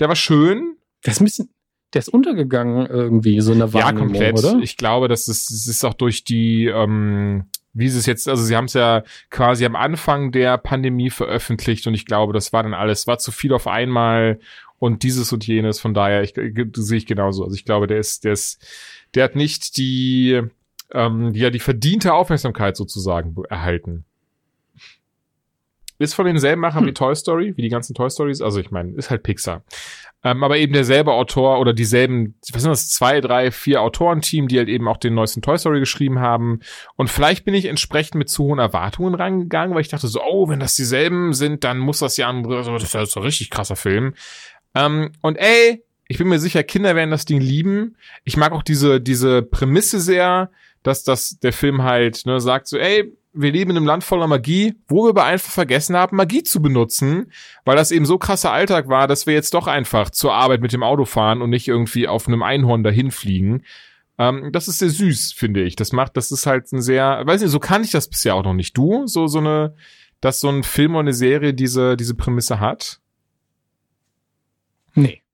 Der 0.00 0.08
war 0.08 0.16
schön. 0.16 0.76
Der 1.04 1.12
ist 1.12 1.20
ein 1.20 1.24
bisschen, 1.24 1.50
der 1.92 2.00
ist 2.00 2.08
untergegangen 2.08 2.86
irgendwie, 2.86 3.40
so 3.40 3.52
eine 3.52 3.72
Wahrnehmung, 3.72 4.14
ja, 4.14 4.30
komplett. 4.30 4.38
oder? 4.38 4.58
Ich 4.62 4.76
glaube, 4.76 5.08
das 5.08 5.28
ist, 5.28 5.50
das 5.50 5.66
ist 5.66 5.84
auch 5.84 5.94
durch 5.94 6.24
die, 6.24 6.66
ähm, 6.66 7.46
wie 7.72 7.88
sie 7.88 7.98
es 7.98 8.06
jetzt, 8.06 8.28
also 8.28 8.42
sie 8.42 8.56
haben 8.56 8.64
es 8.66 8.74
ja 8.74 9.02
quasi 9.30 9.64
am 9.64 9.76
Anfang 9.76 10.32
der 10.32 10.58
Pandemie 10.58 11.10
veröffentlicht 11.10 11.86
und 11.86 11.94
ich 11.94 12.06
glaube, 12.06 12.32
das 12.32 12.52
war 12.52 12.62
dann 12.62 12.74
alles, 12.74 13.06
war 13.06 13.18
zu 13.18 13.32
viel 13.32 13.52
auf 13.52 13.66
einmal 13.66 14.38
und 14.78 15.02
dieses 15.02 15.32
und 15.32 15.46
jenes. 15.46 15.80
Von 15.80 15.94
daher, 15.94 16.22
ich, 16.22 16.34
sehe 16.34 16.98
ich 16.98 17.06
genauso. 17.06 17.44
Also 17.44 17.54
ich 17.54 17.64
glaube, 17.64 17.86
der 17.86 17.98
ist, 17.98 18.24
der 18.24 18.32
ist, 18.32 18.64
der 19.14 19.24
hat 19.24 19.36
nicht 19.36 19.76
die, 19.76 20.42
ähm, 20.92 21.32
die, 21.32 21.40
ja, 21.40 21.50
die 21.50 21.60
verdiente 21.60 22.14
Aufmerksamkeit 22.14 22.76
sozusagen 22.76 23.34
erhalten. 23.48 24.04
Ist 25.98 26.14
von 26.14 26.26
denselben 26.26 26.60
Machern 26.60 26.82
hm. 26.82 26.88
wie 26.88 26.94
Toy 26.94 27.14
Story, 27.14 27.56
wie 27.56 27.62
die 27.62 27.68
ganzen 27.68 27.94
Toy 27.94 28.10
Stories. 28.10 28.40
Also 28.40 28.60
ich 28.60 28.70
meine, 28.70 28.94
ist 28.96 29.10
halt 29.10 29.22
Pixar. 29.22 29.62
Ähm, 30.24 30.42
aber 30.42 30.56
eben 30.56 30.72
derselbe 30.72 31.12
Autor 31.12 31.60
oder 31.60 31.74
dieselben, 31.74 32.34
was 32.50 32.62
sind 32.62 32.70
das, 32.70 32.88
zwei, 32.88 33.20
drei, 33.20 33.50
vier 33.50 33.82
Autorenteam, 33.82 34.48
die 34.48 34.56
halt 34.56 34.68
eben 34.68 34.88
auch 34.88 34.96
den 34.96 35.14
neuesten 35.14 35.42
Toy 35.42 35.58
Story 35.58 35.80
geschrieben 35.80 36.18
haben. 36.18 36.60
Und 36.96 37.10
vielleicht 37.10 37.44
bin 37.44 37.52
ich 37.52 37.66
entsprechend 37.66 38.14
mit 38.14 38.30
zu 38.30 38.44
hohen 38.44 38.58
Erwartungen 38.58 39.14
rangegangen, 39.14 39.74
weil 39.74 39.82
ich 39.82 39.88
dachte 39.88 40.08
so, 40.08 40.22
oh, 40.22 40.48
wenn 40.48 40.60
das 40.60 40.74
dieselben 40.74 41.34
sind, 41.34 41.62
dann 41.62 41.78
muss 41.78 41.98
das 41.98 42.16
ja 42.16 42.30
ein, 42.30 42.42
das 42.42 42.66
ist 42.66 43.14
ja 43.14 43.22
richtig 43.22 43.50
krasser 43.50 43.76
Film. 43.76 44.14
Ähm, 44.74 45.12
und 45.20 45.36
ey, 45.36 45.84
ich 46.08 46.18
bin 46.18 46.28
mir 46.28 46.38
sicher, 46.38 46.62
Kinder 46.62 46.96
werden 46.96 47.10
das 47.10 47.24
Ding 47.24 47.40
lieben. 47.40 47.96
Ich 48.24 48.36
mag 48.36 48.52
auch 48.52 48.62
diese, 48.62 49.00
diese 49.00 49.42
Prämisse 49.42 50.00
sehr, 50.00 50.50
dass 50.82 51.02
das 51.02 51.38
der 51.40 51.52
Film 51.52 51.82
halt 51.82 52.26
ne, 52.26 52.40
sagt 52.40 52.68
so, 52.68 52.76
ey, 52.76 53.12
wir 53.32 53.50
leben 53.50 53.72
in 53.72 53.76
einem 53.76 53.86
Land 53.86 54.04
voller 54.04 54.28
Magie, 54.28 54.74
wo 54.86 55.04
wir 55.04 55.10
aber 55.10 55.24
einfach 55.24 55.50
vergessen 55.50 55.96
haben, 55.96 56.16
Magie 56.16 56.44
zu 56.44 56.62
benutzen, 56.62 57.32
weil 57.64 57.76
das 57.76 57.90
eben 57.90 58.06
so 58.06 58.16
krasser 58.16 58.52
Alltag 58.52 58.88
war, 58.88 59.08
dass 59.08 59.26
wir 59.26 59.34
jetzt 59.34 59.54
doch 59.54 59.66
einfach 59.66 60.10
zur 60.10 60.34
Arbeit 60.34 60.60
mit 60.60 60.72
dem 60.72 60.84
Auto 60.84 61.04
fahren 61.04 61.42
und 61.42 61.50
nicht 61.50 61.66
irgendwie 61.66 62.06
auf 62.06 62.28
einem 62.28 62.42
Einhorn 62.42 62.84
dahin 62.84 63.10
fliegen. 63.10 63.64
Ähm, 64.18 64.50
das 64.52 64.68
ist 64.68 64.78
sehr 64.78 64.90
süß, 64.90 65.32
finde 65.32 65.62
ich. 65.62 65.74
Das 65.74 65.92
macht, 65.92 66.16
das 66.16 66.30
ist 66.30 66.46
halt 66.46 66.70
ein 66.72 66.80
sehr, 66.80 67.22
weiß 67.24 67.40
nicht, 67.40 67.50
so 67.50 67.58
kann 67.58 67.82
ich 67.82 67.90
das 67.90 68.08
bisher 68.08 68.36
auch 68.36 68.44
noch 68.44 68.54
nicht. 68.54 68.76
Du, 68.76 69.06
so, 69.06 69.26
so 69.26 69.38
eine, 69.38 69.74
dass 70.20 70.38
so 70.38 70.48
ein 70.48 70.62
Film 70.62 70.92
oder 70.92 71.00
eine 71.00 71.12
Serie 71.12 71.54
diese, 71.54 71.96
diese 71.96 72.14
Prämisse 72.14 72.60
hat? 72.60 73.00
Nee. 74.94 75.24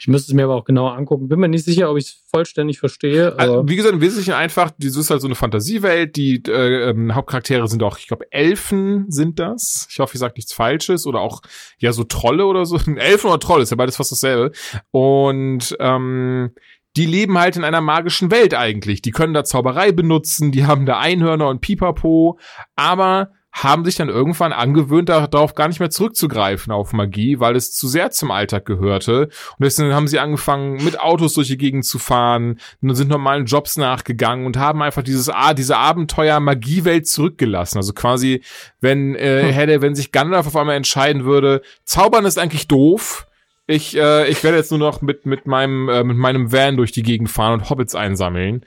Ich 0.00 0.06
müsste 0.06 0.30
es 0.30 0.34
mir 0.34 0.44
aber 0.44 0.54
auch 0.54 0.64
genauer 0.64 0.94
angucken. 0.94 1.28
Bin 1.28 1.40
mir 1.40 1.48
nicht 1.48 1.64
sicher, 1.64 1.90
ob 1.90 1.98
ich 1.98 2.04
es 2.04 2.22
vollständig 2.30 2.78
verstehe. 2.78 3.36
Also, 3.36 3.68
wie 3.68 3.74
gesagt, 3.74 3.94
im 3.94 4.00
Wesentlichen 4.00 4.32
einfach, 4.32 4.70
das 4.78 4.94
ist 4.94 5.10
halt 5.10 5.20
so 5.20 5.26
eine 5.26 5.34
Fantasiewelt. 5.34 6.14
Die 6.14 6.40
äh, 6.46 6.90
ähm, 6.90 7.16
Hauptcharaktere 7.16 7.66
sind 7.66 7.82
auch, 7.82 7.98
ich 7.98 8.06
glaube, 8.06 8.30
Elfen 8.30 9.10
sind 9.10 9.40
das. 9.40 9.88
Ich 9.90 9.98
hoffe, 9.98 10.14
ich 10.14 10.20
sage 10.20 10.34
nichts 10.36 10.52
Falsches. 10.52 11.04
Oder 11.04 11.20
auch, 11.20 11.42
ja, 11.78 11.92
so 11.92 12.04
Trolle 12.04 12.46
oder 12.46 12.64
so. 12.64 12.76
Elfen 12.96 13.28
oder 13.28 13.40
Trolle, 13.40 13.64
ist 13.64 13.70
ja 13.70 13.76
beides 13.76 13.96
fast 13.96 14.12
dasselbe. 14.12 14.52
Und 14.92 15.76
ähm, 15.80 16.52
die 16.96 17.06
leben 17.06 17.36
halt 17.36 17.56
in 17.56 17.64
einer 17.64 17.80
magischen 17.80 18.30
Welt 18.30 18.54
eigentlich. 18.54 19.02
Die 19.02 19.10
können 19.10 19.34
da 19.34 19.42
Zauberei 19.42 19.90
benutzen, 19.90 20.52
die 20.52 20.64
haben 20.64 20.86
da 20.86 21.00
Einhörner 21.00 21.48
und 21.48 21.60
Pipapo, 21.60 22.38
aber 22.76 23.32
haben 23.52 23.84
sich 23.84 23.96
dann 23.96 24.08
irgendwann 24.08 24.52
angewöhnt, 24.52 25.08
darauf 25.08 25.54
gar 25.54 25.68
nicht 25.68 25.80
mehr 25.80 25.90
zurückzugreifen 25.90 26.72
auf 26.72 26.92
Magie, 26.92 27.40
weil 27.40 27.56
es 27.56 27.72
zu 27.72 27.88
sehr 27.88 28.10
zum 28.10 28.30
Alltag 28.30 28.66
gehörte. 28.66 29.24
Und 29.24 29.64
deswegen 29.64 29.94
haben 29.94 30.06
sie 30.06 30.18
angefangen, 30.18 30.84
mit 30.84 31.00
Autos 31.00 31.34
durch 31.34 31.48
die 31.48 31.56
Gegend 31.56 31.84
zu 31.84 31.98
fahren 31.98 32.60
und 32.80 32.94
sind 32.94 33.08
normalen 33.08 33.46
Jobs 33.46 33.76
nachgegangen 33.76 34.46
und 34.46 34.58
haben 34.58 34.82
einfach 34.82 35.02
dieses 35.02 35.28
ah, 35.28 35.54
diese 35.54 35.76
Abenteuer-Magiewelt 35.76 37.06
zurückgelassen. 37.06 37.78
Also 37.78 37.94
quasi, 37.94 38.42
wenn 38.80 39.14
äh, 39.16 39.42
hm. 39.44 39.50
hätte, 39.50 39.82
wenn 39.82 39.94
sich 39.94 40.12
Gandalf 40.12 40.46
auf 40.46 40.56
einmal 40.56 40.76
entscheiden 40.76 41.24
würde, 41.24 41.62
Zaubern 41.84 42.26
ist 42.26 42.38
eigentlich 42.38 42.68
doof. 42.68 43.26
Ich, 43.66 43.96
äh, 43.96 44.28
ich 44.28 44.42
werde 44.44 44.56
jetzt 44.56 44.70
nur 44.70 44.80
noch 44.80 45.02
mit, 45.02 45.26
mit 45.26 45.46
meinem, 45.46 45.88
äh, 45.88 46.04
mit 46.04 46.16
meinem 46.16 46.52
Van 46.52 46.76
durch 46.76 46.92
die 46.92 47.02
Gegend 47.02 47.28
fahren 47.28 47.54
und 47.54 47.70
Hobbits 47.70 47.94
einsammeln 47.94 48.64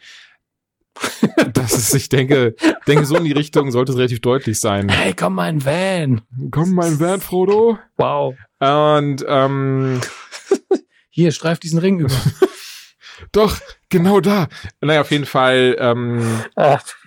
das 1.53 1.73
ist, 1.73 1.93
ich 1.93 2.09
denke, 2.09 2.55
denke, 2.87 3.05
so 3.05 3.15
in 3.15 3.23
die 3.23 3.31
Richtung 3.31 3.71
sollte 3.71 3.91
es 3.91 3.97
relativ 3.97 4.21
deutlich 4.21 4.59
sein. 4.59 4.89
Hey, 4.89 5.13
komm 5.13 5.35
mein 5.35 5.63
Van. 5.63 6.21
Komm 6.51 6.73
mein 6.73 6.99
Van, 6.99 7.21
Frodo. 7.21 7.79
Wow. 7.97 8.35
Und 8.59 9.25
ähm, 9.27 10.01
hier 11.09 11.31
streif 11.31 11.59
diesen 11.59 11.79
Ring 11.79 11.99
über. 11.99 12.15
Doch, 13.31 13.57
genau 13.89 14.19
da. 14.19 14.47
Naja, 14.81 15.01
auf 15.01 15.11
jeden 15.11 15.25
Fall 15.25 15.75
ähm, 15.79 16.41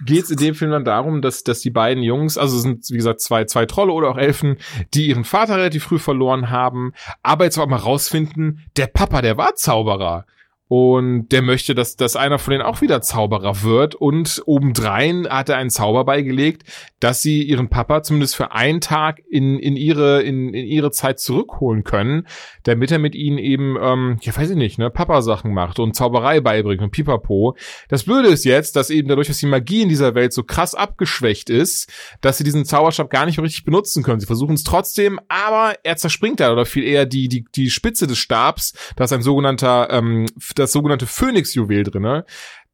geht 0.05 0.24
es 0.24 0.31
in 0.31 0.36
dem 0.36 0.55
Film 0.55 0.70
dann 0.70 0.85
darum, 0.85 1.23
dass, 1.23 1.43
dass 1.43 1.61
die 1.61 1.70
beiden 1.70 2.02
Jungs, 2.05 2.39
also 2.39 2.59
sind 2.59 2.89
wie 2.90 2.97
gesagt 2.97 3.20
zwei, 3.20 3.44
zwei 3.44 3.66
Trolle 3.66 3.93
oder 3.93 4.11
auch 4.11 4.16
Elfen, 4.16 4.59
die 4.94 5.09
ihren 5.09 5.24
Vater 5.24 5.56
relativ 5.56 5.85
früh 5.85 5.98
verloren 5.98 6.51
haben, 6.51 6.93
aber 7.23 7.44
jetzt 7.44 7.59
auch 7.59 7.66
mal 7.66 7.77
rausfinden, 7.77 8.62
der 8.77 8.86
Papa, 8.86 9.23
der 9.23 9.36
war 9.36 9.56
Zauberer. 9.56 10.24
Und 10.66 11.28
der 11.28 11.43
möchte, 11.43 11.74
dass, 11.74 11.97
dass 11.97 12.16
einer 12.16 12.39
von 12.39 12.53
denen 12.53 12.62
auch 12.62 12.81
wieder 12.81 13.03
Zauberer 13.03 13.62
wird. 13.62 13.95
Und 13.95 14.43
obendrein 14.47 15.28
hat 15.28 15.51
er 15.51 15.57
einen 15.57 15.70
Zauber 15.70 16.05
beigelegt, 16.05 16.65
dass 17.01 17.20
sie 17.20 17.43
ihren 17.43 17.69
Papa 17.69 18.03
zumindest 18.03 18.35
für 18.35 18.53
einen 18.53 18.81
Tag 18.81 19.20
in, 19.28 19.59
in, 19.59 19.77
ihre, 19.77 20.23
in, 20.23 20.55
in 20.55 20.66
ihre 20.66 20.91
Zeit 20.91 21.20
zurückholen 21.20 21.85
können, 21.85 22.27
damit 22.62 22.91
er 22.91 22.99
mit 22.99 23.15
ihnen 23.15 23.36
eben, 23.36 23.77
ähm, 23.78 24.19
ja 24.23 24.35
weiß 24.35 24.51
ich 24.51 24.57
nicht, 24.57 24.78
ne, 24.78 24.89
Papa-Sachen 24.89 25.53
macht 25.53 25.78
und 25.78 25.95
Zauberei 25.95 26.41
beibringt 26.41 26.81
und 26.81 26.93
pipapo. 26.93 27.57
Das 27.91 28.05
Blöde 28.05 28.28
ist 28.28 28.45
jetzt, 28.47 28.74
dass 28.77 28.89
eben 28.89 29.09
dadurch, 29.09 29.28
dass 29.28 29.39
die 29.39 29.47
Magie 29.47 29.82
in 29.82 29.91
dieser 29.91 30.15
Welt 30.15 30.32
so 30.32 30.45
krass 30.45 30.74
abgeschwächt 30.74 31.51
ist, 31.51 31.93
dass 32.23 32.39
sie 32.39 32.45
diesen 32.45 32.65
Zauberstab 32.65 33.11
gar 33.11 33.27
nicht 33.27 33.36
mehr 33.36 33.45
richtig 33.45 33.65
benutzen 33.65 34.03
können. 34.03 34.20
Sie 34.20 34.27
versuchen 34.27 34.55
es 34.55 34.65
trotzdem, 34.65 35.20
aber 35.28 35.74
er 35.82 35.97
zerspringt 35.97 36.41
da 36.41 36.53
oder 36.53 36.65
viel 36.65 36.85
eher 36.85 37.05
die, 37.05 37.28
die, 37.28 37.45
die 37.55 37.69
Spitze 37.69 38.07
des 38.07 38.16
Stabs, 38.16 38.73
das 38.97 39.12
ein 39.12 39.20
sogenannter 39.20 39.89
ähm, 39.91 40.24
das 40.55 40.73
sogenannte 40.73 41.07
Phönixjuwel 41.07 41.85
drinne. 41.85 42.25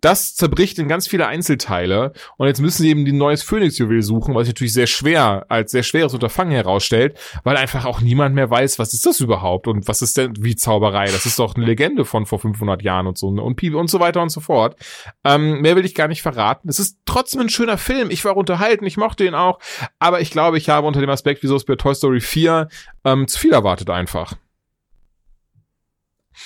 Das 0.01 0.35
zerbricht 0.35 0.79
in 0.79 0.89
ganz 0.89 1.07
viele 1.07 1.27
Einzelteile 1.27 2.15
und 2.39 2.47
jetzt 2.47 2.63
müssen 2.63 2.83
sie 2.83 2.89
eben 2.89 3.05
die 3.05 3.13
neues 3.13 3.43
Phönixjuwel 3.43 4.01
suchen, 4.01 4.35
was 4.35 4.47
sich 4.47 4.55
natürlich 4.55 4.73
sehr 4.73 4.87
schwer 4.87 5.45
als 5.51 5.73
sehr 5.73 5.83
schweres 5.83 6.15
Unterfangen 6.15 6.55
herausstellt, 6.55 7.19
weil 7.45 7.59
einfach 7.59 7.85
auch 7.85 8.01
niemand 8.01 8.35
mehr 8.35 8.49
weiß, 8.49 8.79
was 8.79 8.95
ist 8.95 9.05
das 9.05 9.21
überhaupt 9.21 9.67
und 9.69 9.89
was 9.89 10.01
ist 10.01 10.17
denn 10.17 10.33
wie 10.41 10.57
Zauberei. 10.57 11.05
Das 11.05 11.27
ist 11.27 11.39
doch 11.39 11.55
eine 11.55 11.67
Legende 11.67 12.07
von 12.07 12.25
vor 12.25 12.39
500 12.39 12.81
Jahren 12.83 13.07
und 13.07 13.19
so 13.19 13.29
und 13.29 13.39
und 13.41 13.91
so 13.91 14.01
weiter 14.01 14.23
und 14.23 14.31
so 14.31 14.41
fort. 14.41 14.75
Ähm, 15.23 15.61
mehr 15.61 15.77
will 15.77 15.85
ich 15.85 15.95
gar 15.95 16.09
nicht 16.09 16.23
verraten. 16.23 16.71
Es 16.71 16.79
ist 16.79 16.99
trotzdem 17.05 17.43
ein 17.43 17.51
schöner 17.51 17.77
Film. 17.77 18.11
Ich 18.11 18.25
war 18.25 18.39
unterhalten, 18.39 18.87
ich 18.87 18.97
mochte 18.97 19.27
ihn 19.27 19.35
auch, 19.35 19.59
aber 19.99 20.23
ich 20.23 20.31
glaube, 20.31 20.57
ich 20.57 20.71
habe 20.71 20.87
unter 20.87 21.01
dem 21.01 21.11
Aspekt, 21.11 21.43
wieso 21.43 21.57
es 21.57 21.67
bei 21.67 21.77
Toy 21.77 21.95
Story 21.95 22.21
4 22.21 22.69
ähm, 23.05 23.29
zu 23.29 23.39
viel 23.39 23.53
erwartet 23.53 23.91
einfach. 23.91 24.35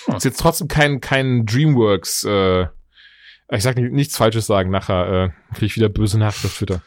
Hm. 0.06 0.16
Ist 0.16 0.24
jetzt 0.24 0.40
trotzdem 0.40 0.68
kein, 0.68 1.00
kein 1.00 1.46
Dreamworks, 1.46 2.24
äh, 2.24 2.66
ich 3.50 3.62
sag 3.62 3.76
nicht, 3.76 3.92
nichts 3.92 4.16
Falsches 4.16 4.46
sagen, 4.46 4.70
nachher 4.70 5.08
äh, 5.08 5.54
kriege 5.54 5.66
ich 5.66 5.76
wieder 5.76 5.88
böse 5.88 6.18
Nachrichten 6.18 6.46
auf 6.46 6.56
Twitter. 6.56 6.82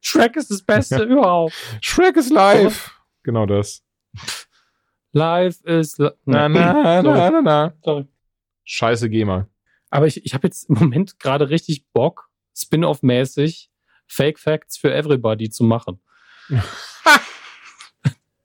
Shrek 0.00 0.36
ist 0.36 0.50
das 0.50 0.62
Beste 0.62 0.96
ja. 0.96 1.04
überhaupt. 1.04 1.54
Shrek 1.80 2.16
ist 2.16 2.30
live. 2.30 2.90
Oh. 2.90 3.00
Genau 3.22 3.46
das. 3.46 3.84
Live 5.12 5.60
ist. 5.62 5.98
Li 5.98 6.08
na, 6.24 6.48
na, 6.48 7.02
na, 7.02 7.30
na, 7.30 7.42
na. 7.42 7.74
Sorry. 7.84 8.06
Scheiße, 8.64 9.10
geh 9.10 9.24
mal. 9.24 9.48
Aber 9.90 10.06
ich, 10.06 10.24
ich 10.24 10.34
habe 10.34 10.46
jetzt 10.46 10.70
im 10.70 10.76
Moment 10.76 11.18
gerade 11.18 11.50
richtig 11.50 11.84
Bock, 11.92 12.30
Spin-off-mäßig 12.56 13.70
Fake 14.06 14.38
Facts 14.38 14.76
für 14.76 14.92
Everybody 14.92 15.50
zu 15.50 15.64
machen. 15.64 16.00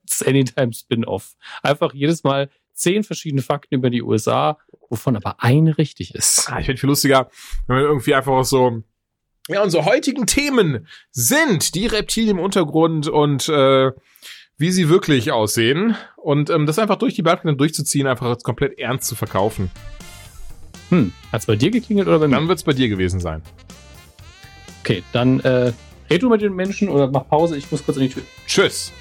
das 0.07 0.23
Anytime 0.23 0.73
Spin-off. 0.73 1.35
Einfach 1.61 1.93
jedes 1.93 2.23
Mal 2.23 2.49
zehn 2.75 3.03
verschiedene 3.03 3.41
Fakten 3.41 3.75
über 3.75 3.89
die 3.89 4.03
USA, 4.03 4.57
wovon 4.89 5.15
aber 5.15 5.41
eine 5.43 5.77
richtig 5.77 6.13
ist. 6.13 6.49
Ah, 6.51 6.59
ich 6.59 6.65
finde 6.65 6.79
viel 6.79 6.89
lustiger, 6.89 7.29
wenn 7.67 7.77
man 7.77 7.85
irgendwie 7.85 8.13
einfach 8.13 8.43
so 8.45 8.83
ja, 9.47 9.61
unsere 9.61 9.85
heutigen 9.85 10.25
Themen 10.25 10.87
sind 11.11 11.75
die 11.75 11.85
Reptilien 11.85 12.37
im 12.37 12.43
Untergrund 12.43 13.07
und 13.07 13.47
äh, 13.47 13.91
wie 14.57 14.71
sie 14.71 14.89
wirklich 14.89 15.31
aussehen. 15.31 15.95
Und 16.17 16.49
ähm, 16.49 16.65
das 16.65 16.79
einfach 16.79 16.95
durch 16.95 17.13
die 17.13 17.21
Balken 17.21 17.55
durchzuziehen, 17.57 18.07
einfach 18.07 18.27
als 18.27 18.43
komplett 18.43 18.79
ernst 18.79 19.07
zu 19.07 19.15
verkaufen. 19.15 19.69
Hm, 20.89 21.13
hat's 21.31 21.45
bei 21.45 21.55
dir 21.55 21.71
geklingelt 21.71 22.07
oder 22.07 22.19
bei 22.19 22.27
mir? 22.27 22.35
Dann 22.35 22.47
wird's 22.47 22.63
bei 22.63 22.73
dir 22.73 22.89
gewesen 22.89 23.19
sein. 23.19 23.41
Okay, 24.81 25.03
dann 25.13 25.39
äh, 25.41 25.73
red 26.09 26.23
du 26.23 26.29
mit 26.29 26.41
den 26.41 26.53
Menschen 26.53 26.89
oder 26.89 27.07
mach 27.07 27.27
Pause, 27.27 27.57
ich 27.57 27.71
muss 27.71 27.83
kurz 27.83 27.97
in 27.97 28.03
die 28.03 28.09
Tür. 28.09 28.23
Tschüss. 28.47 28.91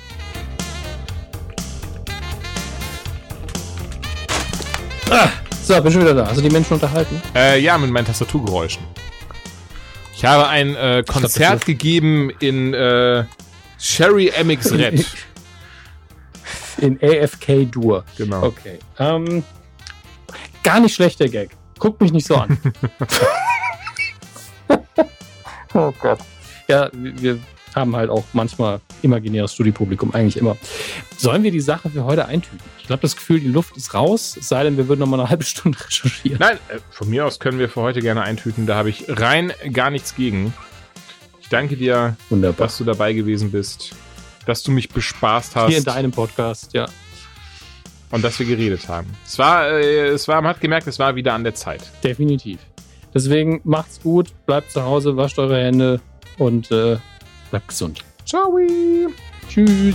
So, 5.64 5.80
bin 5.82 5.92
schon 5.92 6.02
wieder 6.02 6.14
da. 6.14 6.24
Also 6.24 6.42
die 6.42 6.50
Menschen 6.50 6.74
unterhalten? 6.74 7.20
Äh, 7.34 7.58
ja, 7.60 7.78
mit 7.78 7.90
meinen 7.90 8.04
Tastaturgeräuschen. 8.04 8.82
Ich 10.14 10.24
habe 10.24 10.46
ein 10.48 10.74
äh, 10.76 11.02
Konzert 11.06 11.60
das 11.60 11.64
gegeben 11.64 12.30
in 12.40 12.74
äh, 12.74 13.24
Sherry 13.78 14.30
MX 14.44 14.72
Red. 14.78 15.06
In 16.78 16.98
AFK 17.02 17.70
Dur. 17.70 18.04
genau. 18.16 18.42
Okay. 18.42 18.78
Ähm, 18.98 19.42
gar 20.62 20.80
nicht 20.80 20.94
schlechter 20.94 21.28
Gag. 21.28 21.50
Guck 21.78 22.00
mich 22.00 22.12
nicht 22.12 22.26
so 22.26 22.36
an. 22.36 22.58
oh 25.74 25.92
Gott. 25.98 26.18
Ja, 26.68 26.90
wir 26.92 27.38
haben 27.74 27.96
halt 27.96 28.10
auch 28.10 28.24
manchmal 28.32 28.80
imaginäres 29.02 29.52
Studiepublikum, 29.52 30.14
eigentlich 30.14 30.36
immer. 30.36 30.56
Sollen 31.16 31.42
wir 31.42 31.50
die 31.50 31.60
Sache 31.60 31.90
für 31.90 32.04
heute 32.04 32.26
eintüten? 32.26 32.60
Ich 32.78 32.86
glaube, 32.86 33.02
das 33.02 33.16
Gefühl, 33.16 33.40
die 33.40 33.48
Luft 33.48 33.76
ist 33.76 33.94
raus, 33.94 34.36
es 34.38 34.48
sei 34.48 34.62
denn, 34.64 34.76
wir 34.76 34.88
würden 34.88 35.00
noch 35.00 35.06
mal 35.06 35.18
eine 35.18 35.30
halbe 35.30 35.44
Stunde 35.44 35.78
recherchieren. 35.86 36.38
Nein, 36.38 36.58
äh, 36.68 36.78
von 36.90 37.08
mir 37.08 37.26
aus 37.26 37.40
können 37.40 37.58
wir 37.58 37.68
für 37.68 37.80
heute 37.80 38.00
gerne 38.00 38.22
eintüten. 38.22 38.66
Da 38.66 38.76
habe 38.76 38.90
ich 38.90 39.04
rein 39.08 39.52
gar 39.72 39.90
nichts 39.90 40.14
gegen. 40.14 40.52
Ich 41.40 41.48
danke 41.48 41.76
dir, 41.76 42.16
Wunderbar. 42.30 42.66
dass 42.66 42.78
du 42.78 42.84
dabei 42.84 43.12
gewesen 43.12 43.50
bist, 43.50 43.94
dass 44.46 44.62
du 44.62 44.70
mich 44.70 44.88
bespaßt 44.88 45.56
hast 45.56 45.68
Hier 45.68 45.78
in 45.78 45.84
deinem 45.84 46.10
Podcast, 46.10 46.72
ja. 46.74 46.86
und 48.10 48.22
dass 48.24 48.38
wir 48.38 48.46
geredet 48.46 48.88
haben. 48.88 49.08
Es 49.26 49.38
war, 49.38 49.68
äh, 49.70 50.08
es 50.08 50.28
war, 50.28 50.40
man 50.40 50.50
hat 50.50 50.60
gemerkt, 50.60 50.86
es 50.86 50.98
war 50.98 51.16
wieder 51.16 51.34
an 51.34 51.44
der 51.44 51.54
Zeit. 51.54 51.82
Definitiv. 52.02 52.60
Deswegen 53.14 53.60
macht's 53.64 54.00
gut, 54.00 54.32
bleibt 54.46 54.72
zu 54.72 54.82
Hause, 54.82 55.16
wascht 55.16 55.38
eure 55.38 55.62
Hände 55.62 56.00
und 56.36 56.70
äh, 56.72 56.96
bleibt 57.54 57.68
gesund. 57.68 58.04
Ciao. 58.26 58.58
Tschüss. 59.48 59.94